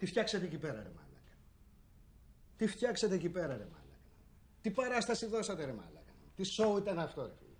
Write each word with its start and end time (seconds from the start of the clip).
Τι 0.00 0.06
φτιάξατε 0.06 0.44
εκεί 0.44 0.58
πέρα, 0.58 0.82
ρε 0.82 0.90
μάλακα. 0.96 1.32
Τι 2.56 2.66
φτιάξατε 2.66 3.14
εκεί 3.14 3.28
πέρα, 3.28 3.46
ρε 3.46 3.66
μάλακα. 3.72 3.98
Τι 4.60 4.70
παράσταση 4.70 5.26
δώσατε, 5.26 5.64
ρε 5.64 5.72
μάλακα. 5.72 6.12
Τι 6.34 6.42
σοου 6.44 6.76
ήταν 6.76 6.98
αυτό, 6.98 7.22
ρε 7.22 7.32
φίλε. 7.38 7.56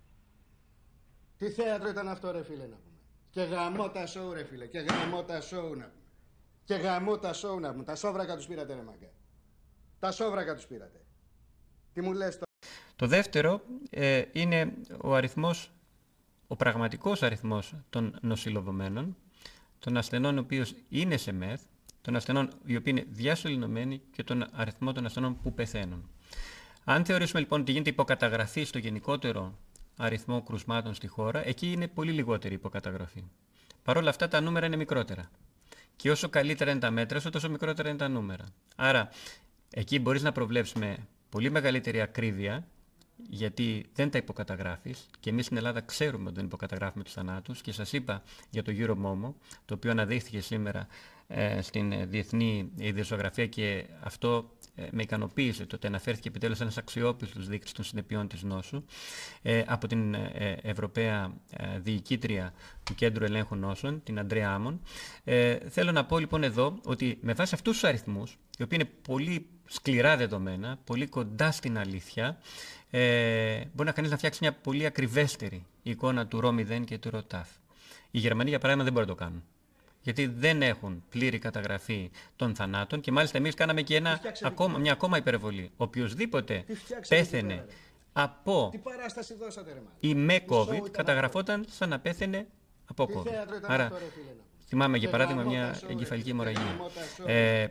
Τι 1.37 1.49
θέατρο 1.49 1.89
ήταν 1.89 2.07
αυτό, 2.07 2.31
ρε 2.31 2.43
φίλε, 2.43 2.67
να 2.67 2.75
πούμε. 2.75 2.97
Και 3.29 3.41
γαμό 3.41 3.89
τα 3.89 4.05
σοου, 4.05 4.33
ρε 4.33 4.43
φίλε. 4.43 4.65
Και 4.67 4.79
γαμό 4.79 5.23
τα 5.23 5.41
σοου, 5.41 5.75
να 5.75 5.89
πούμε. 5.89 6.03
Και 6.63 6.73
γαμό 6.73 7.17
τα 7.17 7.33
σοου, 7.33 7.59
να 7.59 7.71
πούμε. 7.71 7.83
Τα 7.83 7.95
σόβρακα 7.95 8.35
τους 8.35 8.45
πήρατε, 8.45 8.73
ρε 8.73 8.81
μάγκα. 8.81 9.09
Τα 9.99 10.11
σόβρακα 10.11 10.55
τους 10.55 10.65
πήρατε. 10.65 11.01
Τι 11.93 12.01
μου 12.01 12.13
λες 12.13 12.33
τώρα. 12.33 12.45
Το 12.95 13.07
δεύτερο 13.07 13.61
ε, 13.89 14.23
είναι 14.31 14.73
ο 15.01 15.15
αριθμός, 15.15 15.71
ο 16.47 16.55
πραγματικός 16.55 17.23
αριθμός 17.23 17.75
των 17.89 18.17
νοσηλοβωμένων, 18.21 19.17
των 19.79 19.97
ασθενών 19.97 20.35
οι 20.35 20.39
οποίοι 20.39 20.65
είναι 20.89 21.17
σε 21.17 21.31
μεθ, 21.31 21.61
των 22.01 22.15
ασθενών 22.15 22.49
οι 22.65 22.75
οποίοι 22.75 22.93
είναι 22.97 23.05
διασωληνωμένοι 23.09 24.01
και 24.11 24.23
τον 24.23 24.45
αριθμό 24.51 24.91
των 24.91 25.05
ασθενών 25.05 25.41
που 25.41 25.53
πεθαίνουν. 25.53 26.09
Αν 26.83 27.05
θεωρήσουμε 27.05 27.39
λοιπόν 27.39 27.61
ότι 27.61 27.71
γίνεται 27.71 27.89
υποκαταγραφή 27.89 28.63
στο 28.63 28.77
γενικότερο 28.77 29.57
αριθμό 29.97 30.41
κρουσμάτων 30.41 30.93
στη 30.93 31.07
χώρα, 31.07 31.47
εκεί 31.47 31.71
είναι 31.71 31.87
πολύ 31.87 32.11
λιγότερη 32.11 32.53
υποκαταγραφή. 32.53 33.23
Παρ' 33.83 33.97
όλα 33.97 34.09
αυτά 34.09 34.27
τα 34.27 34.41
νούμερα 34.41 34.65
είναι 34.65 34.75
μικρότερα. 34.75 35.29
Και 35.95 36.11
όσο 36.11 36.29
καλύτερα 36.29 36.71
είναι 36.71 36.79
τα 36.79 36.91
μέτρα, 36.91 37.21
τόσο 37.21 37.49
μικρότερα 37.49 37.89
είναι 37.89 37.97
τα 37.97 38.07
νούμερα. 38.07 38.45
Άρα, 38.75 39.09
εκεί 39.69 39.99
μπορείς 39.99 40.21
να 40.21 40.31
προβλέψεις 40.31 40.75
με 40.75 40.97
πολύ 41.29 41.51
μεγαλύτερη 41.51 42.01
ακρίβεια 42.01 42.67
γιατί 43.29 43.85
δεν 43.93 44.09
τα 44.09 44.17
υποκαταγράφεις 44.17 45.09
και 45.19 45.29
εμείς 45.29 45.45
στην 45.45 45.57
Ελλάδα 45.57 45.81
ξέρουμε 45.81 46.25
ότι 46.25 46.35
δεν 46.35 46.45
υποκαταγράφουμε 46.45 47.03
τους 47.03 47.13
θανάτους. 47.13 47.61
Και 47.61 47.71
σας 47.71 47.93
είπα 47.93 48.23
για 48.49 48.63
το 48.63 48.71
Euromomo, 48.75 49.33
το 49.65 49.73
οποίο 49.73 49.91
αναδείχθηκε 49.91 50.41
σήμερα 50.41 50.87
ε, 51.27 51.61
στην 51.61 52.09
διεθνή 52.09 52.71
ιδιοσιογραφία 52.75 53.47
και 53.47 53.85
αυτό 53.99 54.51
ε, 54.75 54.87
με 54.91 55.01
ικανοποίησε 55.01 55.65
το 55.65 55.75
ότι 55.75 55.87
αναφέρθηκε 55.87 56.27
επιτέλους 56.27 56.59
ένας 56.59 56.77
αξιόπιστος 56.77 57.47
δείκτης 57.47 57.71
των 57.71 57.85
συνεπειών 57.85 58.27
της 58.27 58.43
νόσου 58.43 58.83
ε, 59.41 59.63
από 59.67 59.87
την 59.87 60.13
ε, 60.13 60.57
Ευρωπαία 60.61 61.33
ε, 61.49 61.79
Διοικήτρια 61.79 62.53
του 62.83 62.95
Κέντρου 62.95 63.23
Ελέγχου 63.23 63.55
Νόσων, 63.55 64.03
την 64.03 64.19
Αντρέα 64.19 64.53
Άμον. 64.53 64.81
θέλω 65.69 65.91
να 65.91 66.05
πω 66.05 66.19
λοιπόν 66.19 66.43
εδώ 66.43 66.79
ότι 66.83 67.17
με 67.21 67.33
βάση 67.33 67.55
αυτούς 67.55 67.73
τους 67.73 67.83
αριθμούς, 67.83 68.37
οι 68.57 68.63
οποίοι 68.63 68.79
είναι 68.81 68.91
πολύ 69.01 69.49
σκληρά 69.65 70.17
δεδομένα, 70.17 70.79
πολύ 70.83 71.07
κοντά 71.07 71.51
στην 71.51 71.77
αλήθεια, 71.77 72.37
ε, 72.91 73.63
μπορεί 73.73 73.87
να 73.87 73.91
κανείς 73.91 74.11
να 74.11 74.17
φτιάξει 74.17 74.39
μια 74.41 74.53
πολύ 74.53 74.85
ακριβέστερη 74.85 75.65
εικόνα 75.83 76.27
του 76.27 76.41
ρο 76.41 76.55
και 76.85 76.97
του 76.97 77.09
ΡΟΤΑΦ. 77.09 77.49
Οι 78.11 78.19
Γερμανοί, 78.19 78.49
για 78.49 78.59
παράδειγμα, 78.59 78.83
δεν 78.83 78.93
μπορούν 78.93 79.09
να 79.09 79.15
το 79.15 79.23
κάνουν. 79.23 79.43
Γιατί 80.01 80.25
δεν 80.25 80.61
έχουν 80.61 81.03
πλήρη 81.09 81.39
καταγραφή 81.39 82.11
των 82.35 82.55
θανάτων 82.55 83.01
και 83.01 83.11
μάλιστα 83.11 83.37
εμείς 83.37 83.53
κάναμε 83.53 83.81
και 83.81 83.95
ένα, 83.95 84.19
ακόμα, 84.41 84.77
μια 84.77 84.91
ακόμα 84.91 85.17
υπερβολή. 85.17 85.71
Οποιοδήποτε 85.77 86.65
πέθαινε 87.07 87.65
από 88.13 88.69
Τι 88.71 88.77
παράσταση 88.77 89.33
δώσατε, 89.33 89.73
ρε, 89.73 89.81
ή 89.99 90.15
με 90.15 90.39
COVID 90.49 90.91
καταγραφόταν 90.91 91.65
σαν 91.69 91.89
να 91.89 91.99
πέθαινε 91.99 92.47
από 92.85 93.07
COVID. 93.15 93.31
Άρα, 93.61 93.91
θυμάμαι 94.67 94.97
για 94.97 95.09
παράδειγμα 95.09 95.43
μια 95.43 95.79
εγκεφαλική 95.89 96.29
αιμορραγία. 96.29 96.79
Ε, 97.25 97.67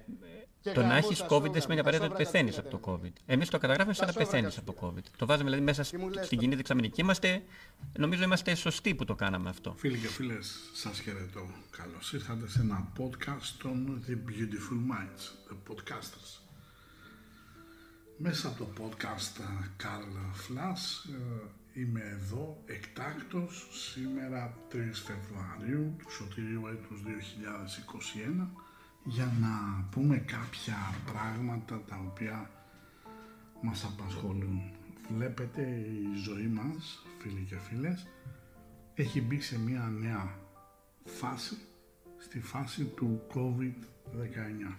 το 0.62 0.82
να 0.82 0.96
έχεις 0.96 1.24
COVID 1.28 1.50
δεν 1.50 1.60
σημαίνει 1.60 1.80
απαραίτητα 1.80 2.08
ότι 2.08 2.22
πεθαίνεις 2.22 2.58
από 2.58 2.68
το 2.68 2.80
COVID. 2.84 3.12
Εμείς 3.26 3.48
το 3.48 3.58
καταγράφουμε 3.58 3.94
σαν 3.94 4.06
να 4.06 4.12
πεθαίνεις 4.12 4.58
από 4.58 4.72
το 4.72 4.86
COVID. 4.86 5.04
Το 5.16 5.26
βάζουμε 5.26 5.44
δηλαδή 5.44 5.64
μέσα 5.64 5.82
στην 6.24 6.38
κοινή 6.38 6.54
δεξαμενική. 6.54 7.00
Είμαστε, 7.00 7.42
νομίζω 7.98 8.22
είμαστε 8.22 8.54
σωστοί 8.54 8.94
που 8.94 9.04
το 9.04 9.14
κάναμε 9.14 9.48
αυτό. 9.48 9.74
Φίλοι 9.78 9.98
και 9.98 10.08
φίλες, 10.08 10.70
σας 10.72 11.00
χαιρετώ. 11.00 11.46
Καλώς 11.70 12.12
ήρθατε 12.12 12.48
σε 12.48 12.60
ένα 12.60 12.92
podcast 12.98 13.54
των 13.62 14.04
The 14.06 14.12
Beautiful 14.12 14.92
Minds, 14.92 15.52
The 15.52 15.72
Podcasters. 15.72 16.40
Μέσα 18.22 18.48
από 18.48 18.64
το 18.64 18.70
podcast 18.80 19.40
Carl 19.82 20.14
Flash 20.46 21.10
ε, 21.12 21.80
είμαι 21.80 22.00
εδώ 22.00 22.62
εκτάκτος 22.66 23.68
σήμερα 23.70 24.56
3 24.72 24.74
Φεβρουαρίου 24.92 25.96
του 25.98 26.10
σωτηρίου 26.10 26.66
έτους 26.66 27.00
2021 28.40 28.69
για 29.04 29.32
να 29.40 29.84
πούμε 29.90 30.16
κάποια 30.16 30.94
πράγματα 31.12 31.82
τα 31.88 32.00
οποία 32.08 32.50
μας 33.60 33.84
απασχολούν. 33.84 34.60
Βλέπετε 35.16 35.62
η 35.62 36.14
ζωή 36.24 36.46
μας, 36.46 37.06
φίλοι 37.18 37.46
και 37.48 37.56
φίλες, 37.56 38.06
έχει 38.94 39.20
μπει 39.20 39.40
σε 39.40 39.58
μια 39.58 39.92
νέα 40.00 40.34
φάση, 41.04 41.56
στη 42.18 42.40
φάση 42.40 42.84
του 42.84 43.22
COVID-19. 43.34 44.76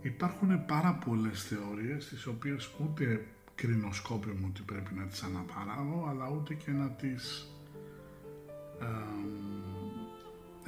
Υπάρχουν 0.00 0.64
πάρα 0.64 0.94
πολλές 0.94 1.44
θεωρίες, 1.44 2.08
τις 2.08 2.26
οποίες 2.26 2.70
ούτε 2.80 3.26
κρινοσκόπιμο 3.54 4.46
ότι 4.46 4.62
πρέπει 4.62 4.94
να 4.94 5.06
τις 5.06 5.22
αναπαράγω, 5.22 6.06
αλλά 6.08 6.30
ούτε 6.30 6.54
και 6.54 6.70
να 6.70 6.90
τις 6.90 7.52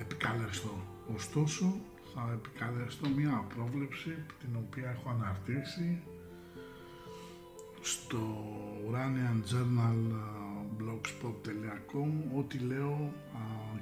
επικαλεστώ. 0.01 0.75
Ωστόσο, 1.15 1.81
θα 2.15 2.31
επικαλεστώ 2.33 3.09
μια 3.09 3.45
πρόβλεψη 3.55 4.15
την 4.41 4.57
οποία 4.57 4.91
έχω 4.91 5.11
αναρτήσει 5.11 6.03
στο 7.81 8.19
Uranian 8.91 9.53
Journal 9.53 9.99
blogspot.com 10.79 12.39
ό,τι 12.39 12.59
λέω 12.59 13.13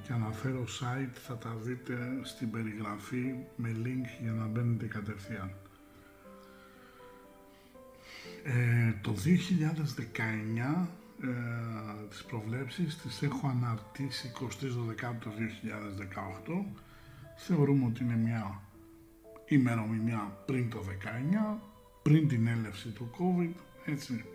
και 0.03 0.13
αναφέρω 0.13 0.63
site 0.63 1.17
θα 1.27 1.37
τα 1.37 1.55
δείτε 1.61 2.19
στην 2.23 2.51
περιγραφή 2.51 3.35
με 3.55 3.75
link 3.83 4.21
για 4.21 4.31
να 4.31 4.45
μπαίνετε 4.45 4.85
κατευθείαν. 4.85 5.51
Ε, 8.43 8.93
το 9.01 9.13
2019 10.81 10.87
ε, 11.23 12.07
τις 12.09 12.23
προβλέψεις 12.23 12.97
τις 12.97 13.21
έχω 13.21 13.47
αναρτήσει 13.47 14.31
23 14.41 14.47
Δεκάτου 14.87 15.29
2018 16.47 16.65
θεωρούμε 17.37 17.85
ότι 17.85 18.03
είναι 18.03 18.15
μια 18.15 18.61
ημερομηνία 19.47 20.37
πριν 20.45 20.69
το 20.69 20.79
19 21.57 21.59
πριν 22.01 22.27
την 22.27 22.47
έλευση 22.47 22.89
του 22.89 23.11
COVID 23.19 23.53
έτσι. 23.85 24.25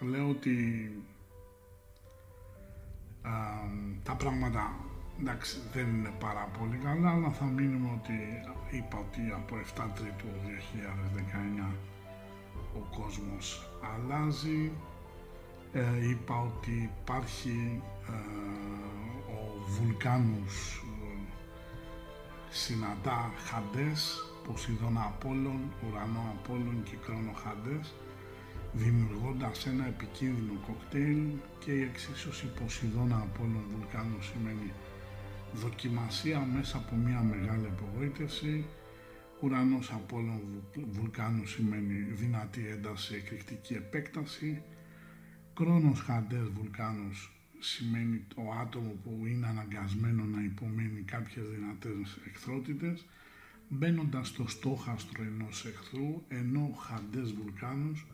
Λέω 0.00 0.28
ότι 0.28 0.56
τα 4.02 4.14
πράγματα 4.14 4.74
εντάξει 5.20 5.58
δεν 5.72 5.86
είναι 5.88 6.12
πάρα 6.18 6.48
πολύ 6.58 6.76
καλά 6.76 7.10
αλλά 7.10 7.30
θα 7.30 7.44
μείνουμε 7.44 7.90
ότι 8.00 8.12
είπα 8.76 8.98
ότι 8.98 9.20
από 9.34 9.56
7 9.76 9.86
Τρίτου 9.94 10.26
2019 11.70 11.74
ο 12.74 13.00
κόσμος 13.00 13.68
αλλάζει. 13.92 14.72
Ε, 15.72 16.08
είπα 16.10 16.40
ότι 16.40 16.90
υπάρχει 17.02 17.82
ε, 18.08 18.12
ο 19.32 19.64
Βουλκάνους 19.66 20.84
ε, 21.02 21.18
συναντά 22.50 23.32
Χαντές, 23.46 24.24
Ποσειδώνα 24.46 25.02
Απόλλων, 25.02 25.60
Ουρανό 25.86 26.34
Απόλλων 26.38 26.82
και 26.82 26.96
Κρόνο 27.04 27.32
Χαντές, 27.42 27.94
δημιουργώντας 28.72 29.66
ένα 29.66 29.86
επικίνδυνο 29.86 30.52
κοκτέιλ 30.66 31.22
και 31.58 31.72
η 31.72 31.82
εξίσωση 31.82 32.46
Ποσειδώνα 32.46 33.16
Απόλλων 33.16 33.64
Βουλκάνους 33.74 34.26
σημαίνει 34.26 34.72
δοκιμασία 35.52 36.46
μέσα 36.54 36.76
από 36.76 36.94
μια 36.96 37.20
μεγάλη 37.20 37.66
απογοήτευση, 37.74 38.66
Ουρανός 39.42 39.92
Απόλλων 39.92 40.40
Βουλκάνου 40.90 41.46
σημαίνει 41.46 41.94
δυνατή 41.94 42.66
ένταση, 42.66 43.14
εκρηκτική 43.14 43.74
επέκταση. 43.74 44.62
Κρόνος 45.54 46.00
Χαντές 46.00 46.48
Βουλκάνους 46.48 47.32
σημαίνει 47.58 48.24
το 48.34 48.42
άτομο 48.60 48.92
που 49.04 49.26
είναι 49.26 49.46
αναγκασμένο 49.46 50.24
να 50.24 50.42
υπομένει 50.42 51.00
κάποιες 51.00 51.44
δυνατές 51.48 52.18
εχθρότητες 52.28 53.06
μπαίνοντας 53.68 54.28
στο 54.28 54.48
στόχαστρο 54.48 55.22
ενός 55.22 55.66
εχθρού 55.66 56.22
ενώ 56.28 56.76
Χαντές 56.78 57.32
Βουλκάνους 57.32 58.06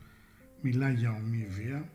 μιλά 0.61 0.89
για 0.89 1.11
ομοιβία 1.11 1.89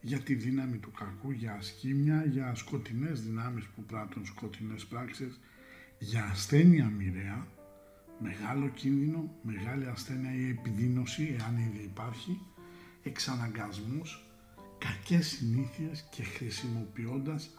για 0.00 0.18
τη 0.18 0.34
δύναμη 0.34 0.76
του 0.76 0.90
κακού, 0.90 1.30
για 1.30 1.52
ασκήμια, 1.52 2.24
για 2.24 2.54
σκοτεινές 2.54 3.22
δυνάμεις 3.22 3.64
που 3.64 3.82
πράττουν 3.82 4.26
σκοτεινές 4.26 4.84
πράξεις, 4.84 5.40
για 5.98 6.24
ασθένεια 6.24 6.86
μοιραία, 6.86 7.46
μεγάλο 8.18 8.68
κίνδυνο, 8.68 9.30
μεγάλη 9.42 9.86
ασθένεια 9.86 10.34
ή 10.34 10.48
επιδείνωση, 10.48 11.36
εάν 11.38 11.56
ήδη 11.58 11.82
υπάρχει, 11.82 12.40
εξαναγκασμούς, 13.02 14.26
κακές 14.78 15.26
συνήθειες 15.26 16.08
και 16.10 16.22
χρησιμοποιώντας 16.22 17.50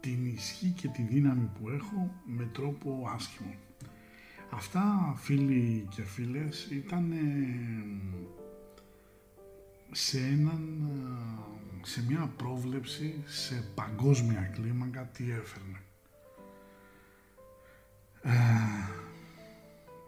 την 0.00 0.26
ισχύ 0.26 0.68
και 0.68 0.88
τη 0.88 1.02
δύναμη 1.02 1.50
που 1.58 1.68
έχω 1.68 2.14
με 2.24 2.44
τρόπο 2.52 3.08
άσχημο. 3.14 3.54
Αυτά 4.50 5.14
φίλοι 5.16 5.86
και 5.90 6.02
φίλες 6.02 6.68
ήταν 6.70 7.12
σε 9.90 10.18
έναν 10.18 10.92
σε 11.82 12.04
μια 12.08 12.32
πρόβλεψη 12.36 13.22
σε 13.26 13.64
παγκόσμια 13.74 14.40
κλίμακα 14.40 15.04
τι 15.04 15.24
έφερνε. 15.30 15.78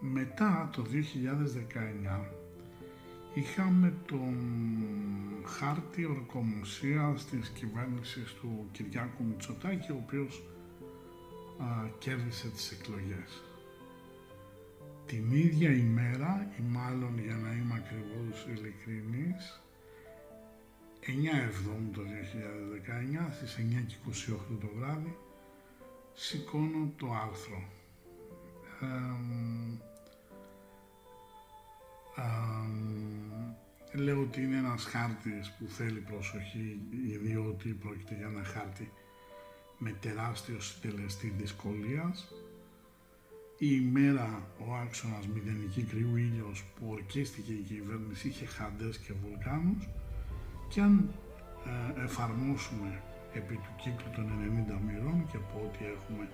Ε, 0.01 0.05
μετά 0.05 0.69
το 0.73 0.83
2019 0.83 2.29
είχαμε 3.33 3.93
τον 4.05 4.35
χάρτη 5.45 6.05
ορκομοσίας 6.05 7.25
της 7.25 7.49
κυβέρνησης 7.49 8.33
του 8.33 8.69
Κυριάκου 8.71 9.23
Μητσοτάκη, 9.23 9.91
ο 9.91 10.01
οποίος 10.05 10.43
α, 11.59 11.65
κέρδισε 11.99 12.47
τις 12.49 12.71
εκλογές. 12.71 13.43
Την 15.05 15.31
ίδια 15.31 15.71
ημέρα, 15.71 16.51
ή 16.59 16.61
μάλλον 16.61 17.19
για 17.19 17.35
να 17.35 17.51
είμαι 17.51 17.73
ακριβώς 17.75 18.47
ειλικρινής, 18.49 19.61
9 21.01 21.37
Εβδόμου 21.47 21.91
το 21.91 22.01
2019, 22.01 23.31
στις 23.31 23.57
9 23.57 23.85
και 23.87 23.95
28 24.05 24.57
το 24.61 24.69
βράδυ, 24.77 25.17
σηκώνω 26.13 26.91
το 26.97 27.07
άρθρο. 27.13 27.63
Λέω 33.93 34.21
ότι 34.21 34.41
είναι 34.41 34.57
ένας 34.57 34.83
χάρτης 34.83 35.51
που 35.57 35.67
θέλει 35.67 35.99
προσοχή, 35.99 36.79
διότι 37.21 37.69
πρόκειται 37.69 38.15
για 38.15 38.27
ένα 38.27 38.43
χάρτη 38.43 38.91
με 39.77 39.91
τεράστιο 39.91 40.59
συντελεστή 40.59 41.33
δυσκολίας. 41.37 42.31
Η 43.59 43.67
ημέρα 43.81 44.47
ο 44.67 44.73
άξονας 44.73 45.27
μηδενική 45.27 45.81
κρυού 45.83 46.15
ήλιος 46.15 46.63
που 46.63 46.87
ορκίστηκε 46.89 47.51
η 47.51 47.65
κυβέρνηση 47.67 48.27
είχε 48.27 48.45
χαντές 48.45 48.97
και 48.97 49.13
βουλκάνους 49.13 49.87
και 50.69 50.81
αν 50.81 51.09
ε, 51.97 52.03
εφαρμόσουμε 52.03 53.01
επί 53.33 53.53
του 53.53 53.73
κύκλου 53.81 54.09
των 54.15 54.25
90 54.69 54.79
μοιρών 54.85 55.25
και 55.31 55.37
πω 55.37 55.61
ότι 55.69 55.85
έχουμε 55.95 56.29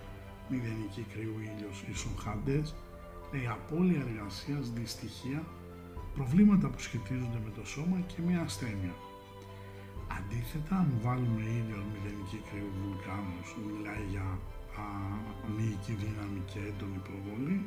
μηδενική 0.49 1.05
κρύου 1.13 1.35
ήλιος 1.39 1.83
ίσον 1.91 2.15
χαντές, 2.17 2.75
η 3.31 3.47
απώλεια 3.47 4.01
εργασίας, 4.07 4.71
δυστυχία, 4.71 5.43
προβλήματα 6.15 6.67
που 6.69 6.79
σχετίζονται 6.87 7.39
με 7.45 7.51
το 7.57 7.63
σώμα 7.73 7.97
και 8.09 8.19
μια 8.27 8.41
ασθένεια. 8.41 8.93
Αντίθετα, 10.17 10.75
αν 10.83 10.89
βάλουμε 11.03 11.41
ήλιο 11.59 11.79
μηδενική 11.91 12.39
κρύου 12.47 12.71
βουλκάνους, 12.81 13.47
μιλάει 13.65 14.05
για 14.13 14.27
α, 14.81 14.85
μυϊκή 15.55 15.93
δύναμη 16.03 16.41
και 16.51 16.59
έντονη 16.69 16.99
προβολή, 17.07 17.59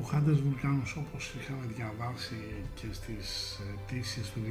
Χάντες 0.00 0.40
Βουλκάνος 0.40 0.96
όπως 0.96 1.34
είχαμε 1.38 1.66
διαβάσει 1.76 2.40
και 2.74 2.86
στις 2.92 3.58
αιτήσεις 3.68 4.30
του 4.30 4.40
2019 4.40 4.46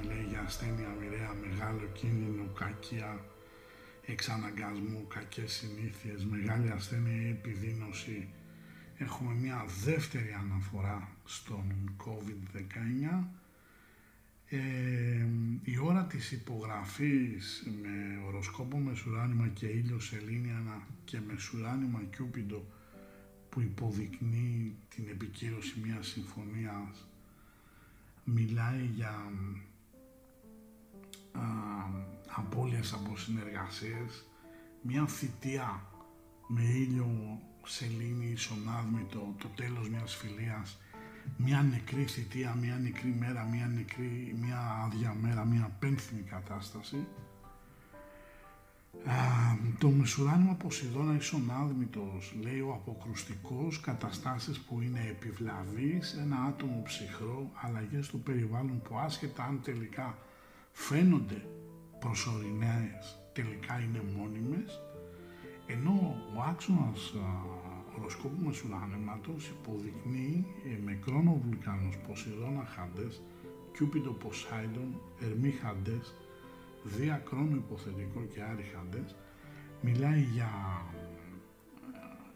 μιλάει 0.00 0.24
για 0.28 0.42
ασθένεια 0.46 0.90
μοιραία, 1.00 1.32
μεγάλο 1.46 1.86
κίνδυνο, 1.92 2.44
κακία, 2.58 3.24
εξαναγκασμού, 4.06 5.06
κακές 5.08 5.52
συνήθειες, 5.52 6.24
μεγάλη 6.24 6.70
ασθένεια 6.70 7.16
ή 7.22 7.28
επιδείνωση. 7.28 8.28
Έχουμε 9.02 9.34
μια 9.34 9.64
δεύτερη 9.84 10.32
αναφορά 10.32 11.08
στον 11.24 11.96
COVID-19. 12.04 13.24
Ε, 14.48 15.26
η 15.62 15.78
ώρα 15.78 16.04
της 16.04 16.32
υπογραφής 16.32 17.66
με 17.82 18.24
οροσκόπο 18.26 18.78
Μεσουράνημα 18.78 19.48
και 19.48 19.66
ήλιο 19.66 20.00
Σελήνιανα 20.00 20.86
και 21.04 21.18
Μεσουράνημα 21.26 22.02
Κιούπιντο 22.16 22.64
που 23.48 23.60
υποδεικνύει 23.60 24.76
την 24.94 25.08
επικύρωση 25.08 25.80
μιας 25.84 26.06
συμφωνίας 26.06 27.06
μιλάει 28.24 28.84
για 28.94 29.32
α, 31.32 31.40
απώλειες 32.26 32.92
από 32.92 33.16
συνεργασίες, 33.16 34.24
μια 34.82 35.06
θητεία 35.06 35.86
με 36.46 36.62
ήλιο 36.62 37.40
σελήνη 37.64 38.30
ισονάδμητο, 38.32 39.34
το 39.38 39.48
τέλος 39.56 39.88
μιας 39.88 40.14
φιλίας 40.14 40.76
μια 41.36 41.62
νεκρή 41.62 42.04
θητεία, 42.04 42.56
μια 42.60 42.78
νεκρή 42.82 43.16
μέρα, 43.18 43.44
μια 43.44 43.66
νεκρή, 43.66 44.36
μια 44.40 44.58
άδεια 44.84 45.16
μέρα, 45.20 45.44
μια 45.44 45.76
πένθυμη 45.78 46.22
κατάσταση. 46.22 47.06
Α, 49.04 49.14
το 49.78 49.88
μεσουράνημα 49.88 50.54
Ποσειδώνα 50.54 51.14
ίσον 51.14 51.50
άδμητος, 51.50 52.34
λέει 52.40 52.60
ο 52.60 52.72
αποκρουστικός, 52.72 53.80
καταστάσεις 53.80 54.60
που 54.60 54.80
είναι 54.80 55.06
επιβλαβείς, 55.08 56.12
ένα 56.12 56.36
άτομο 56.36 56.82
ψυχρό, 56.84 57.50
αλλαγές 57.54 58.08
του 58.08 58.20
περιβάλλον 58.20 58.82
που 58.82 58.98
άσχετα 58.98 59.44
αν 59.44 59.60
τελικά 59.62 60.18
φαίνονται 60.72 61.46
προσωρινές, 61.98 63.18
τελικά 63.32 63.80
είναι 63.80 64.02
μόνιμες, 64.16 64.80
ενώ 65.72 66.22
ο 66.36 66.42
άξονας 66.50 67.14
οροσκόπου 67.98 68.44
Μεσουράνεματος 68.44 69.48
υποδεικνύει 69.48 70.46
ε, 70.64 70.78
με 70.84 70.98
κρόνο 71.04 71.40
βουλκάνους 71.44 71.96
Ποσειδώνα 71.96 72.64
Χάντες, 72.64 73.22
Κιούπιντο 73.72 74.10
Ποσάιντον, 74.10 75.00
Ερμή 75.20 75.50
Χάντες, 75.50 76.14
Δία 76.84 77.22
κρόνο 77.28 77.56
υποθετικό 77.56 78.20
και 78.34 78.42
Άρη 78.42 78.62
Χάντες, 78.74 79.14
μιλάει 79.80 80.20
για 80.20 80.50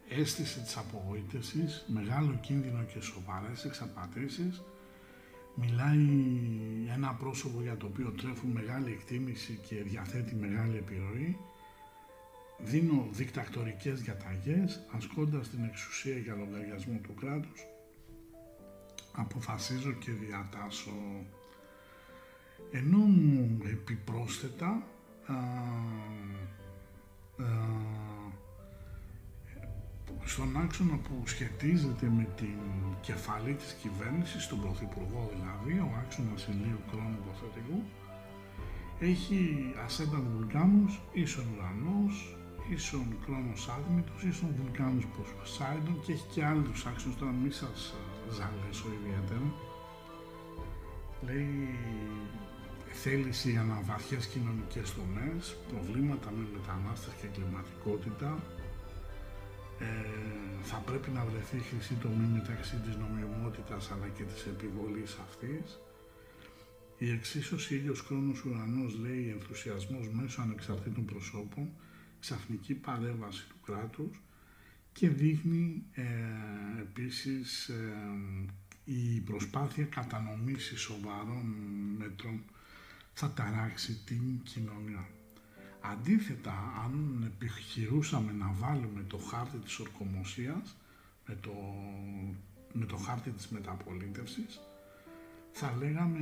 ε, 0.09 0.21
αίσθηση 0.21 0.59
της 0.61 0.77
απογοήτευσης, 0.77 1.85
μεγάλο 1.87 2.39
κίνδυνο 2.41 2.83
και 2.83 3.01
σοβαρές 3.01 3.65
εξαπατήσεις, 3.65 4.63
μιλάει 5.55 6.07
ένα 6.95 7.13
πρόσωπο 7.13 7.61
για 7.61 7.77
το 7.77 7.85
οποίο 7.85 8.11
τρέφουν 8.11 8.49
μεγάλη 8.49 8.91
εκτίμηση 8.91 9.59
και 9.67 9.75
διαθέτει 9.83 10.35
μεγάλη 10.35 10.77
επιρροή, 10.77 11.37
δίνω 12.57 13.07
δικτακτορικές 13.11 14.01
διαταγές 14.01 14.85
ασκώντας 14.95 15.49
την 15.49 15.63
εξουσία 15.63 16.17
για 16.17 16.35
λογαριασμό 16.35 16.99
του 17.03 17.13
κράτους 17.13 17.65
αποφασίζω 19.17 19.91
και 19.91 20.11
διατάσω. 20.11 20.91
Ενώ 22.71 22.97
επιπρόσθετα 23.71 24.83
α, 25.25 25.33
α, 27.43 27.47
στον 30.25 30.57
άξονα 30.57 30.95
που 30.95 31.27
σχετίζεται 31.27 32.05
με 32.05 32.27
την 32.35 32.57
κεφαλή 33.01 33.53
της 33.53 33.77
κυβέρνησης, 33.81 34.47
τον 34.47 34.61
Πρωθυπουργό 34.61 35.31
δηλαδή, 35.33 35.79
ο 35.79 35.89
άξονας 35.99 36.47
ηλίου 36.47 36.79
χρόνου 36.89 37.17
υποθετικού, 37.23 37.83
έχει 38.99 39.73
ασέντα 39.85 40.19
βουλκάνους, 40.19 41.01
ίσον 41.13 41.45
ουρανός, 41.55 42.36
ίσον 42.69 43.07
Κρόνος 43.25 43.69
Άδμητος, 43.75 44.23
ίσον 44.23 44.49
Βουλκάνος 44.57 45.05
Ποσάιντον 45.39 46.01
και 46.03 46.11
έχει 46.11 46.27
και 46.33 46.45
άλλους 46.45 46.85
άξονες, 46.85 47.17
τώρα 47.17 47.31
μη 47.31 47.51
σας 47.51 47.79
ε, 47.95 48.33
ζαλέσω 48.35 48.87
ιδιαίτερα. 48.97 49.47
Λέει 51.25 51.69
θέληση 53.03 53.51
για 53.51 53.81
βαθιές 53.85 54.25
κοινωνικές 54.25 54.87
τομές, 54.97 55.57
προβλήματα 55.71 56.31
με 56.37 56.43
μετανάστες 56.55 57.13
και 57.21 57.27
κλιματικότητα, 57.27 58.29
ε, 59.79 59.85
θα 60.69 60.77
πρέπει 60.87 61.09
να 61.17 61.25
βρεθεί 61.29 61.57
χρυσή 61.69 61.93
τομή 62.03 62.27
μεταξύ 62.37 62.75
της 62.85 62.95
νομιμότητας 63.03 63.91
αλλά 63.91 64.07
και 64.15 64.23
της 64.23 64.45
επιβολής 64.53 65.17
αυτής. 65.25 65.79
Η 66.97 67.11
εξίσωση 67.11 67.75
ήλιος 67.75 67.99
χρόνος 68.01 68.43
ουρανός 68.45 68.91
λέει 69.03 69.29
ενθουσιασμός 69.35 70.05
μέσω 70.09 70.41
ανεξαρτήτων 70.41 71.05
προσώπων 71.05 71.67
ξαφνική 72.19 72.73
παρέμβαση 72.73 73.47
του 73.47 73.59
κράτους 73.65 74.21
και 74.91 75.09
δείχνει 75.09 75.83
ε, 75.93 76.03
επίσης 76.81 77.67
ε, 77.67 77.93
η 78.83 79.19
προσπάθεια 79.19 79.85
κατανομής 79.85 80.73
σοβαρών 80.75 81.55
μέτρων 81.97 82.43
θα 83.13 83.33
ταράξει 83.33 84.01
την 84.05 84.41
κοινωνία. 84.43 85.07
Αντίθετα, 85.81 86.73
αν 86.83 87.23
επιχειρούσαμε 87.25 88.31
να 88.31 88.51
βάλουμε 88.51 89.03
το 89.07 89.17
χάρτη 89.17 89.57
της 89.57 89.79
ορκομοσίας 89.79 90.75
με 91.27 91.35
το, 91.41 91.53
με 92.73 92.85
το 92.85 92.95
χάρτη 92.97 93.29
της 93.29 93.47
μεταπολίτευσης, 93.47 94.59
θα 95.51 95.75
λέγαμε, 95.79 96.19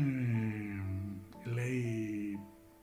λέει, 1.43 2.39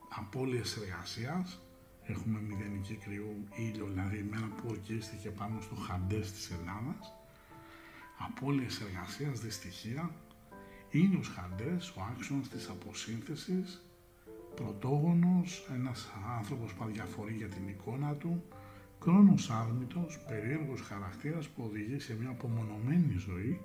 απώλειες 0.08 0.76
εργασίας, 0.76 1.60
έχουμε 2.06 2.40
μηδενική 2.40 2.94
κρυού 2.94 3.48
ήλιο, 3.56 3.86
δηλαδή 3.86 4.18
η 4.18 4.26
μέρα 4.30 4.46
που 4.56 4.66
ορκίστηκε 4.68 5.30
πάνω 5.30 5.60
στο 5.60 5.74
χαντές 5.74 6.32
της 6.32 6.50
Ελλάδας, 6.50 7.12
απώλειες 8.18 8.80
εργασίας, 8.80 9.40
δυστυχία, 9.40 10.10
ήλιος 10.90 11.28
χαντές, 11.28 11.90
ο 11.90 12.00
άξονας 12.10 12.48
της 12.48 12.68
αποσύνθεσης, 12.68 13.82
πρωτόγονος, 14.54 15.68
ένας 15.74 16.12
άνθρωπος 16.38 16.72
που 16.72 16.84
αδιαφορεί 16.84 17.34
για 17.34 17.48
την 17.48 17.68
εικόνα 17.68 18.14
του, 18.14 18.44
κρόνος 19.00 19.50
άρμητος, 19.50 20.18
περίεργος 20.28 20.80
χαρακτήρας 20.80 21.48
που 21.48 21.62
οδηγεί 21.64 21.98
σε 21.98 22.16
μια 22.20 22.28
απομονωμένη 22.28 23.16
ζωή, 23.16 23.60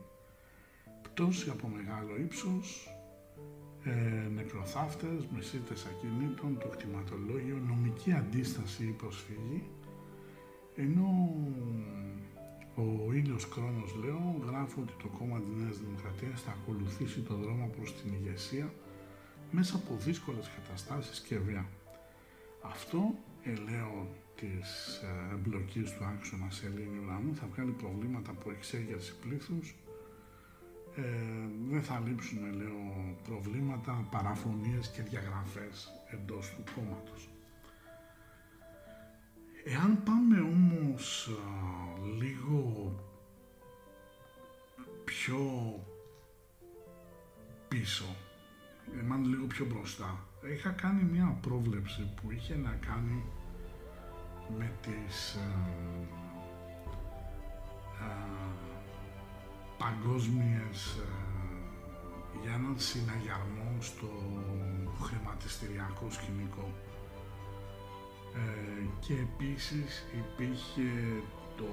πτώση 1.01 1.49
από 1.49 1.67
μεγάλο 1.67 2.17
ύψος, 2.17 2.89
ε, 3.83 4.27
νεκροθάφτες, 4.35 5.27
μεσίτες 5.35 5.85
ακινήτων, 5.85 6.57
το 6.59 6.67
κτηματολόγιο, 6.67 7.57
νομική 7.67 8.11
αντίσταση 8.11 8.83
ή 8.83 8.91
προσφύγη, 8.91 9.63
ενώ 10.75 11.35
ο 12.75 13.13
ήλιος 13.13 13.49
Κρόνος 13.49 13.95
λέω 14.03 14.41
γράφει 14.47 14.79
ότι 14.79 14.93
το 15.01 15.07
κόμμα 15.17 15.39
της 15.39 15.53
Νέας 15.61 15.77
Δημοκρατίας 15.77 16.41
θα 16.41 16.51
ακολουθήσει 16.51 17.19
το 17.19 17.35
δρόμο 17.35 17.69
προς 17.75 17.95
την 18.01 18.13
ηγεσία 18.13 18.73
μέσα 19.51 19.75
από 19.75 19.95
δύσκολες 20.05 20.49
καταστάσεις 20.55 21.19
και 21.19 21.37
βία. 21.37 21.65
Αυτό, 22.61 23.13
ελέω 23.43 24.07
της 24.35 25.01
ε, 25.03 25.33
εμπλοκής 25.33 25.91
του 25.91 26.03
άξονα 26.05 26.49
σε 26.49 26.65
ελληνική 26.65 26.99
ουρανού 27.05 27.35
θα 27.35 27.47
βγάλει 27.53 27.71
προβλήματα 27.71 28.31
από 28.31 28.51
εξέγερση 28.51 29.15
πλήθους, 29.21 29.75
ε, 30.97 31.01
δεν 31.69 31.83
θα 31.83 32.03
λείψουν, 32.05 32.53
λέω, 32.53 33.15
προβλήματα, 33.23 34.07
παραφωνίες 34.11 34.87
και 34.87 35.01
διαγραφές 35.01 35.91
εντός 36.11 36.53
του 36.55 36.63
κόμματος. 36.75 37.29
Εάν 39.65 40.03
πάμε 40.03 40.39
όμως 40.39 41.29
λίγο 42.17 42.93
πιο 45.05 45.39
πίσω, 47.67 48.15
εάν 48.95 49.25
λίγο 49.25 49.45
πιο 49.45 49.65
μπροστά, 49.65 50.19
είχα 50.53 50.69
κάνει 50.69 51.03
μια 51.03 51.37
πρόβλεψη 51.41 52.13
που 52.15 52.31
είχε 52.31 52.55
να 52.55 52.71
κάνει 52.71 53.23
με 54.57 54.71
τις 54.81 55.35
ε, 55.35 55.39
ε, 58.01 58.66
παγκόσμιες 59.77 60.97
για 62.41 62.53
έναν 62.53 62.75
συναγερμό 62.77 63.77
στο 63.79 64.09
χρηματιστηριακό 65.01 66.07
σκηνικό 66.09 66.73
ε, 68.35 68.85
και 68.99 69.13
επίσης 69.13 70.05
υπήρχε 70.21 71.21
το 71.57 71.69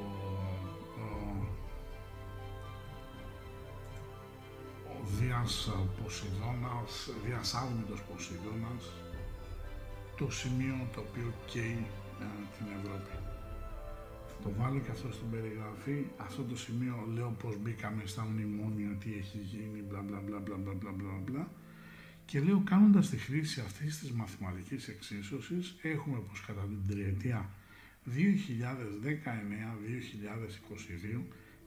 ο, 1.01 1.47
ο 4.91 4.97
Δίας 5.19 5.71
Ποσειδώνας, 6.03 7.11
Δίας 7.25 7.55
Άλμητος 7.55 8.03
Ποσειδώνας 8.03 8.93
το 10.17 10.31
σημείο 10.31 10.89
το 10.95 11.01
οποίο 11.01 11.33
καίει 11.47 11.87
ε, 12.21 12.25
την 12.57 12.67
Ευρώπη. 12.79 13.24
Το 14.45 14.51
βάλω 14.59 14.79
και 14.79 14.91
αυτό 14.91 15.13
στην 15.13 15.31
περιγραφή. 15.31 16.05
Αυτό 16.17 16.43
το 16.43 16.57
σημείο 16.57 17.09
λέω 17.15 17.37
πώς 17.43 17.57
μπήκαμε 17.63 18.03
στα 18.07 18.25
μνημόνια, 18.25 18.89
τι 18.89 19.15
έχει 19.19 19.39
γίνει, 19.39 19.83
μπλα 19.89 20.03
μπλα 20.03 20.21
μπλα 20.21 20.39
μπλα 20.39 20.57
μπλα 20.57 20.93
μπλα 20.93 21.21
μπλα. 21.25 21.49
Και 22.25 22.41
λέω 22.41 22.63
κάνοντας 22.65 23.11
τη 23.11 23.17
χρήση 23.17 23.61
αυτής 23.61 23.99
της 23.99 24.11
μαθηματικής 24.11 24.89
εξίσωσης, 24.89 25.77
έχουμε 25.83 26.17
πω 26.17 26.33
κατά 26.47 26.61
την 26.61 26.87
τριετία 26.89 27.51
2019-2022 28.05 28.09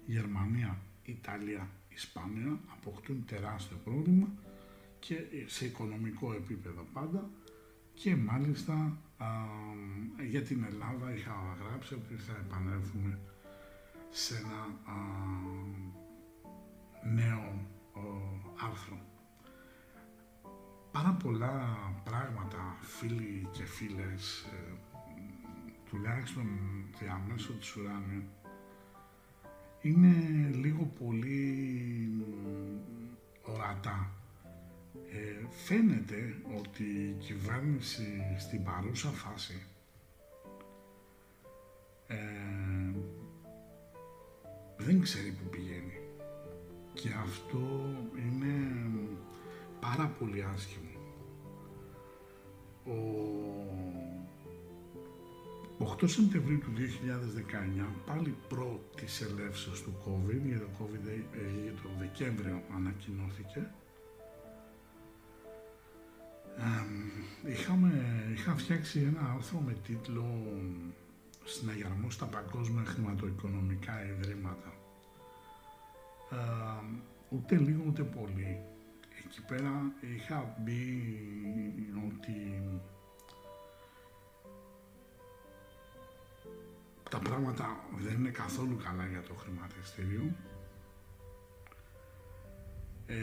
Γερμανία, 0.06 0.78
Ιταλία, 1.06 1.70
Ισπανία 1.90 2.60
αποκτούν 2.68 3.26
τεράστιο 3.26 3.78
πρόβλημα 3.84 4.28
και 5.00 5.16
σε 5.46 5.66
οικονομικό 5.66 6.34
επίπεδο 6.34 6.86
πάντα 6.94 7.30
και 7.94 8.16
μάλιστα 8.16 8.98
για 10.30 10.42
την 10.42 10.64
Ελλάδα 10.64 11.14
είχα 11.14 11.58
γράψει 11.68 11.94
ότι 11.94 12.16
θα 12.16 12.34
επανέλθουμε 12.46 13.20
σε 14.10 14.36
ένα 14.36 14.68
νέο 17.14 17.68
άρθρο. 18.66 18.98
Πάρα 20.92 21.18
πολλά 21.24 21.78
πράγματα 22.04 22.78
φίλοι 22.82 23.48
και 23.52 23.64
φίλες 23.64 24.46
ε, 24.54 24.74
τουλάχιστον 25.90 26.48
διαμέσου 27.00 27.58
της 27.58 27.76
ουράνιου 27.76 28.24
είναι 29.82 30.50
λίγο 30.54 30.92
πολύ 31.00 32.10
ορατά 33.42 34.17
ε, 35.12 35.46
φαίνεται 35.66 36.36
ότι 36.58 36.84
η 36.84 37.16
κυβέρνηση 37.20 38.36
στην 38.38 38.64
παρούσα 38.64 39.10
φάση 39.10 39.64
ε, 42.08 42.16
δεν 44.78 45.02
ξέρει 45.02 45.32
που 45.32 45.50
πηγαίνει 45.50 46.00
και 46.94 47.10
αυτό 47.24 47.86
είναι 48.16 48.56
πάρα 49.80 50.08
πολύ 50.20 50.46
άσχημο. 50.54 50.86
Ο 55.80 55.96
8 56.02 56.10
Σεπτεμβρίου 56.10 56.60
του 56.60 56.74
2019, 56.76 57.86
πάλι 58.06 58.36
προ 58.50 58.82
της 58.96 59.22
ελεύσεως 59.22 59.84
του 59.84 59.94
COVID, 60.06 60.42
γιατί 60.46 60.60
το 60.60 60.70
COVID 60.80 61.08
ε, 61.08 61.64
για 61.64 61.74
το 61.84 61.90
Δεκέμβριο 62.00 62.62
ανακοινώθηκε, 62.76 63.72
είχαμε, 67.48 67.92
είχα 68.34 68.56
φτιάξει 68.56 69.00
ένα 69.00 69.34
άρθρο 69.36 69.60
με 69.60 69.74
τίτλο 69.74 70.26
«Συναγερμός 71.46 72.14
στα 72.14 72.26
παγκόσμια 72.26 72.86
χρηματοοικονομικά 72.86 74.06
ιδρύματα». 74.06 74.74
ούτε 77.30 77.56
λίγο 77.56 77.84
ούτε 77.88 78.04
πολύ. 78.04 78.60
Εκεί 79.26 79.42
πέρα 79.48 79.92
είχα 80.16 80.56
μπει 80.60 81.04
ότι 82.08 82.62
τα 87.10 87.20
πράγματα 87.20 87.80
δεν 87.98 88.14
είναι 88.14 88.30
καθόλου 88.30 88.78
καλά 88.84 89.06
για 89.06 89.22
το 89.22 89.34
χρηματιστήριο. 89.34 90.36
Ε, 93.06 93.16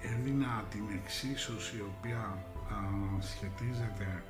έδινα 0.00 0.64
την 0.70 0.84
εξίσωση 0.98 1.76
η 1.76 1.84
οποία 1.92 2.20
α, 2.72 2.78
σχετίζεται 3.20 4.22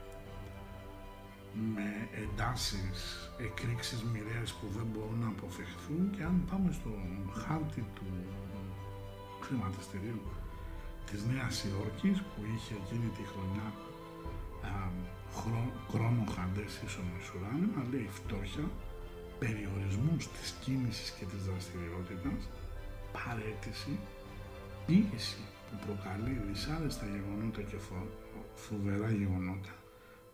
με 1.75 2.09
εντάσεις, 2.23 3.31
εκρήξεις 3.39 4.03
μοιραίες 4.03 4.51
που 4.53 4.67
δεν 4.77 4.87
μπορούν 4.93 5.19
να 5.19 5.29
αποφευχθούν 5.29 6.11
και 6.15 6.23
αν 6.23 6.45
πάμε 6.51 6.73
στο 6.73 6.91
χάρτη 7.43 7.85
του 7.95 8.09
χρηματιστηρίου 9.41 10.23
της 11.11 11.21
Νέας 11.31 11.65
Υόρκης 11.65 12.19
που 12.31 12.41
είχε 12.55 12.75
εκείνη 12.83 13.09
τη 13.17 13.23
χρονιά 13.33 13.69
α, 14.71 14.75
χρόνο 15.91 16.25
χαντές 16.35 16.73
ίσονος 16.87 17.25
ουράνιμα 17.35 17.81
λέει 17.91 18.09
φτώχεια, 18.19 18.67
περιορισμούς 19.39 20.23
της 20.35 20.49
κίνησης 20.63 21.11
και 21.17 21.25
της 21.31 21.41
δραστηριότητας, 21.49 22.41
παρέτηση, 23.17 23.99
πίεση 24.87 25.43
που 25.71 25.87
προκαλεί 25.87 26.41
δυσάρεστα 26.49 27.07
γεγονότα 27.07 27.63
και 27.63 27.77
φοβερά 28.55 29.11
γεγονότα, 29.11 29.75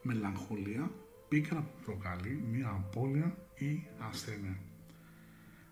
μελαγχολία, 0.02 0.90
πίκρα 1.28 1.60
που 1.60 1.84
προκαλεί 1.84 2.44
μια 2.50 2.68
απώλεια 2.68 3.36
ή 3.54 3.86
ασθένεια. 3.98 4.58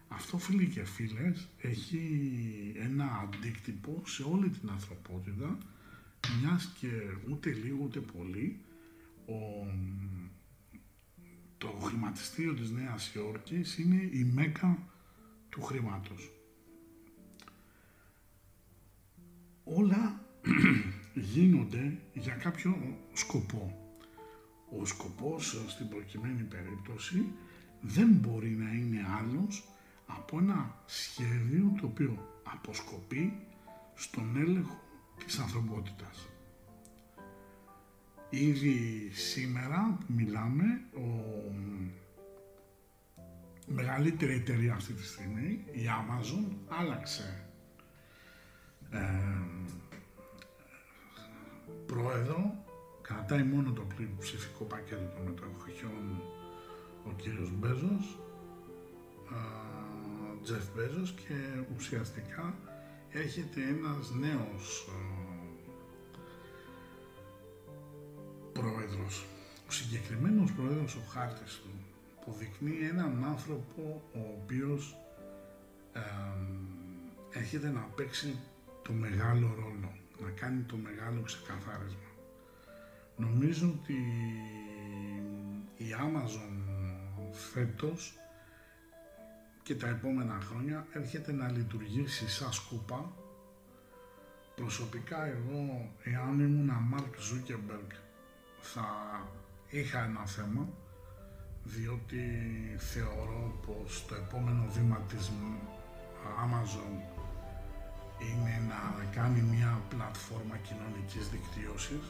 Αυτό 0.08 0.38
φίλοι 0.38 0.66
και 0.66 0.84
φίλες 0.84 1.48
έχει 1.60 2.02
ένα 2.76 3.04
αντίκτυπο 3.22 4.02
σε 4.06 4.22
όλη 4.22 4.48
την 4.48 4.68
ανθρωπότητα 4.70 5.58
μιας 6.40 6.72
και 6.80 6.88
ούτε 7.30 7.50
λίγο 7.50 7.84
ούτε 7.84 8.00
πολύ 8.00 8.60
ο, 9.26 9.66
το 11.58 11.68
χρηματιστήριο 11.68 12.54
της 12.54 12.70
Νέας 12.70 13.14
Υόρκης 13.14 13.78
είναι 13.78 14.08
η 14.12 14.24
μέκα 14.34 14.78
του 15.48 15.62
χρήματος. 15.62 16.30
Όλα 19.64 20.20
γίνονται 21.34 21.98
για 22.12 22.34
κάποιο 22.34 22.96
σκοπό. 23.12 23.76
Ο 24.80 24.84
σκοπός 24.84 25.64
στην 25.68 25.88
προκειμένη 25.88 26.42
περίπτωση 26.42 27.32
δεν 27.80 28.08
μπορεί 28.08 28.50
να 28.50 28.72
είναι 28.72 29.06
άλλος 29.18 29.68
από 30.06 30.38
ένα 30.38 30.82
σχέδιο 30.86 31.76
το 31.80 31.86
οποίο 31.86 32.28
αποσκοπεί 32.42 33.46
στον 33.94 34.36
έλεγχο 34.36 34.82
της 35.24 35.38
ανθρωπότητας. 35.38 36.28
Ήδη 38.30 39.10
σήμερα 39.12 39.98
μιλάμε, 40.06 40.64
ο 40.94 41.08
μεγαλύτερη 43.66 44.34
εταιρεία 44.34 44.74
αυτή 44.74 44.92
τη 44.92 45.04
στιγμή, 45.04 45.64
η 45.72 45.82
Amazon, 45.86 46.56
άλλαξε 46.68 47.41
πρόεδρο, 51.86 52.64
κρατάει 53.02 53.42
μόνο 53.42 53.72
το 53.72 53.86
ψηφικό 54.18 54.64
πακέτο 54.64 55.12
των 55.16 55.24
μετοχιών 55.24 56.22
ο 57.06 57.12
κύριος 57.16 57.50
Μπέζος, 57.58 58.18
Τζεφ 60.42 60.64
Μπέζος 60.74 61.12
και 61.12 61.34
ουσιαστικά 61.76 62.54
έρχεται 63.10 63.60
ένας 63.62 64.10
νέος 64.10 64.88
ε, 64.88 64.92
πρόεδρος. 68.52 69.24
Ο 69.68 69.72
συγκεκριμένος 69.72 70.52
πρόεδρος, 70.52 70.94
ο 70.94 71.02
χάρτης 71.10 71.60
του, 71.62 71.70
αποδεικνύει 72.20 72.88
έναν 72.90 73.24
άνθρωπο 73.24 74.02
ο 74.14 74.20
οποίος 74.42 74.96
ε, 75.92 76.00
έρχεται 77.38 77.68
να 77.68 77.80
παίξει 77.80 78.38
το 78.82 78.92
μεγάλο 78.92 79.54
ρόλο, 79.54 79.92
να 80.20 80.30
κάνει 80.30 80.62
το 80.62 80.76
μεγάλο 80.76 81.22
ξεκαθάρισμα. 81.22 82.10
Νομίζω 83.16 83.78
ότι 83.80 83.94
η 85.76 85.86
Amazon 86.00 86.52
φέτος 87.32 88.14
και 89.62 89.74
τα 89.74 89.88
επόμενα 89.88 90.38
χρόνια 90.40 90.86
έρχεται 90.92 91.32
να 91.32 91.50
λειτουργήσει 91.50 92.28
σαν 92.28 92.52
σκούπα. 92.52 93.12
Προσωπικά 94.56 95.26
εγώ, 95.26 95.90
εάν 96.02 96.40
ήμουν 96.40 96.70
Μάρκ 96.88 97.20
Ζούκεμπεργκ, 97.20 97.90
θα 98.60 98.86
είχα 99.68 100.04
ένα 100.04 100.26
θέμα, 100.26 100.68
διότι 101.64 102.22
θεωρώ 102.78 103.60
πως 103.66 104.06
το 104.06 104.14
επόμενο 104.14 104.66
βήμα 104.70 105.00
της 105.08 105.30
Amazon 106.44 107.11
είναι 108.18 108.54
να 108.68 109.04
κάνει 109.16 109.40
μια 109.40 109.80
πλατφόρμα 109.88 110.56
κοινωνικής 110.56 111.28
δικτύωσης, 111.28 112.04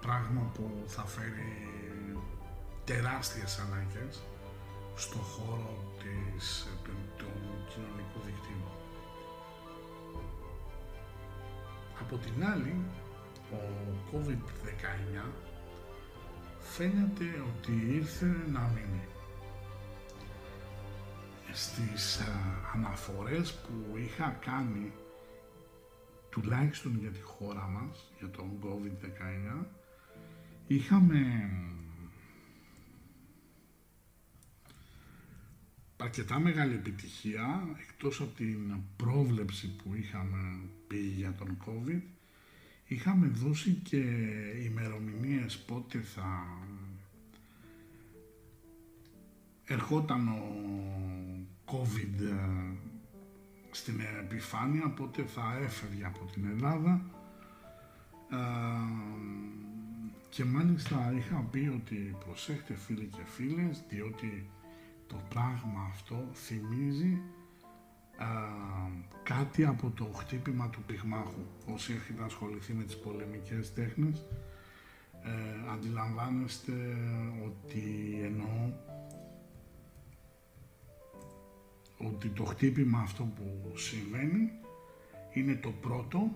πράγμα 0.00 0.42
που 0.54 0.84
θα 0.86 1.04
φέρει 1.04 1.52
τεράστιες 2.84 3.58
ανάγκες 3.58 4.22
στο 4.94 5.18
χώρο 5.18 5.74
της, 6.02 6.66
του, 6.84 6.92
του 7.18 7.30
κοινωνικού 7.68 8.18
δικτύου. 8.26 8.68
Από 12.00 12.16
την 12.16 12.44
άλλη, 12.44 12.74
ο 13.52 13.60
COVID-19 14.12 15.24
φαίνεται 16.60 17.24
ότι 17.48 17.72
ήρθε 17.92 18.26
να 18.52 18.60
μείνει. 18.74 19.04
Στις 21.52 22.20
α, 22.20 22.24
αναφορές 22.74 23.52
που 23.52 23.96
είχα 23.96 24.36
κάνει 24.44 24.92
τουλάχιστον 26.30 26.98
για 27.00 27.10
τη 27.10 27.20
χώρα 27.20 27.66
μας, 27.66 28.12
για 28.18 28.30
τον 28.30 28.50
COVID-19, 28.62 29.64
είχαμε 30.66 31.50
αρκετά 35.96 36.38
μεγάλη 36.38 36.74
επιτυχία, 36.74 37.76
εκτός 37.80 38.20
από 38.20 38.34
την 38.36 38.76
πρόβλεψη 38.96 39.76
που 39.76 39.94
είχαμε 39.94 40.60
πει 40.86 40.98
για 40.98 41.34
τον 41.34 41.56
COVID, 41.66 42.00
είχαμε 42.86 43.26
δώσει 43.26 43.70
και 43.72 44.02
ημερομηνίες 44.64 45.58
πότε 45.58 45.98
θα 45.98 46.46
ερχόταν 49.64 50.28
ο 50.28 50.42
COVID 51.66 52.20
ε, 52.20 52.89
στην 53.70 54.00
επιφάνεια, 54.20 54.88
πότε 54.88 55.22
θα 55.22 55.58
έφευγε 55.62 56.04
από 56.04 56.24
την 56.32 56.44
Ελλάδα 56.50 57.00
ε, 58.30 58.36
και 60.28 60.44
μάλιστα 60.44 61.12
είχα 61.16 61.46
πει 61.50 61.70
ότι 61.74 62.16
προσέχτε 62.24 62.74
φίλοι 62.74 63.06
και 63.06 63.22
φίλες 63.24 63.84
διότι 63.88 64.50
το 65.06 65.16
πράγμα 65.28 65.88
αυτό 65.90 66.28
θυμίζει 66.34 67.20
α, 68.16 68.26
κάτι 69.22 69.64
από 69.64 69.90
το 69.90 70.04
χτύπημα 70.04 70.68
του 70.70 70.82
πυγμάχου. 70.86 71.44
Όσοι 71.72 71.92
έχετε 71.92 72.22
ασχοληθεί 72.24 72.72
με 72.72 72.84
τις 72.84 72.98
πολεμικές 72.98 73.74
τέχνες, 73.74 74.24
ε, 75.22 75.72
αντιλαμβάνεστε 75.72 76.72
ότι 77.44 77.84
εννοώ 78.24 78.72
ότι 82.06 82.28
το 82.28 82.44
χτύπημα 82.44 82.98
αυτό 82.98 83.22
που 83.22 83.76
συμβαίνει 83.76 84.50
είναι 85.32 85.54
το 85.54 85.72
πρώτο, 85.80 86.30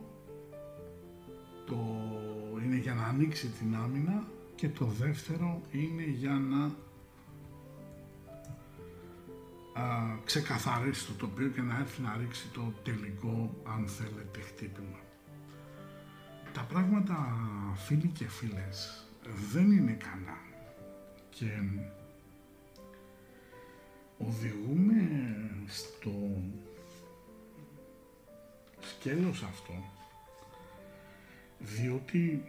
το, 1.66 1.76
είναι 2.64 2.76
για 2.76 2.94
να 2.94 3.04
ανοίξει 3.04 3.48
την 3.48 3.76
άμυνα 3.76 4.24
και 4.54 4.68
το 4.68 4.86
δεύτερο 4.86 5.60
είναι 5.70 6.02
για 6.02 6.32
να 6.32 6.64
α, 9.82 10.18
ξεκαθαρίσει 10.24 11.06
το 11.06 11.12
τοπίο 11.12 11.48
και 11.48 11.60
να 11.60 11.78
έρθει 11.78 12.02
να 12.02 12.16
ρίξει 12.16 12.48
το 12.52 12.72
τελικό, 12.82 13.54
αν 13.64 13.86
θέλετε, 13.86 14.40
χτύπημα. 14.40 14.98
Τα 16.52 16.62
πράγματα, 16.62 17.36
φίλοι 17.74 18.06
και 18.06 18.28
φίλες, 18.28 19.06
δεν 19.52 19.70
είναι 19.70 19.92
καλά 19.92 20.38
και 21.30 21.46
οδηγούμε 24.18 25.04
στο 25.66 26.12
σκέλος 28.80 29.42
αυτό 29.42 29.74
διότι 31.58 32.42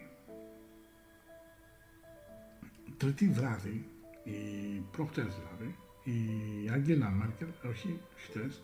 τρίτη 2.98 3.28
βράδυ, 3.28 3.90
η 4.24 4.32
προχτές 4.92 5.26
δηλαδή, 5.26 5.76
η 6.04 6.70
Άγγελα 6.70 7.10
Μάρκελ, 7.10 7.48
όχι 7.70 8.00
χτες, 8.16 8.62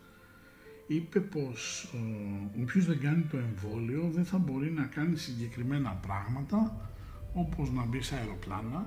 είπε 0.88 1.20
πως 1.20 1.92
ε, 1.94 2.62
όποιος 2.62 2.86
δεν 2.86 3.00
κάνει 3.00 3.24
το 3.24 3.38
εμβόλιο 3.38 4.10
δεν 4.14 4.26
θα 4.26 4.38
μπορεί 4.38 4.72
να 4.72 4.84
κάνει 4.84 5.18
συγκεκριμένα 5.18 6.00
πράγματα 6.08 6.90
όπως 7.34 7.72
να 7.72 7.86
μπει 7.86 8.02
σε 8.02 8.16
αεροπλάνα, 8.16 8.86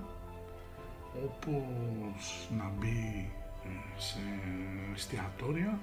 όπως 1.24 2.48
να 2.58 2.72
μπει 2.78 3.30
ε, 3.30 3.43
σε 3.96 4.18
εστιατόρια 4.94 5.80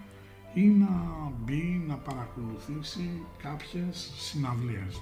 ή 0.54 0.68
να 0.68 0.90
μπει 1.38 1.84
να 1.88 1.96
παρακολουθήσει 1.96 3.24
κάποιες 3.44 4.14
συναυλίες. 4.18 5.02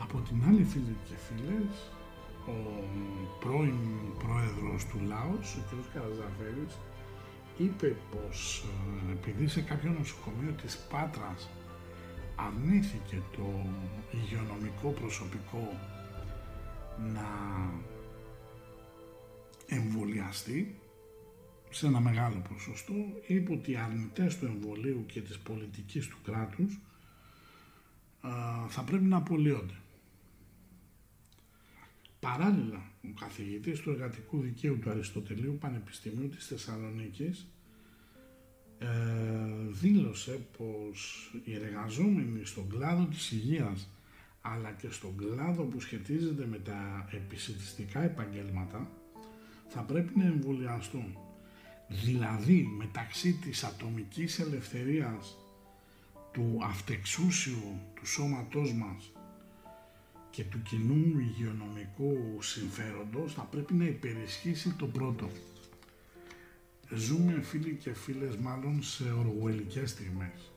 Από 0.00 0.18
την 0.18 0.42
άλλη 0.48 0.64
φίλοι 0.64 0.96
και 1.08 1.14
φίλες, 1.26 1.90
ο 2.46 2.56
πρώην 3.40 3.78
πρόεδρος 4.18 4.84
του 4.84 4.98
Λάος, 5.06 5.56
ο 5.56 5.60
κ. 5.68 5.94
Καραζαφέρης, 5.94 6.78
είπε 7.58 7.96
πως 8.10 8.64
ε, 9.08 9.12
επειδή 9.12 9.46
σε 9.46 9.60
κάποιο 9.60 9.94
νοσοκομείο 9.98 10.52
της 10.62 10.78
Πάτρας 10.90 11.50
αρνήθηκε 12.34 13.22
το 13.36 13.46
υγειονομικό 14.10 14.88
προσωπικό 14.88 15.68
να 17.12 17.28
εμβολιαστεί 19.66 20.78
σε 21.70 21.86
ένα 21.86 22.00
μεγάλο 22.00 22.42
ποσοστό, 22.48 22.94
είπε 23.26 23.52
ότι 23.52 23.70
οι 23.70 23.76
αρνητές 23.76 24.38
του 24.38 24.46
εμβολίου 24.46 25.04
και 25.06 25.20
της 25.20 25.38
πολιτικής 25.38 26.06
του 26.06 26.18
κράτους 26.24 26.74
ε, 28.24 28.28
θα 28.68 28.82
πρέπει 28.82 29.04
να 29.04 29.16
απολύονται. 29.16 29.74
Παράλληλα, 32.20 32.90
ο 33.02 33.20
καθηγητής 33.20 33.80
του 33.80 33.90
εργατικού 33.90 34.40
δικαίου 34.40 34.78
του 34.78 34.90
Αριστοτελείου 34.90 35.58
Πανεπιστημίου 35.60 36.28
της 36.28 36.46
Θεσσαλονίκης 36.46 37.46
ε, 38.78 38.86
δήλωσε 39.70 40.46
πως 40.58 41.30
οι 41.44 41.54
εργαζόμενοι 41.54 42.44
στον 42.44 42.68
κλάδο 42.68 43.04
της 43.04 43.32
υγείας 43.32 43.88
αλλά 44.40 44.70
και 44.70 44.90
στον 44.90 45.16
κλάδο 45.16 45.62
που 45.62 45.80
σχετίζεται 45.80 46.46
με 46.46 46.58
τα 46.58 47.08
επισητιστικά 47.10 48.02
επαγγέλματα 48.02 48.90
θα 49.74 49.82
πρέπει 49.82 50.18
να 50.18 50.24
εμβολιαστούν. 50.24 51.18
Δηλαδή 51.88 52.68
μεταξύ 52.78 53.32
της 53.32 53.64
ατομικής 53.64 54.38
ελευθερίας 54.38 55.36
του 56.32 56.58
αυτεξούσιου 56.62 57.80
του 57.94 58.06
σώματός 58.06 58.72
μας 58.72 59.12
και 60.30 60.44
του 60.44 60.62
κοινού 60.62 61.18
υγειονομικού 61.18 62.42
συμφέροντος 62.42 63.34
θα 63.34 63.42
πρέπει 63.42 63.74
να 63.74 63.84
υπερισχύσει 63.84 64.74
το 64.74 64.86
πρώτο. 64.86 65.30
Ζούμε 66.94 67.40
φίλοι 67.42 67.74
και 67.74 67.94
φίλες 67.94 68.36
μάλλον 68.36 68.82
σε 68.82 69.12
οργουελικές 69.12 69.90
στιγμές. 69.90 70.52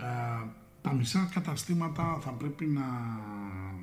Ε, 0.00 0.48
τα 0.82 0.92
μισά 0.92 1.30
καταστήματα 1.34 2.18
θα 2.20 2.30
πρέπει 2.30 2.66
να 2.66 2.84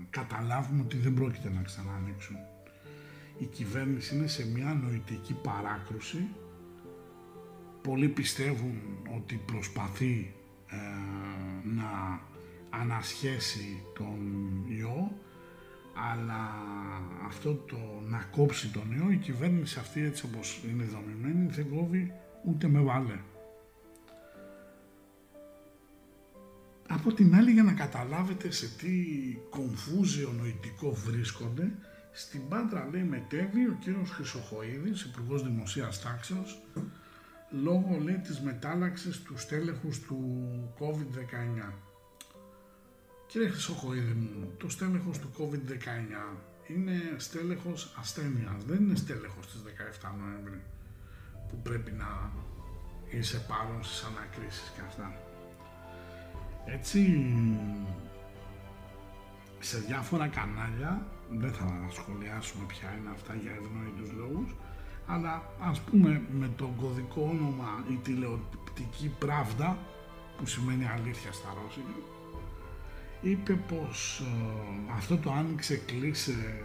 καταλάβουμε 0.10 0.82
ότι 0.82 0.97
δεν 0.97 1.13
πρόκειται 1.13 1.49
να 1.49 1.62
ξανανοίξουν. 1.62 2.36
Η 3.38 3.46
κυβέρνηση 3.46 4.15
είναι 4.15 4.28
σε 4.28 4.48
μια 4.48 4.80
νοητική 4.84 5.34
παράκρουση. 5.34 6.28
Πολλοί 7.82 8.08
πιστεύουν 8.08 8.82
ότι 9.15 9.41
προσπαθεί 9.46 10.34
ε, 10.67 10.76
να 11.63 12.22
ανασχέσει 12.69 13.84
τον 13.93 14.19
ιό, 14.67 15.12
αλλά 16.12 16.50
αυτό 17.26 17.54
το 17.54 17.78
να 18.10 18.17
κόψει 18.32 18.72
το 18.72 18.84
νέο, 18.89 19.12
η 19.12 19.17
κυβέρνηση 19.17 19.80
αυτή 19.80 20.04
έτσι 20.04 20.26
όπως 20.26 20.62
είναι 20.69 20.84
δομημένη 20.84 21.48
δεν 21.52 21.69
κόβει 21.69 22.13
ούτε 22.46 22.67
με 22.67 22.80
βάλε. 22.80 23.19
Από 26.88 27.13
την 27.13 27.36
άλλη 27.36 27.52
για 27.52 27.63
να 27.63 27.74
καταλάβετε 27.74 28.52
σε 28.52 28.67
τι 28.67 28.91
κομφούζιο 29.50 30.32
νοητικό 30.32 30.93
βρίσκονται, 30.93 31.72
στην 32.13 32.47
Πάντρα 32.47 32.88
λέει 32.91 33.04
μετέβη 33.04 33.67
ο 33.67 33.78
κύριος 33.80 34.10
Χρυσοχοίδης, 34.10 35.02
Υπουργός 35.02 35.43
Δημοσίας 35.43 36.02
Τάξεως, 36.02 36.62
λόγω 37.49 37.97
λέει 38.04 38.17
της 38.17 38.41
μετάλλαξης 38.41 39.21
του 39.21 39.38
στέλεχους 39.38 39.99
του 39.99 40.19
COVID-19. 40.80 41.73
Κύριε 43.28 43.49
Χρυσοχοίδη 43.49 44.13
μου, 44.13 44.52
το 44.58 44.69
στέλεχος 44.69 45.19
του 45.19 45.32
COVID-19 45.38 46.38
είναι 46.67 47.02
στέλεχος 47.17 47.95
ασθένειας, 47.99 48.63
δεν 48.65 48.84
είναι 48.84 48.95
στέλεχος 48.95 49.47
της 49.47 49.62
17 49.62 50.15
Νοέμβρη 50.19 50.62
που 51.49 51.58
πρέπει 51.63 51.91
να 51.91 52.32
είσαι 53.10 53.45
παρόν 53.47 53.84
στις 53.84 54.04
ανακρίσεις 54.04 54.71
και 54.76 54.82
αυτά. 54.88 55.13
Έτσι, 56.65 57.26
σε 59.60 59.78
διάφορα 59.78 60.28
κανάλια, 60.28 61.08
δεν 61.41 61.52
θα 61.52 61.88
σχολιάσουμε 61.91 62.63
ποια 62.67 62.89
είναι 62.98 63.10
αυτά 63.12 63.34
για 63.36 63.52
ευνοήτους 63.52 64.12
λόγους, 64.19 64.56
αλλά 65.08 65.34
ας 65.60 65.80
πούμε 65.82 66.22
με 66.39 66.50
το 66.56 66.74
κωδικό 66.82 67.22
όνομα 67.34 67.84
η 67.89 67.96
τηλεοπτική 68.04 69.12
Πράβδα, 69.19 69.78
που 70.38 70.46
σημαίνει 70.46 70.88
αλήθεια 70.88 71.32
στα 71.32 71.54
ρώσικα, 71.58 71.96
είπε 73.22 73.54
πως 73.54 74.19
ε, 74.19 74.93
αυτό 74.96 75.17
το 75.17 75.32
άνοιξε 75.32 75.76
κλείσε 75.76 76.62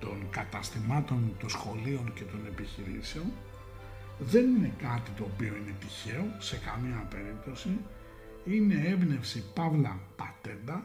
των 0.00 0.16
καταστημάτων, 0.30 1.32
των 1.38 1.48
σχολείων 1.48 2.12
και 2.14 2.22
των 2.22 2.40
επιχειρήσεων 2.46 3.26
δεν 4.18 4.54
είναι 4.54 4.72
κάτι 4.78 5.10
το 5.16 5.24
οποίο 5.34 5.54
είναι 5.56 5.74
τυχαίο 5.80 6.24
σε 6.38 6.56
καμία 6.56 7.06
περίπτωση. 7.10 7.68
Είναι 8.44 8.82
έμπνευση 8.86 9.44
Παύλα 9.54 9.98
Πατέντα 10.16 10.84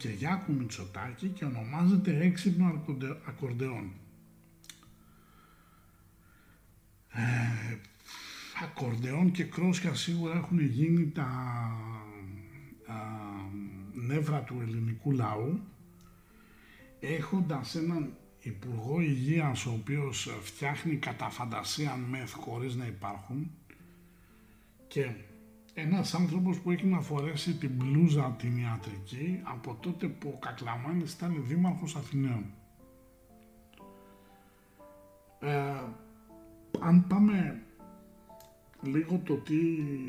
και 0.00 0.08
Γιάκου 0.08 0.52
Μητσοτάκη 0.52 1.28
και 1.28 1.44
ονομάζεται 1.44 2.20
έξυπνο 2.20 2.84
ακορντεόν. 3.26 3.92
Ε, 7.12 7.76
ακορντεόν 8.62 9.30
και 9.30 9.44
κρόσια 9.44 9.94
σίγουρα 9.94 10.36
έχουν 10.36 10.60
γίνει 10.60 11.10
τα 11.10 11.28
νεύρα 13.92 14.42
του 14.42 14.60
ελληνικού 14.60 15.12
λαού 15.12 15.60
έχοντας 17.00 17.74
έναν 17.74 18.16
Υπουργό 18.42 19.00
Υγείας 19.00 19.66
ο 19.66 19.70
οποίος 19.70 20.28
φτιάχνει 20.42 20.96
κατά 20.96 21.30
φαντασία 21.30 21.96
μεθ 21.96 22.32
χωρίς 22.32 22.74
να 22.74 22.86
υπάρχουν 22.86 23.50
και 24.88 25.10
ένας 25.80 26.14
άνθρωπος 26.14 26.58
που 26.60 26.70
έχει 26.70 26.86
να 26.86 27.00
φορέσει 27.00 27.54
την 27.54 27.70
μπλούζα 27.70 28.34
την 28.38 28.58
ιατρική 28.58 29.40
από 29.42 29.76
τότε 29.80 30.06
που 30.06 30.32
ο 30.34 30.38
Κακλαμάνης 30.38 31.12
ήταν 31.12 31.44
δήμαρχος 31.46 31.96
Αθηναίων. 31.96 32.44
Ε, 35.40 35.82
αν 36.80 37.06
πάμε 37.06 37.62
λίγο 38.82 39.20
το 39.24 39.34
τι 39.34 39.56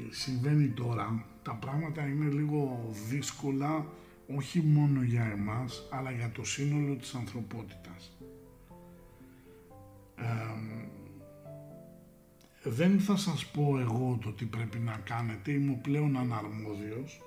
συμβαίνει 0.09 0.67
τώρα, 0.67 1.25
τα 1.43 1.53
πράγματα 1.55 2.07
είναι 2.07 2.29
λίγο 2.29 2.89
δύσκολα 3.09 3.85
όχι 4.35 4.61
μόνο 4.61 5.01
για 5.01 5.23
εμάς, 5.23 5.87
αλλά 5.91 6.11
για 6.11 6.31
το 6.31 6.45
σύνολο 6.45 6.95
της 6.95 7.13
ανθρωπότητας. 7.13 8.17
Δεν 12.63 12.99
θα 12.99 13.15
σας 13.15 13.45
πω 13.45 13.79
εγώ 13.79 14.19
το 14.23 14.31
τι 14.31 14.45
πρέπει 14.45 14.79
να 14.79 15.01
κάνετε, 15.03 15.51
είμαι 15.51 15.79
πλέον 15.81 16.17
αναρμόδιος, 16.17 17.21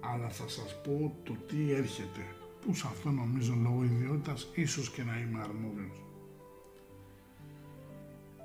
αλλά 0.00 0.28
θα 0.28 0.48
σας 0.48 0.80
πω 0.82 1.16
το 1.24 1.36
τι 1.48 1.72
έρχεται, 1.72 2.26
που 2.60 2.74
σε 2.74 2.86
αυτό 2.86 3.10
νομίζω 3.10 3.54
λόγω 3.62 3.84
ιδιότητας 3.84 4.48
ίσως 4.54 4.90
και 4.90 5.02
να 5.02 5.18
είμαι 5.18 5.40
αρμόδιος. 5.42 6.04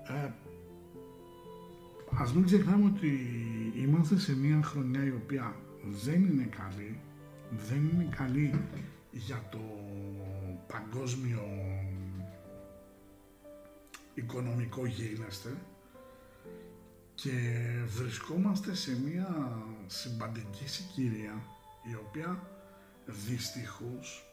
Ε, 0.07 0.31
ας 2.17 2.33
μην 2.33 2.45
ξεχνάμε 2.45 2.85
ότι 2.85 3.19
είμαστε 3.75 4.19
σε 4.19 4.35
μια 4.35 4.61
χρονιά 4.63 5.05
η 5.05 5.11
οποία 5.11 5.55
δεν 6.05 6.25
είναι 6.25 6.49
καλή, 6.57 6.99
δεν 7.67 7.89
είναι 7.93 8.07
καλή 8.15 8.53
για 9.11 9.47
το 9.51 9.59
παγκόσμιο 10.67 11.41
οικονομικό 14.15 14.85
γίγνεσθε 14.85 15.57
και 17.15 17.31
βρισκόμαστε 17.85 18.75
σε 18.75 18.99
μια 19.01 19.57
συμπαντική 19.87 20.67
συγκυρία 20.67 21.43
η 21.91 21.95
οποία 21.95 22.49
δυστυχώς 23.05 24.25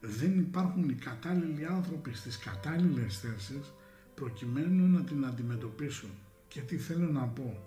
δεν 0.00 0.38
υπάρχουν 0.38 0.88
οι 0.88 0.94
κατάλληλοι 0.94 1.66
άνθρωποι 1.66 2.14
στις 2.14 2.38
κατάλληλες 2.38 3.18
θέσεις 3.18 3.72
προκειμένου 4.14 4.86
να 4.86 5.04
την 5.04 5.24
αντιμετωπίσουν. 5.26 6.10
Και 6.48 6.60
τι 6.60 6.76
θέλω 6.76 7.08
να 7.08 7.26
πω. 7.26 7.60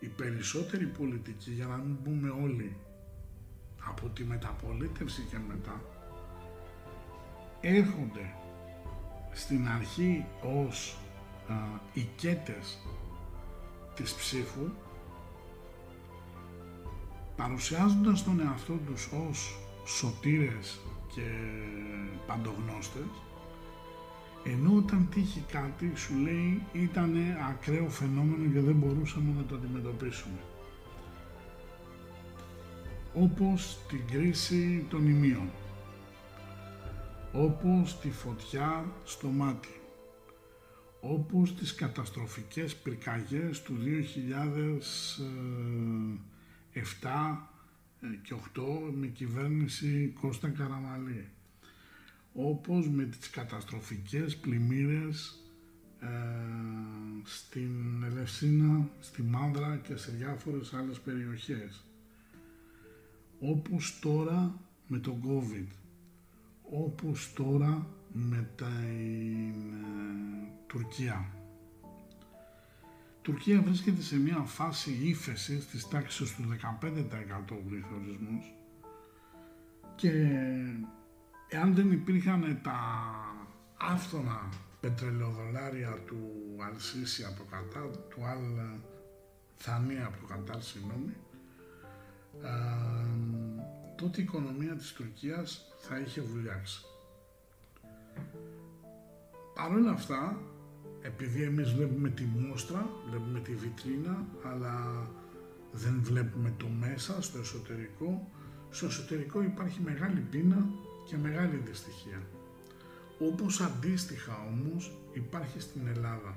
Οι 0.00 0.06
περισσότεροι 0.06 0.86
πολιτικοί, 0.86 1.50
για 1.50 1.66
να 1.66 1.76
μην 1.76 2.02
πούμε 2.02 2.28
όλοι, 2.28 2.76
από 3.88 4.08
τη 4.08 4.24
μεταπολίτευση 4.24 5.26
και 5.30 5.38
μετά, 5.48 5.82
έρχονται 7.60 8.34
στην 9.36 9.68
αρχή 9.68 10.24
ως 10.42 10.98
α, 11.48 11.54
οικέτες 11.92 12.78
της 13.94 14.14
ψήφου 14.14 14.68
παρουσιάζοντας 17.36 18.24
τον 18.24 18.40
εαυτό 18.40 18.78
τους 18.86 19.08
ως 19.28 19.58
σωτήρες 19.84 20.80
και 21.14 21.22
παντογνώστες 22.26 23.06
ενώ 24.44 24.76
όταν 24.76 25.08
τύχει 25.10 25.44
κάτι 25.52 25.92
σου 25.94 26.14
λέει 26.14 26.62
ήταν 26.72 27.16
ακραίο 27.50 27.88
φαινόμενο 27.88 28.52
και 28.52 28.60
δεν 28.60 28.74
μπορούσαμε 28.74 29.32
να 29.36 29.42
το 29.42 29.54
αντιμετωπίσουμε. 29.54 30.38
Όπως 33.14 33.78
την 33.88 34.00
κρίση 34.12 34.86
των 34.90 35.08
ημείων 35.08 35.50
όπως 37.38 37.98
τη 38.00 38.10
φωτιά 38.10 38.92
στο 39.04 39.28
μάτι, 39.28 39.80
όπως 41.00 41.54
τις 41.54 41.74
καταστροφικές 41.74 42.76
πυρκαγιές 42.76 43.62
του 43.62 43.76
2007 43.82 43.88
ε, 48.00 48.06
και 48.22 48.34
8 48.56 48.62
με 48.94 49.06
κυβέρνηση 49.06 50.12
Κώστα 50.20 50.48
Καραμαλή, 50.48 51.28
όπως 52.32 52.88
με 52.88 53.04
τις 53.04 53.30
καταστροφικές 53.30 54.36
πλημμύρες 54.36 55.40
ε, 56.00 56.06
στην 57.24 58.02
Ελευσίνα, 58.02 58.88
στη 59.00 59.22
Μάνδρα 59.22 59.76
και 59.76 59.96
σε 59.96 60.10
διάφορες 60.10 60.72
άλλες 60.72 61.00
περιοχές. 61.00 61.84
Όπως 63.40 63.98
τώρα 64.00 64.60
με 64.86 64.98
το 64.98 65.16
COVID 65.26 65.66
όπως 66.70 67.32
τώρα 67.32 67.86
με 68.12 68.48
την 68.56 68.66
ε, 68.66 70.48
Τουρκία. 70.66 71.30
Η 73.16 73.28
Τουρκία 73.32 73.62
βρίσκεται 73.62 74.02
σε 74.02 74.18
μια 74.18 74.36
φάση 74.36 74.90
ύφεσης 75.02 75.66
της 75.66 75.88
τάξης 75.88 76.34
του 76.34 76.42
15% 76.42 77.56
πληθωρισμός 77.68 78.54
και 79.96 80.10
εάν 81.48 81.74
δεν 81.74 81.92
υπήρχαν 81.92 82.60
τα 82.62 82.80
άφθονα 83.76 84.48
πετρελαιοδολάρια 84.80 85.98
του 86.06 86.20
Αλσίση 86.58 87.24
από 87.24 87.36
το 87.36 87.44
Κατάρ, 87.50 87.96
του 87.96 88.24
Αλ 88.24 88.40
Θανία 89.56 90.06
από 90.06 90.16
το 90.20 90.26
Κατάρ, 90.34 90.62
συγγνώμη, 90.62 91.14
τότε 93.96 94.20
η 94.20 94.24
οικονομία 94.24 94.74
της 94.74 94.92
Τουρκίας 94.92 95.64
θα 95.78 95.98
είχε 95.98 96.20
βουλιάξει. 96.20 96.80
Παρ' 99.54 99.72
όλα 99.72 99.90
αυτά, 99.90 100.40
επειδή 101.02 101.42
εμείς 101.42 101.72
βλέπουμε 101.72 102.08
τη 102.08 102.24
μόστρα, 102.24 102.90
βλέπουμε 103.08 103.40
τη 103.40 103.54
βιτρίνα, 103.54 104.24
αλλά 104.44 105.06
δεν 105.72 106.00
βλέπουμε 106.02 106.54
το 106.56 106.66
μέσα, 106.66 107.22
στο 107.22 107.38
εσωτερικό, 107.38 108.30
στο 108.70 108.86
εσωτερικό 108.86 109.42
υπάρχει 109.42 109.80
μεγάλη 109.80 110.20
πείνα 110.20 110.66
και 111.04 111.16
μεγάλη 111.16 111.56
δυστυχία. 111.56 112.22
Όπως 113.18 113.60
αντίστοιχα 113.60 114.46
όμως 114.46 114.98
υπάρχει 115.12 115.60
στην 115.60 115.86
Ελλάδα. 115.86 116.36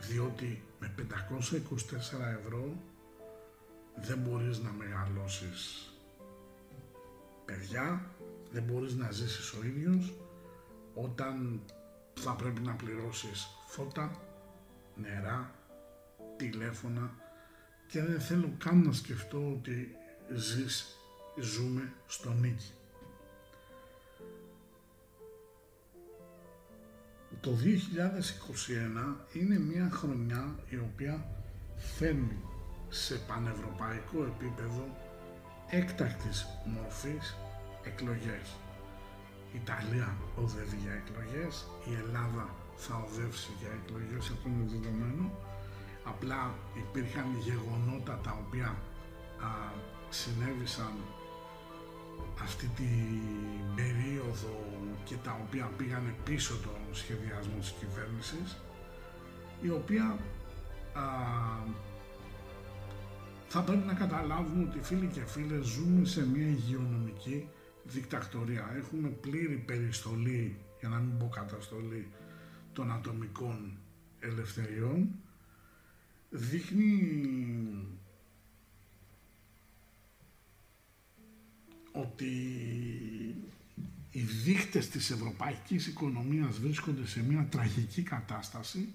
Διότι 0.00 0.62
με 0.80 0.94
524 0.96 1.02
ευρώ 2.38 2.76
δεν 3.96 4.18
μπορείς 4.18 4.58
να 4.58 4.70
μεγαλώσεις 4.70 5.91
παιδιά, 7.52 8.10
δεν 8.52 8.62
μπορείς 8.62 8.94
να 8.94 9.10
ζήσεις 9.10 9.52
ο 9.52 9.64
ίδιος 9.64 10.14
όταν 10.94 11.60
θα 12.14 12.32
πρέπει 12.32 12.60
να 12.60 12.72
πληρώσεις 12.72 13.46
φώτα, 13.66 14.20
νερά, 14.96 15.54
τηλέφωνα 16.36 17.14
και 17.86 18.02
δεν 18.02 18.20
θέλω 18.20 18.54
καν 18.58 18.82
να 18.82 18.92
σκεφτώ 18.92 19.50
ότι 19.50 19.96
ζεις, 20.34 20.96
ζούμε 21.40 21.92
στο 22.06 22.32
νίκη. 22.32 22.72
Το 27.40 27.50
2021 27.50 29.16
είναι 29.32 29.58
μια 29.58 29.90
χρονιά 29.92 30.54
η 30.68 30.76
οποία 30.76 31.26
φέρνει 31.76 32.42
σε 32.88 33.14
πανευρωπαϊκό 33.14 34.24
επίπεδο 34.24 34.96
έκτακτης 35.70 36.46
μορφής 36.64 37.36
εκλογές. 37.90 38.46
Η 39.52 39.56
Ιταλία 39.62 40.08
οδεύει 40.42 40.78
για 40.84 40.94
εκλογές, 41.02 41.66
η 41.90 41.92
Ελλάδα 42.02 42.46
θα 42.76 42.94
οδεύσει 43.06 43.50
για 43.60 43.70
εκλογές, 43.80 44.30
αυτό 44.34 44.48
είναι 44.48 44.66
δεδομένο. 44.74 45.24
Απλά 46.04 46.54
υπήρχαν 46.82 47.26
γεγονότα 47.48 48.14
τα 48.26 48.32
οποία 48.42 48.68
α, 49.46 49.50
συνέβησαν 50.08 50.94
αυτή 52.42 52.66
την 52.66 53.20
περίοδο 53.76 54.56
και 55.04 55.14
τα 55.24 55.40
οποία 55.44 55.70
πήγανε 55.76 56.14
πίσω 56.24 56.54
τον 56.62 56.80
σχεδιασμό 56.92 57.58
της 57.58 57.74
κυβέρνησης 57.80 58.56
η 59.62 59.70
οποία 59.70 60.18
α, 60.92 61.02
θα 63.48 63.60
πρέπει 63.60 63.86
να 63.86 63.94
καταλάβουμε 63.94 64.64
ότι 64.68 64.78
φίλοι 64.82 65.06
και 65.06 65.24
φίλες 65.26 65.64
ζούμε 65.66 66.04
σε 66.04 66.26
μια 66.26 66.46
υγειονομική 66.46 67.48
δικτακτορία. 67.84 68.72
Έχουμε 68.76 69.08
πλήρη 69.08 69.56
περιστολή, 69.56 70.56
για 70.80 70.88
να 70.88 70.98
μην 70.98 71.18
πω 71.18 71.28
καταστολή, 71.28 72.08
των 72.72 72.92
ατομικών 72.92 73.78
ελευθεριών. 74.20 75.08
Δείχνει 76.30 77.16
ότι 81.92 82.26
οι 84.10 84.20
δείχτες 84.20 84.88
της 84.88 85.10
ευρωπαϊκής 85.10 85.86
οικονομίας 85.86 86.58
βρίσκονται 86.58 87.06
σε 87.06 87.22
μια 87.22 87.46
τραγική 87.50 88.02
κατάσταση 88.02 88.88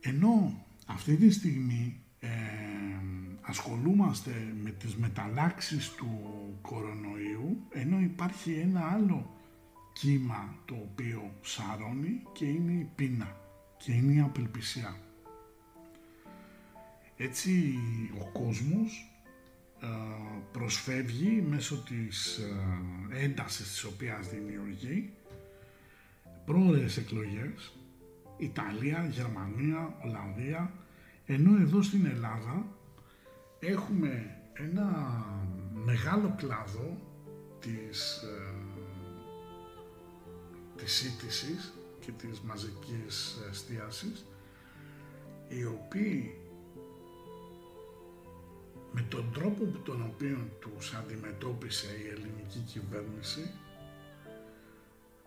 ενώ 0.00 0.66
αυτή 0.86 1.16
τη 1.16 1.30
στιγμή 1.30 2.00
ε, 2.20 2.28
ασχολούμαστε 3.50 4.54
με 4.62 4.70
τις 4.70 4.96
μεταλλάξεις 4.96 5.90
του 5.90 6.08
κορονοϊού 6.60 7.62
ενώ 7.70 8.00
υπάρχει 8.00 8.52
ένα 8.52 8.80
άλλο 8.80 9.34
κύμα 9.92 10.54
το 10.64 10.74
οποίο 10.74 11.32
σαρώνει 11.42 12.22
και 12.32 12.44
είναι 12.44 12.72
η 12.72 12.90
πείνα 12.94 13.36
και 13.76 13.92
είναι 13.92 14.12
η 14.12 14.20
απελπισία. 14.20 14.96
Έτσι 17.16 17.78
ο 18.20 18.38
κόσμος 18.38 19.10
ε, 19.80 19.86
προσφεύγει 20.52 21.44
μέσω 21.48 21.82
της 21.82 22.36
ε, 22.36 23.24
έντασης 23.24 23.68
της 23.68 23.84
οποίας 23.84 24.28
δημιουργεί 24.28 25.12
πρόορες 26.44 26.96
εκλογές 26.96 27.72
Ιταλία, 28.36 29.06
Γερμανία, 29.10 29.94
Ολλανδία 30.04 30.72
ενώ 31.26 31.60
εδώ 31.60 31.82
στην 31.82 32.06
Ελλάδα 32.06 32.78
έχουμε 33.60 34.36
ένα 34.52 34.86
μεγάλο 35.72 36.34
κλάδο 36.36 36.96
της, 37.60 38.22
ε, 38.22 38.54
της 40.76 40.92
σύντησης 40.92 41.72
και 42.00 42.12
της 42.12 42.40
μαζικής 42.40 43.38
εστίασης 43.50 44.26
οι 45.48 45.64
οποίοι 45.64 46.34
με 48.92 49.02
τον 49.08 49.32
τρόπο 49.32 49.64
που 49.64 49.78
τον 49.78 50.02
οποίο 50.02 50.48
τους 50.60 50.94
αντιμετώπισε 50.94 51.86
η 51.86 52.08
ελληνική 52.08 52.58
κυβέρνηση 52.58 53.50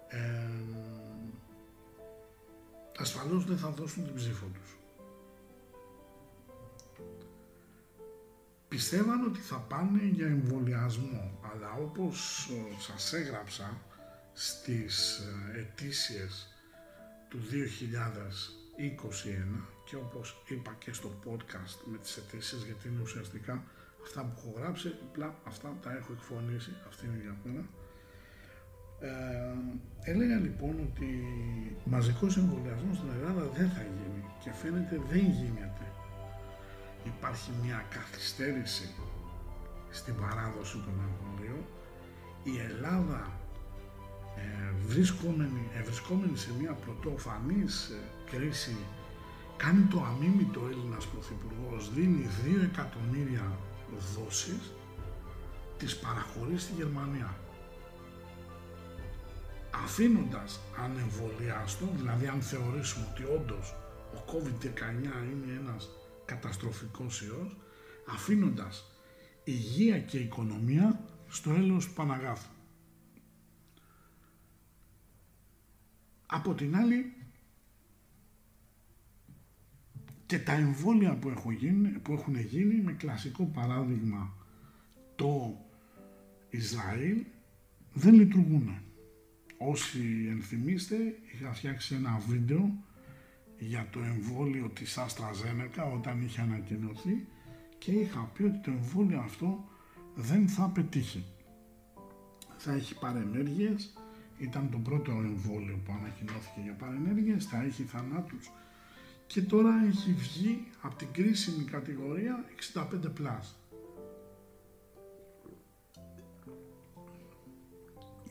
ε, 0.08 0.50
ασφαλώς 2.98 3.46
δεν 3.46 3.58
θα 3.58 3.70
δώσουν 3.70 4.06
την 4.06 4.16
ψήφο 4.16 4.46
τους. 4.46 4.83
Πιστεύαν 8.74 9.24
ότι 9.24 9.40
θα 9.40 9.56
πάνε 9.56 10.04
για 10.12 10.26
εμβολιασμό, 10.26 11.40
αλλά 11.52 11.74
όπως 11.74 12.50
σας 12.80 13.14
έγραψα 13.14 13.78
στις 14.34 15.18
ε, 15.18 15.60
ετήσιες 15.60 16.48
του 17.30 17.40
2021 17.40 17.52
και 19.86 19.96
όπως 19.96 20.44
είπα 20.48 20.76
και 20.80 20.94
στο 20.94 21.10
podcast 21.26 21.76
με 21.92 21.98
τις 21.98 22.18
αιτήσεις 22.18 22.64
γιατί 22.64 22.88
είναι 22.88 23.02
ουσιαστικά 23.02 23.64
αυτά 24.04 24.22
που 24.24 24.34
έχω 24.38 24.60
γράψει, 24.60 24.88
απλά 25.10 25.36
αυτά 25.44 25.78
τα 25.82 25.92
έχω 25.92 26.14
εκφωνήσει, 26.14 26.72
αυτή 26.88 27.06
είναι 27.06 27.18
η 27.18 27.22
διαφορά. 27.22 27.66
Ε, 29.00 30.12
έλεγα 30.12 30.36
λοιπόν 30.36 30.76
ότι 30.80 31.10
μαζικός 31.86 32.38
εμβολιασμός 32.38 32.98
στην 32.98 33.10
Ελλάδα 33.18 33.44
δεν 33.58 33.70
θα 33.70 33.82
γίνει 33.82 34.24
και 34.44 34.52
φαίνεται 34.52 35.02
δεν 35.10 35.26
γίνεται. 35.30 35.93
Υπάρχει 37.04 37.52
μια 37.64 37.86
καθυστέρηση 37.90 38.90
στην 39.90 40.16
παράδοση 40.16 40.78
των 40.86 40.96
εμβολίων. 41.08 41.64
Η 42.44 42.60
Ελλάδα 42.60 43.32
ε, 44.36 44.72
βρισκόμενη, 44.88 45.70
ε, 45.78 45.82
βρισκόμενη 45.82 46.38
σε 46.38 46.52
μια 46.60 46.74
πρωτοφανής 46.74 47.90
ε, 47.90 48.00
κρίση 48.32 48.78
κάνει 49.58 49.84
το 49.84 50.04
αμήμητο 50.04 50.62
Έλληνας 50.72 51.06
Πρωθυπουργός, 51.06 51.94
δίνει 51.94 52.28
2 52.46 52.64
εκατομμύρια 52.64 53.58
δόσεις, 54.16 54.72
τις 55.78 55.98
παραχωρεί 55.98 56.58
στη 56.58 56.74
Γερμανία. 56.74 57.36
Αφήνοντας 59.84 60.60
ανεμβολιάστο, 60.84 61.86
δηλαδή 61.96 62.28
αν 62.28 62.42
θεωρήσουμε 62.42 63.06
ότι 63.12 63.24
όντως 63.24 63.76
ο 64.16 64.20
COVID-19 64.32 65.24
είναι 65.32 65.60
ένας 65.60 65.90
καταστροφικός 66.34 67.22
ιός, 67.22 67.58
αφήνοντας 68.08 68.92
υγεία 69.44 70.00
και 70.00 70.18
οικονομία 70.18 71.06
στο 71.30 71.52
έλεος 71.52 71.88
του 71.88 71.94
Παναγάθου. 71.94 72.52
Από 76.26 76.54
την 76.54 76.76
άλλη, 76.76 77.14
και 80.26 80.40
τα 80.40 80.52
εμβόλια 80.52 81.16
που, 81.16 81.30
έχω 81.30 81.52
γίνει, 81.52 81.90
που 81.90 82.14
έχουν 82.14 82.40
γίνει 82.40 82.82
με 82.82 82.94
κλασικό 82.94 83.46
παράδειγμα 83.46 84.34
το 85.16 85.62
Ισραήλ 86.50 87.24
δεν 87.94 88.14
λειτουργούν. 88.14 88.78
Όσοι 89.58 90.28
ενθυμίστε 90.30 90.96
είχα 91.32 91.54
φτιάξει 91.54 91.96
ένα 91.96 92.22
βίντεο 92.28 92.84
για 93.58 93.88
το 93.92 94.00
εμβόλιο 94.00 94.70
της 94.70 94.98
Αστραζένεκα 94.98 95.84
όταν 95.84 96.22
είχε 96.22 96.42
ανακοινωθεί 96.42 97.28
και 97.78 97.92
είχα 97.92 98.32
πει 98.34 98.44
ότι 98.44 98.58
το 98.58 98.72
εμβόλιο 98.72 99.20
αυτό 99.20 99.64
δεν 100.16 100.48
θα 100.48 100.72
πετύχει. 100.74 101.26
Θα 102.58 102.74
έχει 102.74 103.00
παρενέργειες, 103.00 103.94
ήταν 104.38 104.70
το 104.72 104.78
πρώτο 104.78 105.12
εμβόλιο 105.12 105.80
που 105.86 105.94
ανακοινώθηκε 106.00 106.60
για 106.64 106.74
παρενέργειες, 106.74 107.46
θα 107.46 107.64
έχει 107.64 107.84
θανάτους 107.84 108.52
και 109.28 109.42
τώρα 109.42 109.86
έχει 109.88 110.14
βγει 110.14 110.68
από 110.82 110.96
την 110.96 111.08
κρίσιμη 111.12 111.64
κατηγορία 111.64 112.46
65+. 112.74 113.56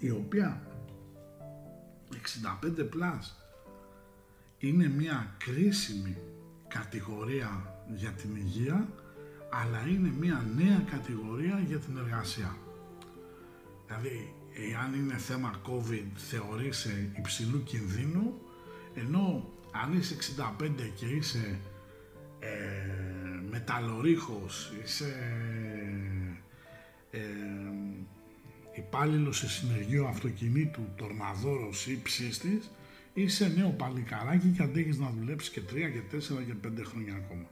η 0.03 0.11
οποία 0.11 0.63
65+, 2.11 2.15
είναι 4.63 4.89
μια 4.89 5.35
κρίσιμη 5.39 6.17
κατηγορία 6.69 7.77
για 7.95 8.11
την 8.11 8.37
υγεία 8.37 8.89
αλλά 9.51 9.87
είναι 9.89 10.13
μια 10.21 10.47
νέα 10.57 10.85
κατηγορία 10.91 11.63
για 11.67 11.79
την 11.79 11.97
εργασία. 11.97 12.57
Δηλαδή, 13.87 14.35
εάν 14.73 14.95
είναι 14.95 15.17
θέμα 15.17 15.61
COVID 15.67 16.07
θεωρείσαι 16.15 17.11
υψηλού 17.19 17.63
κινδύνου 17.63 18.41
ενώ 18.95 19.53
αν 19.73 19.99
είσαι 19.99 20.17
65 20.61 20.71
και 20.95 21.07
είσαι 21.07 21.59
ε, 22.39 22.49
μεταλλορίχος, 23.51 24.73
είσαι 24.83 25.15
ε, 27.11 27.21
υπάλληλος 28.75 29.39
σε 29.39 29.49
συνεργείο 29.49 30.07
αυτοκινήτου, 30.07 30.89
τορναδόρος 30.97 31.87
ή 31.87 32.01
ψήστης, 32.03 32.71
είσαι 33.15 33.49
νέο 33.49 33.71
παλικαράκι 33.71 34.49
και 34.49 34.63
αντέχεις 34.63 34.99
να 34.99 35.11
δουλέψεις 35.11 35.51
και 35.51 35.61
3 35.61 35.65
και 35.73 36.17
4 36.17 36.45
και 36.47 36.69
5 36.69 36.85
χρόνια 36.85 37.15
ακόμα. 37.15 37.51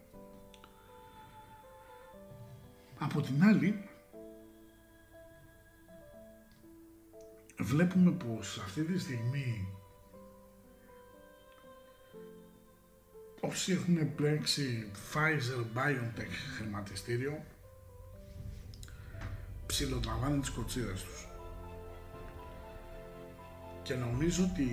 Από 2.99 3.21
την 3.21 3.43
άλλη, 3.43 3.85
βλέπουμε 7.59 8.11
πως 8.11 8.59
αυτή 8.59 8.83
τη 8.83 8.99
στιγμή 8.99 9.69
όσοι 13.41 13.73
έχουν 13.73 14.15
πλέξει 14.15 14.91
Pfizer 14.95 15.79
BioNTech 15.79 16.35
χρηματιστήριο 16.57 17.45
ψιλοτραβάνε 19.67 20.41
τις 20.41 20.51
κοτσίδες 20.51 21.03
τους. 21.03 21.30
Και 23.91 23.97
νομίζω 23.97 24.43
ότι 24.51 24.69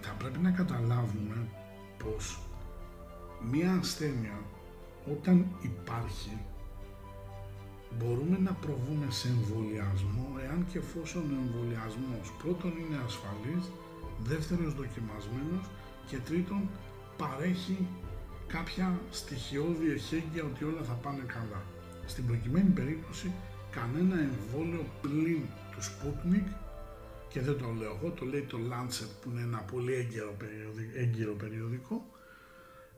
θα 0.00 0.12
πρέπει 0.18 0.38
να 0.38 0.50
καταλάβουμε 0.50 1.36
πως 2.02 2.38
μία 3.50 3.72
ασθένεια 3.80 4.38
όταν 5.14 5.46
υπάρχει 5.60 6.34
μπορούμε 7.98 8.38
να 8.38 8.52
προβούμε 8.52 9.06
σε 9.10 9.28
εμβολιασμό 9.28 10.26
εάν 10.44 10.66
και 10.72 10.78
εφόσον 10.78 11.22
ο 11.32 11.36
εμβολιασμός 11.44 12.26
πρώτον 12.42 12.72
είναι 12.80 12.98
ασφαλής, 13.06 13.64
δεύτερος 14.30 14.74
δοκιμασμένος 14.74 15.64
και 16.08 16.18
τρίτον 16.28 16.62
παρέχει 17.16 17.78
κάποια 18.46 19.00
στοιχειώδη 19.10 19.90
εχέγγυα 19.96 20.44
ότι 20.50 20.64
όλα 20.64 20.82
θα 20.82 20.96
πάνε 21.04 21.24
καλά. 21.36 21.62
Στην 22.06 22.26
προκειμένη 22.26 22.70
περίπτωση 22.78 23.32
κανένα 23.76 24.16
εμβόλιο 24.28 24.84
πλην 25.02 25.42
του 25.72 25.82
Sputnik 25.88 26.48
και 27.30 27.40
δεν 27.40 27.58
το 27.58 27.72
λέω 27.72 27.96
εγώ, 27.96 28.10
το 28.10 28.24
λέει 28.24 28.42
το 28.42 28.58
Lancet 28.58 29.08
που 29.20 29.30
είναι 29.30 29.40
ένα 29.40 29.58
πολύ 29.58 29.92
έγκυρο, 29.92 30.36
έγκυρο 30.94 31.34
περιοδικό 31.34 32.10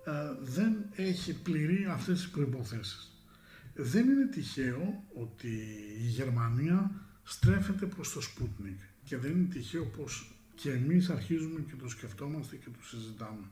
ε, 0.05 0.13
δεν 0.41 0.87
έχει 0.95 1.43
πληρεί 1.43 1.87
αυτές 1.91 2.21
τις 2.21 2.31
προϋποθέσεις. 2.31 3.13
Δεν 3.75 4.09
είναι 4.09 4.27
τυχαίο 4.27 5.05
ότι 5.15 5.49
η 5.99 6.07
Γερμανία 6.07 6.91
στρέφεται 7.23 7.87
προς 7.87 8.13
το 8.13 8.21
Sputnik 8.21 8.79
και 9.05 9.17
δεν 9.17 9.31
είναι 9.31 9.49
τυχαίο 9.49 9.85
πως 9.85 10.37
και 10.55 10.71
εμείς 10.71 11.11
αρχίζουμε 11.11 11.61
και 11.61 11.77
το 11.77 11.89
σκεφτόμαστε 11.89 12.57
και 12.57 12.71
το 12.71 12.87
συζητάμε. 12.87 13.47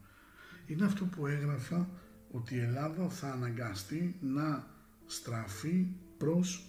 Είναι 0.66 0.84
αυτό 0.84 1.04
που 1.04 1.26
έγραφα 1.26 1.88
ότι 2.30 2.54
η 2.54 2.60
Ελλάδα 2.60 3.08
θα 3.08 3.32
αναγκαστεί 3.32 4.16
να 4.20 4.66
στραφεί 5.06 5.86
προς 6.18 6.64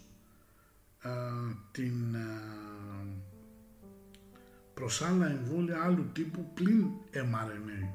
α, 1.01 1.11
την 1.71 2.15
προς 4.73 5.01
άλλα 5.01 5.29
εμβόλια 5.29 5.83
άλλου 5.83 6.11
τύπου 6.11 6.51
πλην 6.53 6.87
mRNA. 7.13 7.89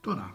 Τώρα, 0.00 0.34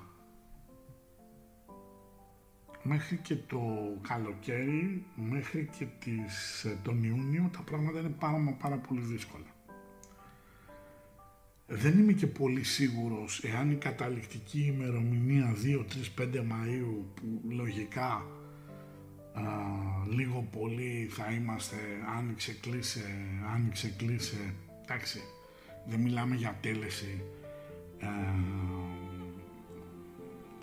μέχρι 2.84 3.18
και 3.18 3.36
το 3.36 3.62
καλοκαίρι, 4.08 5.06
μέχρι 5.16 5.70
και 5.78 5.86
τις, 6.00 6.64
ε, 6.64 6.78
τον 6.84 7.04
Ιούνιο, 7.04 7.50
τα 7.54 7.62
πράγματα 7.62 8.00
είναι 8.00 8.16
πάρα, 8.20 8.58
πάρα 8.60 8.76
πολύ 8.76 9.02
δύσκολα. 9.02 9.46
Δεν 11.70 12.00
είμαι 12.00 12.14
και 12.14 12.28
πολύ 12.28 12.64
σίγουρος 12.64 13.44
εάν 13.44 13.72
η 13.72 13.76
καταληκτική 13.76 14.60
ημερομηνία 14.60 15.56
2-3-5 15.56 16.42
Μαΐου 16.42 17.04
που 17.14 17.42
λογικά 17.50 18.26
α, 19.38 19.42
λίγο 20.10 20.48
πολύ 20.60 21.10
θα 21.12 21.32
είμαστε 21.32 21.76
άνοιξε 22.18 22.58
κλείσε, 22.62 23.16
άνοιξε 23.54 23.94
κλείσε, 23.98 24.54
εντάξει 24.84 25.22
δεν 25.90 26.00
μιλάμε 26.00 26.36
για 26.36 26.58
τέλεση 26.62 27.22
α, 28.00 28.08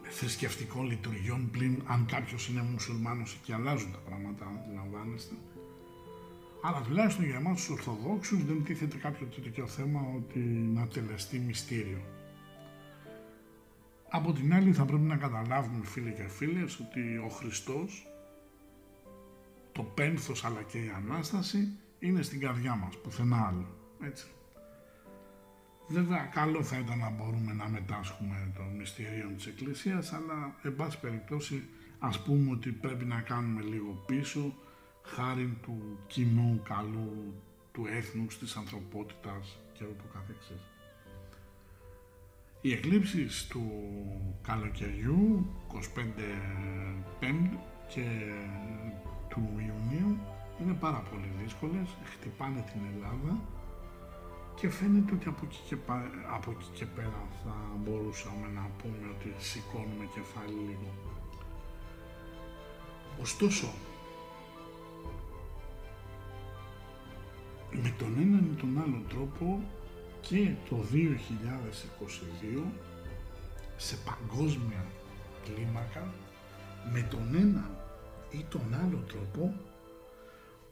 θρησκευτικών 0.02 0.86
λειτουργιών 0.86 1.50
πλην 1.50 1.82
αν 1.86 2.06
κάποιος 2.06 2.48
είναι 2.48 2.62
μουσουλμάνος 2.72 3.38
και 3.44 3.54
αλλάζουν 3.54 3.92
τα 3.92 3.98
πράγματα, 3.98 4.46
αντιλαμβάνεστε. 4.46 5.34
Αλλά 6.62 6.80
τουλάχιστον 6.80 7.24
για 7.24 7.36
εμάς 7.36 7.56
τους 7.56 7.68
Ορθοδόξους 7.68 8.44
δεν 8.44 8.64
τίθεται 8.64 8.96
κάποιο 8.96 9.26
τέτοιο 9.26 9.66
θέμα 9.66 10.00
ότι 10.16 10.38
να 10.74 10.86
τελεστεί 10.86 11.38
μυστήριο. 11.38 12.00
Από 14.10 14.32
την 14.32 14.54
άλλη 14.54 14.72
θα 14.72 14.84
πρέπει 14.84 15.02
να 15.02 15.16
καταλάβουμε 15.16 15.84
φίλοι 15.84 16.12
και 16.12 16.28
φίλες 16.28 16.78
ότι 16.78 17.16
ο 17.16 17.28
Χριστός, 17.28 18.06
το 19.74 19.82
πένθος 19.82 20.44
αλλά 20.44 20.62
και 20.62 20.78
η 20.78 20.92
Ανάσταση 20.96 21.78
είναι 21.98 22.22
στην 22.22 22.40
καρδιά 22.40 22.74
μας, 22.74 23.00
πουθενά 23.00 23.46
άλλο. 23.46 23.66
Έτσι. 24.00 24.26
Βέβαια 25.88 26.24
καλό 26.24 26.62
θα 26.62 26.78
ήταν 26.78 26.98
να 26.98 27.10
μπορούμε 27.10 27.52
να 27.52 27.68
μετάσχουμε 27.68 28.52
των 28.56 28.76
μυστηρίων 28.76 29.36
της 29.36 29.46
Εκκλησίας, 29.46 30.12
αλλά 30.12 30.56
εν 30.62 30.76
πάση 30.76 31.00
περιπτώσει 31.00 31.68
ας 31.98 32.22
πούμε 32.22 32.50
ότι 32.50 32.70
πρέπει 32.70 33.04
να 33.04 33.20
κάνουμε 33.20 33.62
λίγο 33.62 34.02
πίσω, 34.06 34.54
χάρη 35.02 35.58
του 35.62 35.98
κοινού 36.06 36.60
καλού, 36.68 37.34
του 37.72 37.86
έθνους, 37.86 38.38
της 38.38 38.56
ανθρωπότητας 38.56 39.58
και 39.72 39.84
ούτω 39.84 40.04
καθεξής. 40.12 40.62
Οι 42.60 42.72
εκλήψεις 42.72 43.46
του 43.46 43.62
καλοκαιριού, 44.42 45.46
25 45.68 45.80
Πέμπτου 47.18 47.58
και 47.88 48.04
του 49.34 49.48
Ιουνίου 49.66 50.18
είναι 50.60 50.72
πάρα 50.72 51.02
πολύ 51.10 51.30
δύσκολες, 51.42 51.88
χτυπάνε 52.12 52.64
την 52.72 52.80
Ελλάδα 52.92 53.40
και 54.54 54.70
φαίνεται 54.70 55.14
ότι 55.14 55.28
από 55.28 55.40
εκεί 55.44 55.60
και, 55.68 55.76
από 56.34 56.50
εκεί 56.50 56.68
και 56.74 56.86
πέρα 56.86 57.20
θα 57.42 57.54
μπορούσαμε 57.82 58.46
να 58.54 58.70
πούμε 58.78 59.04
ότι 59.14 59.34
σηκώνουμε 59.38 60.06
κεφάλι 60.14 60.58
λίγο. 60.68 60.90
Ωστόσο, 63.20 63.66
με 67.82 67.94
τον 67.98 68.14
έναν 68.16 68.44
ή 68.52 68.60
τον 68.60 68.82
άλλο 68.82 69.02
τρόπο 69.08 69.62
και 70.20 70.54
το 70.68 70.76
2022 70.92 72.62
σε 73.76 73.96
παγκόσμια 73.96 74.84
κλίμακα 75.44 76.14
με 76.92 77.06
τον 77.10 77.34
ένα 77.34 77.70
ή 78.38 78.46
τον 78.48 78.74
άλλο 78.74 78.98
τρόπο 78.98 79.60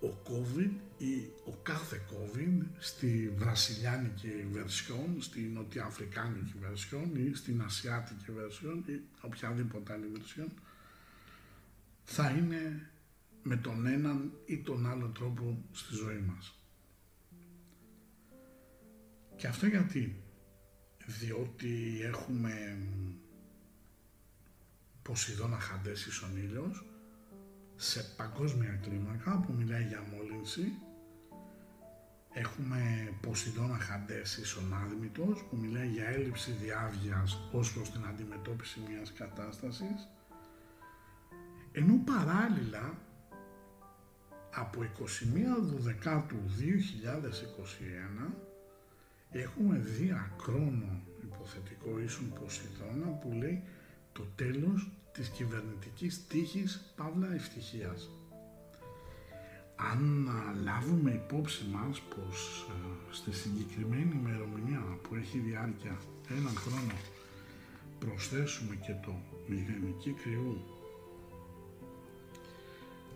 ο 0.03 0.23
COVID 0.25 0.71
ή 0.99 1.31
ο 1.45 1.59
κάθε 1.63 2.03
COVID 2.11 2.67
στη 2.79 3.33
βρασιλιάνικη 3.37 4.47
βερσιόν, 4.51 5.17
στη 5.23 5.41
νοτιοαφρικάνικη 5.41 6.53
βερσιόν 6.61 7.17
ή 7.17 7.35
στην 7.35 7.63
ασιάτικη 7.63 8.33
βερσιόν 8.33 8.85
ή 8.87 9.01
οποιαδήποτε 9.21 9.93
άλλη 9.93 10.07
βερσιόν 10.07 10.53
θα 12.05 12.31
είναι 12.31 12.91
με 13.43 13.57
τον 13.57 13.87
έναν 13.87 14.33
ή 14.45 14.59
τον 14.59 14.87
άλλο 14.87 15.07
τρόπο 15.07 15.65
στη 15.73 15.95
ζωή 15.95 16.19
μας. 16.19 16.57
Και 19.37 19.47
αυτό 19.47 19.67
γιατί, 19.67 20.23
διότι 21.07 22.01
έχουμε 22.03 22.79
Ποσειδώνα 25.03 25.59
Χαντές 25.59 26.07
ίσον 26.07 26.37
ήλιος, 26.37 26.85
σε 27.83 28.03
παγκόσμια 28.17 28.79
κλίμακα 28.83 29.43
που 29.47 29.53
μιλάει 29.53 29.85
για 29.85 30.03
μόλυνση. 30.13 30.73
Έχουμε 32.33 33.13
Ποσειδώνα 33.21 33.79
Χαντές 33.79 34.37
Ισονάδμητος 34.37 35.45
που 35.51 35.57
μιλάει 35.57 35.89
για 35.89 36.09
έλλειψη 36.09 36.51
διάβγειας 36.51 37.39
ως 37.53 37.73
προς 37.73 37.91
την 37.91 38.05
αντιμετώπιση 38.07 38.81
μιας 38.89 39.13
κατάστασης. 39.13 40.09
Ενώ 41.73 41.95
παράλληλα 42.05 42.99
από 44.55 44.83
21 44.83 44.87
Δεκάτου 45.79 46.37
2021 48.29 48.33
έχουμε 49.31 49.79
δει 49.79 50.13
ακρόνο 50.13 51.03
υποθετικό 51.23 52.01
ίσον 52.01 52.33
Ποσειδώνα 52.41 53.07
που 53.07 53.33
λέει 53.33 53.63
το 54.13 54.23
τέλος 54.35 54.91
της 55.13 55.29
κυβερνητικής 55.29 56.27
τύχης 56.27 56.93
Παύλα 56.97 57.35
Ευτυχίας. 57.35 58.11
Αν 59.93 60.29
λάβουμε 60.65 61.11
υπόψη 61.11 61.65
μας 61.73 62.01
πως 62.01 62.67
ε, 62.71 63.15
στη 63.15 63.33
συγκεκριμένη 63.33 64.13
ημερομηνία 64.25 64.99
που 65.03 65.15
έχει 65.15 65.39
διάρκεια 65.39 65.99
έναν 66.29 66.55
χρόνο 66.57 66.93
προσθέσουμε 67.99 68.75
και 68.75 68.95
το 69.05 69.15
μηδενική 69.47 70.11
κρυού 70.11 70.65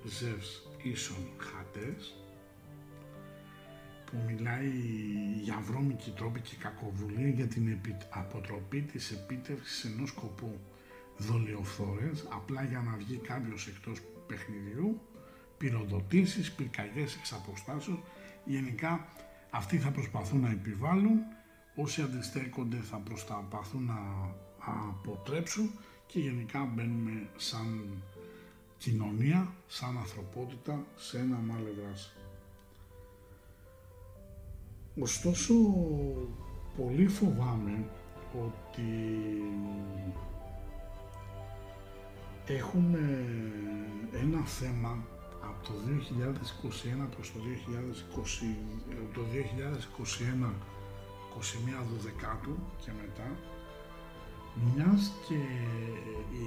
Ζεύς 0.05 0.62
ίσον 0.82 1.26
χατές 1.38 2.14
που 4.05 4.16
μιλάει 4.26 4.70
για 5.42 5.62
βρώμικη 5.66 6.11
τρόπη 6.11 6.40
και 6.40 6.57
κακοβουλία 6.61 7.28
για 7.28 7.47
την 7.47 7.78
αποτροπή 8.11 8.80
της 8.80 9.11
επίτευξης 9.11 9.84
ενός 9.84 10.09
σκοπού 10.09 10.61
δολιοφθόρες 11.18 12.26
απλά 12.30 12.62
για 12.64 12.80
να 12.80 12.96
βγει 12.96 13.16
κάποιος 13.16 13.66
εκτός 13.66 14.00
παιχνιδιού, 14.26 15.00
πυροδοτήσεις, 15.58 16.52
πυρκαγιές 16.52 17.16
εξ 17.16 17.32
αποστάσεως, 17.32 17.98
γενικά 18.44 19.06
αυτοί 19.50 19.78
θα 19.78 19.90
προσπαθούν 19.90 20.40
να 20.40 20.50
επιβάλλουν, 20.50 21.18
όσοι 21.74 22.02
αντιστέκονται 22.02 22.76
θα 22.76 22.96
προσπαθούν 22.96 23.84
να 23.84 23.98
αποτρέψουν 24.58 25.70
και 26.06 26.18
γενικά 26.18 26.64
μπαίνουμε 26.64 27.28
σαν 27.36 28.02
κοινωνία, 28.78 29.54
σαν 29.66 29.96
ανθρωπότητα, 29.96 30.86
σε 30.96 31.18
ένα 31.18 31.36
μάλλον 31.36 31.74
δράση. 31.82 32.10
Ωστόσο, 35.00 35.54
πολύ 36.76 37.06
φοβάμαι 37.06 37.88
ότι 38.44 38.82
έχουμε 42.47 43.24
ένα 44.22 44.44
θέμα 44.44 45.05
από 45.42 45.66
το 45.66 45.72
2021 47.05 47.09
προς 47.14 47.32
το 47.32 47.38
2020, 48.14 48.22
το 49.14 49.20
2021 50.47 50.51
21 51.38 51.42
Δεκάτου 52.03 52.57
και 52.84 52.90
μετά 53.01 53.28
μιας 54.64 55.12
και 55.28 55.34
η, 56.44 56.47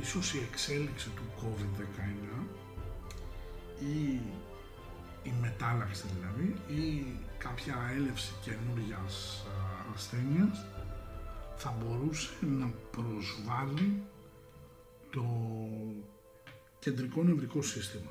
ίσως 0.00 0.34
η 0.34 0.38
εξέλιξη 0.50 1.10
του 1.10 1.22
COVID-19 1.40 2.46
ή 3.80 4.20
η 5.22 5.32
μετάλλαξη 5.40 6.04
δηλαδή 6.14 6.56
ή 6.82 7.06
κάποια 7.38 7.76
έλευση 7.96 8.32
καινούργιας 8.40 9.46
ασθένειας 9.94 10.66
θα 11.56 11.74
μπορούσε 11.78 12.30
να 12.40 12.70
προσβάλλει 12.90 14.02
το 15.10 15.24
κεντρικό 16.78 17.22
νευρικό 17.22 17.62
σύστημα. 17.62 18.10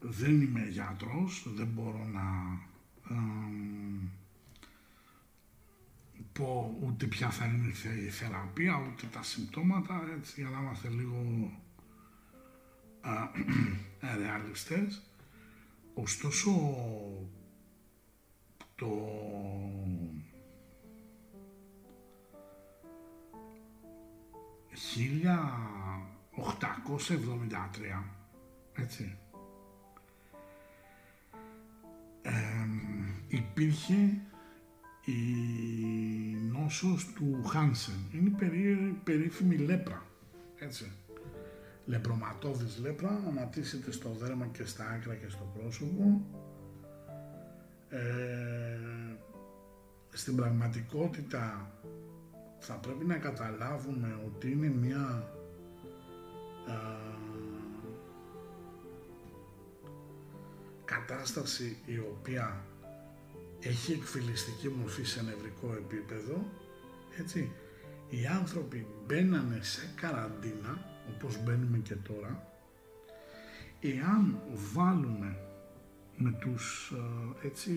Δεν 0.00 0.40
είμαι 0.40 0.66
γιατρός, 0.68 1.46
δεν 1.54 1.66
μπορώ 1.66 2.04
να 2.04 2.58
πω 6.32 6.78
ούτε 6.82 7.06
ποια 7.06 7.30
θα 7.30 7.46
είναι 7.46 7.72
η 8.06 8.10
θεραπεία, 8.10 8.90
ούτε 8.92 9.06
τα 9.06 9.22
συμπτώματα, 9.22 10.08
έτσι 10.16 10.40
για 10.40 10.50
να 10.50 10.58
είμαστε 10.58 10.88
λίγο 10.88 11.50
α, 13.00 13.30
ρεαλιστές. 14.18 15.02
Ωστόσο, 15.94 16.50
το 18.74 18.88
χίλια 24.76 25.52
873, 26.36 28.02
έτσι, 28.72 29.18
υπήρχε 33.28 34.20
η 35.04 35.22
νόσος 36.52 37.12
του 37.12 37.44
Χάνσεν. 37.44 37.94
Είναι 38.12 38.30
περί, 38.30 39.00
περίφημη 39.04 39.56
λέπρα, 39.56 40.02
έτσι. 40.58 40.92
Λεπροματώδης 41.84 42.78
λέπρα, 42.78 43.20
ανατίσσεται 43.28 43.92
στο 43.92 44.10
δέρμα 44.10 44.46
και 44.46 44.64
στα 44.64 44.88
άκρα 44.88 45.14
και 45.14 45.28
στο 45.28 45.52
πρόσωπο. 45.58 46.22
Ε, 47.88 48.78
στην 50.08 50.36
πραγματικότητα 50.36 51.72
θα 52.66 52.74
πρέπει 52.74 53.04
να 53.04 53.16
καταλάβουμε 53.16 54.20
ότι 54.26 54.50
είναι 54.50 54.68
μια 54.68 55.32
κατάσταση 60.84 61.76
η 61.86 61.98
οποία 61.98 62.64
έχει 63.60 63.92
εκφυλιστική 63.92 64.68
μορφή 64.68 65.04
σε 65.04 65.22
νευρικό 65.22 65.72
επίπεδο, 65.72 66.44
έτσι, 67.18 67.52
οι 68.08 68.26
άνθρωποι 68.26 68.86
μπαίνανε 69.06 69.58
σε 69.62 69.92
καραντίνα, 70.00 70.84
όπως 71.14 71.42
μπαίνουμε 71.42 71.78
και 71.78 71.94
τώρα, 71.94 72.46
εάν 73.80 74.40
βάλουμε 74.74 75.38
με 76.16 76.30
τους 76.40 76.92
έτσι 77.42 77.72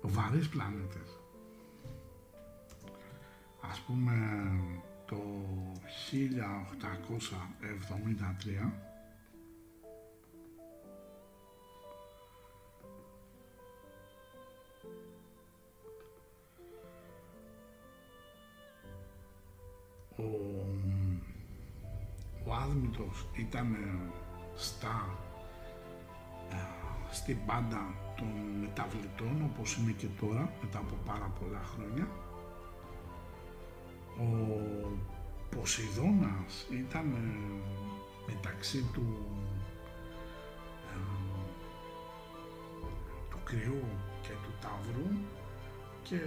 βαρύς 0.00 0.48
πλανήτες, 0.48 1.15
ας 3.70 3.80
πούμε 3.80 4.12
το 5.06 5.16
1873 6.10 6.14
ο, 20.16 20.22
ο 22.44 22.54
Άδμητος 22.54 23.26
ήταν 23.34 23.76
στα, 24.54 25.18
ε, 26.50 26.54
στην 27.10 27.36
πάντα 27.46 27.94
των 28.16 28.28
μεταβλητών 28.60 29.42
όπως 29.50 29.76
είναι 29.76 29.92
και 29.92 30.06
τώρα 30.20 30.52
μετά 30.62 30.78
από 30.78 30.94
πάρα 31.06 31.32
πολλά 31.40 31.62
χρόνια 31.62 32.08
ο 34.18 34.28
Ποσειδώνας 35.50 36.66
ήταν 36.70 37.12
ε, 37.12 38.32
μεταξύ 38.32 38.84
του 38.92 39.16
ε, 40.92 40.98
του 43.30 43.38
κρυού 43.44 43.82
και 44.22 44.32
του 44.42 44.52
ταύρου 44.60 45.08
και 46.02 46.20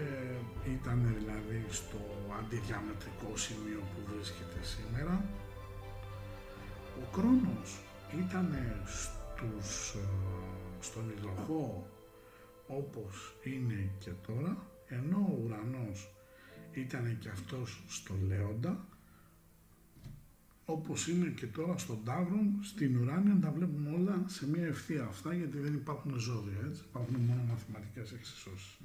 ήταν 0.72 1.16
δηλαδή 1.18 1.66
στο 1.70 1.98
αντιδιαμετρικό 2.40 3.38
σημείο 3.38 3.80
που 3.80 4.14
βρίσκεται 4.14 4.60
σήμερα. 4.64 5.26
Ο 7.02 7.16
Κρόνος 7.16 7.80
ήταν 8.20 8.56
στους, 8.86 9.94
ε, 9.94 10.08
στον 10.80 11.14
υδροχό 11.18 11.86
όπως 12.68 13.36
είναι 13.44 13.90
και 14.00 14.12
τώρα, 14.28 14.58
ενώ 14.88 15.18
ο 15.18 15.40
ουρανός 15.44 16.14
ήταν 16.74 17.18
και 17.20 17.30
αυτός 17.30 17.84
στο 17.88 18.16
Λέοντα, 18.28 18.88
όπως 20.66 21.08
είναι 21.08 21.28
και 21.28 21.46
τώρα 21.46 21.78
στον 21.78 22.04
Ταύρο, 22.04 22.40
στην 22.62 22.98
ουράνια 22.98 23.38
τα 23.42 23.52
βλέπουμε 23.52 23.90
όλα 23.90 24.24
σε 24.28 24.48
μια 24.48 24.66
ευθεία 24.66 25.04
αυτά, 25.04 25.34
γιατί 25.34 25.58
δεν 25.58 25.74
υπάρχουν 25.74 26.18
ζώδια, 26.18 26.60
έτσι, 26.70 26.82
υπάρχουν 26.90 27.16
μόνο 27.16 27.42
μαθηματικές 27.42 28.12
εξισώσεις. 28.12 28.78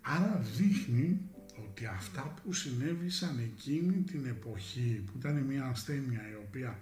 Άρα 0.00 0.42
δείχνει 0.56 1.20
ότι 1.68 1.86
αυτά 1.86 2.34
που 2.42 2.52
συνέβησαν 2.52 3.38
εκείνη 3.38 4.02
την 4.02 4.26
εποχή 4.26 5.02
που 5.06 5.12
ήταν 5.18 5.36
μια 5.36 5.64
ασθένεια 5.64 6.30
η 6.30 6.34
οποία 6.46 6.78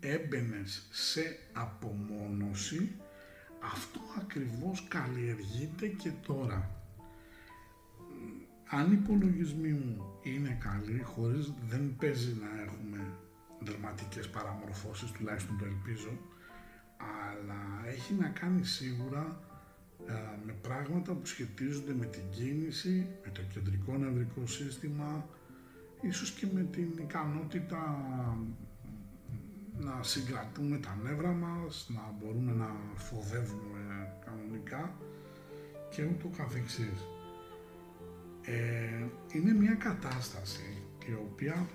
έμπαινε 0.00 0.62
σε 0.90 1.38
απομόνωση 1.52 2.90
αυτό 3.72 4.00
ακριβώς 4.18 4.84
καλλιεργείται 4.88 5.86
και 5.86 6.10
τώρα. 6.26 6.83
Αν 8.78 8.92
οι 8.92 8.98
υπολογισμοί 9.02 9.72
μου 9.72 10.18
είναι 10.22 10.58
καλοί, 10.60 11.02
χωρίς 11.02 11.52
δεν 11.68 11.96
παίζει 11.98 12.36
να 12.40 12.62
έχουμε 12.62 12.98
δραματικές 13.60 14.28
παραμορφώσεις, 14.28 15.10
τουλάχιστον 15.10 15.58
το 15.58 15.64
ελπίζω, 15.64 16.18
αλλά 17.28 17.88
έχει 17.94 18.14
να 18.14 18.28
κάνει 18.28 18.64
σίγουρα 18.64 19.40
ε, 20.06 20.12
με 20.46 20.52
πράγματα 20.52 21.12
που 21.12 21.26
σχετίζονται 21.26 21.94
με 21.94 22.06
την 22.06 22.22
κίνηση, 22.30 23.06
με 23.24 23.30
το 23.30 23.40
κεντρικό 23.54 23.96
νευρικό 23.96 24.46
σύστημα, 24.46 25.28
ίσως 26.00 26.30
και 26.30 26.46
με 26.52 26.62
την 26.62 26.88
ικανότητα 26.98 27.82
να 29.78 30.02
συγκρατούμε 30.02 30.78
τα 30.78 30.98
νεύρα 31.02 31.32
μας, 31.32 31.86
να 31.88 32.14
μπορούμε 32.18 32.52
να 32.52 32.70
φοβεύουμε 32.94 34.12
κανονικά 34.24 34.94
και 35.90 36.04
ούτω 36.04 36.28
καθεξής. 36.36 37.13
Ε, 38.46 39.06
είναι 39.32 39.52
μια 39.52 39.74
κατάσταση 39.74 40.82
η 41.06 41.12
οποία 41.12 41.66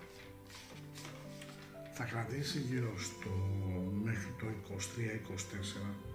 θα 1.93 2.03
κρατήσει 2.03 2.59
γύρω 2.59 2.99
στο 2.99 3.29
μέχρι 4.03 4.35
το 4.39 4.45
23-24 4.69 6.09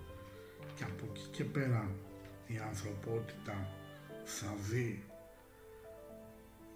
και 0.77 0.85
από 0.85 1.05
εκεί 1.11 1.29
και 1.31 1.45
πέρα 1.45 1.91
η 2.47 2.59
ανθρωπότητα 2.69 3.69
θα 4.25 4.55
δει 4.71 5.05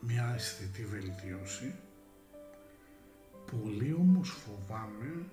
μια 0.00 0.32
αισθητή 0.34 0.84
βελτίωση. 0.84 1.74
Πολύ 3.50 3.96
όμως 3.98 4.30
φοβάμαι 4.30 5.24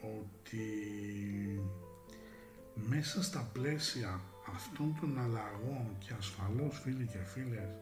ότι 0.00 0.66
μέσα 2.74 3.22
στα 3.22 3.50
πλαίσια 3.52 4.20
αυτών 4.54 4.96
των 5.00 5.18
αλλαγών 5.18 5.96
και 5.98 6.12
ασφαλώς 6.18 6.80
φίλοι 6.82 7.06
και 7.06 7.18
φίλες 7.18 7.81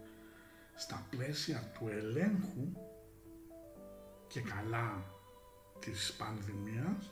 στα 0.80 1.06
πλαίσια 1.10 1.70
του 1.74 1.88
ελέγχου 1.88 2.72
και 4.26 4.40
καλά 4.40 5.04
της 5.78 6.12
πανδημίας 6.18 7.10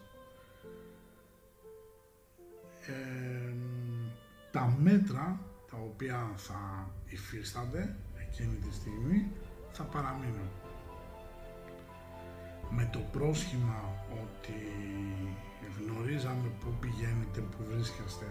τα 4.51 4.77
μέτρα 4.79 5.41
τα 5.71 5.77
οποία 5.77 6.33
θα 6.37 6.91
υφίστανται 7.07 7.97
εκείνη 8.29 8.57
τη 8.57 8.75
στιγμή 8.75 9.33
θα 9.73 9.83
παραμείνουν. 9.85 10.51
με 12.71 12.89
το 12.93 12.99
πρόσχημα 12.99 13.95
ότι 14.23 14.59
γνωρίζαμε 15.79 16.49
πού 16.61 16.71
πηγαίνετε, 16.81 17.41
πού 17.41 17.65
βρίσκεστε, 17.71 18.27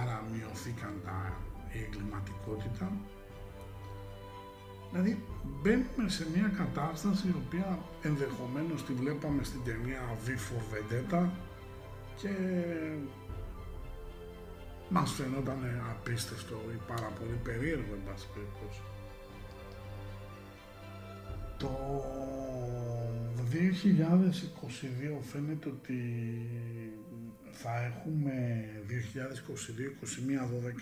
άρα 0.00 0.22
μειωθήκαν 0.32 1.00
τα, 1.04 1.36
η 1.72 1.82
εγκληματικότητα. 1.82 2.92
Δηλαδή 4.94 5.24
μπαίνουμε 5.62 6.08
σε 6.08 6.26
μια 6.34 6.52
κατάσταση 6.56 7.26
η 7.26 7.34
οποία 7.46 7.78
ενδεχομένως 8.02 8.84
τη 8.84 8.92
βλέπαμε 8.92 9.44
στην 9.44 9.60
ταινία 9.64 10.00
V 10.24 10.28
for 10.28 10.62
Vendetta 10.70 11.28
και 12.16 12.30
μας 14.88 15.12
φαινόταν 15.12 15.58
απίστευτο 15.90 16.56
ή 16.74 16.80
πάρα 16.86 17.10
πολύ 17.18 17.38
περίεργο 17.42 17.92
εν 17.92 18.02
πάση 18.06 18.26
περιπτώσει. 18.34 18.82
Το 21.58 21.70
2022 23.50 25.22
φαίνεται 25.32 25.68
ότι 25.68 25.98
θα 27.50 27.84
έχουμε 27.84 28.66
2022-21 28.88 28.92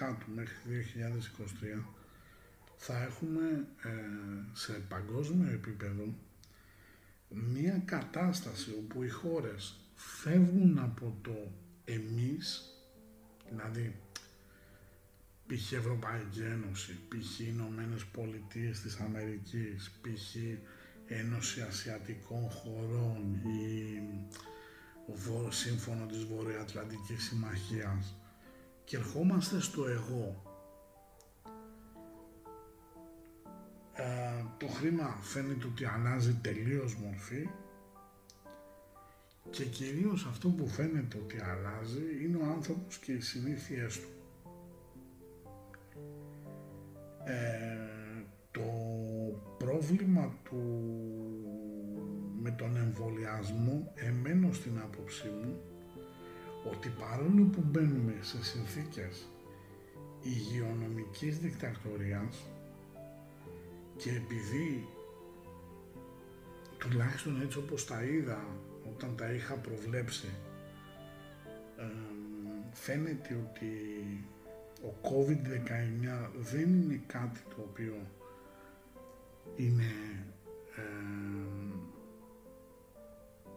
12 0.03 0.15
μέχρι 0.35 0.55
2023 1.77 2.02
θα 2.85 3.03
έχουμε 3.03 3.67
ε, 3.83 3.89
σε 4.53 4.73
παγκόσμιο 4.73 5.53
επίπεδο 5.53 6.15
μία 7.29 7.83
κατάσταση 7.85 8.71
όπου 8.79 9.03
οι 9.03 9.09
χώρες 9.09 9.77
φεύγουν 9.95 10.79
από 10.79 11.17
το 11.23 11.53
εμείς, 11.85 12.65
δηλαδή 13.49 13.95
π.χ. 15.47 15.73
Ευρωπαϊκή 15.73 16.41
Ένωση, 16.41 16.99
π.χ. 17.09 17.39
Ηνωμένες 17.41 18.05
Πολιτείες 18.05 18.81
της 18.81 18.97
Αμερικής, 19.01 19.91
π.χ. 20.01 20.35
Ένωση 21.07 21.61
Ασιατικών 21.61 22.51
Χωρών 22.51 23.35
ή 23.45 24.01
ο 25.47 25.51
Σύμφωνο 25.51 26.07
της 26.07 26.25
Βορειοατλαντικής 26.25 27.25
Συμμαχίας 27.25 28.15
και 28.85 28.97
ερχόμαστε 28.97 29.61
στο 29.61 29.87
εγώ. 29.87 30.42
Ε, 33.95 34.45
το 34.59 34.67
χρήμα 34.67 35.19
φαίνεται 35.21 35.67
ότι 35.67 35.85
αλλάζει 35.85 36.35
τελείως 36.35 36.97
μορφή 36.97 37.49
και 39.51 39.65
κυρίως 39.65 40.27
αυτό 40.27 40.49
που 40.49 40.69
φαίνεται 40.69 41.17
ότι 41.19 41.41
αλλάζει 41.41 42.25
είναι 42.25 42.37
ο 42.37 42.45
άνθρωπος 42.57 42.99
και 42.99 43.13
οι 43.13 43.21
συνήθειές 43.21 44.01
του. 44.01 44.09
Ε, 47.25 48.25
το 48.51 48.63
πρόβλημα 49.59 50.35
του 50.45 50.61
με 52.43 52.51
τον 52.51 52.77
εμβολιασμό 52.77 53.93
εμένω 53.95 54.53
στην 54.53 54.79
άποψή 54.79 55.29
μου 55.29 55.61
ότι 56.71 56.89
παρόλο 56.89 57.45
που 57.45 57.63
μπαίνουμε 57.65 58.15
σε 58.21 58.45
συνθήκες 58.45 59.29
υγειονομικής 60.23 61.39
δικτακτορίας 61.39 62.52
και 64.03 64.11
επειδή 64.11 64.89
τουλάχιστον 66.79 67.41
έτσι 67.43 67.59
όπως 67.59 67.87
τα 67.87 68.03
είδα 68.03 68.47
όταν 68.95 69.17
τα 69.17 69.33
είχα 69.33 69.55
προβλέψει 69.55 70.29
φαίνεται 72.73 73.35
ότι 73.35 73.71
ο 74.83 74.95
COVID-19 75.03 76.29
δεν 76.39 76.83
είναι 76.83 77.01
κάτι 77.07 77.41
το 77.49 77.57
οποίο 77.71 78.07
είναι 79.57 79.93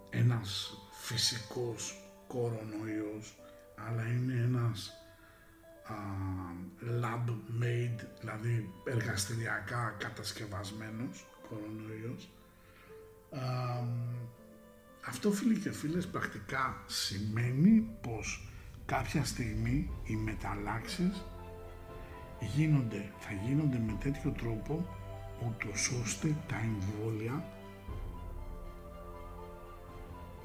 ένας 0.09 0.77
φυσικός 0.91 2.09
κορονοϊός 2.27 3.37
αλλά 3.75 4.07
είναι 4.07 4.33
ένας 4.43 5.04
lab 7.01 7.29
made, 7.61 8.05
δηλαδή 8.19 8.69
εργαστηριακά 8.83 9.95
κατασκευασμένος 9.97 11.25
κορονοϊός. 11.49 12.29
αυτό 15.07 15.31
φίλοι 15.31 15.57
και 15.59 15.71
φίλες 15.71 16.07
πρακτικά 16.07 16.83
σημαίνει 16.86 17.88
πως 18.01 18.49
κάποια 18.86 19.25
στιγμή 19.25 19.89
οι 20.03 20.15
μεταλλάξεις 20.15 21.23
γίνονται, 22.39 23.11
θα 23.19 23.31
γίνονται 23.45 23.79
με 23.86 23.97
τέτοιο 23.99 24.31
τρόπο 24.31 24.88
ούτως 25.47 25.91
ώστε 26.03 26.36
τα 26.47 26.55
εμβόλια 26.55 27.43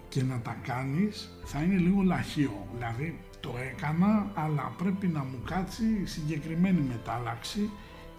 και 0.08 0.22
να 0.22 0.40
τα 0.40 0.56
κάνεις 0.62 1.30
θα 1.44 1.62
είναι 1.62 1.76
λίγο 1.76 2.02
λαχείο. 2.02 2.68
Δηλαδή 2.74 3.20
το 3.40 3.54
έκανα 3.70 4.30
αλλά 4.34 4.74
πρέπει 4.78 5.06
να 5.06 5.24
μου 5.24 5.42
κάτσει 5.44 6.06
συγκεκριμένη 6.06 6.80
μετάλλαξη 6.80 7.70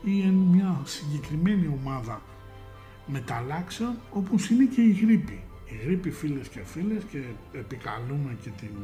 ή 0.04 0.22
εν 0.22 0.34
μια 0.34 0.82
συγκεκριμένη 0.84 1.68
ομάδα 1.82 2.22
μεταλλάξεων 3.06 3.96
όπως 4.12 4.50
είναι 4.50 4.66
και 4.66 4.82
η 4.82 4.92
γρήπη. 4.92 5.44
Η 5.66 5.76
γρήπη 5.86 6.12
φίλες 6.12 6.48
και 6.48 6.64
φίλες 6.64 7.04
και 7.04 7.24
επικαλούμε 7.52 8.38
και 8.42 8.50
την 8.50 8.76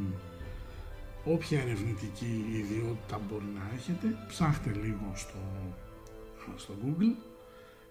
όποια 1.26 1.60
ερευνητική 1.60 2.46
ιδιότητα 2.52 3.22
μπορεί 3.28 3.46
να 3.56 3.76
έχετε 3.76 4.08
ψάχτε 4.28 4.72
λίγο 4.84 5.12
στο, 5.14 5.40
στο 6.56 6.74
Google 6.84 7.16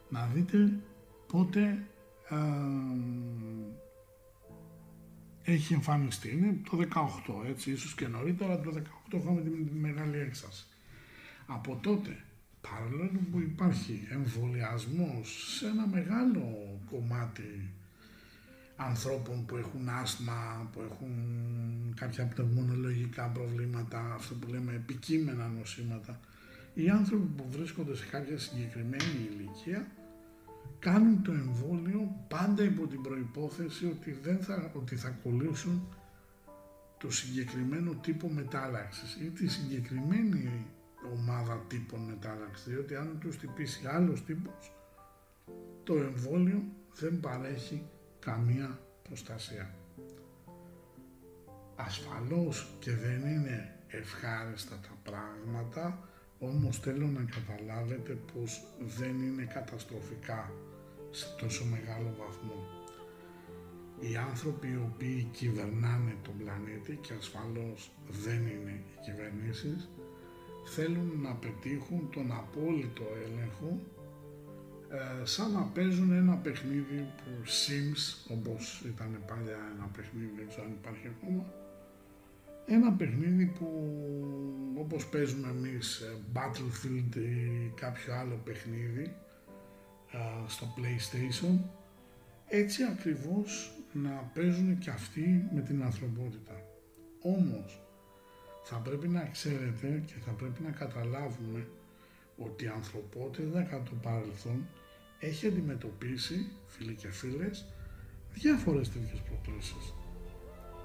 να 0.09 0.31
δείτε 0.35 0.73
πότε 1.27 1.79
έχει 5.47 5.75
εμφανιστεί. 5.75 6.31
Είναι 6.31 6.61
το 6.71 6.79
18, 7.45 7.49
έτσι, 7.49 7.71
ίσως 7.71 7.95
και 7.95 8.07
νωρίτερα, 8.07 8.61
το 8.61 8.73
18 9.11 9.19
είχαμε 9.21 9.41
τη 9.41 9.79
μεγάλη 9.79 10.19
έξαση. 10.19 10.67
Από 11.47 11.79
τότε, 11.83 12.17
παρόλο 12.61 13.11
που 13.31 13.41
υπάρχει 13.41 14.07
εμβολιασμός 14.11 15.57
σε 15.59 15.67
ένα 15.67 15.87
μεγάλο 15.87 16.79
κομμάτι 16.91 17.71
ανθρώπων 18.77 19.47
που 19.47 19.57
έχουν 19.57 19.89
άσθμα, 19.89 20.71
που 20.73 20.81
έχουν 20.91 21.15
κάποια 21.95 22.25
πνευμονολογικά 22.27 23.27
προβλήματα, 23.27 24.15
αυτό 24.15 24.35
που 24.35 24.49
λέμε 24.49 24.73
επικείμενα 24.73 25.49
νοσήματα, 25.49 26.21
οι 26.75 26.89
άνθρωποι 26.89 27.27
που 27.37 27.47
βρίσκονται 27.51 27.97
σε 27.97 28.07
κάποια 28.07 28.39
συγκεκριμένη 28.39 29.29
ηλικία 29.31 29.87
κάνουν 30.79 31.23
το 31.23 31.33
εμβόλιο 31.33 32.25
πάντα 32.29 32.63
υπό 32.63 32.87
την 32.87 33.03
προϋπόθεση 33.03 33.87
ότι, 33.87 34.13
δεν 34.23 34.39
θα, 34.43 34.71
ότι 34.75 34.97
θα 34.97 35.09
κολλήσουν 35.09 35.89
το 36.99 37.11
συγκεκριμένο 37.11 37.95
τύπο 37.95 38.29
μετάλλαξης 38.29 39.15
ή 39.15 39.31
τη 39.31 39.47
συγκεκριμένη 39.47 40.67
ομάδα 41.13 41.65
τύπων 41.69 42.01
μετάλλαξης, 42.01 42.67
διότι 42.67 42.95
αν 42.95 43.19
τους 43.21 43.39
τυπήσει 43.39 43.87
άλλος 43.87 44.25
τύπος, 44.25 44.73
το 45.85 45.95
εμβόλιο 45.95 46.63
δεν 46.95 47.21
παρέχει 47.21 47.83
καμία 48.19 48.81
προστασία. 49.03 49.75
Ασφαλώς 51.77 52.77
και 52.79 52.93
δεν 52.93 53.27
είναι 53.27 53.75
ευχάριστα 53.87 54.81
τα 54.81 55.11
πράγματα, 55.11 56.09
όμως 56.39 56.79
θέλω 56.79 57.07
να 57.07 57.25
καταλάβετε 57.25 58.19
πως 58.33 58.65
δεν 58.79 59.23
είναι 59.23 59.45
καταστροφικά 59.45 60.53
σε 61.19 61.27
τόσο 61.41 61.65
μεγάλο 61.65 62.11
βαθμό. 62.21 62.59
Οι 64.01 64.17
άνθρωποι 64.17 64.67
οι 64.69 64.81
οποίοι 64.89 65.29
κυβερνάνε 65.33 66.15
τον 66.23 66.35
πλανήτη 66.39 66.99
και 67.05 67.13
ασφαλώς 67.19 67.91
δεν 68.25 68.41
είναι 68.53 68.75
οι 68.81 68.99
κυβερνήσεις 69.05 69.89
θέλουν 70.67 71.21
να 71.23 71.35
πετύχουν 71.35 72.11
τον 72.13 72.33
απόλυτο 72.33 73.05
έλεγχο 73.27 73.81
ε, 74.91 75.25
σαν 75.25 75.53
να 75.53 75.63
παίζουν 75.63 76.13
ένα 76.13 76.37
παιχνίδι 76.37 77.13
που 77.17 77.31
Sims 77.45 78.33
όπως 78.37 78.83
ήταν 78.87 79.23
παλιά 79.27 79.61
ένα 79.75 79.91
παιχνίδι 79.97 80.33
δεν 80.37 80.49
ξέρω 80.49 80.65
αν 80.67 80.73
υπάρχει 80.73 81.07
ακόμα 81.17 81.45
ένα 82.67 82.93
παιχνίδι 82.93 83.47
που 83.47 83.69
όπως 84.79 85.07
παίζουμε 85.07 85.49
εμείς 85.49 86.01
ε, 86.01 86.17
Battlefield 86.35 87.17
ή 87.17 87.73
κάποιο 87.75 88.15
άλλο 88.15 88.41
παιχνίδι 88.45 89.15
στο 90.47 90.75
PlayStation 90.77 91.59
έτσι 92.49 92.83
ακριβώς 92.83 93.73
να 93.93 94.31
παίζουν 94.35 94.79
και 94.79 94.91
αυτοί 94.91 95.49
με 95.55 95.61
την 95.61 95.83
ανθρωπότητα. 95.83 96.63
Όμως 97.23 97.81
θα 98.65 98.77
πρέπει 98.77 99.09
να 99.09 99.29
ξέρετε 99.33 100.03
και 100.07 100.15
θα 100.25 100.31
πρέπει 100.31 100.63
να 100.63 100.71
καταλάβουμε 100.71 101.67
ότι 102.37 102.65
η 102.65 102.69
ανθρωπότητα 102.69 103.63
κατά 103.63 103.83
το 103.83 103.95
παρελθόν 104.03 104.67
έχει 105.19 105.47
αντιμετωπίσει, 105.47 106.49
φίλοι 106.67 106.95
και 106.95 107.09
φίλες, 107.09 107.67
διάφορες 108.35 108.91
τέτοιες 108.91 109.21
προκλήσεις. 109.21 109.95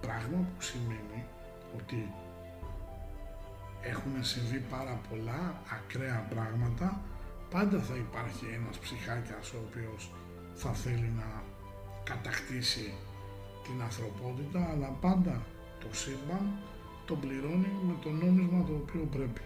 Πράγμα 0.01 0.37
που 0.37 0.61
σημαίνει 0.61 1.25
ότι 1.75 2.13
έχουν 3.81 4.23
συμβεί 4.23 4.59
πάρα 4.69 5.01
πολλά 5.09 5.61
ακραία 5.71 6.27
πράγματα 6.29 7.01
πάντα 7.51 7.79
θα 7.79 7.95
υπάρχει 7.95 8.45
ένας 8.57 8.77
ψυχάκιας 8.77 9.53
ο 9.53 9.57
οποίος 9.67 10.11
θα 10.55 10.71
θέλει 10.73 11.11
να 11.21 11.43
κατακτήσει 12.03 12.93
την 13.63 13.81
ανθρωπότητα, 13.81 14.69
αλλά 14.71 14.89
πάντα 15.01 15.45
το 15.79 15.87
σύμπαν 15.91 16.45
τον 17.05 17.19
πληρώνει 17.19 17.71
με 17.87 17.95
το 18.03 18.09
νόμισμα 18.09 18.65
το 18.67 18.73
οποίο 18.73 19.07
πρέπει. 19.11 19.41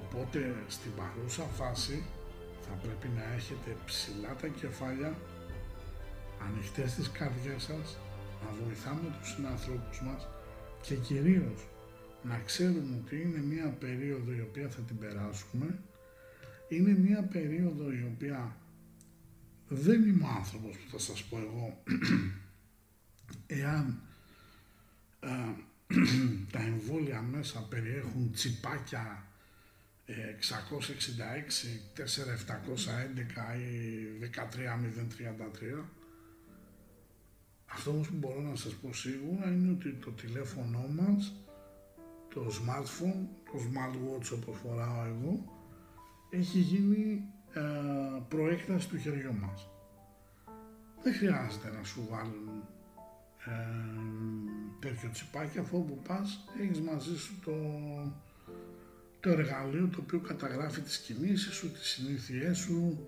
Οπότε 0.00 0.54
στην 0.68 0.92
παρούσα 0.98 1.42
φάση 1.42 2.04
θα 2.66 2.74
πρέπει 2.82 3.08
να 3.16 3.24
έχετε 3.34 3.76
ψηλά 3.84 4.36
τα 4.40 4.46
κεφάλια, 4.46 5.18
ανοιχτές 6.46 6.94
τις 6.94 7.10
καρδιές 7.10 7.62
σας, 7.62 7.98
να 8.42 8.48
βοηθάμε 8.64 9.16
τους 9.18 9.30
συνανθρώπους 9.32 10.02
μας 10.02 10.28
και 10.80 10.94
κυρίως 10.94 11.68
να 12.22 12.38
ξέρουμε 12.44 13.02
ότι 13.04 13.16
είναι 13.22 13.42
μια 13.54 13.76
περίοδο 13.80 14.32
η 14.32 14.40
οποία 14.40 14.68
θα 14.68 14.80
την 14.80 14.98
περάσουμε, 14.98 15.78
είναι 16.68 16.98
μια 16.98 17.22
περίοδο 17.22 17.92
η 17.92 18.10
οποία 18.14 18.56
δεν 19.68 20.02
είμαι 20.02 20.24
ο 20.24 20.28
άνθρωπος 20.36 20.76
που 20.76 20.90
θα 20.90 20.98
σας 20.98 21.24
πω 21.24 21.38
εγώ. 21.38 21.82
Εάν 23.60 24.00
ε, 25.20 25.28
τα 26.52 26.60
εμβόλια 26.60 27.22
μέσα 27.22 27.66
περιέχουν 27.68 28.32
τσιπάκια 28.32 29.22
666, 30.06 30.12
4711 31.94 32.02
ή 33.58 34.30
13033 35.80 35.84
αυτό 37.70 37.90
όμως 37.90 38.08
που 38.08 38.16
μπορώ 38.16 38.40
να 38.40 38.56
σας 38.56 38.72
πω 38.72 38.92
σίγουρα 38.92 39.50
είναι 39.50 39.70
ότι 39.70 39.92
το 39.92 40.10
τηλέφωνο 40.10 40.86
μας, 40.88 41.34
το 42.34 42.46
smartphone, 42.46 43.26
το 43.44 43.58
smartwatch 43.58 44.30
όπως 44.32 44.58
φοράω 44.62 45.04
εγώ, 45.04 45.57
έχει 46.30 46.58
γίνει 46.58 47.24
ε, 47.54 47.60
προέκταση 48.28 48.88
του 48.88 48.98
χεριού 48.98 49.34
μας. 49.34 49.68
Δεν 51.02 51.14
χρειάζεται 51.14 51.70
να 51.70 51.84
σου 51.84 52.08
βάλουν 52.10 52.62
ε, 53.44 53.52
τέτοιο 54.78 55.10
τσιπάκι, 55.10 55.58
αφού 55.58 55.78
όπου 55.78 56.02
πας 56.08 56.44
έχεις 56.60 56.80
μαζί 56.80 57.18
σου 57.18 57.40
το, 57.44 57.54
το 59.20 59.30
εργαλείο 59.30 59.88
το 59.88 60.00
οποίο 60.02 60.20
καταγράφει 60.20 60.80
τις 60.80 60.98
κινήσεις 60.98 61.54
σου, 61.54 61.72
τις 61.72 61.86
συνήθειές 61.86 62.58
σου, 62.58 63.06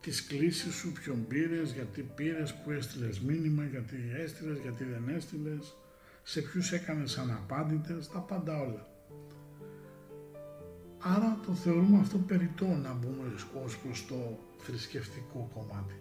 τις 0.00 0.26
κλήσεις 0.26 0.74
σου, 0.74 0.92
ποιον 0.92 1.26
πήρες, 1.26 1.72
γιατί 1.72 2.02
πήρες, 2.02 2.54
που 2.54 2.70
έστειλες 2.70 3.20
μήνυμα, 3.20 3.64
γιατί 3.64 3.96
έστειλες, 4.16 4.58
γιατί 4.58 4.84
δεν 4.84 5.08
έστειλες, 5.08 5.76
σε 6.22 6.40
ποιους 6.40 6.72
έκανες 6.72 7.18
αναπάντητες, 7.18 8.08
τα 8.08 8.18
πάντα 8.18 8.60
όλα. 8.60 8.89
Άρα 11.02 11.38
το 11.46 11.52
θεωρούμε 11.52 11.98
αυτό 11.98 12.18
περιττό 12.18 12.66
να 12.66 12.92
μπούμε 12.92 13.32
ως 13.64 13.78
προς 13.78 14.06
το 14.06 14.38
θρησκευτικό 14.58 15.50
κομμάτι. 15.54 15.94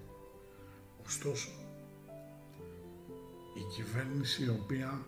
Ωστόσο, 1.06 1.50
η 3.54 3.62
κυβέρνηση 3.76 4.44
η 4.44 4.50
οποία 4.50 5.06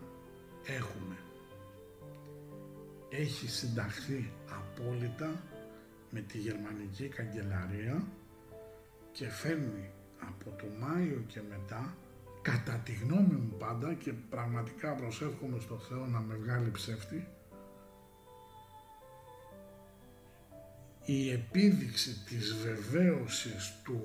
έχουμε 0.66 1.16
έχει 3.08 3.48
συνταχθεί 3.48 4.30
απόλυτα 4.50 5.42
με 6.10 6.20
τη 6.20 6.38
γερμανική 6.38 7.08
καγκελαρία 7.08 8.06
και 9.12 9.28
φέρνει 9.28 9.90
από 10.20 10.50
το 10.50 10.64
Μάιο 10.80 11.24
και 11.26 11.40
μετά 11.48 11.96
κατά 12.42 12.72
τη 12.72 12.92
γνώμη 12.92 13.34
μου 13.34 13.56
πάντα 13.58 13.94
και 13.94 14.12
πραγματικά 14.12 14.94
προσεύχομαι 14.94 15.60
στο 15.60 15.78
Θεό 15.78 16.06
να 16.06 16.20
με 16.20 16.34
βγάλει 16.34 16.70
ψεύτη 16.70 17.26
η 21.04 21.30
επίδειξη 21.30 22.24
της 22.24 22.54
βεβαίωσης 22.54 23.72
του 23.84 24.00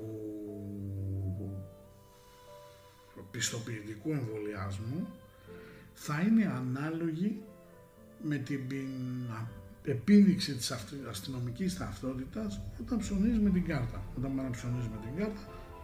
πιστοποιητικού 3.30 4.10
εμβολιάσμου 4.10 5.06
θα 5.92 6.20
είναι 6.20 6.46
ανάλογη 6.46 7.42
με 8.22 8.36
την 8.36 8.60
επίδειξη 9.84 10.54
της 10.54 10.72
αστυνομικής 11.08 11.76
ταυτότητας 11.78 12.60
όταν 12.80 12.98
ψωνίζεις 12.98 13.38
με 13.38 13.50
την 13.50 13.64
κάρτα. 13.64 14.02
Όταν 14.16 14.36
πάνε 14.36 14.48
να 14.48 14.50
ψωνίζεις 14.50 14.88
με 14.88 14.96
την 15.06 15.16
κάρτα, 15.16 15.40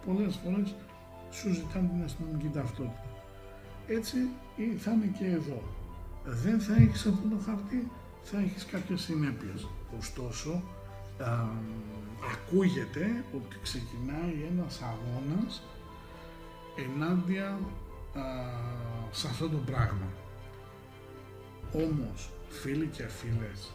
πολλές 0.06 0.36
φορές 0.44 0.74
σου 1.30 1.52
ζητάνε 1.52 1.88
την 1.88 2.02
αστυνομική 2.02 2.48
ταυτότητα. 2.48 3.04
Έτσι 3.86 4.16
θα 4.78 4.92
είναι 4.92 5.10
και 5.18 5.26
εδώ. 5.26 5.62
Δεν 6.24 6.60
θα 6.60 6.74
έχεις 6.74 7.06
αυτό 7.06 7.28
το 7.28 7.36
χαρτί, 7.36 7.90
θα 8.22 8.38
έχεις 8.38 8.64
κάποιες 8.64 9.00
συνέπειες. 9.00 9.68
Ωστόσο, 9.98 10.62
α, 11.18 11.46
ακούγεται 12.32 13.24
ότι 13.34 13.56
ξεκινάει 13.62 14.46
ένας 14.50 14.80
αγώνας 14.82 15.62
ενάντια 16.76 17.48
α, 17.48 18.22
σε 19.10 19.26
αυτό 19.26 19.48
το 19.48 19.56
πράγμα. 19.56 20.12
Όμως, 21.72 22.30
φίλοι 22.48 22.86
και 22.86 23.06
φίλες, 23.06 23.72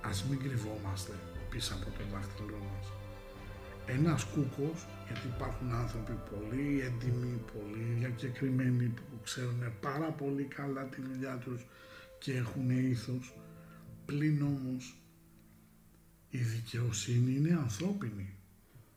ας 0.00 0.24
μην 0.24 0.38
κρυβόμαστε 0.38 1.12
πίσω 1.50 1.74
από 1.74 1.84
το 1.84 2.04
δάχτυλό 2.12 2.58
μας. 2.72 2.92
Ένας 3.86 4.24
κούκος, 4.24 4.86
γιατί 5.06 5.26
υπάρχουν 5.26 5.72
άνθρωποι 5.72 6.12
πολύ 6.30 6.80
έντιμοι, 6.80 7.40
πολύ 7.52 7.96
διακεκριμένοι 7.98 8.86
που 8.86 9.20
ξέρουν 9.22 9.62
πάρα 9.80 10.10
πολύ 10.10 10.42
καλά 10.42 10.84
τη 10.84 11.00
δουλειά 11.00 11.36
τους 11.36 11.66
και 12.18 12.36
έχουν 12.36 12.70
ήθος, 12.70 13.34
πλην 14.06 14.42
όμως 14.42 14.94
η 16.36 16.42
δικαιοσύνη 16.42 17.34
είναι 17.34 17.54
ανθρώπινη 17.54 18.34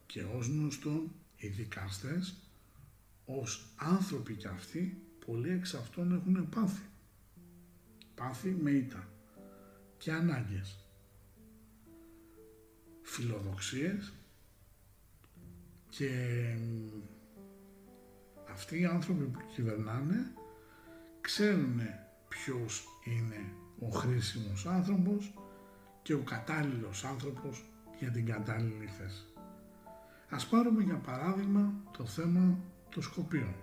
και 0.06 0.24
ως 0.24 0.48
γνωστόν 0.48 1.12
οι 1.38 1.48
δικαστές 1.48 2.36
ως 3.26 3.74
άνθρωποι 3.76 4.34
κι 4.34 4.48
αυτοί 4.48 5.02
πολλοί 5.26 5.50
εξ 5.50 5.74
αυτών 5.74 6.14
έχουν 6.14 6.50
πάθει. 6.50 6.82
Πάθη 8.16 8.50
με 8.50 8.72
ήττα 8.72 9.10
και 9.98 10.12
ανάγκες 10.12 10.80
φιλοδοξίες 13.02 14.14
και 15.90 16.10
αυτοί 18.52 18.80
οι 18.80 18.86
άνθρωποι 18.86 19.24
που 19.24 19.40
κυβερνάνε 19.56 20.34
ξέρουν 21.22 21.80
ποιος 22.28 22.86
είναι 23.06 23.54
ο 23.80 23.90
χρήσιμος 23.90 24.66
άνθρωπος 24.66 25.34
και 26.02 26.14
ο 26.14 26.20
κατάλληλος 26.20 27.04
άνθρωπος 27.04 27.70
για 28.00 28.12
την 28.12 28.26
κατάλληλη 28.26 28.86
θέση. 28.86 29.24
Ας 30.30 30.48
πάρουμε 30.48 30.84
για 30.84 30.96
παράδειγμα 30.96 31.74
το 31.98 32.06
θέμα 32.06 32.58
των 32.90 33.04
Σκοπίων. 33.04 33.56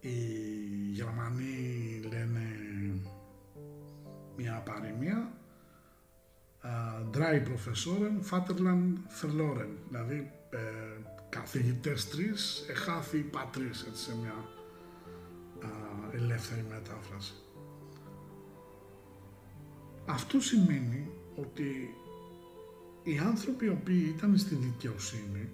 Οι 0.00 0.10
Γερμανοί 0.92 2.00
λένε 2.08 2.42
μια 4.36 4.62
παροιμία 4.64 5.32
Dry 7.12 7.42
Professoren, 7.48 8.20
Vaterland 8.30 8.92
verloren, 9.20 9.70
δηλαδή 9.88 10.32
ε, 10.50 10.58
καθηγητές 11.28 12.08
τρεις, 12.08 12.64
εχάθη 12.68 13.18
πατρίς, 13.18 13.84
έτσι 13.88 14.02
σε 14.02 14.16
μια 14.16 14.34
ελεύθερη 16.12 16.64
μετάφραση. 16.68 17.32
Αυτό 20.08 20.40
σημαίνει 20.40 21.10
ότι 21.36 21.94
οι 23.02 23.18
άνθρωποι 23.18 23.64
οι 23.64 23.68
οποίοι 23.68 24.12
ήταν 24.16 24.38
στη 24.38 24.54
δικαιοσύνη 24.54 25.48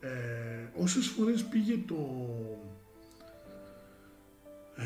ε, 0.00 0.80
όσες 0.82 1.06
φορές 1.06 1.44
πήγε 1.44 1.78
το 1.86 1.96
ε, 4.76 4.84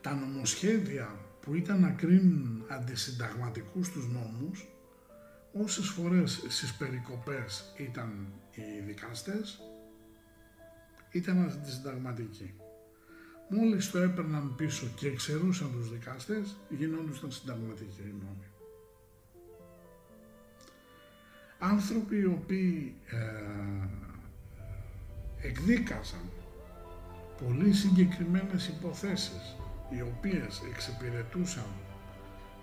τα 0.00 0.14
νομοσχέδια 0.14 1.18
που 1.40 1.54
ήταν 1.54 1.80
να 1.80 1.90
κρίνουν 1.90 2.64
αντισυνταγματικούς 2.68 3.90
τους 3.90 4.08
νόμους, 4.08 4.68
όσες 5.52 5.88
φορές 5.88 6.44
στις 6.48 6.74
περικοπές 6.74 7.74
ήταν 7.76 8.32
οι 8.54 8.80
δικαστές, 8.86 9.60
ήταν 11.10 11.42
αντισυνταγματικοί. 11.42 12.54
Μόλις 13.54 13.90
το 13.90 13.98
έπαιρναν 13.98 14.54
πίσω 14.56 14.86
και 14.94 15.08
εξαιρούσαν 15.08 15.72
τους 15.72 15.90
δικαστές, 15.90 16.56
γινόντουσαν 16.68 17.30
συνταγματικοί 17.30 18.00
οι 18.00 18.14
νόμοι. 18.20 18.46
Άνθρωποι 21.58 22.16
οι 22.16 22.24
οποίοι 22.24 22.94
ε, 23.06 23.88
εκδίκαζαν 25.46 26.30
πολύ 27.44 27.72
συγκεκριμένες 27.72 28.68
υποθέσεις 28.68 29.56
οι 29.90 30.00
οποίες 30.00 30.62
εξυπηρετούσαν 30.70 31.70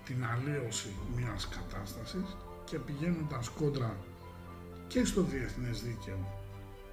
την 0.04 0.24
αλλίωση 0.24 0.92
μιας 1.16 1.48
κατάστασης 1.48 2.36
και 2.64 2.78
πηγαίνοντας 2.78 3.48
κόντρα 3.48 3.96
και 4.88 5.04
στο 5.04 5.22
διεθνές 5.22 5.82
δίκαιο 5.82 6.39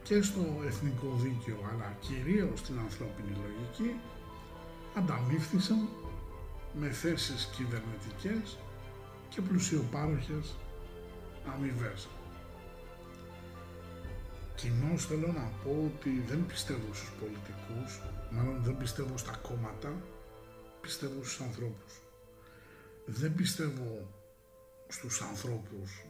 και 0.07 0.21
στο 0.21 0.61
εθνικό 0.65 1.15
δίκαιο 1.15 1.59
αλλά 1.71 1.97
κυρίως 1.99 2.59
στην 2.59 2.79
ανθρώπινη 2.79 3.37
λογική 3.43 3.99
ανταμείφθησαν 4.95 5.87
με 6.73 6.89
θέσεις 6.89 7.49
κυβερνητικές 7.55 8.57
και 9.29 9.41
πλουσιοπάροχες 9.41 10.55
αμοιβές. 11.53 12.07
Κοινώς 14.55 15.05
θέλω 15.05 15.27
να 15.27 15.51
πω 15.63 15.91
ότι 15.93 16.23
δεν 16.27 16.45
πιστεύω 16.45 16.93
στους 16.93 17.11
πολιτικούς, 17.19 18.01
μάλλον 18.31 18.63
δεν 18.63 18.77
πιστεύω 18.77 19.17
στα 19.17 19.35
κόμματα, 19.47 20.01
πιστεύω 20.81 21.23
στους 21.23 21.41
ανθρώπους. 21.41 22.01
Δεν 23.05 23.35
πιστεύω 23.35 24.13
στους 24.87 25.21
ανθρώπους 25.21 26.05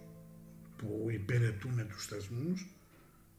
που 0.77 1.07
υπηρετούν 1.09 1.87
τους 1.87 2.05
θεσμούς, 2.05 2.76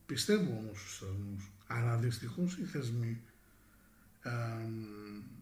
πιστεύω 0.08 0.50
όμως 0.50 0.80
στους 0.80 0.98
θεσμούς. 0.98 1.52
Αλλά 1.66 1.96
δυστυχώς 1.96 2.58
οι 2.58 2.64
θεσμοί 2.64 3.20
ε, 4.22 4.30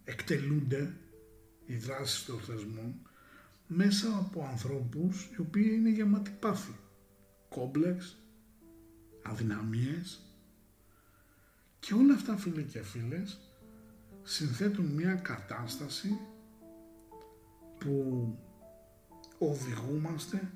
εκτελούνται 0.04 0.96
οι 1.66 1.76
δράσεις 1.76 2.24
των 2.24 2.40
θεσμών 2.40 2.94
μέσα 3.66 4.16
από 4.16 4.46
ανθρώπους 4.50 5.24
οι 5.24 5.40
οποίοι 5.40 5.70
είναι 5.72 5.88
γεμάτοι 5.88 6.30
πάθη. 6.30 6.76
Κόμπλεξ, 7.48 8.16
αδυναμίες 9.22 10.20
και 11.78 11.94
όλα 11.94 12.14
αυτά 12.14 12.36
φίλοι 12.36 12.62
και 12.62 12.82
φίλες 12.82 13.40
συνθέτουν 14.22 14.86
μια 14.86 15.14
κατάσταση 15.14 16.18
που 17.78 18.38
οδηγούμαστε 19.38 20.50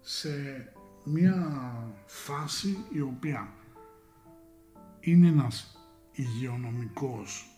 σε 0.00 0.28
μια 1.04 1.62
φάση 2.06 2.76
η 2.92 3.00
οποία 3.00 3.48
είναι 5.00 5.28
ένας 5.28 5.78
υγειονομικός 6.12 7.50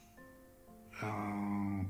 α, 1.00 1.06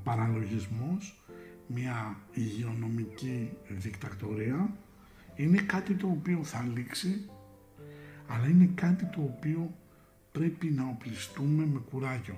παραλογισμός, 0.03 1.23
μια 1.67 2.17
υγειονομική 2.31 3.57
δικτακτορία, 3.67 4.77
είναι 5.35 5.61
κάτι 5.61 5.93
το 5.93 6.07
οποίο 6.07 6.43
θα 6.43 6.67
λήξει, 6.73 7.29
αλλά 8.27 8.47
είναι 8.47 8.69
κάτι 8.75 9.05
το 9.05 9.21
οποίο 9.21 9.73
πρέπει 10.31 10.67
να 10.67 10.87
οπλιστούμε 10.87 11.65
με 11.65 11.79
κουράγιο 11.79 12.35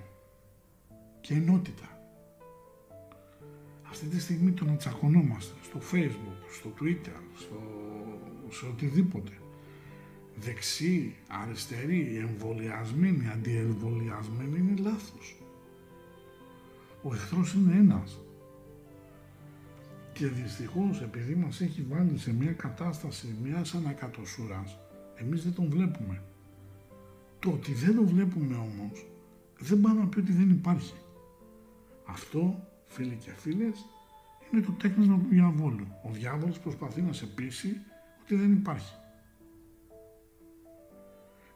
και 1.22 1.34
ενότητα. 1.34 1.89
Αυτή 3.89 4.05
τη 4.05 4.20
στιγμή 4.20 4.51
το 4.51 4.66
να 4.66 4.76
τσακωνόμαστε 4.76 5.53
στο 5.63 5.80
facebook, 5.91 6.53
στο 6.59 6.74
twitter, 6.80 7.20
στο, 7.36 7.61
σε 8.56 8.66
οτιδήποτε. 8.66 9.32
Δεξί, 10.36 11.16
αριστερή, 11.28 12.18
εμβολιασμένοι, 12.18 13.30
αντιεμβολιασμένοι 13.30 14.58
είναι 14.58 14.82
λάθος. 14.82 15.36
Ο 17.03 17.14
εχθρός 17.14 17.53
είναι 17.53 17.76
ένας. 17.76 18.20
Και 20.14 20.28
δυστυχώς 20.28 21.01
επειδή 21.01 21.36
μας 21.36 21.62
έχει 21.62 21.86
βάλει 21.89 22.18
σε 22.18 22.34
μια 22.34 22.51
κατάσταση 22.51 23.36
μιας 23.43 23.74
ανακατοσούρας, 23.76 24.78
εμείς 25.16 25.43
δεν 25.43 25.53
τον 25.53 25.70
βλέπουμε. 25.70 26.24
Το 27.39 27.49
ότι 27.49 27.74
δεν 27.74 27.95
τον 27.95 28.06
βλέπουμε 28.06 28.56
όμως, 28.56 29.06
δεν 29.60 29.82
πάει 29.82 29.93
να 29.93 30.08
πει 30.08 30.20
ότι 30.20 30.32
δεν 30.32 30.49
υπάρχει. 30.49 30.93
Αυτό, 32.06 32.68
φίλοι 32.88 33.18
και 33.24 33.32
φίλες, 33.32 33.86
είναι 34.51 34.62
το 34.62 34.72
τέκνισμα 34.72 35.18
του 35.18 35.28
διαβόλου. 35.30 35.88
Ο 36.03 36.10
διάβολος 36.12 36.60
προσπαθεί 36.60 37.01
να 37.01 37.14
σε 37.14 37.26
πείσει 37.26 37.82
ότι 38.26 38.36
δεν 38.36 38.52
υπάρχει. 38.52 38.94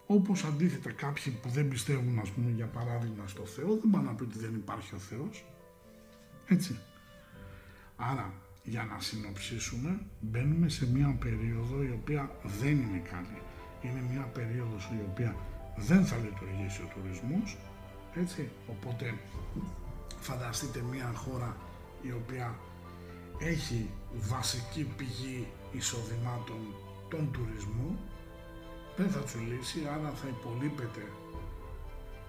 Όπως 0.06 0.44
αντίθετα 0.44 0.92
κάποιοι 0.92 1.34
που 1.34 1.50
δεν 1.50 1.68
πιστεύουν, 1.68 2.20
ας 2.20 2.30
πούμε, 2.30 2.52
για 2.52 2.66
παράδειγμα 2.66 3.28
στο 3.28 3.46
Θεό, 3.46 3.68
δεν 3.68 3.90
πάνε 3.92 4.06
να 4.06 4.14
πει 4.14 4.24
ότι 4.24 4.40
δεν 4.40 4.56
υπάρχει 4.56 4.96
ο 4.96 4.98
Θεός. 4.98 5.46
Έτσι. 6.48 6.80
Άρα, 7.96 8.34
για 8.64 8.84
να 8.84 9.00
συνοψίσουμε, 9.00 10.00
μπαίνουμε 10.20 10.70
σε 10.70 10.92
μια 10.92 11.16
περίοδο 11.20 11.84
η 11.84 11.92
οποία 12.02 12.32
δεν 12.60 12.72
είναι 12.72 13.02
καλή. 13.12 13.42
Είναι 13.82 14.04
μια 14.12 14.22
περίοδος 14.22 14.90
η 14.94 15.04
οποία 15.12 15.36
δεν 15.78 16.06
θα 16.06 16.18
λειτουργήσει 16.18 16.82
ο 16.82 16.90
τουρισμός, 16.94 17.58
έτσι. 18.16 18.50
Οπότε, 18.68 19.14
φανταστείτε 20.20 20.82
μια 20.92 21.12
χώρα 21.16 21.58
η 22.02 22.12
οποία 22.12 22.60
έχει 23.40 23.90
βασική 24.14 24.84
πηγή 24.98 25.48
εισοδημάτων 25.72 26.62
τον 27.10 27.32
τουρισμό 27.32 27.98
δεν 28.98 29.10
θα 29.10 29.20
τσουλήσει, 29.20 29.80
άρα 29.94 30.12
θα 30.22 30.28
υπολείπεται 30.28 31.04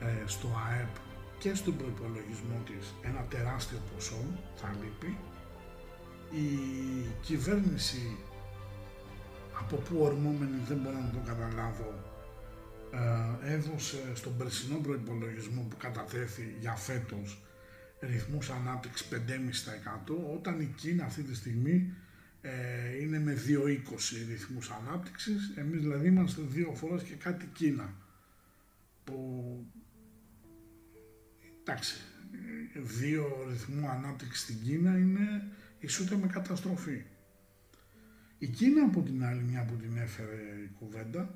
ε, 0.01 0.27
στο 0.27 0.49
ΑΕΠ 0.69 0.95
και 1.39 1.55
στον 1.55 1.77
προϋπολογισμό 1.77 2.57
της 2.67 2.95
ένα 3.03 3.23
τεράστιο 3.31 3.79
ποσό, 3.95 4.23
θα 4.57 4.75
λείπει. 4.81 5.17
Η 6.31 6.49
κυβέρνηση 7.23 8.17
από 9.61 9.77
πού 9.77 9.95
ορμόμενη 10.01 10.59
δεν 10.69 10.77
μπορώ 10.77 10.99
να 10.99 11.11
το 11.11 11.21
καταλάβω 11.27 11.91
ε, 12.93 13.55
έδωσε 13.55 14.03
στον 14.15 14.37
περσινό 14.37 14.79
προϋπολογισμό 14.79 15.67
που 15.71 15.77
κατατέθη 15.77 16.57
για 16.61 16.75
φέτος 16.75 17.43
ρυθμούς 18.01 18.51
ανάπτυξης 18.51 19.09
5,5% 19.13 19.17
όταν 20.37 20.61
η 20.61 20.75
Κίνα 20.77 21.05
αυτή 21.05 21.23
τη 21.23 21.35
στιγμή 21.35 21.95
ε, 22.41 23.01
είναι 23.01 23.19
με 23.19 23.37
2,20 23.47 24.27
ρυθμούς 24.29 24.71
ανάπτυξης, 24.71 25.53
εμείς 25.57 25.81
δηλαδή 25.81 26.09
είμαστε 26.09 26.43
δύο 26.43 26.75
φορές 26.75 27.03
και 27.03 27.15
κάτι 27.15 27.47
Κίνα 27.47 27.95
που 29.05 29.67
εντάξει, 31.61 31.95
δύο 32.75 33.47
ρυθμού 33.49 33.89
ανάπτυξης 33.89 34.43
στην 34.43 34.63
Κίνα 34.63 34.99
είναι 34.99 35.49
ισούται 35.81 36.17
με 36.17 36.27
καταστροφή. 36.27 37.03
Η 38.39 38.47
Κίνα 38.47 38.85
από 38.85 39.03
την 39.03 39.25
άλλη, 39.25 39.43
μια 39.43 39.65
που 39.65 39.75
την 39.77 39.97
έφερε 39.97 40.43
η 40.65 40.71
κουβέντα, 40.79 41.35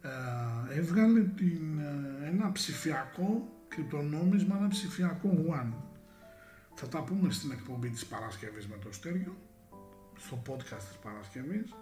ε, 0.00 0.78
έβγαλε 0.78 1.20
την, 1.22 1.78
ε, 1.78 2.26
ένα 2.26 2.52
ψηφιακό 2.52 3.62
κρυπτονόμισμα, 3.68 4.56
ένα 4.56 4.68
ψηφιακό 4.68 5.44
one. 5.48 5.72
Θα 6.74 6.88
τα 6.88 7.02
πούμε 7.02 7.30
στην 7.30 7.50
εκπομπή 7.50 7.88
της 7.90 8.06
Παρασκευής 8.06 8.66
με 8.66 8.76
το 8.84 8.92
Στέριο, 8.92 9.36
στο 10.18 10.42
podcast 10.48 10.82
της 10.88 10.98
Παρασκευής. 11.02 11.74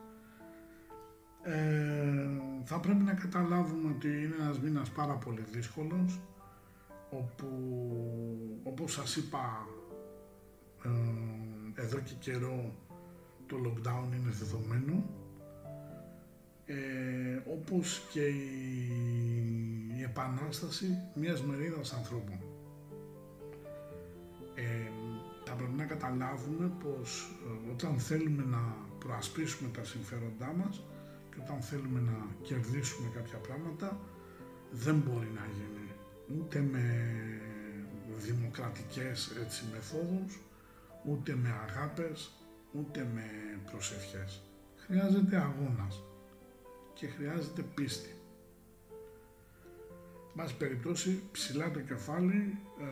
Ε, 1.42 2.40
θα 2.64 2.80
πρέπει 2.80 3.02
να 3.02 3.14
καταλάβουμε 3.14 3.94
ότι 3.96 4.08
είναι 4.08 4.34
ένας 4.40 4.58
μήνας 4.58 4.90
πάρα 4.90 5.14
πολύ 5.14 5.44
δύσκολος, 5.52 6.20
όπου 7.10 7.46
όπως 8.62 8.92
σας 8.92 9.16
είπα 9.16 9.66
ε, 10.84 11.82
εδώ 11.82 11.98
και 11.98 12.14
καιρό 12.18 12.74
το 13.46 13.56
lockdown 13.64 14.16
είναι 14.18 14.30
δεδομένο, 14.30 15.04
ε, 16.66 17.52
όπως 17.52 18.08
και 18.12 18.26
η, 18.26 20.02
επανάσταση 20.02 20.98
μιας 21.14 21.42
μερίδας 21.42 21.92
ανθρώπων. 21.92 22.40
Ε, 24.54 24.62
θα 24.62 24.95
πρέπει 25.56 25.76
να 25.76 25.84
καταλάβουμε 25.84 26.72
πως 26.82 27.30
ε, 27.66 27.70
όταν 27.72 27.98
θέλουμε 27.98 28.44
να 28.44 28.76
προασπίσουμε 28.98 29.70
τα 29.70 29.84
συμφέροντά 29.84 30.52
μας 30.52 30.82
και 31.30 31.36
όταν 31.44 31.60
θέλουμε 31.60 32.00
να 32.00 32.26
κερδίσουμε 32.42 33.08
κάποια 33.14 33.38
πράγματα 33.38 34.00
δεν 34.70 34.96
μπορεί 34.96 35.30
να 35.34 35.44
γίνει 35.56 35.86
ούτε 36.38 36.60
με 36.60 36.84
δημοκρατικές 38.16 39.36
έτσι, 39.44 39.64
μεθόδους, 39.72 40.38
ούτε 41.04 41.34
με 41.34 41.48
αγάπες, 41.68 42.30
ούτε 42.72 43.08
με 43.14 43.24
προσευχές. 43.70 44.42
Χρειάζεται 44.76 45.36
αγώνας 45.36 46.02
και 46.94 47.06
χρειάζεται 47.06 47.62
πίστη. 47.62 48.14
Μας 50.34 50.54
περιπτώσει 50.54 51.22
ψηλά 51.32 51.70
το 51.70 51.80
κεφάλι, 51.80 52.58
ε, 52.80 52.84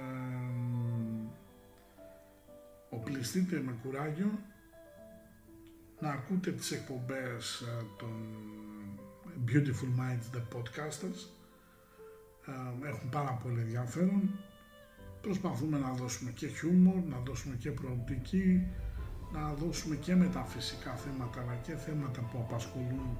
οπλιστείτε 2.94 3.62
με 3.66 3.74
κουράγιο 3.82 4.38
να 6.00 6.10
ακούτε 6.10 6.52
τις 6.52 6.70
εκπομπές 6.70 7.60
ε, 7.60 7.84
των 7.98 8.12
Beautiful 9.46 9.90
Minds, 10.00 10.36
the 10.36 10.42
podcasters. 10.56 11.20
Ε, 12.46 12.88
έχουν 12.88 13.08
πάρα 13.08 13.40
πολύ 13.42 13.60
ενδιαφέρον. 13.60 14.30
Προσπαθούμε 15.20 15.78
να 15.78 15.92
δώσουμε 15.92 16.30
και 16.30 16.46
χιούμορ, 16.46 17.02
να 17.08 17.18
δώσουμε 17.18 17.56
και 17.56 17.70
προοπτική, 17.70 18.66
να 19.32 19.54
δώσουμε 19.54 19.96
και 19.96 20.14
μεταφυσικά 20.14 20.94
θέματα, 20.94 21.40
αλλά 21.40 21.54
και 21.54 21.74
θέματα 21.76 22.20
που 22.20 22.38
απασχολούν 22.38 23.18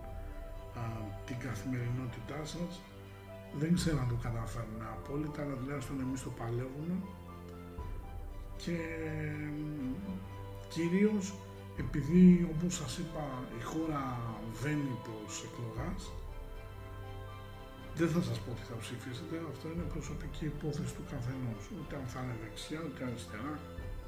την 1.26 1.38
καθημερινότητά 1.38 2.44
σας. 2.44 2.80
Δεν 3.58 3.74
ξέρω 3.74 3.98
αν 4.00 4.08
το 4.08 4.14
καταφέρνουμε 4.14 4.86
απόλυτα, 4.96 5.42
αλλά 5.42 5.54
τουλάχιστον 5.54 6.00
εμείς 6.00 6.22
το 6.22 6.30
παλεύουμε. 6.30 6.94
Και 8.56 8.78
κυρίως 10.68 11.34
επειδή 11.78 12.48
όπως 12.56 12.74
σας 12.74 12.98
είπα 12.98 13.24
η 13.58 13.62
χώρα 13.62 14.04
βαίνει 14.62 14.96
προς 15.04 15.44
εκλογάς, 15.46 16.12
δεν 17.94 18.08
θα 18.08 18.22
σας 18.22 18.38
πω 18.40 18.50
τι 18.52 18.64
θα 18.70 18.76
ψηφίσετε, 18.76 19.34
αυτό 19.52 19.66
είναι 19.72 19.86
προσωπική 19.94 20.44
υπόθεση 20.44 20.94
του 20.94 21.04
καθενός. 21.10 21.62
Ούτε 21.78 21.96
αν 21.96 22.06
θα 22.12 22.20
είναι 22.22 22.36
δεξιά, 22.42 22.80
ούτε 22.86 23.04
αριστερά, 23.08 23.54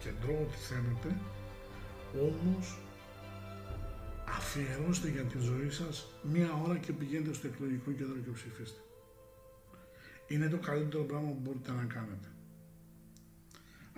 κεντρό, 0.02 0.34
ό,τι 0.44 0.58
θέλετε. 0.68 1.08
Όμως 2.28 2.78
αφιερώστε 4.36 5.08
για 5.08 5.24
τη 5.24 5.38
ζωή 5.38 5.70
σας 5.70 5.94
μία 6.22 6.50
ώρα 6.64 6.76
και 6.78 6.92
πηγαίνετε 6.92 7.32
στο 7.32 7.46
εκλογικό 7.46 7.90
κέντρο 7.98 8.18
και 8.24 8.30
ψηφίστε. 8.30 8.80
Είναι 10.26 10.48
το 10.48 10.58
καλύτερο 10.58 11.02
πράγμα 11.02 11.28
που 11.28 11.40
μπορείτε 11.42 11.70
να 11.70 11.84
κάνετε. 11.84 12.28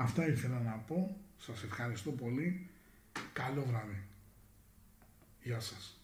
Αυτά 0.01 0.26
ήθελα 0.26 0.61
να 0.61 0.76
πω. 0.78 1.16
Σας 1.36 1.62
ευχαριστώ 1.62 2.11
πολύ. 2.11 2.70
Καλό 3.32 3.64
βράδυ. 3.64 4.09
Γεια 5.42 5.61
σας. 5.61 6.01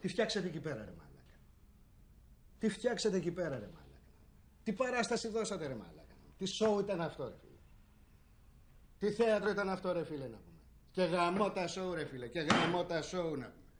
Τι 0.00 0.08
φτιάξατε 0.08 0.46
εκεί 0.46 0.60
πέρα, 0.60 0.84
ρε 0.84 0.90
μάλακα. 0.90 1.34
Τι 2.58 2.68
φτιάξατε 2.68 3.16
εκεί 3.16 3.30
πέρα, 3.30 3.58
ρε 3.58 3.66
μάλακα. 3.66 4.00
Τι 4.62 4.72
παράσταση 4.72 5.28
δώσατε, 5.28 5.66
ρε 5.66 5.74
μάλακα. 5.74 6.14
Τι 6.38 6.46
σοου 6.46 6.78
ήταν 6.78 7.00
αυτό, 7.00 7.24
ρε 7.28 7.36
φίλε. 7.40 7.58
Τι 8.98 9.10
θέατρο 9.10 9.50
ήταν 9.50 9.68
αυτό, 9.68 9.92
ρε 9.92 10.04
φίλε, 10.04 10.28
να 10.28 10.36
πούμε. 10.36 10.60
Και 10.90 11.02
γαμό 11.02 11.50
τα 11.50 11.66
σοου, 11.66 11.94
ρε 11.94 12.04
φίλε. 12.04 12.28
Και 12.28 12.40
γαμό 12.40 12.84
τα 12.84 13.02
σοου, 13.02 13.36
να 13.36 13.50
πούμε. 13.50 13.72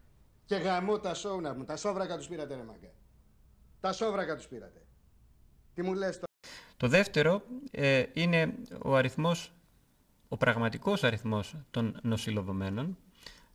Και 0.45 0.57
γαμό 0.57 0.99
τα 0.99 1.15
σοου, 1.15 1.41
να 1.41 1.53
πούμε. 1.53 1.65
Τα 1.65 1.77
σόβρακα 1.77 2.17
τους 2.17 2.27
πήρατε, 2.27 2.55
ρε 2.55 2.63
μάγκα. 2.63 2.93
Τα 3.81 3.93
σόβρακα 3.93 4.37
τους 4.37 4.47
πήρατε. 4.47 4.87
Τι 5.75 5.83
μου 5.83 5.95
λες 5.95 6.15
τώρα. 6.15 6.32
Το 6.83 6.89
δεύτερο 6.89 7.43
ε, 7.71 8.03
είναι 8.13 8.55
ο 8.83 8.97
αριθμός, 8.97 9.53
ο 10.29 10.37
πραγματικός 10.37 11.05
αριθμός 11.05 11.57
των 11.71 11.99
νοσηλευομένων, 12.03 12.97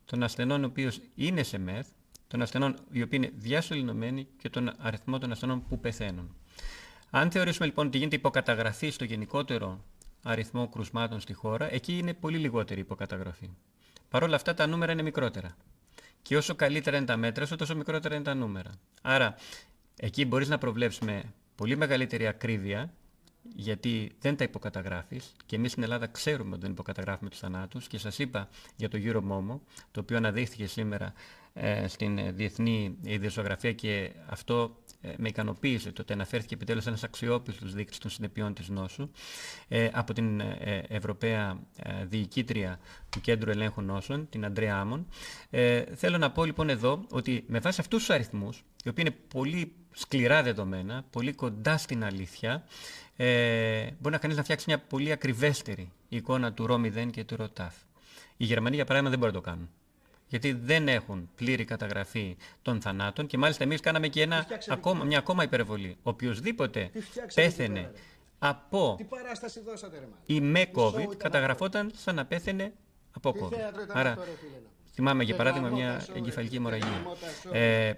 των 0.06 0.24
ασθενών 0.24 0.62
οι 0.62 0.66
οποίοι 0.66 0.92
είναι 1.16 1.44
σε 1.44 1.58
ΜΕΘ, 1.58 1.88
των 2.28 2.42
ασθενών 2.42 2.76
οι 2.92 3.02
οποίοι 3.02 3.20
είναι 3.24 3.32
διασωληνωμένοι 3.36 4.28
και 4.38 4.50
τον 4.50 4.72
αριθμό 4.78 5.18
των 5.18 5.32
ασθενών 5.32 5.68
που 5.68 5.80
πεθαίνουν. 5.80 6.36
Αν 7.10 7.32
θεωρήσουμε 7.32 7.66
λοιπόν 7.66 7.88
ότι 7.88 7.98
γίνεται 7.98 8.16
υποκαταγραφή 8.16 8.90
στο 8.90 9.04
γενικότερο 9.04 9.84
αριθμό 10.24 10.68
κρουσμάτων 10.68 11.20
στη 11.20 11.34
χώρα, 11.34 11.74
εκεί 11.74 11.98
είναι 11.98 12.14
πολύ 12.14 12.38
λιγότερη 12.38 12.80
υποκαταγραφή. 12.80 13.50
Παρ' 14.10 14.24
όλα 14.24 14.36
αυτά 14.36 14.54
τα 14.54 14.68
νούμερα 14.68 14.92
είναι 14.92 15.02
μικρότερα. 15.02 15.58
Και 16.22 16.38
όσο 16.38 16.56
καλύτερα 16.56 16.98
είναι 16.98 17.06
τα 17.06 17.18
μέτρα, 17.18 17.48
τόσο 17.48 17.76
μικρότερα 17.76 18.16
είναι 18.16 18.24
τα 18.24 18.34
νούμερα. 18.34 18.72
Άρα, 19.02 19.36
εκεί 19.96 20.26
μπορείς 20.26 20.48
να 20.48 20.58
προβλέψεις 20.58 21.02
με 21.02 21.24
πολύ 21.56 21.78
μεγαλύτερη 21.78 22.28
ακρίβεια 22.28 22.94
γιατί 23.56 24.12
δεν 24.20 24.36
τα 24.36 24.44
υποκαταγράφεις 24.44 25.36
και 25.46 25.56
εμείς 25.56 25.72
στην 25.72 25.84
Ελλάδα 25.84 26.08
ξέρουμε 26.08 26.52
ότι 26.52 26.62
δεν 26.62 26.72
υποκαταγράφουμε 26.72 27.30
τους 27.30 27.40
θανάτους 27.40 27.88
και 27.88 27.98
σας 27.98 28.20
είπα 28.20 28.50
για 28.76 28.90
το 28.90 28.98
Euromomo, 29.02 29.60
το 29.92 30.00
οποίο 30.00 30.18
αναδείχθηκε 30.18 30.68
σήμερα 30.68 31.14
ε, 31.54 31.88
στην 31.88 32.36
διεθνή 32.36 32.98
ιδιοσιογραφία 33.02 33.74
και 33.74 34.12
αυτό 34.26 34.78
ε, 35.02 35.14
με 35.18 35.28
ικανοποίησε 35.28 35.92
το 35.92 36.02
ότι 36.02 36.14
αναφέρθηκε 36.14 36.54
επιτέλους 36.54 36.86
ένας 36.86 37.04
αξιόπιστος 37.04 37.74
δείκτης 37.74 37.98
των 37.98 38.12
συνεπειών 38.12 38.54
της 38.54 38.70
νόσου 38.70 39.10
ε, 39.68 39.90
από 39.94 40.14
την 40.14 40.40
ε, 40.40 40.84
Ευρωπαία 40.88 41.60
Διοικήτρια 42.04 42.80
του 43.10 43.22
Κέντρου 43.22 43.50
Ελέγχου 43.50 43.82
Νόσων, 43.82 44.30
την 44.30 44.46
Αντρέα 44.46 44.80
Άμον. 44.80 45.08
θέλω 45.96 46.18
να 46.18 46.32
πω 46.32 46.46
λοιπόν 46.46 46.70
εδώ 46.70 47.06
ότι 47.10 47.44
με 47.48 47.60
βάση 47.60 47.82
αυτούς 47.82 48.00
τους 48.00 48.10
αριθμούς, 48.10 48.64
οι 48.84 48.90
οποίοι 48.90 49.06
είναι 49.08 49.18
πολύ 49.28 49.76
σκληρά 49.92 50.44
δεδομένα, 50.44 51.06
πολύ 51.10 51.34
κοντά 51.34 51.78
στην 51.78 52.04
αλήθεια, 52.04 52.64
ε, 53.18 53.90
μπορεί 54.00 54.14
να 54.14 54.18
κανείς 54.18 54.38
να 54.38 54.44
φτιάξει 54.44 54.66
μια 54.68 54.80
πολύ 54.80 55.12
ακριβέστερη 55.12 55.92
εικόνα 56.10 56.54
του 56.54 56.68
ρο 56.68 56.82
και 57.12 57.24
του 57.24 57.36
ΡΟΤΑΦ. 57.36 57.76
Οι 58.38 58.46
Γερμανοί, 58.46 58.76
για 58.76 58.86
παράδειγμα, 58.86 59.10
δεν 59.10 59.20
μπορούν 59.20 59.36
να 59.36 59.42
το 59.42 59.50
κάνουν. 59.50 59.70
Γιατί 60.28 60.52
δεν 60.52 60.88
έχουν 60.88 61.30
πλήρη 61.36 61.66
καταγραφή 61.66 62.38
των 62.62 62.82
θανάτων 62.82 63.28
και 63.28 63.38
μάλιστα 63.38 63.64
εμείς 63.64 63.80
κάναμε 63.80 64.08
και 64.08 64.22
ένα, 64.22 64.48
ακόμα, 64.68 65.04
μια 65.04 65.18
ακόμα 65.18 65.44
υπερβολή. 65.44 65.98
Οποιοδήποτε 66.04 66.92
πέθαινε 67.34 67.92
από 68.40 68.96
Τι 68.98 69.04
παράσταση 69.04 69.60
δώσατε, 69.60 70.00
ρε, 70.00 70.08
ή 70.26 70.42
με 70.42 70.66
COVID 70.76 71.18
καταγραφόταν 71.18 71.92
σαν 71.96 72.16
να 72.16 72.26
πέθαινε 72.26 72.74
από 73.12 73.34
COVID. 73.42 73.58
Άρα, 73.88 74.18
θυμάμαι 74.94 75.24
για 75.24 75.36
παράδειγμα 75.36 75.70
μια 75.70 76.06
εγκεφαλική 76.16 76.56
αιμορραγία. 76.56 77.06
Ε, 77.52 77.94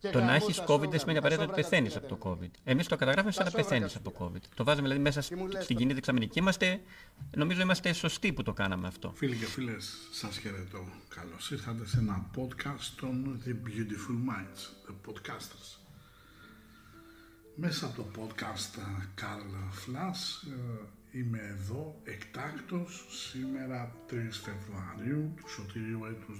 το 0.00 0.20
να 0.20 0.34
έχεις 0.34 0.62
COVID 0.66 0.88
δεν 0.88 0.98
σημαίνει 0.98 1.18
απαραίτητα 1.18 1.46
ότι 1.46 1.60
πεθαίνεις 1.60 1.96
από 1.96 2.16
το 2.16 2.18
COVID. 2.22 2.50
Εμείς 2.64 2.86
το 2.86 2.96
καταγράφουμε 2.96 3.32
σαν 3.32 3.44
να 3.44 3.50
πεθαίνεις 3.50 3.96
από 3.96 4.10
το 4.10 4.24
COVID. 4.24 4.42
Το 4.54 4.64
βάζουμε 4.64 4.82
δηλαδή 4.82 5.02
μέσα 5.02 5.22
στην 5.62 5.76
κοινή 5.76 5.92
δεξαμενική. 5.92 6.38
Είμαστε, 6.38 6.80
νομίζω 7.36 7.60
είμαστε 7.60 7.92
σωστοί 7.92 8.32
που 8.32 8.42
το 8.42 8.52
κάναμε 8.52 8.86
αυτό. 8.86 9.12
Φίλοι 9.16 9.36
και 9.36 9.46
φίλες, 9.46 10.08
σας 10.10 10.38
χαιρετώ. 10.38 10.84
Καλώς 11.08 11.50
ήρθατε 11.50 11.86
σε 11.86 11.98
ένα 11.98 12.30
podcast 12.36 12.92
των 13.00 13.42
The 13.44 13.50
Beautiful 13.50 14.30
Minds, 14.30 14.90
The 14.90 15.10
Podcasters. 15.10 15.78
Μέσα 17.60 17.86
από 17.86 18.02
το 18.02 18.08
podcast 18.18 18.78
Carl 19.20 19.52
Flash 19.84 20.48
ε, 20.50 21.18
είμαι 21.18 21.38
εδώ 21.38 22.00
εκτάκτος 22.04 23.06
σήμερα 23.08 23.94
3 24.10 24.14
Φεβρουαρίου 24.30 25.34
του 25.36 25.48
σωτηρίου 25.48 26.04
έτους 26.04 26.38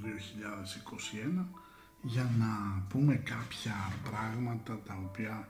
2021 1.39 1.68
για 2.03 2.31
να 2.39 2.83
πούμε 2.89 3.15
κάποια 3.15 3.93
πράγματα 4.11 4.81
τα 4.87 4.99
οποία 5.07 5.49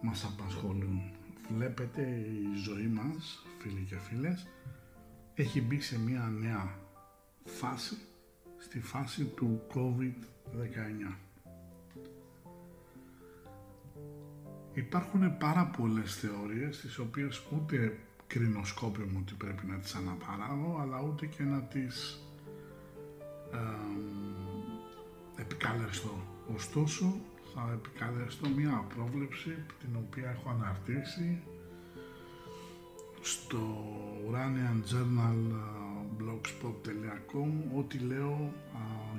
μας 0.00 0.24
απασχολούν. 0.24 1.00
Βλέπετε 1.56 2.02
η 2.02 2.56
ζωή 2.64 2.86
μας, 2.86 3.46
φίλοι 3.58 3.86
και 3.88 3.96
φίλες, 3.96 4.46
έχει 5.34 5.60
μπει 5.60 5.80
σε 5.80 5.98
μια 5.98 6.32
νέα 6.40 6.74
φάση, 7.44 7.96
στη 8.58 8.80
φάση 8.80 9.24
του 9.24 9.62
COVID-19. 9.74 11.16
Υπάρχουν 14.72 15.36
πάρα 15.38 15.66
πολλές 15.66 16.16
θεωρίες, 16.16 16.80
τις 16.80 16.98
οποίες 16.98 17.42
ούτε 17.52 17.98
κρινοσκόπιμο 18.26 19.18
ότι 19.18 19.34
πρέπει 19.34 19.66
να 19.66 19.78
τις 19.78 19.94
αναπαράγω, 19.94 20.78
αλλά 20.80 21.02
ούτε 21.02 21.26
και 21.26 21.42
να 21.42 21.62
τις 21.62 22.24
επικαλεστώ. 25.40 26.14
Ωστόσο, 26.54 27.20
θα 27.54 27.70
επικαλεστώ 27.72 28.48
μια 28.48 28.84
πρόβλεψη 28.94 29.54
την 29.80 29.96
οποία 29.96 30.30
έχω 30.30 30.50
αναρτήσει 30.50 31.42
στο 33.20 33.58
Uranian 34.30 34.92
Journal 34.92 35.38
blogspot.com 36.18 37.78
ό,τι 37.78 37.98
λέω 37.98 38.52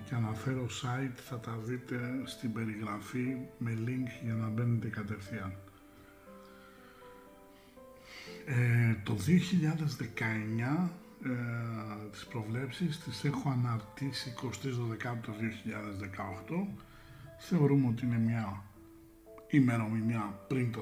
και 0.05 0.15
αναφέρω 0.15 0.65
site 0.65 1.19
θα 1.29 1.39
τα 1.39 1.57
δείτε 1.63 2.21
στην 2.25 2.53
περιγραφή 2.53 3.37
με 3.57 3.77
link 3.85 4.23
για 4.23 4.33
να 4.33 4.47
μπαίνετε 4.47 4.87
κατευθείαν. 4.87 5.53
Ε, 8.45 8.95
το 9.03 9.17
2019 10.83 10.89
ε, 11.25 12.09
τις 12.11 12.25
προβλέψεις 12.25 12.99
τις 12.99 13.23
έχω 13.23 13.49
αναρτήσει 13.49 14.33
23 14.43 14.49
Δεκάτου 14.89 15.31
2018 16.49 16.67
θεωρούμε 17.39 17.87
ότι 17.87 18.05
είναι 18.05 18.17
μια 18.17 18.63
ημερομηνία 19.49 20.39
πριν 20.47 20.71
το 20.71 20.81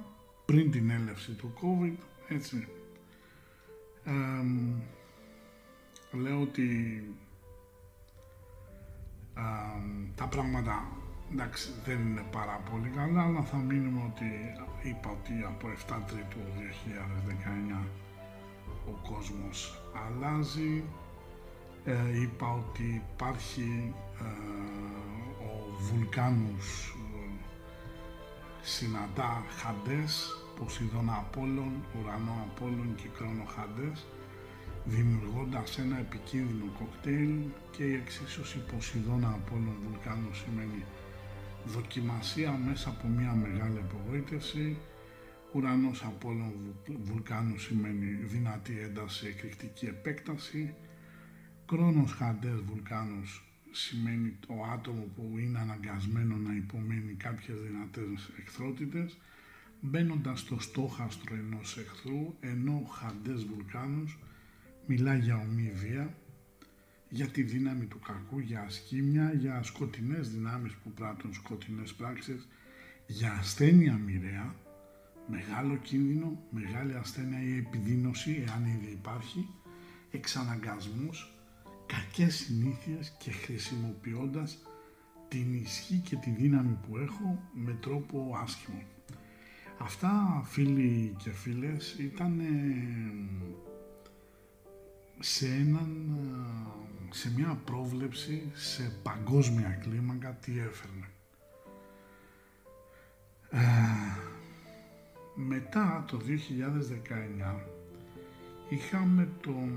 19 0.00 0.02
πριν 0.44 0.70
την 0.70 0.90
έλευση 0.90 1.32
του 1.32 1.54
COVID 1.62 1.96
έτσι. 2.28 2.68
Λέω 6.12 6.40
ότι 6.40 6.68
τα 10.14 10.26
πράγματα 10.26 10.86
εντάξει 11.32 11.70
δεν 11.84 12.00
είναι 12.00 12.24
πάρα 12.30 12.60
πολύ 12.70 12.88
καλά 12.88 13.22
αλλά 13.22 13.42
θα 13.42 13.56
μείνουμε 13.56 14.02
ότι 14.12 14.24
είπα 14.88 15.10
ότι 15.10 15.44
από 15.46 15.68
7 15.88 15.98
Τρίτου 16.06 16.38
2019 17.82 17.86
ο 18.86 19.12
κόσμος 19.12 19.82
αλλάζει. 20.04 20.84
Ε, 21.84 22.20
είπα 22.22 22.52
ότι 22.52 23.02
υπάρχει 23.14 23.94
ε, 24.20 24.24
ο 25.44 25.76
βουλκάνους 25.78 26.96
ε, 27.14 27.28
συναντά 28.62 29.44
χαντές, 29.58 30.36
Ποσειδώνα 30.58 31.14
Απόλλων, 31.14 31.72
Ουρανό 31.98 32.46
Απόλλων 32.50 32.94
και 32.94 33.08
Κρόνο 33.16 33.44
Χαντές, 33.54 34.06
δημιουργώντας 34.84 35.78
ένα 35.78 35.98
επικίνδυνο 35.98 36.64
κοκτέιλ 36.78 37.34
και 37.70 37.84
η 37.84 37.94
εξίσωση 37.94 38.58
Ποσειδώνα 38.58 39.28
Απόλλων 39.28 39.76
Βουλκάνους 39.86 40.38
σημαίνει 40.38 40.84
δοκιμασία 41.64 42.58
μέσα 42.66 42.88
από 42.88 43.06
μια 43.08 43.32
μεγάλη 43.32 43.78
απογοήτευση, 43.86 44.78
Ουρανός 45.54 46.04
Απόλλων 46.04 46.52
Βουλκάνου 47.02 47.58
σημαίνει 47.58 48.06
δυνατή 48.06 48.78
ένταση, 48.78 49.26
εκρηκτική 49.26 49.86
επέκταση. 49.86 50.74
Κρόνος 51.66 52.12
Χαντές 52.12 52.60
Βουλκάνους 52.60 53.44
σημαίνει 53.70 54.36
το 54.46 54.54
άτομο 54.72 55.04
που 55.16 55.38
είναι 55.38 55.58
αναγκασμένο 55.58 56.36
να 56.36 56.54
υπομένει 56.54 57.12
κάποιες 57.12 57.56
δυνατές 57.60 58.30
εχθρότητες 58.40 59.18
μπαίνοντας 59.80 60.40
στο 60.40 60.60
στόχαστρο 60.60 61.34
ενός 61.34 61.78
εχθρού 61.78 62.34
ενώ 62.40 62.88
Χαντές 62.90 63.44
Βουλκάνους 63.44 64.18
μιλά 64.86 65.14
για 65.14 65.36
ομοιβία 65.36 66.14
για 67.08 67.26
τη 67.26 67.42
δύναμη 67.42 67.84
του 67.84 67.98
κακού, 67.98 68.38
για 68.38 68.60
ασκήμια, 68.60 69.32
για 69.32 69.62
σκοτεινές 69.62 70.30
δυνάμεις 70.30 70.72
που 70.72 70.90
πράττουν 70.90 71.34
σκοτεινές 71.34 71.92
πράξεις, 71.92 72.48
για 73.06 73.32
ασθένεια 73.32 73.94
μοιραία, 73.94 74.54
μεγάλο 75.32 75.76
κίνδυνο, 75.76 76.38
μεγάλη 76.50 76.94
ασθένεια 76.94 77.42
ή 77.42 77.56
επιδείνωση, 77.56 78.44
εάν 78.46 78.64
ήδη 78.64 78.90
υπάρχει, 78.90 79.48
εξαναγκασμούς, 80.10 81.34
κακές 81.86 82.34
συνήθειες 82.34 83.16
και 83.18 83.30
χρησιμοποιώντας 83.30 84.58
την 85.28 85.54
ισχύ 85.54 85.96
και 85.96 86.16
τη 86.16 86.30
δύναμη 86.30 86.78
που 86.86 86.96
έχω 86.96 87.42
με 87.52 87.72
τρόπο 87.80 88.36
άσχημο. 88.42 88.82
Αυτά 89.78 90.42
φίλοι 90.44 91.14
και 91.18 91.30
φίλες 91.30 91.96
ήταν 91.98 92.40
σε, 95.18 95.46
έναν, 95.46 96.18
σε 97.10 97.32
μια 97.36 97.60
πρόβλεψη 97.64 98.50
σε 98.54 99.00
παγκόσμια 99.02 99.68
κλίμακα 99.68 100.32
τι 100.32 100.52
έφερνε. 100.58 101.06
Ε, 103.50 103.60
μετά 105.34 106.04
το 106.08 106.18
2019 106.18 107.60
είχαμε 108.68 109.28
τον 109.40 109.72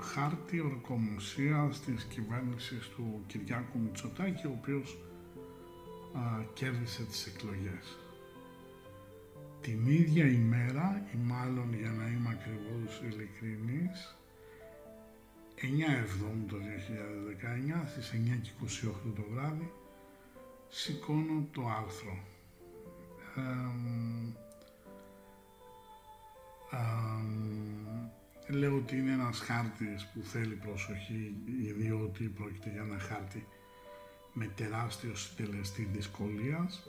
χάρτη 0.00 0.60
ορκομοσίας 0.60 1.80
της 1.80 2.04
κυβέρνησης 2.04 2.88
του 2.88 3.24
Κυριάκου 3.26 3.78
Μητσοτάκη 3.78 4.46
ο 4.46 4.56
οποίος 4.60 4.98
α, 6.14 6.20
κέρδισε 6.54 7.02
τις 7.04 7.26
εκλογές. 7.26 7.98
Την 9.60 9.86
ίδια 9.86 10.26
ημέρα, 10.26 11.06
ή 11.14 11.16
μάλλον 11.24 11.74
για 11.74 11.90
να 11.90 12.06
είμαι 12.06 12.28
ακριβώς 12.30 13.02
ειλικρινής, 13.04 14.16
9 15.56 15.92
Εβδόμου 16.02 16.46
το 16.48 16.56
2019, 16.56 17.86
στις 17.86 18.12
9 18.12 18.40
και 18.42 18.50
28 18.60 19.12
το 19.16 19.24
βράδυ, 19.32 19.72
σηκώνω 20.68 21.46
το 21.52 21.62
άρθρο. 21.82 22.18
Λέω 28.48 28.76
ότι 28.76 28.96
είναι 28.96 29.12
ένας 29.12 29.38
χάρτης 29.38 30.06
που 30.06 30.22
θέλει 30.22 30.54
προσοχή, 30.54 31.34
διότι 31.76 32.24
πρόκειται 32.24 32.70
για 32.70 32.82
ένα 32.82 32.98
χάρτη 32.98 33.46
με 34.32 34.46
τεράστιο 34.46 35.14
συντελεστή 35.14 35.88
δυσκολίας. 35.92 36.86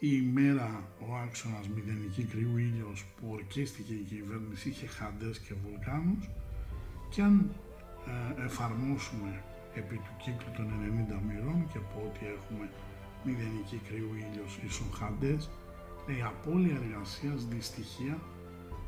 Η 0.00 0.08
ημέρα 0.22 0.88
ο 1.08 1.14
άξονας 1.14 1.68
μηδενική 1.68 2.22
κρυού 2.24 2.56
ήλιος 2.56 3.04
που 3.04 3.28
ορκίστηκε 3.30 3.92
η 3.94 4.06
κυβέρνηση 4.08 4.68
είχε 4.68 4.86
χαντές 4.86 5.38
και 5.38 5.54
βουλκάνους 5.54 6.28
και 7.10 7.22
αν 7.22 7.50
ε, 8.38 8.44
εφαρμόσουμε 8.44 9.42
επί 9.74 9.94
του 9.96 10.14
κύκλου 10.22 10.50
των 10.56 10.66
90 11.10 11.20
μοιρών 11.26 11.68
και 11.72 11.78
πω 11.78 12.02
ότι 12.10 12.26
έχουμε 12.36 12.70
μηδενική 13.24 13.78
κρύου 13.86 14.12
ήλιος 14.24 14.52
ίσον 14.66 14.90
χαντές, 14.98 15.50
η 16.06 16.22
απώλεια 16.30 16.76
εργασίας, 16.82 17.40
δυστυχία, 17.52 18.16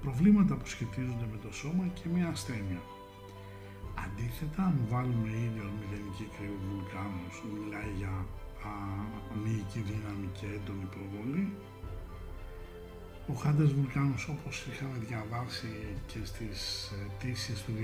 προβλήματα 0.03 0.55
που 0.57 0.67
σχετίζονται 0.75 1.27
με 1.33 1.39
το 1.45 1.51
σώμα 1.61 1.85
και 1.97 2.07
μια 2.15 2.29
ασθένεια. 2.35 2.81
Αντίθετα, 4.05 4.63
αν 4.71 4.77
βάλουμε 4.91 5.31
ήλιο 5.47 5.67
μηδενική 5.79 6.27
κρύου 6.35 6.59
βουλκάνους, 6.69 7.35
μιλάει 7.55 7.93
για 8.01 8.15
α, 8.69 8.73
μυϊκή 9.43 9.81
δύναμη 9.91 10.29
και 10.39 10.47
έντονη 10.57 10.87
προβολή, 10.95 11.47
ο 13.33 13.35
Χάντες 13.43 13.73
Βουλκάνος 13.73 14.29
όπως 14.29 14.67
είχαμε 14.71 14.99
διαβάσει 15.09 15.73
και 16.07 16.21
στις 16.25 16.61
αιτήσει 17.01 17.53
του 17.65 17.73
2019 17.77 17.83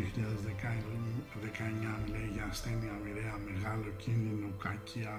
μιλάει 2.03 2.28
για 2.34 2.47
ασθένεια 2.51 2.94
μοιραία, 3.05 3.36
μεγάλο 3.49 3.90
κίνδυνο, 4.03 4.49
κακία, 4.64 5.14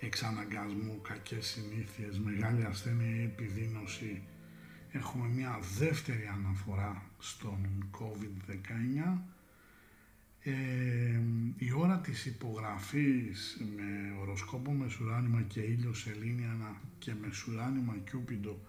εξαναγκασμού, 0.00 1.00
κακές 1.02 1.46
συνήθειες, 1.46 2.18
μεγάλη 2.18 2.64
ασθένεια 2.64 3.16
ή 3.16 3.22
επιδείνωση. 3.22 4.22
Έχουμε 4.92 5.28
μια 5.28 5.58
δεύτερη 5.78 6.30
αναφορά 6.34 7.02
στον 7.18 7.90
COVID-19. 7.98 9.18
Ε, 10.42 11.20
η 11.56 11.72
ώρα 11.72 11.98
της 11.98 12.26
υπογραφής 12.26 13.60
με 13.76 14.20
οροσκόπο 14.20 14.72
Μεσουράνημα 14.72 15.42
και 15.42 15.60
ήλιο 15.60 15.94
Σελήνιανα 15.94 16.80
και 16.98 17.12
Μεσουράνημα 17.20 17.96
Κιούπιντο 18.10 18.60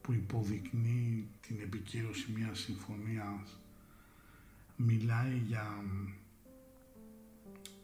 που 0.00 0.12
υποδεικνύει 0.12 1.28
την 1.46 1.60
επικύρωση 1.60 2.32
μιας 2.36 2.58
συμφωνίας 2.58 3.58
μιλάει 4.76 5.42
για 5.46 5.84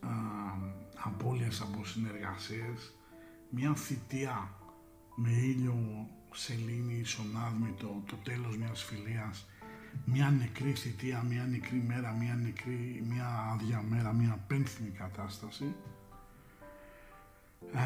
α, 0.01 0.09
απώλειες 1.03 1.61
από 1.61 1.85
συνεργασίες, 1.85 2.95
μια 3.51 3.75
θητεία 3.75 4.55
με 5.15 5.31
ήλιο 5.31 6.07
σελήνη 6.35 6.95
ισονάδμητο, 6.95 8.03
το 8.07 8.17
τέλος 8.25 8.57
μιας 8.57 8.83
φιλίας, 8.83 9.49
μια 10.05 10.31
νεκρή 10.31 10.73
θητεία, 10.73 11.23
μια 11.29 11.45
νεκρή 11.45 11.85
μέρα, 11.87 12.13
μια 12.13 12.35
νεκρή, 12.35 13.05
μια 13.09 13.27
άδεια 13.53 13.85
μέρα, 13.89 14.13
μια 14.13 14.45
πένθυμη 14.47 14.91
κατάσταση. 14.91 15.75
Α, 17.73 17.83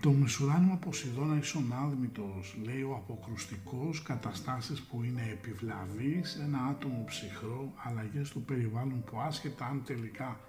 το 0.00 0.10
μεσουράνημα 0.10 0.76
Ποσειδώνα 0.76 1.36
ισονάδμητος, 1.36 2.56
λέει 2.62 2.82
ο 2.82 2.94
αποκρουστικός, 2.94 4.02
καταστάσεις 4.02 4.82
που 4.82 5.02
είναι 5.02 5.28
επιβλαβείς, 5.30 6.34
ένα 6.34 6.58
άτομο 6.58 7.04
ψυχρό, 7.06 7.72
αλλαγές 7.76 8.30
του 8.30 8.42
περιβάλλον 8.42 9.04
που 9.04 9.20
άσχετα 9.20 9.66
αν 9.66 9.82
τελικά 9.84 10.40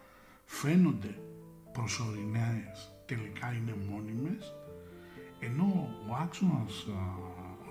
φαίνονται 0.45 1.19
προσωρινές, 1.75 2.75
τελικά 3.05 3.47
είναι 3.57 3.75
μόνιμες, 3.89 4.53
ενώ 5.39 5.69
ο 6.09 6.13
άξονας 6.23 6.87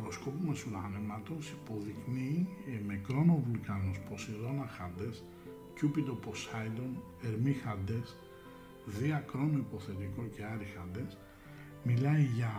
οροσκόπου 0.01 0.47
μεσουράνεματος 0.47 1.51
υποδεικνύει 1.51 2.49
ε, 2.67 2.85
με 2.87 2.95
κρόνο 3.07 3.43
βουλκάνος 3.47 3.99
Ποσειδώνα 4.09 4.67
Χάντες, 4.67 5.25
Κιούπιντο 5.75 6.13
Ποσάιντον, 6.13 7.03
Ερμή 7.23 7.53
Χάντες, 7.53 8.17
Δία 8.87 9.25
κρόνο 9.31 9.59
υποθετικό 9.59 10.23
και 10.35 10.45
Άρη 10.45 10.69
Χάντες, 10.77 11.17
μιλάει 11.83 12.23
για 12.23 12.53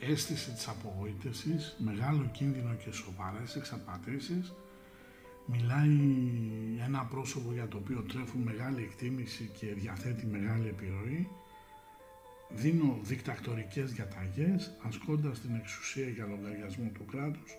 ε, 0.00 0.12
αίσθηση 0.12 0.50
της 0.50 0.68
απογοήτευσης, 0.68 1.76
μεγάλο 1.78 2.30
κίνδυνο 2.32 2.74
και 2.74 2.92
σοβαρές 2.92 3.56
εξαπατήσεις, 3.56 4.54
μιλάει 5.50 5.98
ένα 6.84 7.04
πρόσωπο 7.04 7.52
για 7.52 7.68
το 7.68 7.76
οποίο 7.76 8.02
τρέφουν 8.02 8.40
μεγάλη 8.40 8.82
εκτίμηση 8.82 9.50
και 9.58 9.66
διαθέτει 9.66 10.26
μεγάλη 10.26 10.68
επιρροή. 10.68 11.28
Δίνω 12.48 12.98
δικτακτορικές 13.02 13.92
διαταγές, 13.92 14.76
ασκώντας 14.86 15.40
την 15.40 15.54
εξουσία 15.54 16.08
για 16.08 16.26
λογαριασμό 16.26 16.90
του 16.94 17.04
κράτους. 17.04 17.56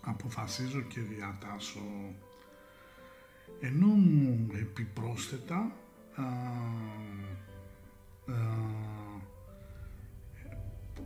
Αποφασίζω 0.00 0.80
και 0.80 1.00
διατάσω. 1.00 2.14
Ενώ 3.60 3.88
επιπρόσθετα 4.60 5.72
α, 6.14 6.24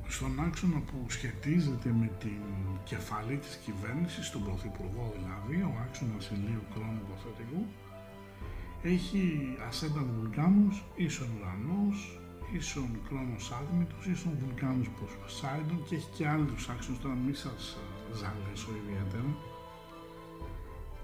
στον 0.08 0.40
άξονα 0.46 0.78
που 0.78 1.06
σχετίζεται 1.08 1.90
με 2.00 2.10
την 2.18 2.42
κεφαλή 2.84 3.36
της 3.36 3.60
κυβέρνησης, 3.64 4.30
τον 4.30 4.44
Πρωθυπουργό 4.44 5.14
δηλαδή, 5.16 5.62
ο 5.62 5.72
άξονας 5.84 6.30
ηλίου 6.30 6.64
κρόνου 6.74 7.02
υποθετικού, 7.06 7.62
έχει 8.82 9.56
ασέντα 9.68 10.02
βουλκάνους, 10.16 10.84
ίσον 10.96 11.28
ουρανός, 11.36 12.20
ίσον 12.52 12.90
κρόνος 13.08 13.52
άδμητος, 13.58 14.06
ίσον 14.06 14.32
βουλκάνους 14.40 14.88
Ποσάιντον 15.22 15.84
και 15.86 15.94
έχει 15.94 16.10
και 16.16 16.28
άλλους 16.28 16.68
άξονες, 16.68 17.00
τώρα 17.00 17.14
μη 17.14 17.34
σας 17.34 17.76
ζαλέσω 18.18 18.70
ιδιαίτερα. 18.80 19.30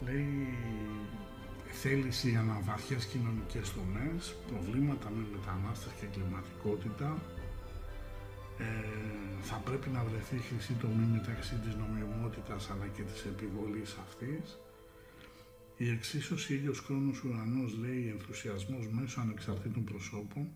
Λέει 0.05 0.49
θέληση 1.83 2.31
για 2.31 2.61
βαθιές 2.65 3.05
κοινωνικές 3.05 3.73
τομές, 3.77 4.37
προβλήματα 4.49 5.11
με 5.17 5.23
μετανάστες 5.33 5.93
και 6.01 6.07
κλιματικότητα, 6.07 7.09
ε, 7.13 7.36
θα 9.43 9.57
πρέπει 9.57 9.89
να 9.89 10.05
βρεθεί 10.05 10.37
χρυσή 10.39 10.73
τομή 10.73 11.07
μεταξύ 11.13 11.55
της 11.55 11.75
νομιμότητας 11.75 12.71
αλλά 12.71 12.87
και 12.87 13.03
της 13.03 13.25
επιβολής 13.25 13.97
αυτής. 14.07 14.59
Η 15.77 15.89
εξίσωση 15.91 16.55
ήλιος 16.55 16.81
χρόνος 16.81 17.23
ουρανός 17.25 17.77
λέει 17.79 18.09
ενθουσιασμός 18.09 18.89
μέσω 18.89 19.21
ανεξαρτήτων 19.21 19.85
προσώπων, 19.85 20.49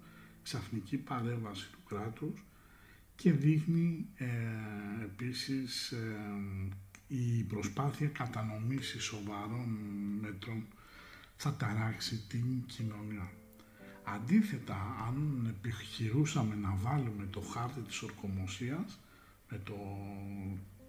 ξαφνική 0.43 0.97
παρέμβαση 0.97 1.71
του 1.73 1.79
κράτους 1.89 2.45
και 3.17 3.33
δείχνει 3.33 4.07
ε, 4.17 4.27
επίσης 5.05 5.91
ε, 5.91 6.17
η 7.09 7.43
προσπάθεια 7.43 8.09
κατανομής 8.09 8.97
σοβαρών 8.99 9.79
μέτρων 10.21 10.67
θα 11.37 11.57
ταράξει 11.57 12.25
την 12.29 12.65
κοινωνία. 12.67 13.31
Αντίθετα, 14.15 14.77
αν 15.07 15.47
επιχειρούσαμε 15.49 16.55
να 16.55 16.75
βάλουμε 16.83 17.27
το 17.31 17.41
χάρτη 17.41 17.81
της 17.81 18.03
ορκομοσίας 18.03 18.99
με 19.51 19.59
το, 19.65 19.77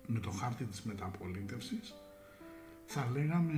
με 0.08 0.20
το 0.20 0.32
χάρτη 0.32 0.64
της 0.64 0.82
μεταπολίτευσης, 0.82 1.94
θα 2.86 3.10
λέγαμε, 3.14 3.54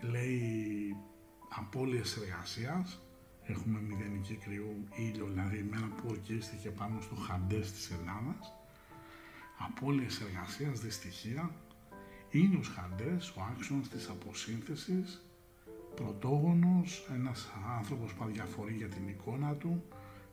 λέει, 0.00 0.96
απώλειες 1.48 2.16
εργασίας, 2.16 3.00
έχουμε 3.42 3.80
μηδενική 3.80 4.34
κρυού 4.34 4.88
ήλιο, 4.96 5.26
δηλαδή 5.26 5.58
η 5.58 5.66
μέρα 5.70 5.86
που 5.86 6.08
ορκίστηκε 6.08 6.70
πάνω 6.70 7.00
στο 7.00 7.14
χαντές 7.14 7.72
της 7.72 7.90
Ελλάδας, 7.90 8.52
απώλειες 9.58 10.20
εργασίας, 10.20 10.80
δυστυχία, 10.80 11.50
Ήλιος 12.34 12.68
Χαντές, 12.68 13.28
ο 13.36 13.40
άξονας 13.50 13.88
της 13.88 14.08
αποσύνθεσης, 14.08 15.22
πρωτόγονος, 15.94 17.08
ένας 17.14 17.50
άνθρωπος 17.78 18.12
που 18.12 18.24
αδιαφορεί 18.24 18.74
για 18.74 18.88
την 18.88 19.08
εικόνα 19.08 19.54
του, 19.54 19.82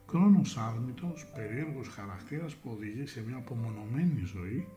κρόνος 0.07 0.57
άρμητος, 0.57 1.25
περίεργος 1.35 1.87
χαρακτήρας 1.87 2.55
που 2.55 2.69
οδηγεί 2.71 3.05
σε 3.05 3.23
μια 3.27 3.37
απομονωμένη 3.37 4.23
ζωή, 4.35 4.67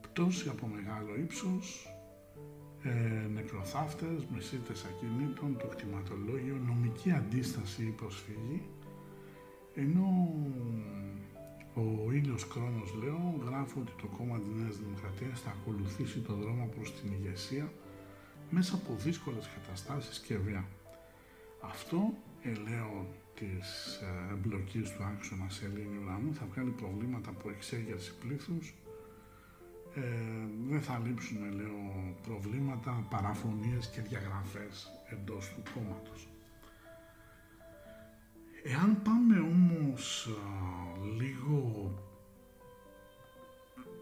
πτώση 0.00 0.48
από 0.48 0.66
μεγάλο 0.66 1.16
ύψος, 1.16 1.90
ε, 2.82 3.26
νεκροθάφτες, 3.34 4.26
μεσίτες 4.34 4.84
ακινήτων, 4.84 5.56
το 5.58 5.66
κτηματολόγιο, 5.66 6.56
νομική 6.66 7.10
αντίσταση 7.10 7.82
ή 7.82 7.90
προσφύγη, 7.90 8.62
ενώ 9.74 10.34
ο 11.74 12.12
ήλιος 12.12 12.48
Κρόνος 12.48 12.94
λέω 13.02 13.40
γράφει 13.46 13.78
ότι 13.78 13.92
το 14.00 14.06
κόμμα 14.16 14.38
της 14.38 14.52
Νέας 14.60 14.76
Δημοκρατίας 14.76 15.40
θα 15.40 15.50
ακολουθήσει 15.50 16.18
το 16.20 16.34
δρόμο 16.34 16.68
προς 16.74 17.00
την 17.00 17.12
ηγεσία 17.12 17.72
μέσα 18.50 18.74
από 18.74 18.94
δύσκολες 18.94 19.48
καταστάσεις 19.54 20.18
και 20.18 20.36
βία. 20.36 20.64
Αυτό, 21.60 22.14
ελέω 22.42 23.06
της 23.34 24.00
ε, 24.02 24.32
εμπλοκής 24.32 24.90
του 24.90 25.04
άξονα 25.04 25.48
σε 25.48 25.64
ελληνικό 25.64 26.02
ουρανού 26.02 26.34
θα 26.34 26.46
βγάλει 26.52 26.70
προβλήματα 26.70 27.30
από 27.30 27.50
εξέγερση 27.50 28.14
πλήθους 28.20 28.74
ε, 29.94 30.00
δεν 30.68 30.82
θα 30.82 31.02
λείψουν, 31.04 31.52
λέω, 31.52 32.14
προβλήματα, 32.22 33.06
παραφωνίες 33.10 33.86
και 33.86 34.00
διαγραφές 34.00 34.90
εντός 35.06 35.52
του 35.54 35.62
κόμματος. 35.74 36.28
Εάν 38.64 39.02
πάμε 39.02 39.38
όμως 39.38 40.28
λίγο 41.16 41.90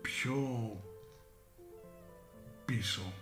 πιο 0.03 0.37
πίσω, 2.65 3.13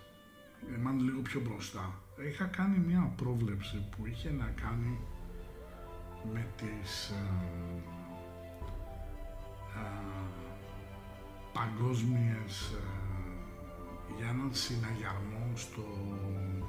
εάν 0.70 1.00
λίγο 1.00 1.20
πιο 1.20 1.40
μπροστά, 1.40 1.94
είχα 2.28 2.44
κάνει 2.44 2.78
μια 2.78 3.12
πρόβλεψη 3.16 3.88
που 3.90 4.06
είχε 4.06 4.30
να 4.30 4.52
κάνει 4.62 4.98
με 6.32 6.46
τις 6.56 7.08
ε, 7.08 7.14
ε, 9.76 10.22
παγκόσμιες 11.52 12.72
ε, 12.72 13.02
για 14.16 14.28
έναν 14.28 14.50
συναγερμό 14.52 15.50
στο 15.54 15.84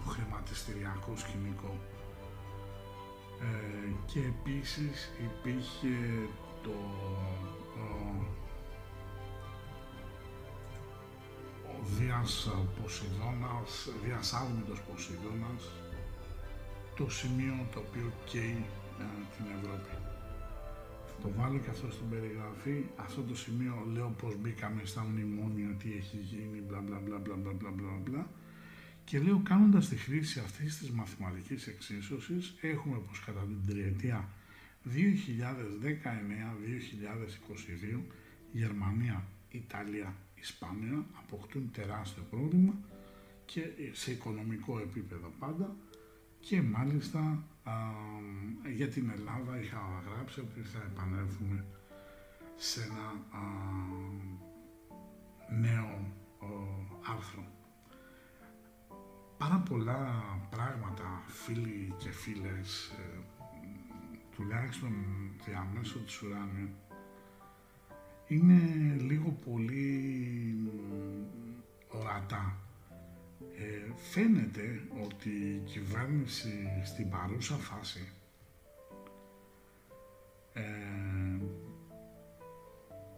χρηματιστηριακό 0.08 1.14
σκηνικό. 1.16 1.80
Ε, 3.42 3.92
και 4.06 4.20
επίσης 4.20 5.12
υπήρχε 5.28 5.96
το 6.64 6.76
ο, 7.80 8.42
Δίας 11.98 12.50
Ποσειδώνας, 12.82 13.90
Δίας 14.04 14.34
Άλμητος 14.34 14.82
Ποσειδώνας, 14.82 15.72
το 16.96 17.10
σημείο 17.10 17.68
το 17.74 17.80
οποίο 17.80 18.12
καίει 18.26 18.66
ε, 19.00 19.04
την 19.36 19.46
Ευρώπη. 19.58 19.94
Το 21.22 21.30
βάλω 21.38 21.58
και 21.58 21.70
αυτό 21.70 21.92
στην 21.92 22.10
περιγραφή, 22.10 22.86
αυτό 22.96 23.22
το 23.22 23.36
σημείο 23.36 23.88
λέω 23.94 24.16
πώς 24.22 24.36
μπήκαμε 24.42 24.82
στα 24.86 25.04
μνημόνια, 25.04 25.70
τι 25.80 25.90
έχει 26.00 26.18
γίνει, 26.18 26.60
μπλα 26.68 26.80
μπλα 26.80 27.00
μπλα 27.00 27.18
μπλα 27.18 27.36
μπλα 27.36 27.72
μπλα 27.72 28.00
μπλα 28.04 28.28
και 29.04 29.20
λέω 29.20 29.42
κάνοντας 29.44 29.90
τη 29.90 29.96
χρήση 29.96 30.40
αυτής 30.40 30.78
της 30.78 30.90
μαθηματικής 30.90 31.68
εξίσωσης, 31.68 32.56
έχουμε 32.62 32.96
πω 32.96 33.12
κατά 33.26 33.40
την 33.40 33.66
τριετία 33.68 34.28
2019-2022 34.86 34.90
Γερμανία, 38.52 39.24
Ιταλία, 39.52 40.16
Ισπανία 40.44 41.06
αποκτούν 41.14 41.72
τεράστιο 41.72 42.24
πρόβλημα 42.30 42.74
και 43.46 43.62
σε 43.92 44.12
οικονομικό 44.12 44.80
επίπεδο 44.80 45.32
πάντα 45.40 45.76
και 46.40 46.62
μάλιστα 46.62 47.44
για 48.76 48.88
την 48.88 49.10
Ελλάδα 49.10 49.60
είχα 49.60 50.04
γράψει 50.14 50.40
ότι 50.40 50.62
θα 50.62 50.80
επανέλθουμε 50.92 51.66
σε 52.56 52.82
ένα 52.82 53.08
νέο 55.60 56.14
άρθρο. 57.16 57.44
Πάρα 59.38 59.64
πολλά 59.70 60.24
πράγματα 60.50 61.24
φίλοι 61.28 61.94
και 61.98 62.10
φίλες 62.10 62.92
ε, 63.00 63.20
τουλάχιστον 64.36 64.94
διαμέσου 65.46 66.04
της 66.04 66.22
ουράνιου 66.22 66.70
είναι 68.28 68.60
λίγο 69.00 69.38
πολύ 69.52 70.56
ορατά 71.88 72.58
ε, 73.58 73.92
φαίνεται 74.12 74.82
ότι 75.04 75.30
η 75.30 75.62
κυβέρνηση 75.66 76.82
στην 76.84 77.10
παρούσα 77.10 77.56
φάση 77.56 78.10
ε, 80.54 80.62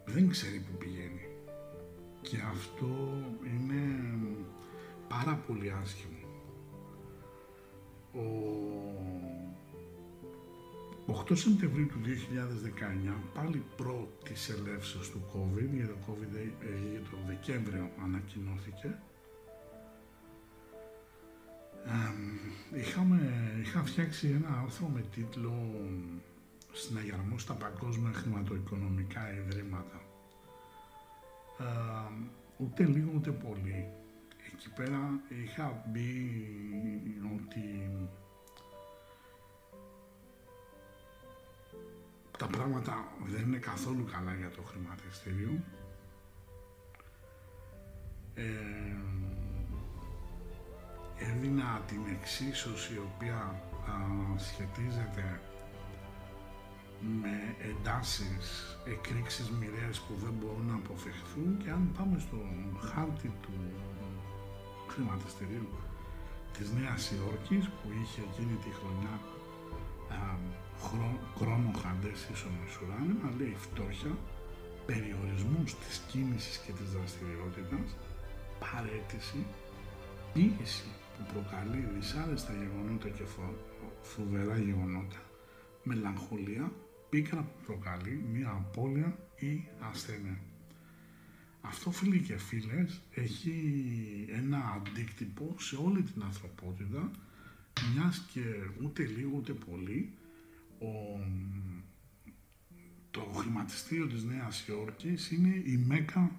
δεν 0.05 0.29
ξέρει 0.29 0.59
που 0.59 0.77
πηγαίνει 0.77 1.27
και 2.21 2.37
αυτό 2.51 3.13
είναι 3.43 3.83
πάρα 5.07 5.35
πολύ 5.47 5.73
άσχημο. 5.81 6.13
Ο 8.13 8.25
8 11.07 11.37
Σεπτεμβρίου 11.37 11.87
του 11.87 11.99
2019, 13.07 13.13
πάλι 13.33 13.63
προ 13.77 14.09
της 14.23 14.49
ελεύσεως 14.49 15.09
του 15.11 15.21
COVID, 15.33 15.69
γιατί 15.73 15.87
το 15.87 15.97
COVID 16.07 16.35
ε, 16.35 16.91
για 16.91 17.01
το 17.11 17.17
Δεκέμβριο 17.27 17.89
ανακοινώθηκε, 18.03 18.97
είχαμε, 22.73 23.19
είχα 23.61 23.83
φτιάξει 23.83 24.27
ένα 24.27 24.61
άρθρο 24.63 24.87
με 24.87 25.01
τίτλο 25.01 25.53
«Συναγερμός 26.73 27.41
στα 27.41 27.53
παγκόσμια 27.53 28.13
χρηματοοικονομικά 28.13 29.33
ιδρύματα». 29.33 30.01
ούτε 32.57 32.83
λίγο 32.83 33.11
ούτε 33.15 33.31
πολύ. 33.31 33.87
Εκεί 34.53 34.69
πέρα 34.75 35.19
είχα 35.43 35.83
μπει 35.87 36.31
ότι 37.35 37.89
τα 42.37 42.47
πράγματα 42.47 43.07
δεν 43.25 43.41
είναι 43.41 43.57
καθόλου 43.57 44.05
καλά 44.11 44.33
για 44.33 44.49
το 44.49 44.61
χρηματιστήριο. 44.61 45.63
Ε, 48.35 48.43
έδινα 51.17 51.81
την 51.87 52.01
εξίσωση 52.19 52.93
η 52.93 52.97
οποία 52.97 53.35
α, 53.35 53.93
σχετίζεται 54.37 55.39
με 57.21 57.55
εντάσεις, 57.69 58.77
εκρήξεις 58.85 59.49
μοιραίες 59.49 59.99
που 59.99 60.13
δεν 60.23 60.33
μπορούν 60.39 60.65
να 60.65 60.75
αποφευχθούν 60.75 61.57
και 61.57 61.69
αν 61.69 61.91
πάμε 61.97 62.19
στο 62.19 62.37
χάρτη 62.89 63.31
του 63.41 63.57
χρηματιστηρίου 64.87 65.69
της 66.57 66.71
Νέας 66.71 67.11
Υόρκης 67.11 67.65
που 67.67 67.87
είχε 68.01 68.21
εκείνη 68.29 68.55
τη 68.63 68.69
χρονιά 68.79 69.15
α, 70.09 70.37
χρόνο 71.37 71.71
χαντές 71.81 72.29
ίσον 72.33 72.51
να 73.23 73.29
λέει 73.37 73.55
φτώχεια, 73.57 74.17
περιορισμούς 74.85 75.75
της 75.75 76.01
κίνησης 76.07 76.57
και 76.57 76.71
της 76.71 76.89
δραστηριότητας, 76.91 77.95
παρέτηση, 78.59 79.45
πίεση 80.33 80.89
που 81.17 81.23
προκαλεί 81.33 81.87
δυσάρεστα 81.95 82.53
γεγονότα 82.53 83.09
και 83.09 83.23
φοβερά 84.01 84.57
γεγονότα, 84.57 85.21
μελαγχολία, 85.83 86.71
πίκρα 87.09 87.41
που 87.41 87.65
προκαλεί 87.65 88.25
μια 88.33 88.49
απώλεια 88.49 89.17
ή 89.35 89.67
ασθένεια. 89.79 90.39
Αυτό 91.61 91.91
φίλοι 91.91 92.19
και 92.19 92.37
φίλες 92.37 93.01
έχει 93.13 93.55
ένα 94.29 94.57
αντίκτυπο 94.75 95.55
σε 95.59 95.75
όλη 95.75 96.01
την 96.01 96.21
ανθρωπότητα 96.23 97.11
μιας 97.93 98.25
και 98.33 98.41
ούτε 98.83 99.03
λίγο 99.03 99.31
ούτε 99.37 99.53
πολύ 99.53 100.13
ο, 100.21 100.24
το 103.11 103.21
χρηματιστήριο 103.21 104.07
της 104.07 104.23
Νέας 104.23 104.67
Υόρκης 104.67 105.31
είναι 105.31 105.61
η 105.65 105.77
μέκα 105.87 106.31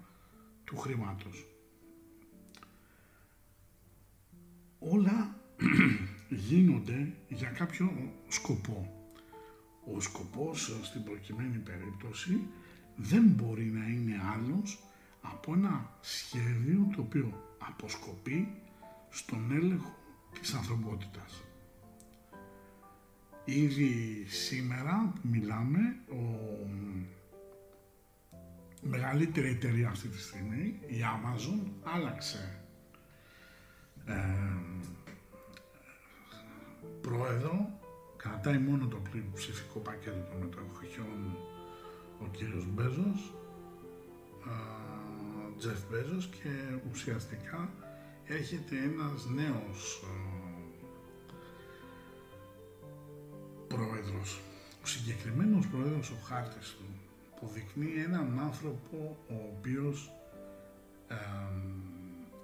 του 0.63 0.77
χρήματος. 0.77 1.45
όλα 4.79 5.35
γίνονται 6.49 7.13
για 7.27 7.49
κάποιο 7.49 8.13
σκοπό. 8.27 8.91
Ο 9.95 9.99
σκοπός 9.99 10.79
στην 10.83 11.03
προκειμένη 11.03 11.57
περίπτωση 11.57 12.47
δεν 12.95 13.23
μπορεί 13.23 13.65
να 13.65 13.87
είναι 13.87 14.21
άλλος 14.33 14.83
από 15.21 15.53
ένα 15.53 15.97
σχέδιο 16.01 16.91
το 16.95 17.01
οποίο 17.01 17.55
αποσκοπεί 17.57 18.47
στον 19.09 19.51
έλεγχο 19.51 19.97
της 20.39 20.53
ανθρωπότητας. 20.53 21.46
Ήδη 23.49 24.25
σήμερα 24.27 25.13
μιλάμε, 25.21 25.79
ο 26.09 26.21
μεγαλύτερη 28.81 29.49
εταιρεία 29.49 29.89
αυτή 29.89 30.07
τη 30.07 30.19
στιγμή, 30.19 30.79
η 30.87 30.95
Amazon, 31.15 31.71
άλλαξε 31.83 32.61
πρόεδρο, 37.01 37.79
κρατάει 38.17 38.57
μόνο 38.57 38.87
το 38.87 39.01
ψηφικό 39.33 39.79
πακέτο 39.79 40.27
των 40.31 40.39
μετοχιών 40.39 41.37
ο 42.19 42.27
κύριος 42.31 42.65
Μπέζος, 42.73 43.33
Τζεφ 45.57 45.79
Μπέζος 45.89 46.27
και 46.27 46.49
ουσιαστικά 46.91 47.69
έρχεται 48.25 48.75
ένας 48.77 49.25
νέος 49.25 50.03
πρόεδρος. 53.67 54.39
Ο 54.83 54.87
συγκεκριμένος 54.87 55.67
πρόεδρος, 55.67 56.09
ο 56.09 56.17
χάρτης 56.25 56.75
του, 56.77 56.85
αποδεικνύει 57.35 58.03
έναν 58.05 58.39
άνθρωπο 58.39 59.17
ο 59.29 59.35
οποίος 59.57 60.11
ε, 61.07 61.15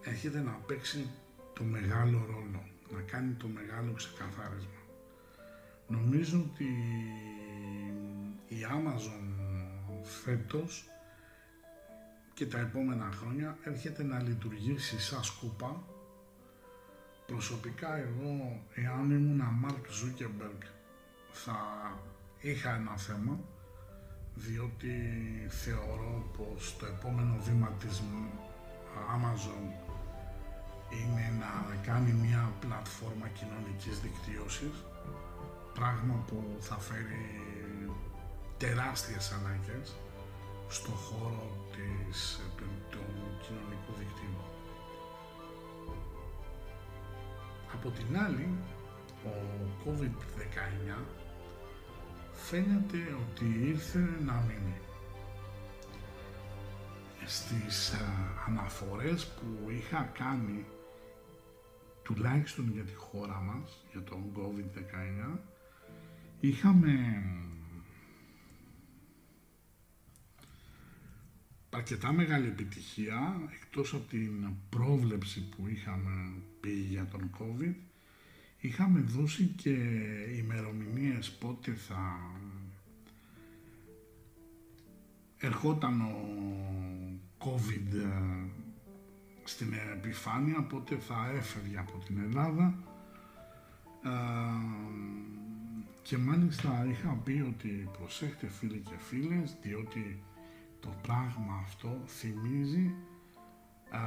έρχεται 0.09 0.39
να 0.39 0.51
παίξει 0.51 1.09
το 1.53 1.63
μεγάλο 1.63 2.25
ρόλο, 2.31 2.63
να 2.91 3.01
κάνει 3.01 3.33
το 3.33 3.47
μεγάλο 3.47 3.93
ξεκαθάρισμα. 3.93 4.81
Νομίζω 5.87 6.49
ότι 6.51 6.67
η 8.47 8.57
Amazon 8.71 9.23
φέτος 10.03 10.85
και 12.33 12.45
τα 12.45 12.59
επόμενα 12.59 13.09
χρόνια 13.11 13.57
έρχεται 13.63 14.03
να 14.03 14.21
λειτουργήσει 14.21 14.99
σαν 14.99 15.23
σκούπα. 15.23 15.83
Προσωπικά 17.27 17.97
εγώ, 17.97 18.61
εάν 18.73 19.11
ήμουν 19.11 19.41
Μάρκ 19.59 19.91
Ζούκεμπεργκ, 19.91 20.61
θα 21.33 21.59
είχα 22.39 22.75
ένα 22.75 22.97
θέμα, 22.97 23.39
διότι 24.35 24.95
θεωρώ 25.49 26.23
πως 26.37 26.75
το 26.79 26.85
επόμενο 26.85 27.35
βήμα 27.41 27.69
της 27.79 28.01
Amazon 29.15 29.63
είναι 30.89 31.33
να 31.39 31.75
κάνει 31.85 32.11
μια 32.11 32.51
πλατφόρμα 32.59 33.27
κοινωνικής 33.27 33.99
δικτύωσης, 33.99 34.85
πράγμα 35.73 36.23
που 36.27 36.57
θα 36.59 36.77
φέρει 36.77 37.25
τεράστιες 38.57 39.31
ανάγκες 39.31 39.95
στο 40.67 40.91
χώρο 40.91 41.67
της, 41.75 42.39
του, 42.57 42.65
του 42.91 43.03
κοινωνικού 43.41 43.93
δικτύου. 43.99 44.41
Από 47.73 47.89
την 47.89 48.17
άλλη, 48.17 48.47
ο 49.25 49.33
COVID-19 49.85 51.22
φαίνεται 52.49 52.97
ότι 53.21 53.45
ήρθε 53.65 54.19
να 54.25 54.33
μείνει. 54.47 54.77
Στις 57.25 57.93
αναφορές 58.47 59.27
που 59.27 59.69
είχα 59.69 60.11
κάνει 60.17 60.65
τουλάχιστον 62.03 62.71
για 62.73 62.83
τη 62.83 62.93
χώρα 62.93 63.39
μας, 63.39 63.85
για 63.91 64.03
τον 64.03 64.23
COVID-19, 64.35 65.39
είχαμε 66.39 67.23
αρκετά 71.69 72.11
μεγάλη 72.11 72.47
επιτυχία, 72.47 73.49
εκτός 73.53 73.93
από 73.93 74.07
την 74.09 74.49
πρόβλεψη 74.69 75.49
που 75.49 75.67
είχαμε 75.67 76.33
πει 76.59 76.71
για 76.71 77.07
τον 77.07 77.29
COVID, 77.39 77.75
είχαμε 78.65 78.99
δώσει 78.99 79.43
και 79.43 79.75
ημερομηνίες 80.37 81.31
πότε 81.31 81.71
θα 81.71 82.19
ερχόταν 85.37 86.01
ο 86.01 86.15
COVID 87.39 87.93
ε, 87.93 88.47
στην 89.43 89.73
επιφάνεια, 89.93 90.61
πότε 90.61 90.95
θα 90.95 91.31
έφευγε 91.35 91.77
από 91.77 91.97
την 92.05 92.17
Ελλάδα. 92.17 92.77
Ε, 94.03 94.09
και 96.01 96.17
μάλιστα 96.17 96.85
είχα 96.89 97.13
πει 97.23 97.43
ότι 97.47 97.89
προσέχτε 97.97 98.47
φίλοι 98.47 98.79
και 98.79 98.95
φίλες 98.97 99.57
διότι 99.61 100.23
το 100.79 100.93
πράγμα 101.01 101.61
αυτό 101.63 102.01
θυμίζει 102.07 102.93
α, 103.93 103.99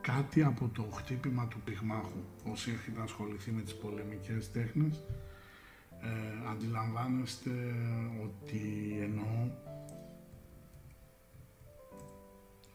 κάτι 0.00 0.42
από 0.42 0.68
το 0.68 0.82
χτύπημα 0.82 1.46
του 1.46 1.60
πυγμάχου. 1.64 2.20
Όσοι 2.52 2.70
έχετε 2.70 3.00
ασχοληθεί 3.02 3.50
με 3.50 3.62
τις 3.62 3.74
πολεμικές 3.74 4.52
τέχνες, 4.52 5.02
ε, 6.00 6.50
αντιλαμβάνεστε 6.50 7.50
ότι 8.22 8.60
εννοώ 9.02 9.50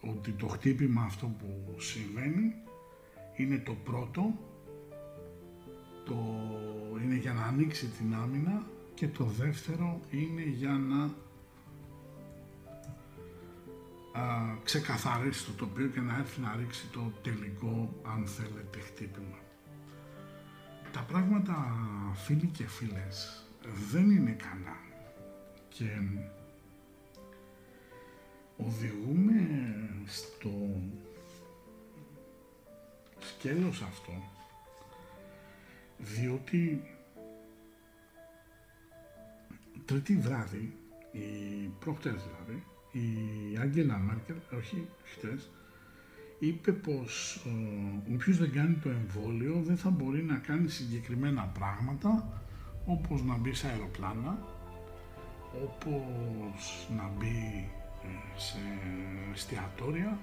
ότι 0.02 0.32
το 0.32 0.48
χτύπημα 0.48 1.02
αυτό 1.02 1.26
που 1.26 1.80
συμβαίνει 1.82 2.54
είναι 3.36 3.58
το 3.58 3.74
πρώτο, 3.84 4.34
το, 6.06 6.16
είναι 7.04 7.16
για 7.16 7.34
να 7.34 7.44
ανοίξει 7.44 7.88
την 7.88 8.16
άμυνα 8.16 8.64
και 8.94 9.08
το 9.08 9.26
δεύτερο 9.26 10.00
είναι 10.10 10.42
για 10.42 10.72
να 10.72 11.14
ξεκαθαρίσει 14.64 15.46
το 15.46 15.52
τοπίο 15.52 15.88
και 15.88 16.00
να 16.00 16.18
έρθει 16.18 16.42
να 16.42 16.56
ρίξει 16.56 16.88
το 16.92 17.12
τελικό, 17.22 17.94
αν 18.04 18.28
θέλετε, 18.28 18.80
χτύπημα. 18.80 19.38
Τα 20.92 21.02
πράγματα, 21.02 21.76
φίλοι 22.14 22.46
και 22.46 22.68
φίλες, 22.68 23.46
δεν 23.92 24.10
είναι 24.12 24.32
καλά 24.32 24.78
και 25.70 26.02
οδηγούμε 28.58 29.48
στο 30.06 30.52
σκέλος 33.20 33.82
αυτό 33.82 34.14
διότι 35.98 36.82
τρίτη 39.86 40.18
βράδυ, 40.18 40.78
η 41.12 41.28
προχτές 41.80 42.14
δηλαδή, 42.14 42.64
η 42.94 43.58
Άγγελα 43.62 43.98
Μάρκελ, 43.98 44.36
όχι 44.58 44.88
χτες, 45.04 45.50
είπε 46.40 46.72
πως 46.72 47.44
ε, 47.46 48.14
όποιος 48.14 48.38
δεν 48.38 48.52
κάνει 48.52 48.76
το 48.76 48.90
εμβόλιο 48.90 49.62
δεν 49.66 49.78
θα 49.78 49.90
μπορεί 49.90 50.24
να 50.24 50.36
κάνει 50.36 50.70
συγκεκριμένα 50.70 51.52
πράγματα 51.60 52.42
όπως 52.86 53.24
να 53.24 53.38
μπει 53.38 53.54
σε 53.54 53.68
αεροπλάνα, 53.68 54.38
όπως 55.64 56.88
να 56.98 57.12
μπει 57.18 57.70
ε, 58.04 58.40
σε 58.40 58.58
εστιατόρια 59.34 60.20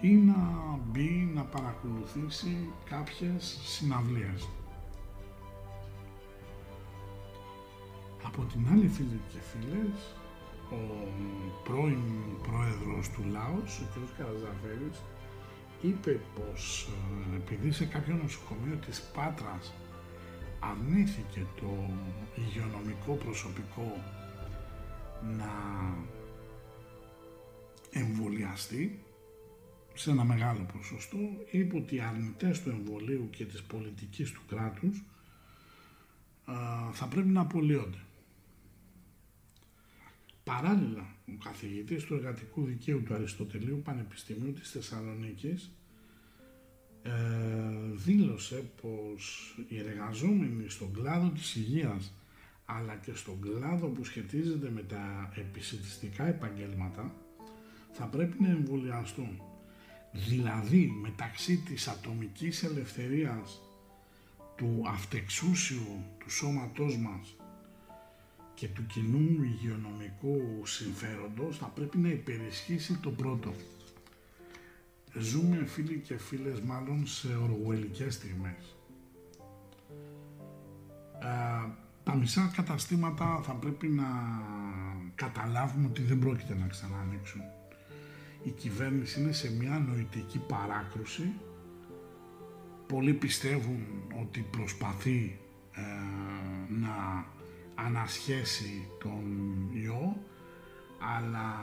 ή 0.00 0.14
να 0.14 0.36
μπει 0.86 1.30
να 1.34 1.42
παρακολουθήσει 1.42 2.70
κάποιες 2.90 3.60
συναυλίες. 3.64 4.48
Από 8.24 8.42
την 8.42 8.66
άλλη 8.72 8.88
φίλοι 8.88 9.20
και 9.32 9.38
φίλες, 9.40 10.14
ο 10.70 11.08
πρώην 11.64 12.02
πρόεδρος 12.42 13.08
του 13.08 13.22
Λάος, 13.30 13.80
ο 13.80 13.84
κ. 13.92 14.18
Καραζαφέρης, 14.18 15.02
είπε 15.82 16.20
πως 16.34 16.88
ε, 17.32 17.36
επειδή 17.36 17.70
σε 17.72 17.84
κάποιο 17.84 18.14
νοσοκομείο 18.22 18.76
της 18.76 19.02
Πάτρας 19.14 19.74
αρνήθηκε 20.58 21.46
το 21.60 21.90
υγειονομικό 22.36 23.12
προσωπικό 23.14 24.02
να 25.36 25.52
εμβολιαστεί 27.90 29.02
σε 29.94 30.10
ένα 30.10 30.24
μεγάλο 30.24 30.66
ποσοστό, 30.76 31.18
είπε 31.50 31.76
ότι 31.76 31.94
οι 31.94 32.00
αρνητές 32.00 32.62
του 32.62 32.70
εμβολίου 32.70 33.30
και 33.30 33.44
της 33.44 33.62
πολιτικής 33.62 34.30
του 34.32 34.42
κράτους 34.48 34.98
ε, 36.48 36.52
θα 36.92 37.06
πρέπει 37.06 37.28
να 37.28 37.40
απολύονται. 37.40 37.98
Παράλληλα, 40.48 41.14
ο 41.26 41.44
καθηγητής 41.44 42.04
του 42.04 42.14
εργατικού 42.14 42.64
δικαίου 42.64 43.02
του 43.02 43.14
Αριστοτελείου 43.14 43.82
Πανεπιστημίου 43.84 44.52
της 44.52 44.70
Θεσσαλονίκης 44.70 45.70
ε, 47.02 47.10
δήλωσε 47.94 48.70
πως 48.82 49.54
οι 49.68 49.78
εργαζόμενοι 49.78 50.68
στον 50.68 50.92
κλάδο 50.92 51.28
της 51.28 51.56
υγείας 51.56 52.12
αλλά 52.64 52.94
και 52.94 53.14
στον 53.14 53.40
κλάδο 53.40 53.86
που 53.86 54.04
σχετίζεται 54.04 54.70
με 54.70 54.82
τα 54.82 55.32
επισητιστικά 55.34 56.26
επαγγέλματα 56.26 57.14
θα 57.92 58.04
πρέπει 58.04 58.42
να 58.42 58.48
εμβολιαστούν. 58.48 59.42
Δηλαδή 60.12 60.92
μεταξύ 61.02 61.56
της 61.56 61.88
ατομικής 61.88 62.62
ελευθερίας 62.62 63.60
του 64.56 64.82
αυτεξούσιου 64.86 66.04
του 66.18 66.30
σώματός 66.30 66.96
μας 66.96 67.36
και 68.58 68.68
του 68.68 68.86
κοινού 68.86 69.42
υγειονομικού 69.42 70.66
συμφέροντος 70.66 71.58
θα 71.58 71.66
πρέπει 71.66 71.98
να 71.98 72.08
υπερισχύσει 72.08 72.98
το 72.98 73.10
πρώτο. 73.10 73.54
Ζούμε 75.18 75.64
φίλοι 75.66 75.98
και 75.98 76.18
φίλες 76.18 76.60
μάλλον 76.60 77.06
σε 77.06 77.28
οργουελικές 77.42 78.14
στιγμές. 78.14 78.76
Ε, 81.22 81.70
τα 82.04 82.14
μισά 82.14 82.52
καταστήματα 82.56 83.40
θα 83.44 83.52
πρέπει 83.52 83.88
να 83.88 84.06
καταλάβουμε 85.14 85.86
ότι 85.86 86.02
δεν 86.02 86.18
πρόκειται 86.18 86.54
να 86.54 86.66
ξανανοίξουν. 86.66 87.40
Η 88.42 88.50
κυβέρνηση 88.50 89.20
είναι 89.20 89.32
σε 89.32 89.52
μια 89.52 89.78
νοητική 89.88 90.38
παράκρουση 90.38 91.32
πολλοί 92.86 93.12
πιστεύουν 93.12 93.82
ότι 94.20 94.46
προσπαθεί 94.50 95.38
ε, 95.72 95.80
να 96.68 97.26
ανασχέσει 97.86 98.88
τον 99.00 99.24
ιό 99.72 100.16
αλλά 101.16 101.54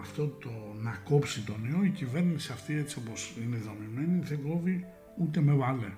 αυτό 0.00 0.26
το 0.26 0.50
να 0.82 1.00
κόψει 1.04 1.44
τον 1.44 1.64
ιό 1.64 1.84
η 1.84 1.90
κυβέρνηση 1.90 2.52
αυτή 2.52 2.76
έτσι 2.76 2.98
όπως 2.98 3.34
είναι 3.42 3.56
δομημένη 3.56 4.20
δεν 4.24 4.42
κόβει 4.42 4.86
ούτε 5.18 5.40
με 5.40 5.52
βάλε. 5.52 5.92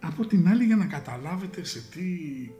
Από 0.00 0.26
την 0.26 0.48
άλλη 0.48 0.64
για 0.64 0.76
να 0.76 0.86
καταλάβετε 0.86 1.64
σε 1.64 1.80
τι 1.80 2.04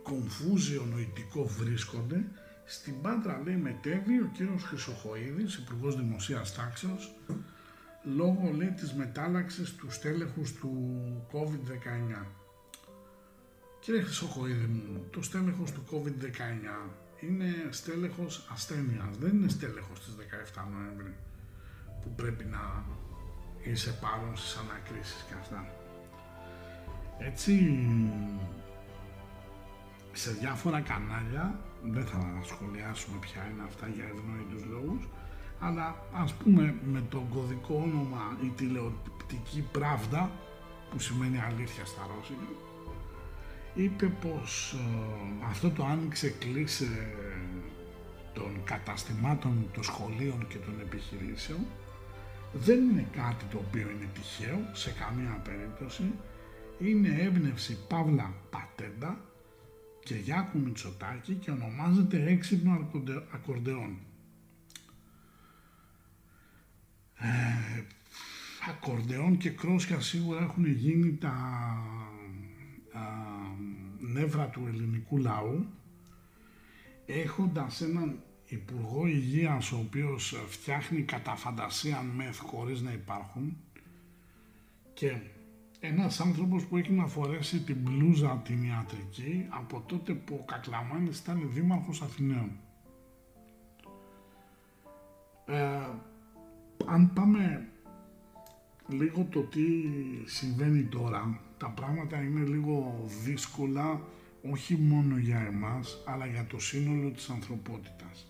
κομφούζιο 0.03 0.85
νοητικό 0.85 1.47
βρίσκονται 1.47 2.25
στην 2.65 3.01
Πάντρα 3.01 3.43
λέει 3.45 3.57
μετέβη 3.57 4.21
ο 4.21 4.31
κύριος 4.33 4.63
Χρυσοχοίδης, 4.63 5.55
Υπουργός 5.57 5.97
Δημοσίας 5.97 6.55
Τάξεως 6.55 7.15
λόγω 8.03 8.51
λέει 8.57 8.71
της 8.71 8.95
μετάλλαξης 8.95 9.75
του 9.75 9.91
στέλεχους 9.91 10.53
του 10.53 10.73
COVID-19. 11.33 12.46
Κύριε 13.87 14.03
Χρυσοχοίδη 14.03 14.67
μου, 14.67 15.05
το 15.11 15.23
στέλεχος 15.23 15.71
του 15.73 15.83
COVID-19 15.91 16.91
είναι 17.21 17.51
στέλεχος 17.71 18.49
ασθένειας, 18.53 19.17
δεν 19.19 19.37
είναι 19.37 19.49
στέλεχος 19.49 20.01
της 20.01 20.15
17 20.15 20.69
Νοέμβρη 20.73 21.15
που 22.03 22.11
πρέπει 22.17 22.45
να 22.45 22.85
είσαι 23.63 23.99
παρόν 24.01 24.37
στις 24.37 24.57
ανακρίσεις 24.57 25.25
και 25.29 25.35
αυτά. 25.41 25.67
Έτσι, 27.19 27.53
σε 30.13 30.31
διάφορα 30.31 30.81
κανάλια, 30.81 31.61
δεν 31.83 32.07
θα 32.07 32.41
σχολιάσουμε 32.45 33.19
ποια 33.21 33.43
είναι 33.51 33.63
αυτά 33.67 33.87
για 33.89 34.05
ευνοήτους 34.05 34.65
λόγους, 34.65 35.09
αλλά 35.61 35.97
ας 36.13 36.33
πούμε 36.35 36.75
με 36.93 37.03
το 37.09 37.27
κωδικό 37.35 37.75
όνομα 37.75 38.39
η 38.43 38.49
τηλεοπτική 38.57 39.69
Πράβδα, 39.73 40.31
που 40.91 40.99
σημαίνει 40.99 41.41
αλήθεια 41.41 41.85
στα 41.85 42.07
ρώσικα, 42.11 42.49
είπε 43.77 44.07
πως 44.07 44.75
ε, 44.75 45.47
αυτό 45.49 45.71
το 45.71 45.85
άνοιξε 45.85 46.29
κλείσε 46.29 47.15
των 48.35 48.61
καταστημάτων, 48.65 49.71
των 49.73 49.83
σχολείων 49.83 50.47
και 50.49 50.57
των 50.57 50.75
επιχειρήσεων 50.81 51.59
δεν 52.53 52.89
είναι 52.89 53.07
κάτι 53.13 53.45
το 53.45 53.59
οποίο 53.69 53.91
είναι 53.91 54.09
τυχαίο 54.15 54.71
σε 54.73 54.91
καμία 54.91 55.41
περίπτωση 55.45 56.13
είναι 56.79 57.17
έμπνευση 57.21 57.79
Παύλα 57.89 58.35
Πατέντα 58.51 59.21
και 60.05 60.15
Γιάκου 60.15 60.59
Μητσοτάκη 60.59 61.35
και 61.35 61.51
ονομάζεται 61.51 62.27
έξυπνο 62.27 62.91
ακορντεόν. 63.33 63.99
Ε, 67.19 67.83
ακορντεόν 68.69 69.37
και 69.37 69.51
κρόσια 69.51 70.01
σίγουρα 70.01 70.43
έχουν 70.43 70.67
γίνει 70.67 71.17
τα 71.17 71.35
νεύρα 74.17 74.47
του 74.47 74.67
ελληνικού 74.69 75.19
λαού 75.19 75.67
έχοντας 77.07 77.81
έναν 77.81 78.21
Υπουργό 78.49 79.07
Υγείας 79.07 79.73
ο 79.73 79.77
οποίος 79.77 80.35
φτιάχνει 80.49 81.03
κατά 81.03 81.37
φαντασία 81.37 82.03
μεθ 82.03 82.39
χωρίς 82.39 82.81
να 82.81 82.93
υπάρχουν 82.93 83.57
και 84.95 85.17
ένας 85.81 86.21
άνθρωπος 86.21 86.65
που 86.65 86.77
έχει 86.77 86.93
να 86.93 87.07
φορέσει 87.07 87.61
την 87.61 87.77
μπλούζα 87.77 88.41
την 88.45 88.65
ιατρική 88.65 89.47
από 89.49 89.85
τότε 89.87 90.13
που 90.13 90.39
ο 90.41 90.45
Κακλαμάνης 90.45 91.19
ήταν 91.19 91.51
δήμαρχος 91.53 92.03
Αθηναίων. 92.03 92.51
Ε, 95.47 95.89
αν 96.87 97.13
πάμε 97.13 97.69
λίγο 98.89 99.27
το 99.31 99.41
τι 99.41 99.63
συμβαίνει 100.25 100.83
τώρα, 100.83 101.41
τα 101.59 101.69
πράγματα 101.69 102.23
είναι 102.23 102.45
λίγο 102.45 103.05
δύσκολα 103.25 104.01
όχι 104.51 104.77
μόνο 104.77 105.17
για 105.17 105.39
εμάς, 105.39 106.03
αλλά 106.07 106.27
για 106.27 106.47
το 106.47 106.61
σύνολο 106.61 107.11
της 107.11 107.29
ανθρωπότητας. 107.29 108.27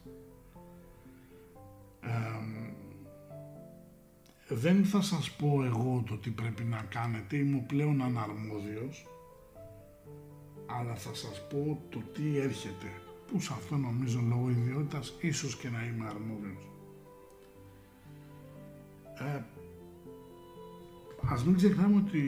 δεν 4.49 4.85
θα 4.85 5.01
σας 5.01 5.31
πω 5.31 5.65
εγώ 5.65 6.03
το 6.07 6.17
τι 6.17 6.31
πρέπει 6.31 6.65
να 6.65 6.87
κάνετε, 6.89 7.37
είμαι 7.37 7.65
πλέον 7.67 8.03
αναρμόδιος, 8.03 9.07
αλλά 10.67 10.95
θα 10.95 11.15
σας 11.15 11.47
πω 11.49 11.83
το 11.91 11.99
τι 11.99 12.39
έρχεται, 12.39 12.93
που 13.27 13.41
σε 13.41 13.53
αυτό 13.53 13.77
νομίζω 13.77 14.21
λόγω 14.21 14.51
ιδιότητας 14.51 15.15
ίσως 15.21 15.57
και 15.57 15.69
να 15.69 15.85
είμαι 15.85 16.07
αρμόδιος. 16.09 16.71
Ε, 19.19 19.43
ας 21.29 21.45
μην 21.45 21.57
ξεχνάμε 21.57 21.97
ότι 21.97 22.23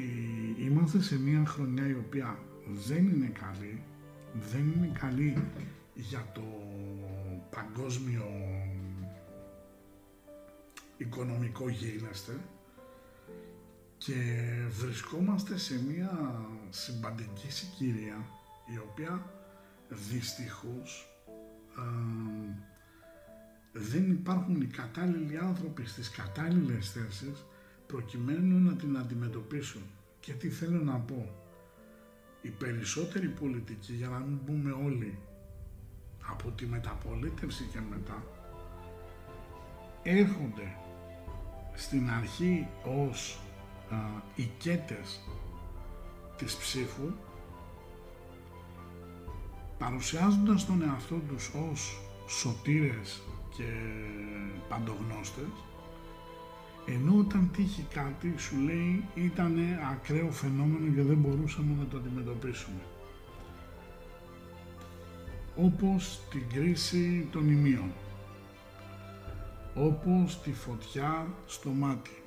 είμαστε 0.58 1.02
σε 1.02 1.18
μια 1.18 1.44
χρονιά 1.46 1.88
η 1.88 1.94
οποία 1.94 2.38
δεν 2.86 3.08
είναι 3.08 3.26
καλή, 3.26 3.82
δεν 4.50 4.72
είναι 4.76 4.90
καλή 4.98 5.42
για 5.94 6.30
το 6.34 6.42
παγκόσμιο 7.50 8.26
οικονομικό 10.96 11.68
γίγνεσθε 11.68 12.36
και 13.98 14.14
βρισκόμαστε 14.68 15.58
σε 15.58 15.82
μια 15.84 16.40
συμπαντική 16.70 17.50
συγκυρία 17.50 18.26
η 18.74 18.78
οποία 18.90 19.32
δυστυχώς 19.88 21.08
δεν 23.72 24.10
υπάρχουν 24.10 24.60
οι 24.60 24.66
κατάλληλοι 24.66 25.38
άνθρωποι 25.38 25.86
στις 25.86 26.10
κατάλληλες 26.10 26.90
θέσεις 26.90 27.44
προκειμένου 27.88 28.58
να 28.58 28.76
την 28.76 28.98
αντιμετωπίσουν. 28.98 29.82
Και 30.20 30.32
τι 30.32 30.48
θέλω 30.48 30.80
να 30.80 30.98
πω. 30.98 31.34
Οι 32.42 32.48
περισσότεροι 32.48 33.28
πολιτικοί, 33.28 33.92
για 33.92 34.08
να 34.08 34.18
μην 34.18 34.44
πούμε 34.44 34.70
όλοι, 34.70 35.18
από 36.30 36.50
τη 36.50 36.66
μεταπολίτευση 36.66 37.68
και 37.72 37.78
μετά, 37.90 38.24
έρχονται 40.02 40.76
στην 41.74 42.10
αρχή 42.10 42.66
ως 42.84 43.40
α, 43.90 43.96
οικέτες 44.34 45.20
της 46.36 46.56
ψήφου 46.56 47.12
παρουσιάζοντας 49.78 50.66
τον 50.66 50.82
εαυτό 50.82 51.20
τους 51.28 51.50
ως 51.70 52.00
σωτήρες 52.26 53.22
και 53.56 53.64
παντογνώστες 54.68 55.46
ενώ 56.94 57.18
όταν 57.18 57.50
τύχει 57.52 57.86
κάτι 57.92 58.34
σου 58.36 58.56
λέει 58.56 59.04
ήταν 59.14 59.58
ακραίο 59.90 60.30
φαινόμενο 60.30 60.94
και 60.94 61.02
δεν 61.02 61.16
μπορούσαμε 61.16 61.74
να 61.78 61.84
το 61.84 61.96
αντιμετωπίσουμε. 61.96 62.80
Όπως 65.56 66.20
την 66.30 66.42
κρίση 66.54 67.28
των 67.32 67.50
ημείων. 67.50 67.92
Όπως 69.74 70.42
τη 70.42 70.52
φωτιά 70.52 71.34
στο 71.46 71.70
μάτι, 71.70 72.22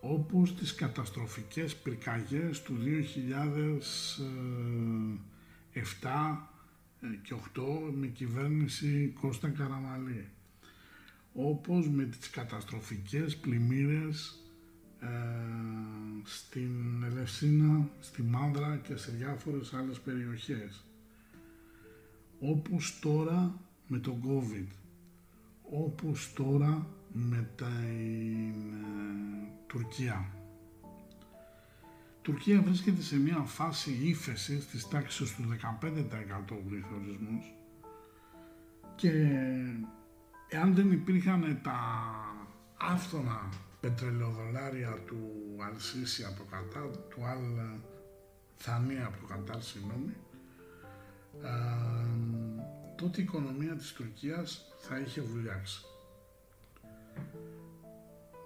όπως 0.00 0.54
τις 0.54 0.74
καταστροφικές 0.74 1.76
πυρκαγιές 1.76 2.62
του 2.62 2.74
2007 2.74 2.88
ε, 7.00 7.06
και 7.22 7.34
8 7.56 7.62
με 7.94 8.06
κυβέρνηση 8.06 9.12
Κώστα 9.20 9.48
Καραμαλή, 9.48 10.28
όπως 11.36 11.88
με 11.88 12.04
τις 12.04 12.30
καταστροφικές 12.30 13.36
πλημμύρες 13.36 14.40
ε, 15.00 15.06
στην 16.24 17.02
Ελευσίνα, 17.10 17.88
στη 18.00 18.22
Μάνδρα 18.22 18.76
και 18.76 18.96
σε 18.96 19.10
διάφορες 19.10 19.72
άλλες 19.72 20.00
περιοχές. 20.00 20.84
Όπως 22.40 22.98
τώρα 23.00 23.60
με 23.86 23.98
τον 23.98 24.22
COVID 24.26 24.66
όπως 25.70 26.32
τώρα 26.32 26.86
με 27.12 27.48
την 27.56 27.66
ε, 27.66 29.48
Τουρκία. 29.66 30.30
Η 32.18 32.28
Τουρκία 32.32 32.62
βρίσκεται 32.62 33.02
σε 33.02 33.18
μια 33.18 33.36
φάση 33.36 33.98
ύφεσης 34.02 34.66
της 34.66 34.88
τάξης 34.88 35.34
του 35.34 35.42
15% 35.42 36.56
πληθωρισμός 36.68 37.54
και 38.96 39.10
εάν 40.56 40.74
δεν 40.74 40.92
υπήρχαν 40.92 41.60
τα 41.62 41.80
άφθονα 42.76 43.48
πετρελαιοδολάρια 43.80 44.98
του 45.06 45.20
Αλσίση 45.58 46.24
από 46.24 46.36
το 46.36 46.44
Κατάρ, 46.50 46.96
του 46.96 47.24
Αλ 47.24 47.78
Θανία 48.56 49.06
από 49.06 49.16
το 49.20 49.26
Κατάρ, 49.26 49.62
συγγνώμη, 49.62 50.14
τότε 52.96 53.20
η 53.20 53.24
οικονομία 53.24 53.74
της 53.74 53.92
Τουρκίας 53.92 54.64
θα 54.78 54.98
είχε 54.98 55.20
βουλιάξει. 55.20 55.80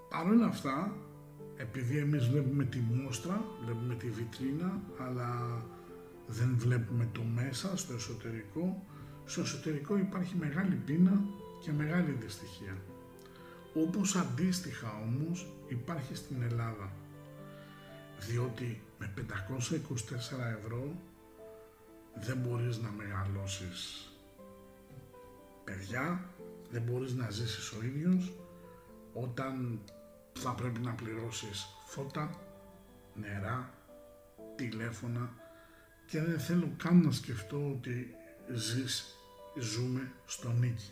Παρ' 0.09 0.27
όλα 0.27 0.45
αυτά, 0.45 0.95
επειδή 1.57 1.97
εμείς 1.97 2.27
βλέπουμε 2.27 2.63
τη 2.63 2.79
μόστρα, 2.79 3.43
βλέπουμε 3.65 3.95
τη 3.95 4.09
βιτρίνα, 4.09 4.79
αλλά 4.99 5.61
δεν 6.27 6.55
βλέπουμε 6.57 7.09
το 7.11 7.21
μέσα, 7.23 7.77
στο 7.77 7.93
εσωτερικό, 7.93 8.85
στο 9.25 9.41
εσωτερικό 9.41 9.97
υπάρχει 9.97 10.35
μεγάλη 10.35 10.75
πείνα 10.75 11.21
και 11.61 11.71
μεγάλη 11.71 12.11
δυστυχία. 12.11 12.77
όπως 13.73 14.15
αντίστοιχα 14.15 15.01
όμως 15.01 15.53
υπάρχει 15.67 16.15
στην 16.15 16.41
Ελλάδα. 16.41 16.91
Διότι 18.19 18.81
με 18.99 19.13
524 19.15 19.21
ευρώ 20.57 20.95
δεν 22.15 22.37
μπορείς 22.37 22.77
να 22.77 22.89
μεγαλώσεις 22.89 24.11
παιδιά, 25.63 26.29
δεν 26.71 26.81
μπορείς 26.81 27.13
να 27.13 27.29
ζήσεις 27.29 27.71
ο 27.71 27.83
ίδιος 27.83 28.33
όταν 29.13 29.79
θα 30.33 30.51
πρέπει 30.51 30.79
να 30.79 30.91
πληρώσεις 30.91 31.65
φώτα, 31.85 32.39
νερά, 33.15 33.73
τηλέφωνα 34.55 35.33
και 36.05 36.21
δεν 36.21 36.39
θέλω 36.39 36.73
καν 36.77 37.01
να 37.01 37.11
σκεφτώ 37.11 37.71
ότι 37.71 38.15
ζεις, 38.53 39.15
ζούμε 39.59 40.11
στο 40.25 40.51
νίκη. 40.51 40.91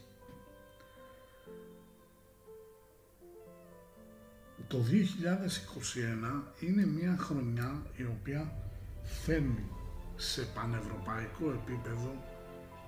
Το 4.69 4.77
2021 4.77 6.43
είναι 6.59 6.85
μια 6.85 7.17
χρονιά 7.19 7.81
η 7.95 8.03
οποία 8.03 8.53
φέρνει 9.23 9.65
σε 10.15 10.41
πανευρωπαϊκό 10.41 11.45
επίπεδο 11.59 12.11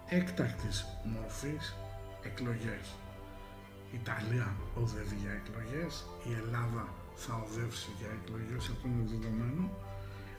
έκτακτης 0.09 0.85
μορφής 1.03 1.75
εκλογές. 2.23 2.85
Η 3.91 3.95
Ιταλία 4.01 4.55
οδεύει 4.81 5.17
για 5.23 5.33
εκλογές, 5.41 6.05
η 6.29 6.31
Ελλάδα 6.41 6.85
θα 7.15 7.33
οδεύσει 7.45 7.89
για 7.99 8.11
εκλογές, 8.19 8.63
αυτό 8.73 8.87
είναι 8.87 9.05
δεδομένο. 9.13 9.63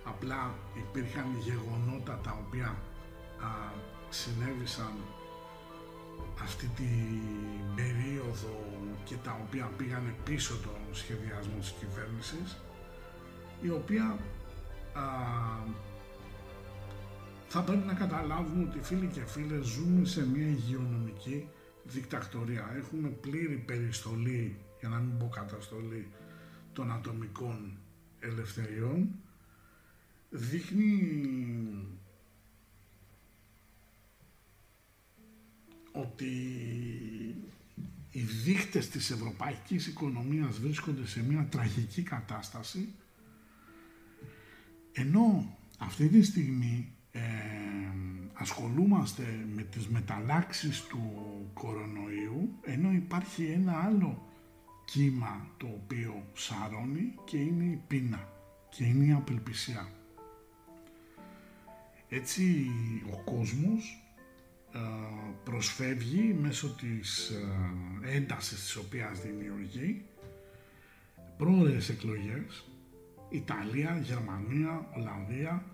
Απλά 0.05 0.55
υπήρχαν 0.83 1.27
γεγονότα 1.47 2.15
τα 2.27 2.33
οποία 2.43 2.69
α, 3.47 3.51
συνέβησαν 4.11 4.95
αυτή 6.43 6.67
την 6.67 7.21
περίοδο 7.77 8.73
και 9.05 9.15
τα 9.25 9.41
οποία 9.47 9.71
πήγανε 9.77 10.15
πίσω 10.25 10.55
τον 10.63 10.95
σχεδιασμό 10.95 11.59
της 11.59 11.75
κυβέρνησης 11.81 12.57
η 13.63 13.71
οποία 13.71 14.19
α, 14.93 15.03
θα 17.49 17.63
πρέπει 17.63 17.87
να 17.87 17.95
καταλάβουμε 17.95 18.65
ότι 18.65 18.79
φίλοι 18.83 19.07
και 19.07 19.21
φίλες 19.27 19.67
ζούμε 19.67 20.05
σε 20.05 20.27
μια 20.27 20.47
υγειονομική 20.47 21.49
δικτακτορία. 21.85 22.75
Έχουμε 22.77 23.09
πλήρη 23.09 23.57
περιστολή, 23.57 24.57
για 24.81 24.89
να 24.89 24.97
μην 24.97 25.19
πω 25.19 25.29
καταστολή, 25.29 26.09
των 26.73 26.93
ατομικών 26.93 27.79
ελευθεριών. 28.21 29.09
Δείχνει 30.31 30.93
ότι 35.93 36.33
οι 38.11 38.21
δείχτες 38.21 38.89
της 38.89 39.11
ευρωπαϊκής 39.11 39.87
οικονομίας 39.87 40.59
βρίσκονται 40.59 41.07
σε 41.07 41.23
μια 41.23 41.47
τραγική 41.51 42.03
κατάσταση 42.03 42.89
ενώ 44.93 45.57
αυτή 45.79 46.09
τη 46.09 46.23
στιγμή 46.23 46.93
ε, 47.13 47.21
ασχολούμαστε 48.33 49.47
με 49.55 49.63
τις 49.63 49.89
μεταλλάξεις 49.89 50.83
του 50.83 51.01
κορονοϊού 51.53 52.55
ενώ 52.63 52.93
υπάρχει 52.93 53.45
ένα 53.45 53.73
άλλο 53.73 54.27
κύμα 54.85 55.49
το 55.57 55.67
οποίο 55.67 56.25
σαρώνει 56.35 57.15
και 57.25 57.37
είναι 57.37 57.65
η 57.65 57.83
πείνα 57.87 58.29
και 58.69 58.85
είναι 58.85 59.05
η 59.05 59.13
απελπισία. 59.13 59.89
Έτσι 62.09 62.71
ο 63.13 63.31
κόσμος 63.31 63.97
ε, 63.97 64.02
προσφεύγει 65.45 66.37
μέσω 66.41 66.69
της 66.69 67.29
ε, 67.31 68.17
έντασης 68.17 68.61
της 68.61 68.77
οποίας 68.77 69.21
δημιουργεί 69.21 70.05
πρόορες 71.37 71.89
εκλογές 71.89 72.65
Ιταλία, 73.29 74.01
Γερμανία, 74.03 74.87
Ολλανδία 74.97 75.65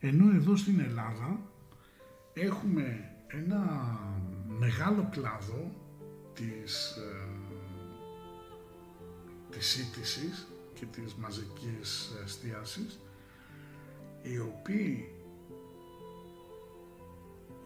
ενώ 0.00 0.34
εδώ 0.34 0.56
στην 0.56 0.80
Ελλάδα 0.80 1.40
έχουμε 2.32 3.10
ένα 3.26 3.60
μεγάλο 4.58 5.08
κλάδο 5.10 5.70
της, 6.34 6.96
ε, 6.96 7.28
της 9.50 9.66
σύντησης 9.66 10.46
και 10.74 10.86
της 10.86 11.14
μαζικής 11.14 12.12
εστίασης 12.24 13.00
οι 14.22 14.38
οποίοι 14.38 15.08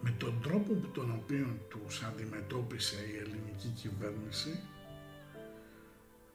με 0.01 0.13
τον 0.17 0.41
τρόπο 0.41 0.73
που 0.73 0.87
τον 0.87 1.11
οποίο 1.11 1.57
τους 1.69 2.03
αντιμετώπισε 2.03 2.95
η 2.95 3.17
ελληνική 3.17 3.67
κυβέρνηση 3.67 4.59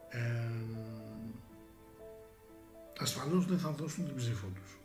ε, 0.09 0.51
ασφαλώς 2.99 3.47
δεν 3.47 3.59
θα 3.59 3.71
δώσουν 3.71 4.07
την 4.07 4.17
ψήφο 4.17 4.47
τους. 4.47 4.79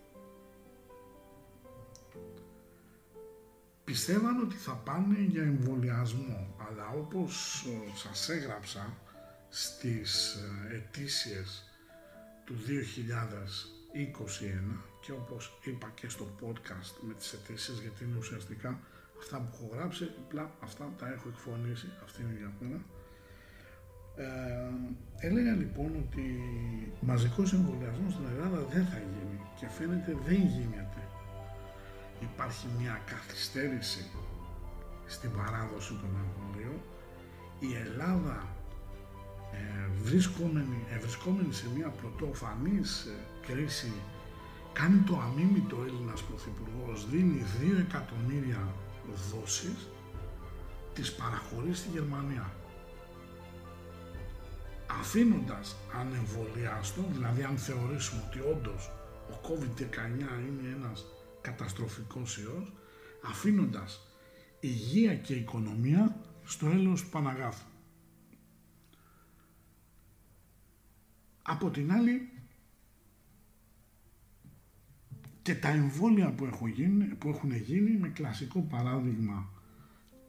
Πιστεύαν 3.83 4.39
ότι 4.39 4.55
θα 4.55 4.73
πάνε 4.73 5.19
για 5.19 5.43
εμβολιασμό, 5.43 6.55
αλλά 6.67 6.89
όπως 6.89 7.65
σας 7.95 8.29
έγραψα 8.29 8.97
στις 9.49 10.33
ε, 10.33 10.75
ετήσιες 10.75 11.63
του 12.45 12.55
2021 12.55 12.57
και 15.09 15.15
όπως 15.15 15.59
είπα 15.63 15.91
και 15.95 16.09
στο 16.09 16.25
podcast 16.41 16.91
με 17.07 17.13
τις 17.13 17.33
αιτήσεις 17.33 17.79
γιατί 17.79 18.03
είναι 18.03 18.17
ουσιαστικά 18.17 18.79
αυτά 19.19 19.37
που 19.37 19.49
έχω 19.53 19.75
γράψει, 19.75 20.03
απλά 20.23 20.51
αυτά 20.59 20.93
τα 20.99 21.07
έχω 21.07 21.27
εκφωνήσει, 21.29 21.87
αυτή 22.03 22.21
είναι 22.21 22.33
η 22.33 22.35
διαφορά. 22.43 22.79
Ε, 24.15 25.27
έλεγα 25.27 25.51
λοιπόν 25.51 25.91
ότι 26.03 26.25
μαζικός 26.99 27.53
εμβολιασμός 27.53 28.13
στην 28.13 28.25
Ελλάδα 28.33 28.59
δεν 28.73 28.85
θα 28.85 28.97
γίνει 28.97 29.39
και 29.59 29.67
φαίνεται 29.67 30.17
δεν 30.27 30.41
γίνεται. 30.55 31.01
Υπάρχει 32.21 32.67
μια 32.79 33.01
καθυστέρηση 33.05 34.05
στην 35.05 35.31
παράδοση 35.31 35.93
των 36.01 36.11
εμβολίων. 36.23 36.79
Η 37.59 37.69
Ελλάδα 37.85 38.37
ε, 39.51 39.87
βρισκόμενη, 40.03 40.85
ε, 40.93 40.97
βρισκόμενη 40.97 41.53
σε 41.53 41.67
μια 41.75 41.89
πρωτοφανής 41.89 43.05
ε, 43.05 43.15
κρίση 43.47 43.91
κάνει 44.79 44.99
το 44.99 45.19
αμήμητο 45.19 45.83
Έλληνας 45.87 46.23
Πρωθυπουργός, 46.23 47.09
δίνει 47.09 47.43
2 47.59 47.77
εκατομμύρια 47.79 48.75
δόσεις, 49.31 49.87
τις 50.93 51.15
παραχωρεί 51.15 51.73
στη 51.73 51.89
Γερμανία. 51.89 52.53
Αφήνοντας 54.99 55.75
ανεμβολιάστο, 55.93 57.01
δηλαδή 57.11 57.43
αν 57.43 57.57
θεωρήσουμε 57.57 58.23
ότι 58.27 58.39
όντως 58.39 58.91
ο 59.29 59.39
COVID-19 59.47 60.47
είναι 60.47 60.75
ένας 60.75 61.05
καταστροφικός 61.41 62.37
ιός, 62.37 62.73
αφήνοντας 63.23 64.07
υγεία 64.59 65.15
και 65.15 65.33
οικονομία 65.33 66.21
στο 66.45 66.67
έλεος 66.67 67.01
του 67.01 67.09
Παναγάθου. 67.09 67.67
Από 71.41 71.69
την 71.69 71.91
άλλη, 71.91 72.29
και 75.41 75.55
τα 75.55 75.69
εμβόλια 75.69 76.31
που, 76.31 76.45
έχω 76.45 76.67
γίνει, 76.67 77.05
που 77.05 77.29
έχουν 77.29 77.55
γίνει 77.55 77.97
με 77.97 78.07
κλασικό 78.07 78.59
παράδειγμα 78.59 79.49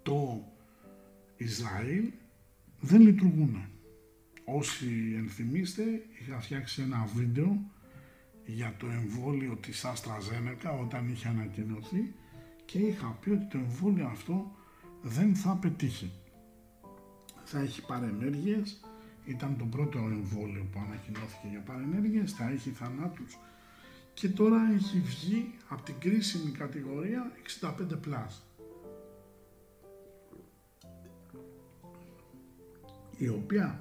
το 0.02 0.44
Ισραήλ 1.36 2.10
δεν 2.80 3.00
λειτουργούν. 3.00 3.64
Όσοι 4.44 5.14
ενθυμίστε 5.16 5.82
είχα 6.18 6.40
φτιάξει 6.40 6.82
ένα 6.82 7.08
βίντεο 7.14 7.70
για 8.46 8.74
το 8.78 8.86
εμβόλιο 8.86 9.56
της 9.56 9.84
Αστραζένεκα 9.84 10.70
όταν 10.70 11.08
είχε 11.08 11.28
ανακοινωθεί 11.28 12.14
και 12.64 12.78
είχα 12.78 13.18
πει 13.20 13.30
ότι 13.30 13.44
το 13.44 13.58
εμβόλιο 13.58 14.06
αυτό 14.06 14.54
δεν 15.02 15.34
θα 15.34 15.56
πετύχει. 15.56 16.12
Θα 17.44 17.60
έχει 17.60 17.86
παρενέργειες, 17.86 18.80
ήταν 19.24 19.56
το 19.58 19.64
πρώτο 19.64 19.98
εμβόλιο 19.98 20.66
που 20.72 20.80
ανακοινώθηκε 20.86 21.46
για 21.50 21.60
παρενέργειες, 21.60 22.32
θα 22.32 22.50
έχει 22.50 22.70
θανάτους 22.70 23.38
και 24.14 24.28
τώρα 24.28 24.60
έχει 24.74 25.00
βγει 25.00 25.54
από 25.68 25.82
την 25.82 25.94
κρίσιμη 25.98 26.50
κατηγορία 26.50 27.32
65+. 27.60 28.42
η 33.16 33.28
οποία 33.28 33.80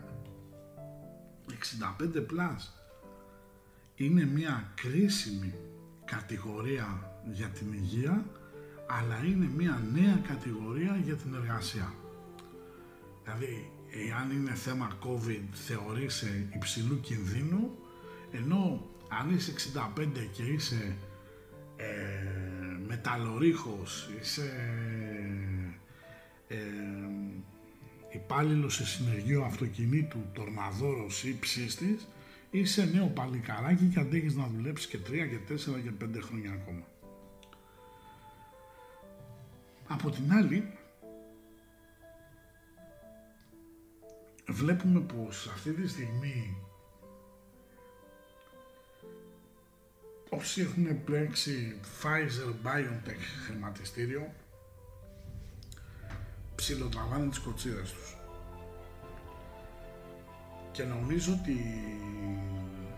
65 2.01 2.55
είναι 3.95 4.25
μια 4.25 4.71
κρίσιμη 4.75 5.53
κατηγορία 6.05 7.13
για 7.31 7.47
την 7.47 7.73
υγεία 7.73 8.25
αλλά 8.87 9.23
είναι 9.25 9.49
μια 9.55 9.83
νέα 9.93 10.21
κατηγορία 10.27 11.01
για 11.03 11.15
την 11.15 11.33
εργασία. 11.33 11.93
Δηλαδή, 13.23 13.71
εάν 14.07 14.31
είναι 14.31 14.53
θέμα 14.53 14.97
COVID 15.03 15.43
θεωρείσαι 15.51 16.49
υψηλού 16.55 16.99
κινδύνου 16.99 17.77
ενώ 18.31 18.88
αν 19.09 19.35
είσαι 19.35 19.53
65 19.97 20.07
και 20.31 20.43
είσαι 20.43 20.95
ε, 21.75 21.85
μεταλλορίχος, 22.87 24.09
είσαι 24.19 24.51
ε, 26.47 26.57
υπάλληλος 28.11 28.75
σε 28.75 28.85
συνεργείο 28.85 29.43
αυτοκινήτου, 29.43 30.25
τορναδόρος 30.33 31.23
ή 31.23 31.37
ψήστης, 31.39 32.07
είσαι 32.51 32.89
νέο 32.93 33.07
παλικαράκι 33.07 33.85
και 33.85 33.99
αντέχεις 33.99 34.35
να 34.35 34.47
δουλέψεις 34.47 34.87
και 34.87 34.97
3 34.97 35.11
και 35.11 35.53
4 35.53 35.81
και 35.83 36.05
5 36.05 36.21
χρόνια 36.21 36.51
ακόμα. 36.51 36.87
Από 39.87 40.09
την 40.09 40.31
άλλη, 40.33 40.73
βλέπουμε 44.47 44.99
πως 44.99 45.47
αυτή 45.53 45.71
τη 45.71 45.87
στιγμή 45.87 46.57
όσοι 50.29 50.61
έχουν 50.61 51.03
πλέξει 51.03 51.79
Pfizer 51.81 52.67
BioNTech 52.67 53.23
χρηματιστήριο 53.45 54.33
ψιλοτραβάνε 56.55 57.29
τις 57.29 57.39
κοτσίδες 57.39 57.91
τους. 57.91 58.17
Και 60.71 60.83
νομίζω 60.83 61.33
ότι 61.41 61.57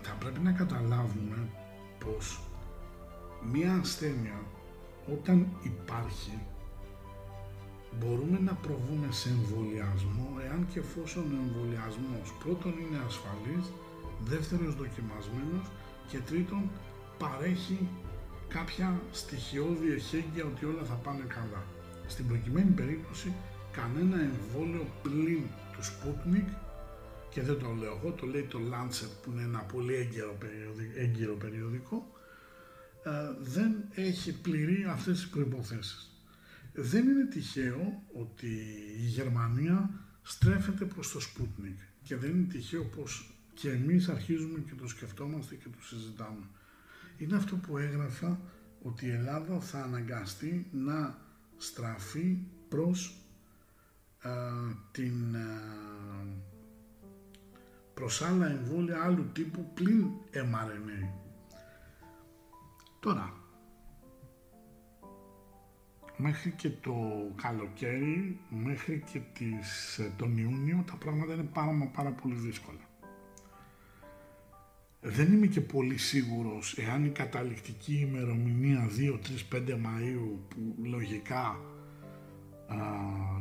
θα 0.02 0.12
πρέπει 0.14 0.40
να 0.40 0.52
καταλάβουμε 0.52 1.48
πως 2.06 2.42
μία 3.52 3.74
ασθένεια 3.74 4.46
όταν 5.14 5.48
υπάρχει 5.62 6.40
μπορούμε 8.00 8.40
να 8.40 8.54
προβούμε 8.54 9.08
σε 9.12 9.30
εμβολιασμό 9.30 10.28
εάν 10.46 10.68
και 10.74 10.80
εφόσον 10.80 11.24
ο 11.24 11.38
εμβολιασμός 11.46 12.34
πρώτον 12.44 12.74
είναι 12.80 13.00
ασφαλής, 13.08 13.66
δεύτερος 14.20 14.76
δοκιμασμένος 14.76 15.66
και 16.08 16.18
τρίτον 16.20 16.70
παρέχει 17.22 17.88
κάποια 18.48 19.02
στοιχειώδη 19.12 19.92
εχέγγυα 19.92 20.46
ότι 20.46 20.66
όλα 20.66 20.84
θα 20.84 20.94
πάνε 20.94 21.26
καλά. 21.28 21.64
Στην 22.08 22.28
προκειμένη 22.28 22.72
περίπτωση 22.72 23.34
κανένα 23.72 24.18
εμβόλιο 24.22 24.86
πλην 25.02 25.44
του 25.74 25.84
Sputnik 25.90 26.50
και 27.30 27.42
δεν 27.42 27.60
το 27.60 27.76
λέω 27.80 28.00
εγώ, 28.02 28.12
το 28.12 28.26
λέει 28.26 28.44
το 28.44 28.60
Lancet 28.72 29.12
που 29.22 29.32
είναι 29.32 29.42
ένα 29.42 29.60
πολύ 29.60 29.94
έγκυρο, 29.96 30.38
έγκυρο 30.96 31.34
περιοδικό 31.34 32.12
ε, 33.04 33.12
δεν 33.40 33.72
έχει 33.96 34.42
πληρεί 34.42 34.86
αυτές 34.90 35.20
τις 35.20 35.30
προϋποθέσεις. 35.30 36.10
Δεν 36.74 37.08
είναι 37.08 37.26
τυχαίο 37.26 38.04
ότι 38.14 38.48
η 39.02 39.06
Γερμανία 39.06 39.90
στρέφεται 40.24 40.86
προς 40.86 41.12
το 41.12 41.20
Sputnik 41.20 41.80
και 42.04 42.16
δεν 42.16 42.30
είναι 42.30 42.48
τυχαίο 42.48 42.84
πως 42.84 43.36
και 43.54 43.70
εμείς 43.70 44.10
αρχίζουμε 44.10 44.60
και 44.60 44.76
το 44.82 44.88
σκεφτόμαστε 44.88 45.56
και 45.56 45.70
το 45.70 45.86
συζητάμε. 45.86 46.46
Είναι 47.22 47.36
αυτό 47.36 47.56
που 47.56 47.78
έγραφα 47.78 48.40
ότι 48.82 49.06
η 49.06 49.12
Ελλάδα 49.12 49.60
θα 49.60 49.84
αναγκαστεί 49.84 50.68
να 50.72 51.18
στραφεί 51.58 52.38
προς 52.70 53.16
την 54.92 55.36
προς 57.94 58.22
άλλα 58.22 58.50
εμβόλια 58.50 59.04
άλλου 59.04 59.32
τύπου 59.32 59.72
πλην 59.74 60.08
mRNA. 60.34 61.10
Τώρα, 63.00 63.34
μέχρι 66.18 66.52
και 66.52 66.70
το 66.70 66.96
καλοκαίρι, 67.42 68.40
μέχρι 68.50 69.04
και 69.12 69.20
τις, 69.34 69.98
ε, 69.98 70.12
τον 70.18 70.38
Ιούνιο, 70.38 70.84
τα 70.88 70.96
πράγματα 70.96 71.34
είναι 71.34 71.50
πάρα, 71.54 71.92
πάρα 71.94 72.10
πολύ 72.10 72.36
δύσκολα. 72.36 72.91
Δεν 75.04 75.34
είμαι 75.34 75.48
και 75.48 75.62
πολύ 75.62 75.98
σίγουρος 75.98 76.78
εάν 76.78 77.06
η 77.06 77.10
καταληκτική 77.10 78.08
ημερομηνία 78.10 78.90
2-3-5 79.52 79.70
Μαΐου 79.70 80.38
που 80.48 80.76
λογικά 80.84 81.60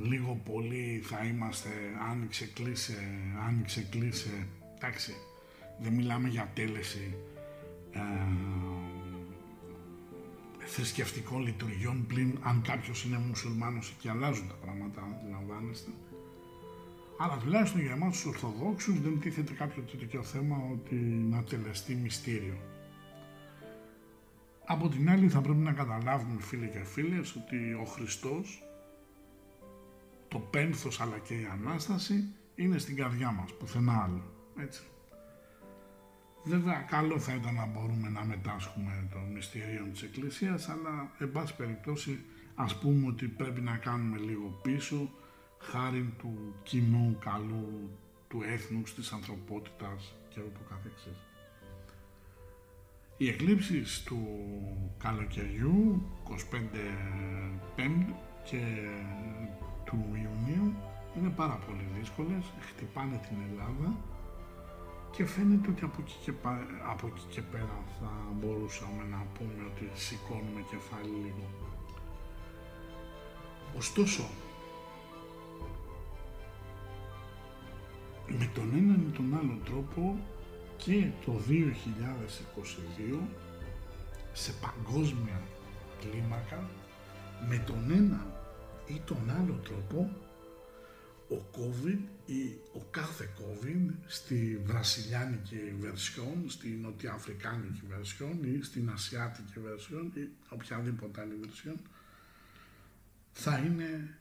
λίγο 0.03 0.41
πολύ 0.45 1.03
θα 1.05 1.25
είμαστε 1.25 1.69
άνοιξε 2.11 2.47
κλείσε, 2.55 3.09
άνοιξε 3.47 3.87
κλείσε, 3.91 4.47
εντάξει, 4.77 5.15
δεν 5.81 5.93
μιλάμε 5.93 6.29
για 6.29 6.51
τέλεση 6.55 7.15
ε, 7.93 8.01
θρησκευτικών 10.59 11.43
λειτουργιών 11.43 12.07
πλην 12.07 12.39
αν 12.43 12.63
κάποιος 12.63 13.05
είναι 13.05 13.19
μουσουλμάνος 13.19 13.95
και 14.01 14.11
αλλάζουν 14.11 14.49
τα 14.49 14.55
πράγματα, 14.55 15.03
αντιλαμβάνεστε. 15.03 15.91
Αλλά 17.23 17.37
τουλάχιστον 17.37 17.81
για 17.81 17.93
εμάς 17.93 18.13
τους 18.13 18.25
Ορθοδόξους 18.25 19.01
δεν 19.01 19.21
τίθεται 19.21 19.53
κάποιο 19.53 19.83
τέτοιο 19.83 20.23
θέμα 20.23 20.57
ότι 20.73 20.95
να 20.95 21.43
τελεστεί 21.43 21.95
μυστήριο. 21.95 22.57
Από 24.67 24.89
την 24.89 25.11
άλλη 25.11 25.29
θα 25.29 25.41
πρέπει 25.41 25.59
να 25.59 25.73
καταλάβουμε 25.73 26.41
φίλοι 26.41 26.69
και 26.69 26.85
φίλες 26.85 27.37
ότι 27.37 27.73
ο 27.73 27.85
Χριστός 27.85 28.63
το 30.29 30.39
πένθος 30.39 31.01
αλλά 31.01 31.19
και 31.19 31.35
η 31.35 31.49
Ανάσταση 31.53 32.35
είναι 32.55 32.79
στην 32.79 32.97
καρδιά 32.97 33.31
μας, 33.31 33.57
πουθενά 33.57 34.03
άλλο. 34.03 34.23
Έτσι. 34.57 34.83
Βέβαια, 36.45 36.87
καλό 36.91 37.19
θα 37.19 37.35
ήταν 37.35 37.55
να 37.55 37.67
μπορούμε 37.67 38.09
να 38.09 38.25
μετάσχουμε 38.25 39.09
των 39.13 39.33
μυστηρίων 39.33 39.93
της 39.93 40.03
Εκκλησίας, 40.03 40.69
αλλά, 40.69 41.13
εν 41.19 41.33
πάση 41.33 41.57
περιπτώσει, 41.57 42.25
ας 42.55 42.79
πούμε 42.79 43.07
ότι 43.07 43.27
πρέπει 43.27 43.61
να 43.61 43.77
κάνουμε 43.77 44.19
λίγο 44.19 44.59
πίσω, 44.63 45.11
χάρη 45.61 46.15
του 46.19 46.55
κοινού 46.63 47.17
καλού, 47.19 47.91
του 48.29 48.43
έθνους, 48.43 48.95
της 48.95 49.13
ανθρωπότητας 49.13 50.15
και 50.29 50.41
ούτω 50.41 50.61
καθεξής. 50.69 51.19
Οι 53.17 53.29
εκλήψεις 53.29 54.03
του 54.03 54.19
καλοκαιριού, 54.99 56.03
25 56.25 56.37
Πέμπτη 57.77 58.15
και 58.45 58.63
του 59.85 60.05
Ιουνίου 60.13 60.75
είναι 61.17 61.29
πάρα 61.37 61.59
πολύ 61.67 61.87
δύσκολες, 61.99 62.45
χτυπάνε 62.61 63.21
την 63.29 63.37
Ελλάδα 63.51 63.97
και 65.11 65.27
φαίνεται 65.27 65.71
ότι 65.71 65.85
από 65.85 65.97
εκεί 66.01 66.17
και, 66.25 66.33
από 66.91 67.07
εκεί 67.07 67.25
και 67.31 67.43
πέρα 67.43 67.85
θα 68.01 68.11
μπορούσαμε 68.33 69.03
να 69.11 69.27
πούμε 69.35 69.65
ότι 69.71 69.91
σηκώνουμε 69.95 70.61
κεφάλι 70.71 71.15
λίγο. 71.25 71.47
Ωστόσο, 73.77 74.25
με 78.39 78.51
τον 78.55 78.71
έναν 78.75 79.07
ή 79.09 79.17
τον 79.17 79.35
άλλο 79.35 79.59
τρόπο 79.65 80.21
και 80.77 81.11
το 81.25 81.41
2022 81.49 83.19
σε 84.33 84.53
παγκόσμια 84.53 85.43
κλίμακα 86.01 86.71
με 87.49 87.63
τον 87.67 87.91
ένα 87.91 88.27
ή 88.87 89.01
τον 89.05 89.31
άλλο 89.31 89.61
τρόπο 89.65 90.11
ο 91.31 91.51
COVID 91.57 91.99
ή 92.27 92.57
ο 92.73 92.87
κάθε 92.91 93.31
COVID 93.39 93.95
στη 94.07 94.61
βρασιλιάνικη 94.65 95.75
βερσιόν, 95.81 96.45
στη 96.47 96.69
νοτιοαφρικάνικη 96.69 97.81
βερσιόν 97.89 98.45
ή 98.45 98.63
στην 98.63 98.91
ασιάτικη 98.91 99.61
βερσιόν 99.61 100.13
ή 100.15 100.29
οποιαδήποτε 100.49 101.21
άλλη 101.21 101.35
βερσιόν 101.41 101.81
θα 103.33 103.59
είναι 103.59 104.19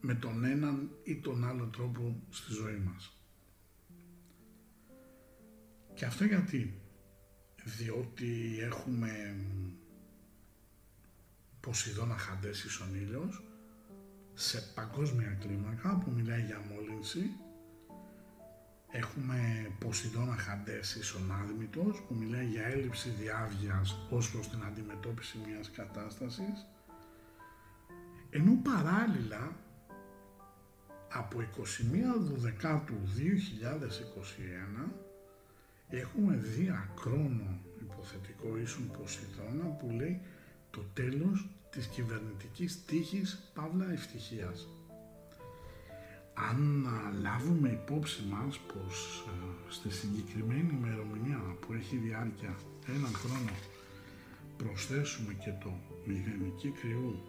με 0.00 0.14
τον 0.14 0.44
έναν 0.44 0.90
ή 1.04 1.16
τον 1.16 1.44
άλλο 1.44 1.64
τρόπο 1.64 2.22
στη 2.30 2.52
ζωή 2.52 2.82
μας. 2.84 3.19
Και 6.00 6.06
αυτό 6.06 6.24
γιατί, 6.24 6.80
διότι 7.64 8.58
έχουμε 8.60 9.36
Ποσειδώνα 11.60 12.16
Χαντές 12.16 12.80
ο 12.80 12.84
ήλιος, 12.94 13.42
σε 14.34 14.60
παγκόσμια 14.74 15.38
κλίμακα 15.40 15.98
που 15.98 16.10
μιλάει 16.10 16.42
για 16.42 16.60
μόλυνση. 16.70 17.30
Έχουμε 18.90 19.70
Ποσειδώνα 19.78 20.36
Χαντές 20.36 20.94
Ισονάδμητος 20.94 22.02
που 22.08 22.14
μιλάει 22.14 22.46
για 22.46 22.66
έλλειψη 22.66 23.08
διάβγειας 23.10 23.96
ως 24.10 24.30
προς 24.30 24.48
την 24.48 24.64
αντιμετώπιση 24.64 25.38
μιας 25.46 25.70
κατάστασης. 25.70 26.66
Ενώ 28.30 28.60
παράλληλα 28.62 29.56
από 31.12 31.40
21 31.40 32.34
Δεκάτου 32.36 32.94
2021 33.16 35.09
έχουμε 35.90 36.36
δει 36.36 36.70
ακρόνο 36.70 37.58
υποθετικό 37.80 38.58
ίσον 38.58 38.90
Ποσειδώνα 38.98 39.64
που 39.64 39.90
λέει 39.90 40.20
το 40.70 40.80
τέλος 40.94 41.48
της 41.70 41.86
κυβερνητικής 41.86 42.84
τύχης 42.84 43.50
παύλα 43.54 43.92
ευτυχίας. 43.92 44.68
Αν 46.50 46.86
λάβουμε 47.22 47.68
υπόψη 47.68 48.22
μας 48.30 48.58
πως 48.58 49.24
ε, 49.28 49.72
στη 49.72 49.90
συγκεκριμένη 49.90 50.70
ημερομηνία 50.80 51.56
που 51.60 51.72
έχει 51.72 51.96
διάρκεια 51.96 52.56
έναν 52.86 53.12
χρόνο 53.14 53.50
προσθέσουμε 54.56 55.32
και 55.32 55.52
το 55.62 55.72
μηδενική 56.04 56.68
κρυού 56.68 57.22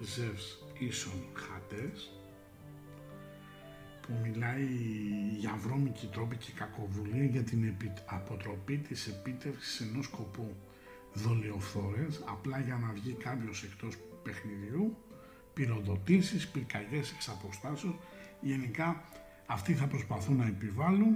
Ζεύς 0.00 0.58
ίσον 0.78 1.20
χατές 1.34 2.10
που 4.12 4.28
μιλάει 4.28 4.66
για 5.38 5.56
βρώμικη 5.56 6.06
τρόπη 6.06 6.36
και 6.36 6.52
κακοβουλία 6.52 7.24
για 7.24 7.42
την 7.42 7.74
αποτροπή 8.06 8.76
της 8.76 9.06
επίτευξης 9.06 9.80
ενός 9.80 10.04
σκοπού 10.04 10.56
δολιοφθόρες 11.12 12.22
απλά 12.26 12.58
για 12.60 12.76
να 12.76 12.92
βγει 12.92 13.12
κάποιος 13.12 13.62
εκτός 13.62 13.96
παιχνιδιού 14.22 14.96
πυροδοτήσεις, 15.54 16.48
πυρκαγιές 16.48 17.12
εξ 17.12 17.28
αποστάσεως. 17.28 17.98
Γενικά 18.40 19.02
αυτοί 19.46 19.74
θα 19.74 19.86
προσπαθούν 19.86 20.36
να 20.36 20.46
επιβάλλουν, 20.46 21.14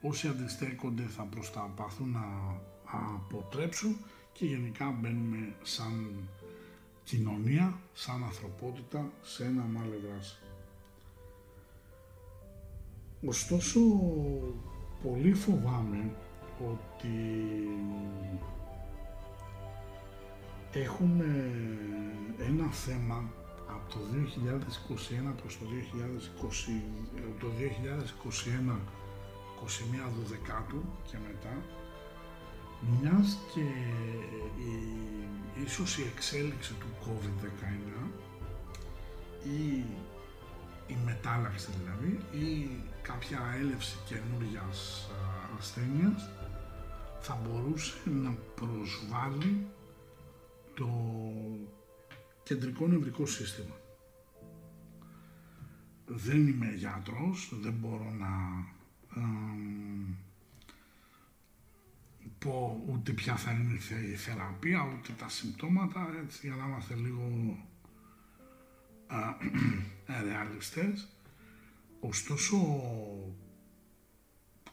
όσοι 0.00 0.28
αντιστέκονται 0.28 1.02
θα 1.02 1.22
προσπαθούν 1.22 2.10
να 2.10 2.24
αποτρέψουν 3.14 3.96
και 4.32 4.44
γενικά 4.44 4.90
μπαίνουμε 4.90 5.54
σαν 5.62 6.28
κοινωνία, 7.04 7.80
σαν 7.92 8.24
ανθρωπότητα 8.24 9.12
σε 9.22 9.44
ένα 9.44 9.62
μάλλον 9.62 10.00
δράση. 10.08 10.36
Ωστόσο, 13.26 13.80
πολύ 15.02 15.32
φοβάμαι 15.32 16.14
ότι 16.70 17.16
έχουμε 20.72 21.50
ένα 22.48 22.70
θέμα 22.70 23.30
από 23.68 23.92
το 23.92 23.98
2021 25.30 25.34
προς 25.36 25.58
το 25.58 25.64
2020, 26.40 26.48
το 27.40 27.46
2021, 28.68 28.78
21 29.64 29.68
Δεκάτου 30.28 30.82
και 31.10 31.16
μετά, 31.26 31.62
μιας 32.90 33.38
και 33.54 33.60
η, 34.70 34.72
ίσως 35.64 35.98
η 35.98 36.02
εξέλιξη 36.14 36.74
του 36.74 36.86
COVID-19 37.04 38.10
ή 39.44 39.84
η 40.86 40.96
μετάλλαξη 41.04 41.68
δηλαδή 41.78 42.18
ή 42.46 42.70
κάποια 43.02 43.54
έλευση 43.60 43.96
καινούργιας 44.06 45.10
ασθένειας 45.58 46.30
θα 47.20 47.40
μπορούσε 47.42 47.94
να 48.04 48.30
προσβάλλει 48.54 49.66
το 50.74 50.88
κεντρικό 52.42 52.86
νευρικό 52.86 53.26
σύστημα. 53.26 53.74
Δεν 56.06 56.46
είμαι 56.46 56.72
γιατρός, 56.74 57.52
δεν 57.62 57.72
μπορώ 57.72 58.10
να 58.10 58.30
πω 62.38 62.84
ούτε 62.88 63.12
ποια 63.12 63.36
θα 63.36 63.52
είναι 63.52 63.78
η 64.12 64.16
θεραπεία, 64.16 64.96
ούτε 64.98 65.12
τα 65.12 65.28
συμπτώματα, 65.28 66.14
έτσι 66.22 66.46
για 66.46 66.56
να 66.56 66.64
είμαστε 66.64 66.94
λίγο 66.94 67.56
α, 69.06 69.36
ρεαλιστές. 70.26 71.11
Ωστόσο, 72.04 72.56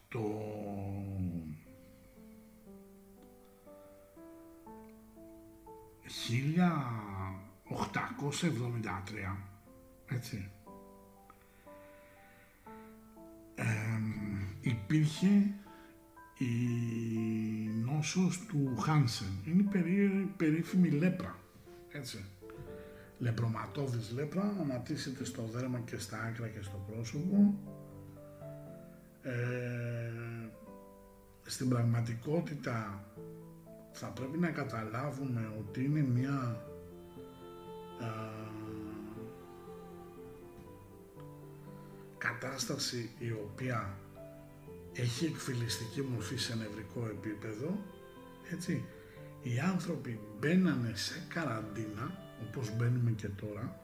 το 0.07 0.21
χίλια 6.07 6.85
873, 7.69 9.35
έτσι, 10.05 10.51
υπήρχε 14.61 15.53
η 16.37 16.55
νόσος 17.85 18.45
του 18.45 18.77
Χάνσεν. 18.77 19.43
Είναι 19.45 19.63
περί, 19.63 20.33
περίφημη 20.37 20.89
λέπρα, 20.89 21.39
έτσι. 21.91 22.25
Λεπροματώδης 23.19 24.11
λέπρα, 24.11 24.53
ανατίσσεται 24.61 25.25
στο 25.25 25.43
δέρμα 25.43 25.79
και 25.79 25.97
στα 25.97 26.17
άκρα 26.21 26.47
και 26.47 26.61
στο 26.61 26.85
πρόσωπο. 26.91 27.55
Ε, 29.21 30.11
στην 31.43 31.69
πραγματικότητα 31.69 33.03
θα 33.91 34.07
πρέπει 34.07 34.37
να 34.37 34.49
καταλάβουμε 34.49 35.53
ότι 35.59 35.83
είναι 35.83 36.01
μια 36.01 36.67
κατάσταση 42.17 43.09
η 43.19 43.31
οποία 43.31 43.97
έχει 44.93 45.25
εκφυλιστική 45.25 46.01
μορφή 46.01 46.37
σε 46.37 46.55
νευρικό 46.55 47.05
επίπεδο, 47.05 47.77
έτσι, 48.51 48.85
οι 49.41 49.59
άνθρωποι 49.59 50.19
μπαίνανε 50.39 50.91
σε 50.95 51.25
καραντίνα, 51.33 52.28
όπως 52.47 52.75
μπαίνουμε 52.75 53.11
και 53.11 53.27
τώρα, 53.27 53.79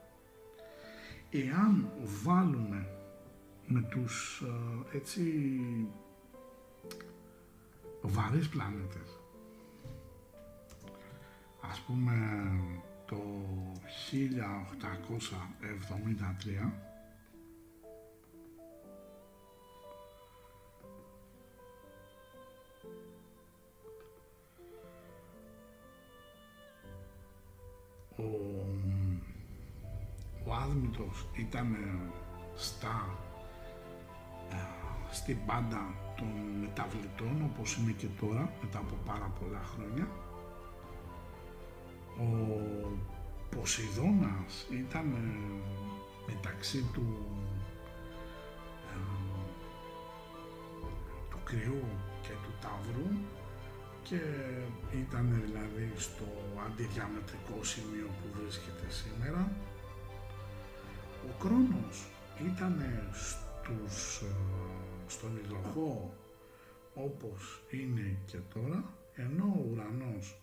εάν 1.30 1.90
βάλουμε 2.24 2.88
με 3.66 3.80
τους 3.80 4.42
έτσι 4.92 5.50
βαρύς 8.00 8.48
πλανήτες, 8.48 9.18
ας 11.60 11.80
πούμε 11.80 12.12
το 13.06 13.16
1873 14.10 16.72
ο, 28.16 28.28
ο 30.46 30.54
Άδμητος 30.54 31.26
ήταν 31.34 31.76
στα, 32.54 33.18
ε, 34.50 34.56
στην 35.14 35.36
πάντα 35.46 35.94
των 36.16 36.28
μεταβλητών 36.60 37.50
όπως 37.52 37.76
είναι 37.76 37.92
και 37.92 38.06
τώρα 38.20 38.52
μετά 38.62 38.78
από 38.78 38.94
πάρα 39.06 39.32
πολλά 39.40 39.62
χρόνια. 39.74 40.08
Ο 42.18 42.30
Ποσειδώνας 43.50 44.66
ήταν 44.70 45.12
ε, 45.12 46.32
μεταξύ 46.32 46.84
του, 46.92 47.18
ε, 48.92 48.98
του 51.30 51.38
κρυού 51.44 51.82
και 52.22 52.32
του 52.42 52.52
ταύρου 52.60 53.08
και 54.08 54.20
ήταν 55.02 55.42
δηλαδή 55.44 55.92
στο 55.96 56.26
αντιδιαμετρικό 56.66 57.64
σημείο 57.64 58.06
που 58.06 58.40
βρίσκεται 58.40 58.86
σήμερα. 58.90 59.52
Ο 61.28 61.32
Κρόνος 61.42 62.06
ήταν 62.40 62.82
στους, 63.12 64.20
ε, 64.22 64.34
στον 65.06 65.30
υδροχό 65.44 66.14
όπως 66.94 67.62
είναι 67.70 68.16
και 68.26 68.38
τώρα, 68.54 68.94
ενώ 69.14 69.44
ο 69.44 69.68
ουρανός 69.70 70.40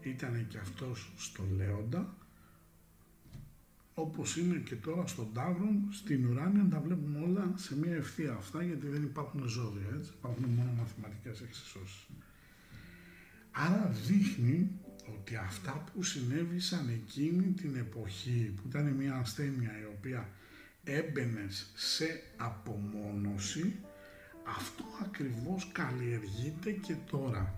ήταν 0.00 0.46
και 0.48 0.58
αυτός 0.58 1.12
στο 1.16 1.42
Λέοντα, 1.56 2.14
όπως 3.94 4.36
είναι 4.36 4.56
και 4.58 4.76
τώρα 4.76 5.06
στον 5.06 5.32
Ταύρο, 5.32 5.68
στην 5.90 6.26
ουράνια 6.26 6.68
τα 6.70 6.80
βλέπουμε 6.80 7.18
όλα 7.18 7.52
σε 7.56 7.76
μια 7.78 7.94
ευθεία 7.94 8.32
αυτά, 8.32 8.62
γιατί 8.62 8.86
δεν 8.86 9.02
υπάρχουν 9.02 9.46
ζώδια, 9.46 9.88
έτσι, 9.98 10.12
υπάρχουν 10.18 10.44
μόνο 10.44 10.70
μαθηματικές 10.78 11.40
εξισώσεις. 11.40 12.06
Άρα 13.66 13.90
δείχνει 14.06 14.70
ότι 15.18 15.36
αυτά 15.36 15.84
που 15.92 16.02
συνέβησαν 16.02 16.88
εκείνη 16.88 17.52
την 17.52 17.76
εποχή, 17.76 18.54
που 18.56 18.62
ήταν 18.68 18.86
μια 18.86 19.14
ασθένεια 19.14 19.70
η 19.80 19.84
οποία 19.96 20.28
έμπαινε 20.84 21.46
σε 21.74 22.22
απομόνωση, 22.36 23.74
αυτό 24.56 24.84
ακριβώς 25.02 25.70
καλλιεργείται 25.72 26.70
και 26.70 26.94
τώρα. 27.10 27.54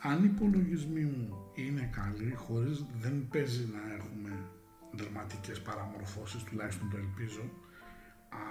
Αν 0.00 0.24
οι 0.24 0.30
υπολογισμοί 0.34 1.04
μου 1.04 1.50
είναι 1.54 1.90
καλοί, 1.92 2.34
χωρίς 2.34 2.84
δεν 3.00 3.28
παίζει 3.28 3.68
να 3.72 3.94
έχουμε 3.94 4.30
δραματικές 4.92 5.60
παραμορφώσεις, 5.62 6.42
τουλάχιστον 6.42 6.90
το 6.90 6.96
ελπίζω, 6.96 7.50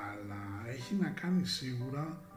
αλλά 0.09 0.69
έχει 0.69 0.95
να 0.95 1.09
κάνει 1.09 1.45
σίγουρα 1.45 2.21
ε, 2.31 2.34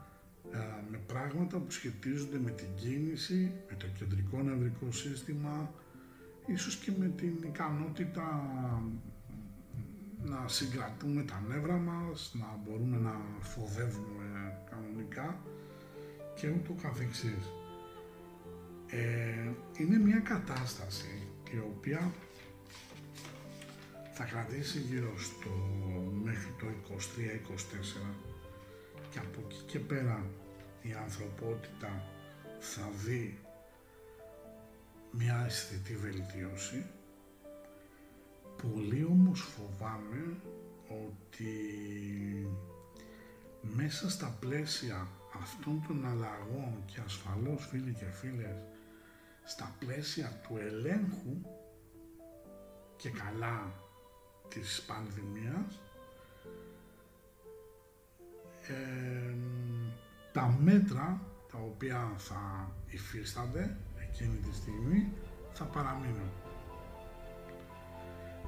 με 0.91 0.97
πράγματα 1.07 1.57
που 1.57 1.71
σχετίζονται 1.71 2.39
με 2.39 2.51
την 2.51 2.67
κίνηση, 2.75 3.51
με 3.69 3.75
το 3.77 3.85
κεντρικό 3.99 4.41
νευρικό 4.41 4.91
σύστημα, 4.91 5.73
ίσως 6.45 6.75
και 6.75 6.91
με 6.97 7.07
την 7.07 7.33
ικανότητα 7.43 8.49
να 10.23 10.47
συγκρατούμε 10.47 11.23
τα 11.23 11.43
νεύρα 11.47 11.77
μας, 11.77 12.31
να 12.33 12.59
μπορούμε 12.63 12.97
να 12.97 13.15
φοβεύουμε 13.39 14.57
κανονικά 14.69 15.39
και 16.35 16.49
ούτω 16.49 16.73
καθεξής. 16.81 17.53
Ε, 18.87 19.51
είναι 19.77 19.97
μια 19.97 20.19
κατάσταση 20.19 21.27
η 21.51 21.57
οποία 21.57 22.11
θα 24.13 24.23
κρατήσει 24.23 24.79
γύρω 24.79 25.19
στο 25.19 25.49
μέχρι 26.23 26.53
το 26.59 26.65
23-24 26.89 28.13
και 29.09 29.19
από 29.19 29.39
εκεί 29.45 29.63
και 29.65 29.79
πέρα 29.79 30.25
η 30.81 30.93
ανθρωπότητα 30.93 32.03
θα 32.59 32.89
δει 33.05 33.39
μια 35.11 35.43
αισθητή 35.45 35.95
βελτίωση. 35.95 36.85
Πολύ 38.61 39.03
όμως 39.03 39.41
φοβάμαι 39.41 40.35
ότι 40.87 41.53
μέσα 43.61 44.09
στα 44.09 44.37
πλαίσια 44.39 45.07
αυτών 45.41 45.83
των 45.87 46.05
αλλαγών 46.05 46.83
και 46.85 46.99
ασφαλώς 47.05 47.67
φίλοι 47.69 47.93
και 47.93 48.05
φίλες 48.05 48.57
στα 49.43 49.75
πλαίσια 49.79 50.41
του 50.47 50.57
ελέγχου 50.57 51.41
και 52.97 53.09
καλά 53.09 53.73
της 54.47 54.81
πανδημίας 54.87 55.79
ε, 58.67 59.33
τα 60.31 60.57
μέτρα 60.59 61.21
τα 61.51 61.57
οποία 61.57 62.11
θα 62.17 62.71
υφίστανται 62.87 63.77
εκείνη 64.09 64.37
τη 64.37 64.55
στιγμή 64.55 65.13
θα 65.53 65.63
παραμείνουν. 65.63 66.31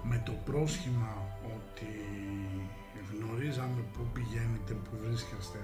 Με 0.03 0.21
το 0.25 0.31
πρόσχημα 0.31 1.13
ότι 1.55 1.91
γνωρίζαμε 3.11 3.81
πού 3.93 4.03
πηγαίνετε, 4.13 4.73
πού 4.73 4.97
βρίσκεστε, 5.03 5.59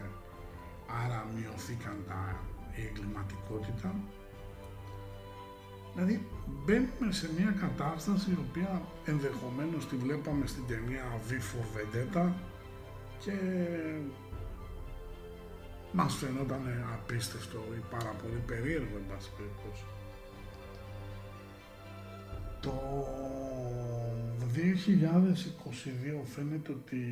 άρα 1.04 1.28
μειωθήκαν 1.36 1.98
τα, 2.08 2.40
η 2.76 2.82
εγκληματικότητα. 2.88 3.96
Δηλαδή 5.94 6.28
μπαίνουμε 6.66 7.12
σε 7.12 7.30
μια 7.38 7.52
κατάσταση 7.60 8.30
η 8.30 8.38
οποία 8.50 8.82
ενδεχομένως 9.06 9.88
τη 9.88 9.96
βλέπαμε 9.96 10.46
στην 10.48 10.68
ταινία 10.68 11.06
V 11.28 11.32
for 11.32 11.66
Vendetta 11.74 12.32
και 13.20 13.34
μας 15.92 16.16
φαινόταν 16.16 16.62
απίστευτο 16.94 17.64
ή 17.78 17.84
πάρα 17.90 18.12
πολύ 18.22 18.42
περίεργο 18.46 18.98
εν 18.98 19.06
πάση 19.10 19.30
περιπτώσει. 19.38 19.86
Το 22.62 22.78
2022 24.54 26.26
φαίνεται 26.36 26.72
ότι 26.72 27.04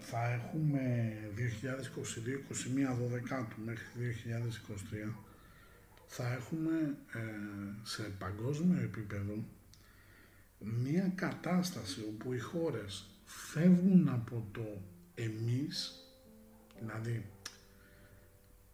θα 0.00 0.32
έχουμε 0.32 1.14
2022-21 1.36 2.90
12 3.32 3.46
μέχρι 3.64 3.84
2023 5.06 5.12
θα 6.06 6.32
έχουμε 6.32 6.96
ε, 7.12 7.18
σε 7.82 8.02
παγκόσμιο 8.02 8.82
επίπεδο 8.82 9.44
μία 10.58 11.12
κατάσταση 11.14 12.00
όπου 12.08 12.32
οι 12.32 12.38
χώρες 12.38 13.06
φεύγουν 13.24 14.08
από 14.08 14.46
το 14.52 14.82
εμείς 15.14 16.01
Δηλαδή, 16.86 17.24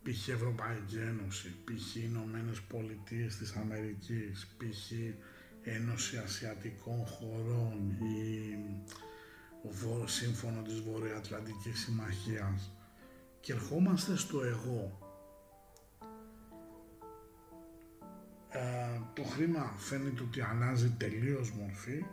π.χ. 0.02 0.28
Ευρωπαϊκή 0.28 0.96
Ένωση, 0.96 1.54
π.χ. 1.64 1.96
Ηνωμένες 1.96 2.60
Πολιτείες 2.60 3.36
της 3.36 3.56
Αμερικής, 3.56 4.46
π.χ. 4.56 4.90
Ένωση 5.62 6.16
Ασιατικών 6.16 7.06
Χωρών 7.06 7.90
ή 8.00 8.56
ο 10.02 10.06
Σύμφωνο 10.06 10.62
της 10.62 10.80
Βορειοατλαντικής 10.80 11.80
Συμμαχίας 11.80 12.70
και 13.40 13.52
ερχόμαστε 13.52 14.16
στο 14.16 14.42
εγώ. 14.42 14.98
Ε, 18.50 19.00
το 19.14 19.22
χρήμα 19.22 19.74
φαίνεται 19.76 20.22
ότι 20.22 20.40
αλλάζει 20.40 20.90
τελείως 20.90 21.50
μορφή 21.50 22.04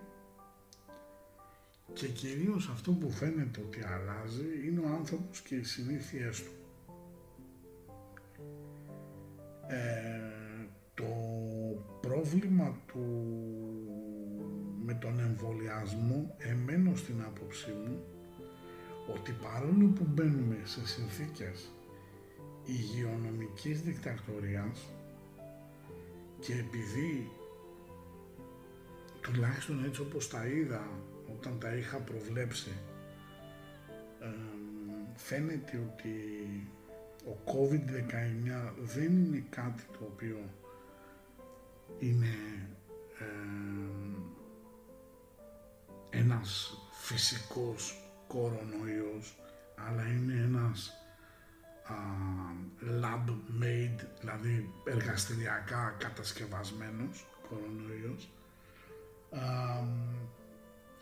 και 1.95 2.07
κυρίως 2.07 2.69
αυτό 2.69 2.91
που 2.91 3.09
φαίνεται 3.09 3.61
ότι 3.61 3.79
αλλάζει 3.83 4.67
είναι 4.67 4.79
ο 4.79 4.87
άνθρωπος 4.99 5.41
και 5.41 5.55
οι 5.55 5.63
συνήθειές 5.63 6.43
του. 6.43 6.51
Ε, 9.67 10.67
το 10.93 11.05
πρόβλημα 12.01 12.77
του 12.87 13.05
με 14.85 14.93
τον 14.93 15.19
εμβολιασμό 15.19 16.35
εμένω 16.37 16.95
στην 16.95 17.21
άποψή 17.21 17.71
μου 17.71 18.03
ότι 19.15 19.31
παρόλο 19.31 19.87
που 19.87 20.05
μπαίνουμε 20.07 20.57
σε 20.63 20.87
συνθήκες 20.87 21.71
υγειονομικής 22.65 23.81
δικτακτορίας 23.81 24.89
και 26.39 26.53
επειδή 26.53 27.31
τουλάχιστον 29.21 29.85
έτσι 29.85 30.01
όπως 30.01 30.29
τα 30.29 30.47
είδα 30.47 30.87
όταν 31.33 31.59
τα 31.59 31.75
είχα 31.75 31.97
προβλέψει 31.97 32.71
φαίνεται 35.15 35.77
ότι 35.93 36.15
ο 37.25 37.37
COVID-19 37.45 38.71
δεν 38.81 39.25
είναι 39.25 39.43
κάτι 39.49 39.83
το 39.91 39.99
οποίο 40.01 40.49
είναι 41.99 42.35
ένας 46.09 46.77
φυσικός 46.91 47.99
κορονοϊός 48.27 49.37
αλλά 49.75 50.07
είναι 50.07 50.33
ένας 50.43 50.93
lab 53.01 53.29
made, 53.61 54.05
δηλαδή 54.19 54.73
εργαστηριακά 54.83 55.95
κατασκευασμένος 55.97 57.25
κορονοϊός 57.49 58.29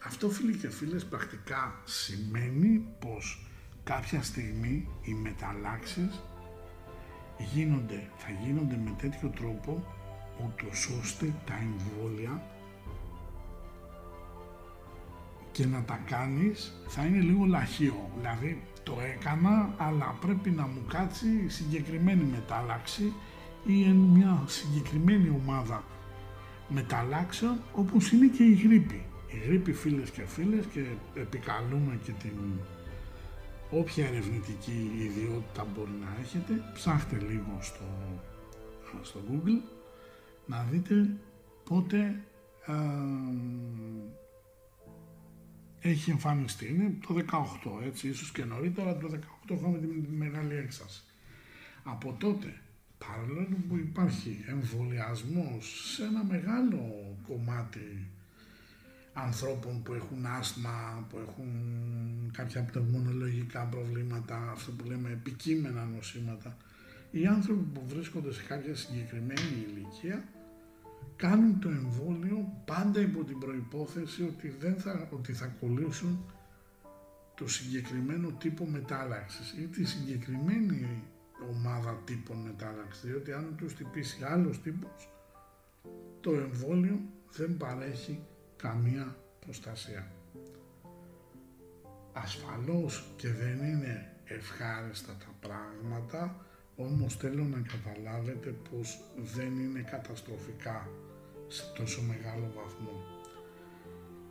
αυτό 0.06 0.30
φίλοι 0.30 0.56
και 0.56 0.70
φίλες 0.70 1.06
πρακτικά 1.06 1.82
σημαίνει 1.84 2.86
πως 3.00 3.46
κάποια 3.84 4.24
στιγμή 4.24 4.88
οι 5.02 5.14
μεταλλάξεις 5.14 6.24
γίνονται, 7.54 8.10
θα 8.18 8.28
γίνονται 8.44 8.80
με 8.84 8.96
τέτοιο 9.02 9.30
τρόπο 9.30 9.86
ούτως 10.46 10.90
ώστε 11.02 11.34
τα 11.46 11.54
εμβόλια 11.54 12.42
και 15.52 15.66
να 15.66 15.84
τα 15.84 16.00
κάνεις 16.06 16.74
θα 16.88 17.06
είναι 17.06 17.20
λίγο 17.20 17.46
λαχείο. 17.46 18.10
Δηλαδή 18.18 18.64
το 18.84 18.98
έκανα 19.14 19.74
αλλά 19.78 20.18
πρέπει 20.22 20.50
να 20.50 20.68
μου 20.68 20.86
κάτσει 20.88 21.50
συγκεκριμένη 21.50 22.24
μετάλλαξη 22.24 23.14
ή 23.66 23.88
μια 23.92 24.44
συγκεκριμένη 24.46 25.30
ομάδα 25.30 25.84
μεταλλάξεων 26.68 27.62
όπως 27.74 28.12
είναι 28.12 28.28
και 28.28 28.44
η 28.44 28.54
γρήπη 28.54 28.96
η 28.96 29.13
γρήπη 29.38 29.74
φίλες 29.74 30.10
και 30.10 30.26
φίλες 30.26 30.66
και 30.66 30.86
επικαλούμε 31.16 32.00
και 32.04 32.12
την 32.12 32.38
όποια 33.70 34.08
ερευνητική 34.08 34.92
ιδιότητα 34.98 35.68
μπορεί 35.76 35.92
να 36.02 36.22
έχετε 36.22 36.54
ψάχτε 36.74 37.18
λίγο 37.18 37.58
στο, 37.62 37.86
στο 39.02 39.20
Google 39.30 39.62
να 40.46 40.64
δείτε 40.72 41.10
πότε 41.64 42.24
έχει 45.80 46.12
εμφανιστεί. 46.12 46.68
Είναι 46.68 46.98
το 47.08 47.16
18 47.82 47.86
έτσι, 47.86 48.08
ίσως 48.08 48.32
και 48.32 48.46
νωρίτερα 48.46 48.98
το 48.98 49.10
18 49.48 49.56
είχαμε 49.58 49.78
τη 49.78 49.88
μεγάλη 50.10 50.56
έξαση. 50.56 51.04
Από 51.84 52.16
τότε, 52.20 52.62
παρόλο 52.98 53.48
που 53.68 53.78
υπάρχει 53.78 54.44
εμβολιασμός 54.48 55.94
σε 55.96 56.04
ένα 56.04 56.24
μεγάλο 56.24 57.16
κομμάτι 57.28 58.08
ανθρώπων 59.14 59.84
που 59.84 59.94
έχουν 59.94 60.26
άσθμα, 60.26 61.08
που 61.10 61.18
έχουν 61.28 61.52
κάποια 62.32 62.64
πνευμονολογικά 62.64 63.64
προβλήματα, 63.64 64.52
αυτό 64.52 64.72
που 64.72 64.86
λέμε 64.86 65.10
επικείμενα 65.10 65.86
νοσήματα, 65.86 66.58
οι 67.12 67.26
άνθρωποι 67.26 67.64
που 67.74 67.84
βρίσκονται 67.88 68.34
σε 68.34 68.44
κάποια 68.44 68.76
συγκεκριμένη 68.76 69.66
ηλικία 69.68 70.24
κάνουν 71.16 71.60
το 71.60 71.70
εμβόλιο 71.70 72.62
πάντα 72.66 73.00
υπό 73.00 73.24
την 73.24 73.40
προϋπόθεση 73.40 74.24
ότι, 74.24 74.56
δεν 74.60 74.76
θα, 74.80 75.08
ότι 75.12 75.34
θα 75.34 75.46
κολλήσουν 75.46 76.26
το 77.36 77.48
συγκεκριμένο 77.48 78.32
τύπο 78.32 78.66
μετάλλαξης 78.66 79.52
ή 79.52 79.68
τη 79.68 79.84
συγκεκριμένη 79.84 81.04
ομάδα 81.52 82.02
τύπων 82.06 82.38
μετάλλαξης, 82.38 83.04
διότι 83.04 83.32
αν 83.32 83.56
τους 83.58 83.76
τυπήσει 83.76 84.24
άλλος 84.24 84.62
τύπος, 84.62 85.10
το 86.22 86.32
εμβόλιο 86.32 87.00
δεν 87.32 87.58
παρέχει 87.58 88.20
καμία 88.64 89.18
προστασία. 89.40 90.12
Ασφαλώς 92.14 93.06
και 93.16 93.30
δεν 93.30 93.58
είναι 93.58 94.12
ευχάριστα 94.24 95.14
τα 95.24 95.48
πράγματα, 95.48 96.46
όμως 96.76 97.16
θέλω 97.16 97.44
να 97.44 97.62
καταλάβετε 97.74 98.50
πως 98.70 99.02
δεν 99.36 99.60
είναι 99.60 99.82
καταστροφικά 99.82 100.90
σε 101.48 101.64
τόσο 101.76 102.02
μεγάλο 102.02 102.52
βαθμό. 102.56 102.96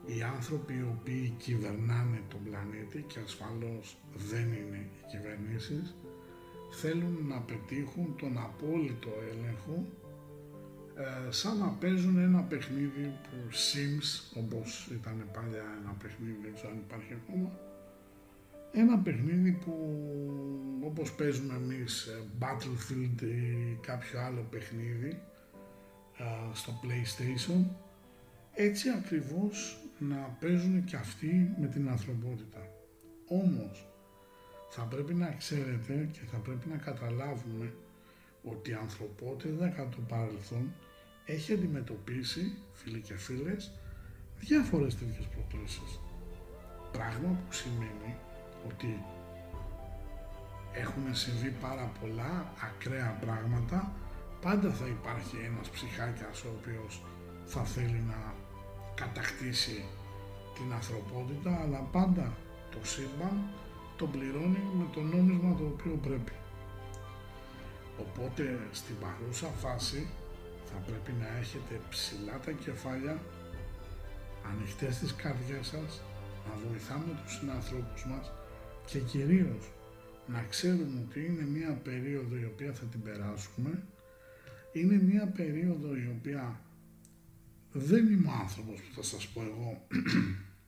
Οι 0.07 0.23
άνθρωποι 0.23 0.75
οι 0.75 0.87
οποίοι 0.99 1.35
κυβερνάνε 1.39 2.23
τον 2.29 2.43
πλανήτη 2.43 3.05
και 3.09 3.19
ασφαλώς 3.25 3.97
δεν 4.15 4.53
είναι 4.53 4.77
οι 4.77 5.05
κυβερνήσεις, 5.11 5.95
θέλουν 6.81 7.27
να 7.29 7.41
πετύχουν 7.41 8.17
τον 8.19 8.39
απόλυτο 8.39 9.11
έλεγχο 9.33 9.87
ε, 11.03 11.31
σαν 11.31 11.59
να 11.59 11.69
παίζουν 11.69 12.19
ένα 12.19 12.43
παιχνίδι 12.43 13.19
που 13.23 13.37
Sims, 13.51 14.39
όπως 14.43 14.89
ήταν 14.93 15.29
παλιά 15.33 15.65
ένα 15.83 15.97
παιχνίδι, 16.03 16.39
δεν 16.43 16.55
ξέρω 16.55 16.71
αν 16.71 16.79
υπάρχει 16.79 17.13
ακόμα, 17.13 17.51
ένα 18.73 18.99
παιχνίδι 18.99 19.53
που 19.53 19.75
όπως 20.85 21.13
παίζουμε 21.13 21.55
εμείς 21.55 22.07
ε, 22.07 22.23
Battlefield 22.39 23.23
ή 23.23 23.79
κάποιο 23.81 24.21
άλλο 24.21 24.47
παιχνίδι 24.51 25.21
ε, 26.19 26.25
στο 26.53 26.81
PlayStation, 26.83 27.65
έτσι 28.55 28.89
ακριβώς 28.89 29.79
να 29.99 30.37
παίζουν 30.41 30.85
και 30.85 30.97
αυτοί 30.97 31.55
με 31.61 31.67
την 31.67 31.89
ανθρωπότητα. 31.89 32.69
Όμως, 33.29 33.87
θα 34.71 34.83
πρέπει 34.83 35.15
να 35.15 35.35
ξέρετε 35.39 36.09
και 36.13 36.21
θα 36.31 36.37
πρέπει 36.37 36.69
να 36.69 36.77
καταλάβουμε 36.77 37.73
ότι 38.45 38.71
η 38.71 38.75
ανθρωπότητα 38.75 39.69
κατά 39.69 39.89
το 39.89 40.01
παρελθόν 40.09 40.73
έχει 41.25 41.53
αντιμετωπίσει, 41.53 42.55
φίλοι 42.73 43.01
και 43.01 43.15
φίλες, 43.15 43.73
διάφορες 44.41 44.97
τέτοιες 44.97 45.27
προκλήσεις. 45.27 46.01
Πράγμα 46.93 47.29
που 47.29 47.53
σημαίνει 47.53 48.17
ότι 48.67 49.05
έχουν 50.73 51.15
συμβεί 51.15 51.51
πάρα 51.61 51.93
πολλά 52.01 52.53
ακραία 52.69 53.19
πράγματα, 53.21 53.93
πάντα 54.41 54.71
θα 54.73 54.87
υπάρχει 54.87 55.37
ένας 55.37 55.69
ψυχάκιας 55.69 56.45
ο 56.45 56.49
οποίος 56.59 57.03
θα 57.47 57.65
θέλει 57.65 58.03
να 58.09 58.35
κατακτήσει 58.95 59.85
την 60.55 60.73
ανθρωπότητα, 60.73 61.61
αλλά 61.63 61.79
πάντα 61.79 62.37
το 62.71 62.79
σύμπαν 62.83 63.37
τον 63.97 64.11
πληρώνει 64.11 64.63
με 64.79 64.87
το 64.95 65.01
νόμισμα 65.01 65.55
το 65.57 65.65
οποίο 65.65 65.99
πρέπει. 66.03 66.33
Οπότε 67.99 68.69
στην 68.73 68.95
παρούσα 69.01 69.47
φάση 69.47 70.09
θα 70.73 70.79
πρέπει 70.87 71.13
να 71.21 71.39
έχετε 71.39 71.81
ψηλά 71.89 72.39
τα 72.45 72.53
κεφάλια, 72.53 73.23
ανοιχτές 74.51 74.99
τις 74.99 75.15
καρδιές 75.15 75.67
σας, 75.67 76.03
να 76.47 76.69
βοηθάμε 76.69 77.21
τους 77.23 77.35
συνανθρώπους 77.35 78.07
μας 78.07 78.33
και 78.87 78.99
κυρίως 78.99 79.73
να 80.27 80.43
ξέρουμε 80.43 81.07
ότι 81.09 81.25
είναι 81.25 81.43
μια 81.43 81.81
περίοδο 81.85 82.37
η 82.37 82.45
οποία 82.45 82.73
θα 82.73 82.85
την 82.85 83.03
περάσουμε, 83.03 83.83
είναι 84.73 85.03
μια 85.03 85.27
περίοδο 85.27 85.97
η 85.97 86.15
οποία 86.19 86.61
δεν 87.73 88.07
είμαι 88.07 88.29
ο 88.29 88.33
άνθρωπος 88.41 88.81
που 88.81 88.95
θα 88.95 89.03
σας 89.03 89.29
πω 89.29 89.43
εγώ. 89.43 89.87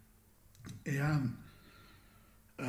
Εάν 0.98 1.36
ε, 2.56 2.64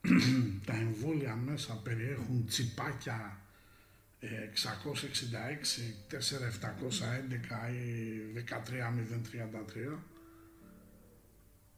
τα 0.66 0.74
εμβόλια 0.74 1.36
μέσα 1.36 1.80
περιέχουν 1.82 2.46
τσιπάκια 2.46 3.41
666, 4.22 5.94
4711 6.08 7.72
ή 7.72 8.44
13033 9.94 9.98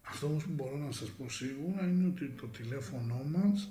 αυτό 0.08 0.26
όμως 0.26 0.44
που 0.44 0.52
μπορώ 0.52 0.76
να 0.76 0.92
σας 0.92 1.10
πω 1.10 1.28
σίγουρα 1.28 1.86
είναι 1.86 2.06
ότι 2.06 2.28
το 2.28 2.46
τηλέφωνο 2.46 3.22
μας, 3.24 3.70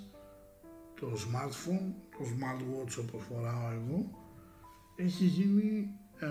το 1.00 1.12
smartphone, 1.12 1.92
το 2.10 2.24
smartwatch 2.24 3.04
όπως 3.04 3.24
φοράω 3.28 3.70
εγώ, 3.70 4.10
έχει 4.96 5.24
γίνει 5.24 5.90
ε, 6.20 6.26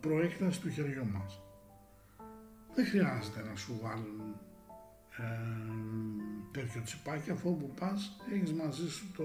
προέκταση 0.00 0.60
του 0.60 0.70
χεριού 0.70 1.06
μας. 1.06 1.40
Δεν 2.74 2.86
χρειάζεται 2.86 3.42
να 3.42 3.56
σου 3.56 3.80
βάλουν 3.82 4.20
ε, 5.16 5.24
τέτοιο 6.50 6.82
τσιπάκι, 6.82 7.30
αφού 7.30 7.50
όπου 7.50 7.74
πας 7.80 8.16
έχεις 8.32 8.52
μαζί 8.52 8.90
σου 8.90 9.12
το, 9.16 9.24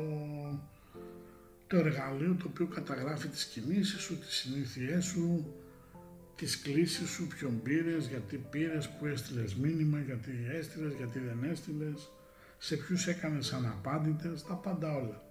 το 1.68 1.78
εργαλείο 1.78 2.36
το 2.36 2.46
οποίο 2.50 2.68
καταγράφει 2.68 3.28
τις 3.28 3.46
κινήσεις 3.46 4.02
σου, 4.02 4.20
τις 4.20 4.34
συνήθειές 4.36 5.06
σου, 5.06 5.54
τις 6.36 6.62
κλήσεις 6.62 7.10
σου, 7.10 7.28
ποιον 7.28 7.62
πήρες, 7.62 8.08
γιατί 8.08 8.38
πήρες, 8.38 8.90
που 8.90 9.06
έστειλες 9.06 9.56
μήνυμα, 9.56 10.00
γιατί 10.00 10.32
έστειλες, 10.52 10.94
γιατί 10.94 11.20
δεν 11.20 11.44
έστειλες, 11.44 12.12
σε 12.58 12.76
ποιους 12.76 13.08
έκανες 13.08 13.54
αναπάντητες, 13.54 14.44
τα 14.44 14.54
πάντα 14.54 14.96
όλα. 14.96 15.24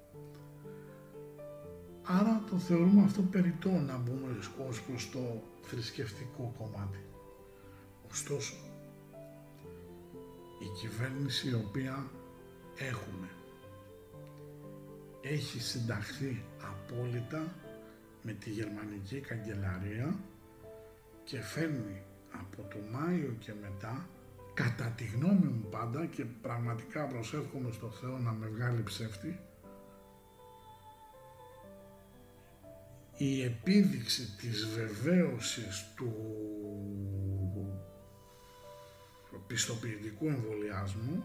Άρα 2.07 2.45
το 2.51 2.57
θεωρούμε 2.59 3.03
αυτό 3.03 3.23
περιττό 3.23 3.71
να 3.71 3.97
μπούμε 3.97 4.37
ως 4.69 4.83
προς 4.83 5.11
το 5.11 5.43
θρησκευτικό 5.63 6.55
κομμάτι. 6.59 6.99
Ωστόσο, 8.11 8.55
η 10.61 10.81
κυβέρνηση 10.81 11.49
η 11.49 11.55
οποία 11.55 12.11
έχουμε 12.79 13.29
έχει 15.33 15.61
συνταχθεί 15.61 16.45
απόλυτα 16.63 17.55
με 18.23 18.33
τη 18.33 18.51
γερμανική 18.51 19.21
καγκελαρία 19.21 20.19
και 21.25 21.41
φέρνει 21.41 22.03
από 22.33 22.63
το 22.63 22.77
Μάιο 22.93 23.37
και 23.39 23.53
μετά 23.61 24.09
κατά 24.55 24.85
τη 24.97 25.05
γνώμη 25.05 25.47
μου 25.47 25.69
πάντα 25.71 26.07
και 26.07 26.25
πραγματικά 26.25 27.07
προσεύχομαι 27.07 27.73
στο 27.73 27.91
Θεό 27.91 28.19
να 28.19 28.33
με 28.33 28.47
βγάλει 28.47 28.83
ψεύτη 28.83 29.39
η 33.17 33.43
επίδειξη 33.43 34.37
της 34.37 34.67
βεβαίωσης 34.67 35.85
του 35.97 36.13
πιστοποιητικού 39.47 40.27
εμβολιάσμου 40.27 41.23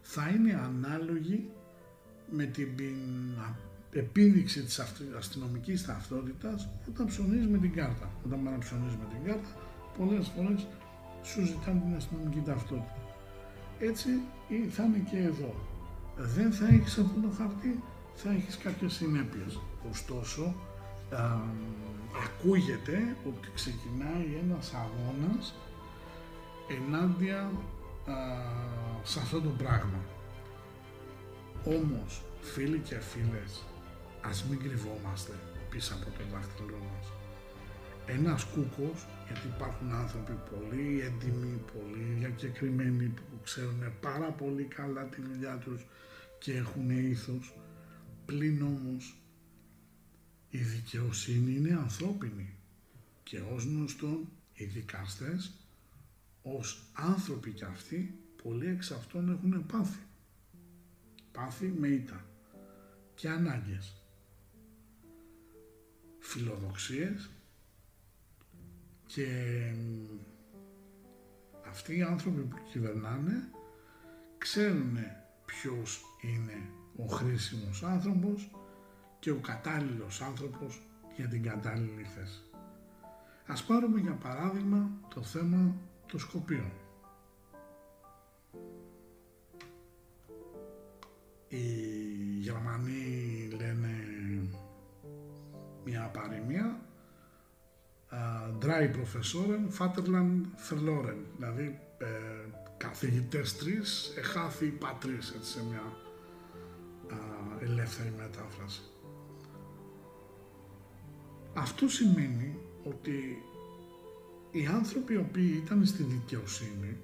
θα 0.00 0.28
είναι 0.28 0.54
ανάλογη 0.54 1.50
με 2.30 2.44
την 2.44 2.68
επίδειξη 3.92 4.62
της 4.62 4.80
αστυνομικής 5.16 5.86
ταυτότητας 5.86 6.68
όταν 6.88 7.06
ψωνίζεις 7.06 7.46
με 7.46 7.58
την 7.58 7.72
κάρτα. 7.72 8.10
Όταν 8.26 8.44
πάνε 8.44 8.56
να 8.56 8.62
ψωνίζεις 8.62 8.96
με 8.96 9.04
την 9.12 9.24
κάρτα, 9.26 9.48
πολλές 9.98 10.28
φορές 10.36 10.66
σου 11.22 11.44
ζητάνε 11.44 11.80
την 11.80 11.94
αστυνομική 11.96 12.40
ταυτότητα. 12.40 12.96
Έτσι 13.78 14.08
θα 14.70 14.84
είναι 14.84 15.02
και 15.10 15.18
εδώ. 15.18 15.54
Δεν 16.16 16.52
θα 16.52 16.66
έχεις 16.66 16.98
αυτό 16.98 17.20
το 17.20 17.28
χαρτί, 17.38 17.82
θα 18.14 18.30
έχεις 18.30 18.56
κάποιες 18.56 18.92
συνέπειες. 18.92 19.60
Ωστόσο, 19.90 20.54
α, 21.10 21.38
ακούγεται 22.24 23.16
ότι 23.26 23.48
ξεκινάει 23.54 24.40
ένας 24.42 24.72
αγώνας 24.74 25.54
ενάντια 26.68 27.40
α, 27.40 28.14
σε 29.02 29.18
αυτό 29.18 29.40
το 29.40 29.48
πράγμα. 29.48 30.00
Όμως, 31.68 32.22
φίλοι 32.40 32.78
και 32.78 32.98
φίλες, 32.98 33.64
ας 34.20 34.44
μην 34.44 34.58
κρυβόμαστε 34.58 35.32
πίσω 35.70 35.94
από 35.94 36.04
το 36.04 36.24
δάχτυλό 36.32 36.78
μας. 36.78 37.12
Ένας 38.06 38.44
κούκος, 38.44 39.06
γιατί 39.26 39.46
υπάρχουν 39.46 39.92
άνθρωποι 39.92 40.32
πολύ 40.50 41.00
έντιμοι, 41.00 41.60
πολύ 41.72 42.16
διακεκριμένοι 42.18 43.06
που 43.06 43.40
ξέρουν 43.42 43.82
πάρα 44.00 44.30
πολύ 44.30 44.64
καλά 44.64 45.04
τη 45.04 45.20
δουλειά 45.20 45.56
τους 45.56 45.86
και 46.38 46.56
έχουν 46.56 46.90
ήθος, 46.90 47.54
πλην 48.26 48.62
όμως 48.62 49.16
η 50.50 50.58
δικαιοσύνη 50.58 51.54
είναι 51.56 51.76
ανθρώπινη 51.76 52.54
και 53.22 53.40
ως 53.54 53.64
γνωστό 53.64 54.20
οι 54.54 54.64
δικαστές 54.64 55.52
ως 56.42 56.82
άνθρωποι 56.92 57.50
κι 57.50 57.64
αυτοί 57.64 58.18
πολλοί 58.42 58.66
εξ 58.66 58.90
αυτών 58.90 59.30
έχουν 59.30 59.66
πάθει. 59.66 59.98
Πάθη 61.36 61.66
με 61.66 61.88
ήττα 61.88 62.24
και 63.14 63.28
ανάγκες. 63.28 63.96
Φιλοδοξίες 66.18 67.30
και 69.06 69.26
αυτοί 71.68 71.96
οι 71.96 72.02
άνθρωποι 72.02 72.40
που 72.40 72.56
κυβερνάνε 72.72 73.50
ξέρουν 74.38 74.96
ποιος 75.44 76.02
είναι 76.20 76.70
ο 76.96 77.06
χρήσιμος 77.06 77.82
άνθρωπος 77.82 78.50
και 79.18 79.30
ο 79.30 79.36
κατάλληλος 79.36 80.20
άνθρωπος 80.20 80.86
για 81.16 81.28
την 81.28 81.42
κατάλληλη 81.42 82.04
θέση. 82.04 82.42
Ας 83.46 83.64
πάρουμε 83.64 84.00
για 84.00 84.14
παράδειγμα 84.14 84.90
το 85.14 85.22
θέμα 85.22 85.76
των 86.06 86.20
Σκοπίων. 86.20 86.72
Οι 91.48 91.58
Γερμανοί 92.40 93.48
λένε 93.58 93.88
μια 95.84 96.10
παροιμία 96.12 96.80
Dry 98.60 98.90
Professoren, 98.96 99.78
Vaterland 99.78 100.40
verloren, 100.70 101.16
δηλαδή 101.36 101.78
ε, 101.98 102.06
καθηγητές 102.76 103.56
τρεις, 103.56 104.12
εχάθη 104.16 104.66
πατρίς, 104.66 105.30
έτσι 105.36 105.50
σε 105.50 105.64
μια 105.64 105.82
ελεύθερη 107.60 108.12
μετάφραση. 108.16 108.80
Αυτό 111.54 111.88
σημαίνει 111.88 112.58
ότι 112.84 113.42
οι 114.50 114.66
άνθρωποι 114.66 115.12
οι 115.12 115.16
οποίοι 115.16 115.62
ήταν 115.64 115.86
στη 115.86 116.02
δικαιοσύνη 116.02 116.96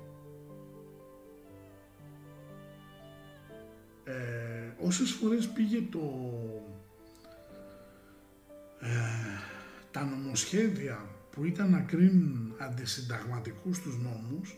ε, 4.04 4.84
όσες 4.86 5.10
φορές 5.10 5.48
πήγε 5.48 5.82
το 5.90 6.00
ε, 8.80 8.88
τα 9.90 10.04
νομοσχέδια 10.04 11.08
που 11.30 11.44
ήταν 11.44 11.70
να 11.70 11.80
κρίνουν 11.80 12.54
αντισυνταγματικούς 12.58 13.80
τους 13.80 13.98
νόμους 13.98 14.56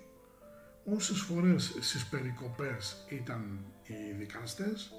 όσες 0.85 1.19
φορές 1.21 1.77
στις 1.81 2.07
περικοπές 2.07 3.07
ήταν 3.09 3.65
οι 3.87 4.13
δικάστες 4.19 4.93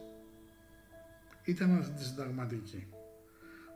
ήταν 1.44 1.76
αντισυνταγματικοί. 1.76 2.88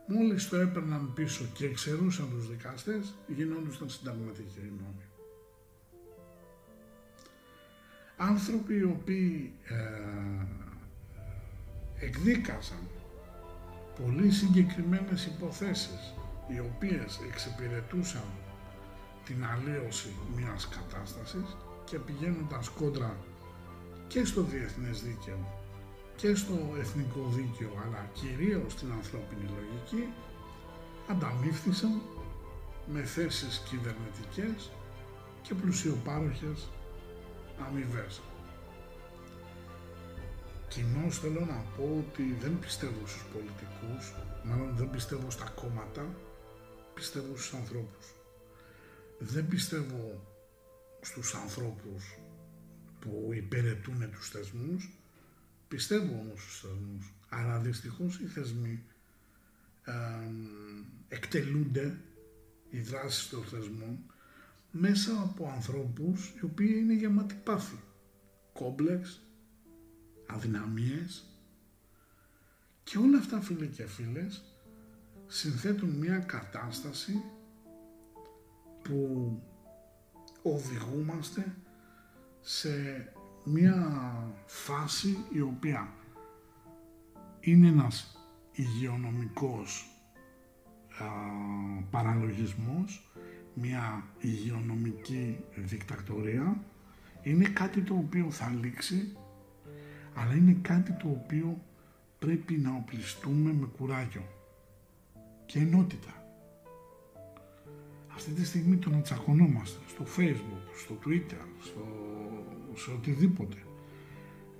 Μόλις 0.06 0.48
το 0.48 0.56
έπαιρναν 0.56 1.12
πίσω 1.14 1.44
και 1.52 1.66
εξαιρούσαν 1.66 2.30
τους 2.30 2.48
δικαστές, 2.48 3.14
γινόντουσαν 3.26 3.88
συνταγματικοί 3.88 4.60
οι 4.60 4.72
νόμοι. 4.80 5.09
Άνθρωποι 8.22 8.74
οι 8.74 8.82
οποίοι 8.82 9.52
ε, 9.64 10.44
εκδίκαζαν 12.04 12.88
πολύ 14.02 14.30
συγκεκριμένες 14.30 15.26
υποθέσεις 15.26 16.14
οι 16.48 16.58
οποίες 16.58 17.20
εξυπηρετούσαν 17.28 18.28
την 19.24 19.44
αλλίωση 19.44 20.12
μιας 20.36 20.68
κατάστασης 20.68 21.56
και 21.84 21.98
πηγαίνοντας 21.98 22.68
κόντρα 22.68 23.16
και 24.08 24.24
στο 24.24 24.42
διεθνές 24.42 25.02
δίκαιο 25.02 25.62
και 26.16 26.34
στο 26.34 26.56
εθνικό 26.78 27.28
δίκαιο 27.28 27.72
αλλά 27.84 28.10
κυρίως 28.12 28.72
στην 28.72 28.92
ανθρώπινη 28.92 29.50
λογική 29.56 30.12
ανταμείφθησαν 31.10 32.00
με 32.92 33.02
θέσεις 33.02 33.62
κυβερνητικές 33.68 34.70
και 35.42 35.54
πλουσιοπάροχες 35.54 36.68
αμοιβές. 37.66 38.20
Κοινώς 40.68 41.18
θέλω 41.18 41.40
να 41.40 41.64
πω 41.76 42.04
ότι 42.06 42.36
δεν 42.40 42.58
πιστεύω 42.58 43.06
στους 43.06 43.24
πολιτικούς, 43.32 44.14
μάλλον 44.44 44.76
δεν 44.76 44.90
πιστεύω 44.90 45.30
στα 45.30 45.48
κόμματα, 45.48 46.14
πιστεύω 46.94 47.36
στους 47.36 47.54
ανθρώπους. 47.54 48.14
Δεν 49.18 49.48
πιστεύω 49.48 50.26
στους 51.00 51.34
ανθρώπους 51.34 52.18
που 53.00 53.30
υπηρετούν 53.34 54.10
τους 54.10 54.28
θεσμούς, 54.28 54.90
πιστεύω 55.68 56.12
όμως 56.12 56.42
στους 56.42 56.60
θεσμούς. 56.60 57.12
Αλλά 57.28 57.58
δυστυχώς 57.58 58.20
οι 58.20 58.26
θεσμοί 58.26 58.82
ε, 59.84 59.92
εκτελούνται 61.08 62.00
οι 62.70 62.80
δράσεις 62.80 63.28
των 63.28 63.44
θεσμών 63.44 63.98
μέσα 64.70 65.20
από 65.20 65.50
ανθρώπους 65.54 66.28
οι 66.28 66.44
οποίοι 66.44 66.74
είναι 66.76 66.92
γεμάτοι 66.92 67.34
πάθη, 67.34 67.78
κόμπλεξ, 68.52 69.20
αδυναμίες. 70.26 71.24
Και 72.82 72.98
όλα 72.98 73.18
αυτά 73.18 73.40
φίλοι 73.40 73.66
και 73.66 73.86
φίλες 73.86 74.44
συνθέτουν 75.26 75.90
μια 75.90 76.18
κατάσταση 76.18 77.22
που 78.82 79.42
οδηγούμαστε 80.42 81.54
σε 82.40 82.68
μια 83.44 84.04
φάση 84.46 85.24
η 85.32 85.40
οποία 85.40 85.92
είναι 87.40 87.68
ένας 87.68 88.18
υγειονομικός 88.52 89.84
α, 90.98 91.04
παραλογισμός, 91.90 93.10
μια 93.54 94.04
υγειονομική 94.20 95.36
δικτακτορία, 95.54 96.64
είναι 97.22 97.44
κάτι 97.44 97.80
το 97.80 97.94
οποίο 97.94 98.30
θα 98.30 98.54
λήξει, 98.60 99.16
αλλά 100.14 100.34
είναι 100.34 100.56
κάτι 100.62 100.92
το 100.92 101.08
οποίο 101.08 101.60
πρέπει 102.18 102.54
να 102.54 102.74
οπλιστούμε 102.74 103.52
με 103.52 103.66
κουράγιο 103.78 104.22
και 105.46 105.58
ενότητα. 105.58 106.14
Αυτή 108.14 108.30
τη 108.30 108.44
στιγμή 108.44 108.76
το 108.76 108.90
να 108.90 109.00
τσακωνόμαστε 109.00 109.78
στο 109.88 110.04
facebook, 110.16 110.78
στο 110.82 110.98
twitter, 111.04 111.46
στο, 111.60 111.86
σε 112.74 112.90
οτιδήποτε. 112.90 113.56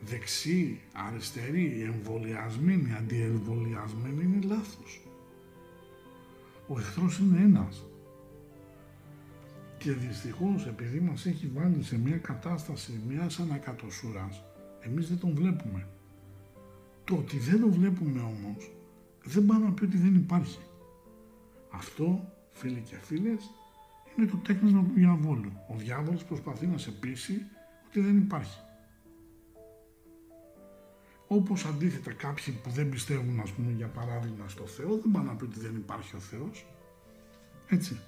Δεξί, 0.00 0.80
αριστερή, 0.92 1.82
εμβολιασμένοι, 1.82 2.94
αντιεμβολιασμένοι 2.94 4.22
είναι 4.22 4.46
λάθος. 4.46 5.00
Ο 6.68 6.78
εχθρός 6.78 7.18
είναι 7.18 7.40
ένας. 7.40 7.84
Και 9.80 9.92
δυστυχώς 9.92 10.66
επειδή 10.66 11.00
μας 11.00 11.26
έχει 11.26 11.46
βάλει 11.54 11.82
σε 11.82 11.98
μια 11.98 12.16
κατάσταση 12.16 13.00
μιας 13.08 13.38
ανακατοσούρας, 13.38 14.42
εμείς 14.80 15.08
δεν 15.08 15.18
τον 15.18 15.34
βλέπουμε. 15.34 15.88
Το 17.04 17.14
ότι 17.14 17.38
δεν 17.38 17.60
τον 17.60 17.70
βλέπουμε 17.70 18.20
όμως, 18.20 18.70
δεν 19.24 19.46
πάει 19.46 19.58
να 19.58 19.72
πει 19.72 19.84
ότι 19.84 19.96
δεν 19.96 20.14
υπάρχει. 20.14 20.58
Αυτό, 21.70 22.32
φίλοι 22.50 22.80
και 22.80 22.96
φίλες, 22.96 23.50
είναι 24.16 24.26
το 24.26 24.36
τέκνισμα 24.36 24.82
του 24.82 24.92
διαβόλου. 24.94 25.52
Ο 25.68 25.74
διάβολος 25.76 26.24
προσπαθεί 26.24 26.66
να 26.66 26.78
σε 26.78 26.90
πείσει 26.90 27.46
ότι 27.88 28.00
δεν 28.00 28.16
υπάρχει. 28.16 28.58
Όπως 31.26 31.64
αντίθετα 31.64 32.12
κάποιοι 32.12 32.54
που 32.54 32.70
δεν 32.70 32.88
πιστεύουν, 32.88 33.40
ας 33.40 33.50
πούμε, 33.50 33.72
για 33.72 33.88
παράδειγμα 33.88 34.48
στο 34.48 34.66
Θεό, 34.66 34.88
δεν 34.88 35.10
πάνε 35.12 35.26
να 35.26 35.34
πει 35.34 35.44
ότι 35.44 35.60
δεν 35.60 35.76
υπάρχει 35.76 36.16
ο 36.16 36.18
Θεός. 36.18 36.66
Έτσι. 37.68 38.00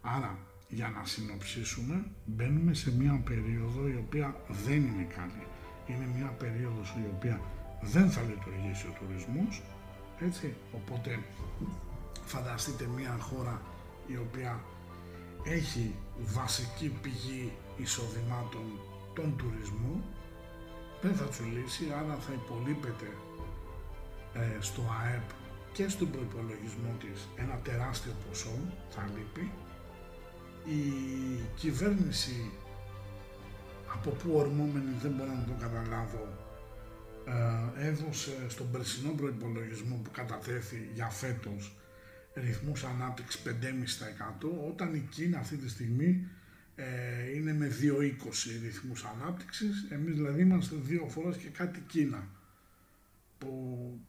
Άρα, 0.00 0.38
για 0.68 0.88
να 0.88 1.04
συνοψίσουμε, 1.04 2.04
μπαίνουμε 2.24 2.74
σε 2.74 2.96
μια 2.96 3.20
περίοδο 3.24 3.88
η 3.88 3.96
οποία 4.06 4.36
δεν 4.64 4.76
είναι 4.76 5.06
καλή. 5.16 5.46
Είναι 5.86 6.08
μια 6.16 6.26
περίοδος 6.26 6.94
η 6.98 7.08
οποία 7.16 7.40
δεν 7.80 8.10
θα 8.10 8.22
λειτουργήσει 8.22 8.86
ο 8.86 8.94
τουρισμός, 8.98 9.62
έτσι. 10.20 10.54
Οπότε, 10.72 11.18
φανταστείτε 12.24 12.86
μια 12.96 13.16
χώρα 13.20 13.62
η 14.06 14.16
οποία 14.16 14.64
έχει 15.44 15.94
βασική 16.18 16.88
πηγή 17.02 17.52
εισοδημάτων 17.76 18.64
τον 19.14 19.36
τουρισμό, 19.36 20.02
δεν 21.02 21.14
θα 21.14 21.24
τσουλήσει, 21.24 21.84
άρα 21.98 22.16
θα 22.26 22.32
υπολείπεται 22.32 23.08
ε, 24.34 24.60
στο 24.60 24.82
ΑΕΠ 25.02 25.28
και 25.72 25.88
στον 25.88 26.10
προϋπολογισμό 26.10 26.90
της 27.00 27.28
ένα 27.36 27.56
τεράστιο 27.64 28.12
ποσό, 28.28 28.56
θα 28.90 29.08
λείπει. 29.14 29.50
Η 30.64 30.82
κυβέρνηση 31.56 32.50
από 33.94 34.10
πού 34.10 34.32
ορμόμενη 34.34 34.94
δεν 35.02 35.10
μπορώ 35.10 35.32
να 35.32 35.44
το 35.44 35.52
καταλάβω 35.60 36.44
ε, 37.26 37.86
έδωσε 37.88 38.46
στον 38.48 38.70
περσινό 38.70 39.12
προϋπολογισμό 39.12 40.00
που 40.04 40.10
κατατέθη 40.10 40.90
για 40.94 41.08
φέτος 41.08 41.76
ρυθμούς 42.34 42.84
ανάπτυξης 42.84 43.42
5,5% 43.46 43.50
όταν 44.68 44.94
η 44.94 45.08
Κίνα 45.10 45.38
αυτή 45.38 45.56
τη 45.56 45.68
στιγμή 45.68 46.28
ε, 46.74 47.34
είναι 47.34 47.52
με 47.52 47.70
2,20 47.80 47.90
ρυθμούς 48.62 49.04
ανάπτυξης, 49.04 49.86
εμείς 49.90 50.14
δηλαδή 50.14 50.40
είμαστε 50.40 50.76
δύο 50.76 51.08
φορές 51.08 51.36
και 51.36 51.48
κάτι 51.48 51.80
Κίνα 51.80 52.28
που 53.38 54.00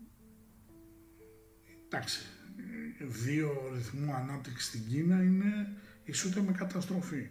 εντάξει, 1.86 2.20
δύο 3.00 3.72
ρυθμού 3.74 4.14
ανάπτυξης 4.14 4.68
στην 4.68 4.88
Κίνα 4.88 5.24
είναι 5.24 5.68
ισούται 6.06 6.42
με 6.42 6.52
καταστροφή. 6.52 7.30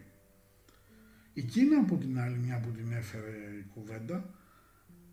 Η 1.33 1.41
Κίνα 1.41 1.79
από 1.79 1.95
την 1.97 2.19
άλλη, 2.19 2.37
μια 2.37 2.59
που 2.59 2.69
την 2.69 2.91
έφερε 2.91 3.37
η 3.59 3.65
κουβέντα, 3.73 4.29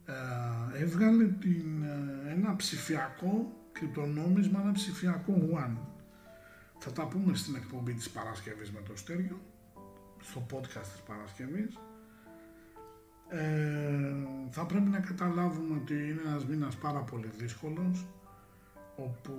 ε, 0.05 0.83
έβγαλε 0.83 1.25
την, 1.25 1.83
ε, 1.83 2.31
ένα 2.33 2.57
ψηφιακό 2.57 3.53
κρυπτονόμισμα, 3.73 4.61
ένα 4.61 4.73
ψηφιακό 4.73 5.49
one. 5.53 5.77
Θα 6.79 6.93
τα 6.93 7.07
πούμε 7.07 7.35
στην 7.35 7.55
εκπομπή 7.55 7.93
της 7.93 8.11
Παρασκευής 8.11 8.71
με 8.71 8.81
το 8.89 8.97
Στέριο, 8.97 9.41
στο 10.21 10.47
podcast 10.53 10.87
της 10.93 11.03
Παρασκευής. 11.07 11.79
Ε, 13.29 14.27
θα 14.51 14.67
πρέπει 14.67 14.89
να 14.91 15.01
καταλάβουμε 15.01 15.77
ότι 15.77 15.95
είναι 15.95 16.21
ένας 16.27 16.45
μήνας 16.45 16.77
πάρα 16.77 17.01
πολύ 17.01 17.31
δύσκολος, 17.39 18.07
όπου 18.97 19.33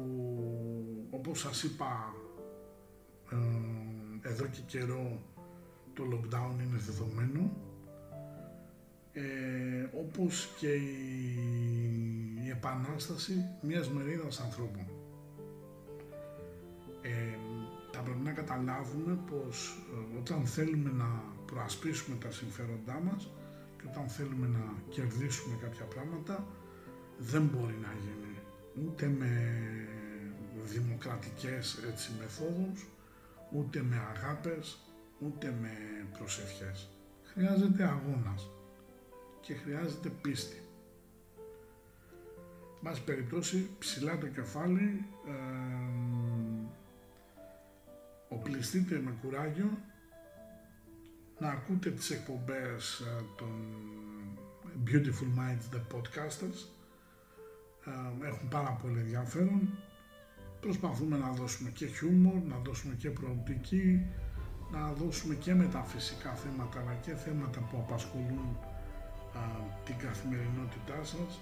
όπως 1.10 1.40
σας 1.40 1.64
είπα 1.64 2.14
ε, 3.32 3.36
εδώ 4.24 4.46
και 4.46 4.62
καιρό 4.68 5.22
το 5.94 6.04
lockdown 6.12 6.64
είναι 6.66 6.78
δεδομένο 6.78 7.52
ε, 9.14 9.98
όπως 10.00 10.50
και 10.60 10.74
η, 10.74 11.38
η 12.46 12.50
επανάσταση 12.50 13.46
μιας 13.62 13.90
μερίδας 13.90 14.40
ανθρώπων. 14.40 14.88
Ε, 17.02 17.38
θα 17.92 18.00
πρέπει 18.02 18.20
να 18.24 18.32
καταλάβουμε 18.32 19.20
πως 19.30 19.78
ε, 20.14 20.18
όταν 20.18 20.46
θέλουμε 20.46 20.92
να 20.92 21.24
προασπίσουμε 21.46 22.18
τα 22.18 22.32
συμφέροντά 22.32 23.00
μας 23.04 23.30
και 23.78 23.84
όταν 23.92 24.08
θέλουμε 24.08 24.48
να 24.48 24.74
κερδίσουμε 24.90 25.56
κάποια 25.62 25.86
πράγματα 25.86 26.48
δεν 27.18 27.44
μπορεί 27.54 27.78
να 27.82 27.94
γίνει 28.02 28.36
ούτε 28.86 29.08
με 29.08 29.54
δημοκρατικές 30.64 31.84
έτσι, 31.92 32.12
μεθόδους, 32.20 32.86
ούτε 33.54 33.82
με 33.82 33.96
αγάπες, 34.16 34.78
ούτε 35.20 35.56
με 35.62 35.72
προσευχές. 36.18 36.90
Χρειάζεται 37.24 37.84
αγώνας 37.84 38.50
και 39.42 39.54
χρειάζεται 39.54 40.10
πίστη. 40.10 40.62
Μας 42.82 43.02
περιπτώσει 43.02 43.70
ψηλά 43.80 44.18
το 44.18 44.28
κεφάλι, 44.28 45.06
ε, 45.28 45.34
οπλιστείτε 48.30 49.00
με 49.00 49.18
κουράγιο, 49.22 49.78
να 51.40 51.50
ακούτε 51.50 51.92
τις 51.92 52.10
εκπομπές 52.10 53.00
ε, 53.00 53.24
των 53.38 53.84
Beautiful 54.86 55.40
Minds, 55.40 55.76
the 55.76 55.96
podcasters, 55.96 56.60
ε, 57.86 58.28
έχουν 58.28 58.48
πάρα 58.48 58.80
πολύ 58.82 59.00
ενδιαφέρον. 59.00 59.70
Προσπαθούμε 60.66 61.18
να 61.18 61.30
δώσουμε 61.40 61.70
και 61.70 61.86
χιούμορ, 61.86 62.40
να 62.52 62.58
δώσουμε 62.66 62.94
και 63.02 63.10
προοπτική, 63.10 64.06
να 64.72 64.94
δώσουμε 64.94 65.36
και 65.36 65.54
μεταφυσικά 65.54 66.32
θέματα, 66.34 66.80
αλλά 66.80 66.94
και 67.06 67.14
θέματα 67.24 67.60
που 67.60 67.78
απασχολούν 67.78 68.58
την 69.86 69.98
καθημερινότητά 70.06 71.00
σας. 71.04 71.40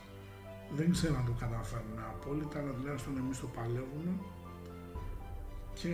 Δεν 0.78 0.92
ξέρω 0.92 1.16
αν 1.18 1.26
το 1.26 1.36
καταφέρνουμε 1.40 2.04
απόλυτα, 2.14 2.60
αλλά 2.60 2.72
τουλάχιστον 2.72 3.18
εμείς 3.18 3.40
το 3.40 3.48
παλεύουμε 3.48 4.12
και, 5.74 5.94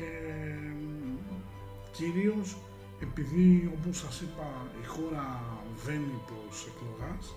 Κυρίως 1.98 2.58
επειδή 3.02 3.72
όπως 3.80 3.98
σας 3.98 4.22
είπα 4.22 4.48
η 4.82 4.86
χώρα 4.86 5.42
βαίνει 5.86 6.20
προς 6.28 6.68
εκλογάς 6.70 7.36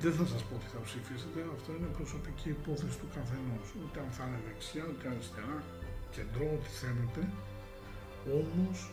δεν 0.00 0.12
θα 0.12 0.26
σας 0.26 0.42
πω 0.44 0.54
τι 0.56 0.66
θα 0.74 0.80
ψηφίσετε, 0.80 1.38
αυτό 1.56 1.70
είναι 1.76 1.86
προσωπική 1.86 2.48
υπόθεση 2.48 2.98
του 2.98 3.08
καθενός. 3.14 3.66
Ούτε 3.82 4.00
αν 4.00 4.10
θα 4.10 4.24
είναι 4.26 4.40
δεξιά, 4.46 4.84
ούτε 4.90 5.08
αριστερά, 5.08 5.64
κεντρό, 6.10 6.46
ό,τι 6.56 6.70
θέλετε. 6.80 7.20
Όμως 8.40 8.90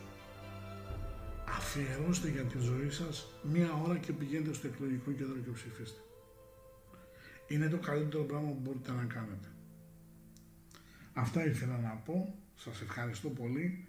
αφιερώστε 1.48 2.28
για 2.28 2.44
τη 2.44 2.58
ζωή 2.58 2.90
σας 2.90 3.26
μία 3.42 3.70
ώρα 3.84 3.98
και 3.98 4.12
πηγαίνετε 4.12 4.52
στο 4.52 4.66
εκλογικό 4.66 5.10
κέντρο 5.12 5.38
και 5.44 5.50
ψηφίστε. 5.50 6.00
Είναι 7.48 7.68
το 7.68 7.78
καλύτερο 7.78 8.24
πράγμα 8.24 8.48
που 8.48 8.60
μπορείτε 8.62 8.90
να 8.92 9.04
κάνετε. 9.04 9.48
Αυτά 11.12 11.46
ήθελα 11.46 11.78
να 11.78 11.90
πω. 11.90 12.34
Σας 12.56 12.80
ευχαριστώ 12.80 13.28
πολύ. 13.28 13.88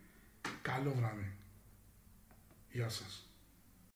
Καλό 0.61 0.93
βράδυ. 0.93 1.31
Γεια 2.71 2.89
σας. 2.89 3.26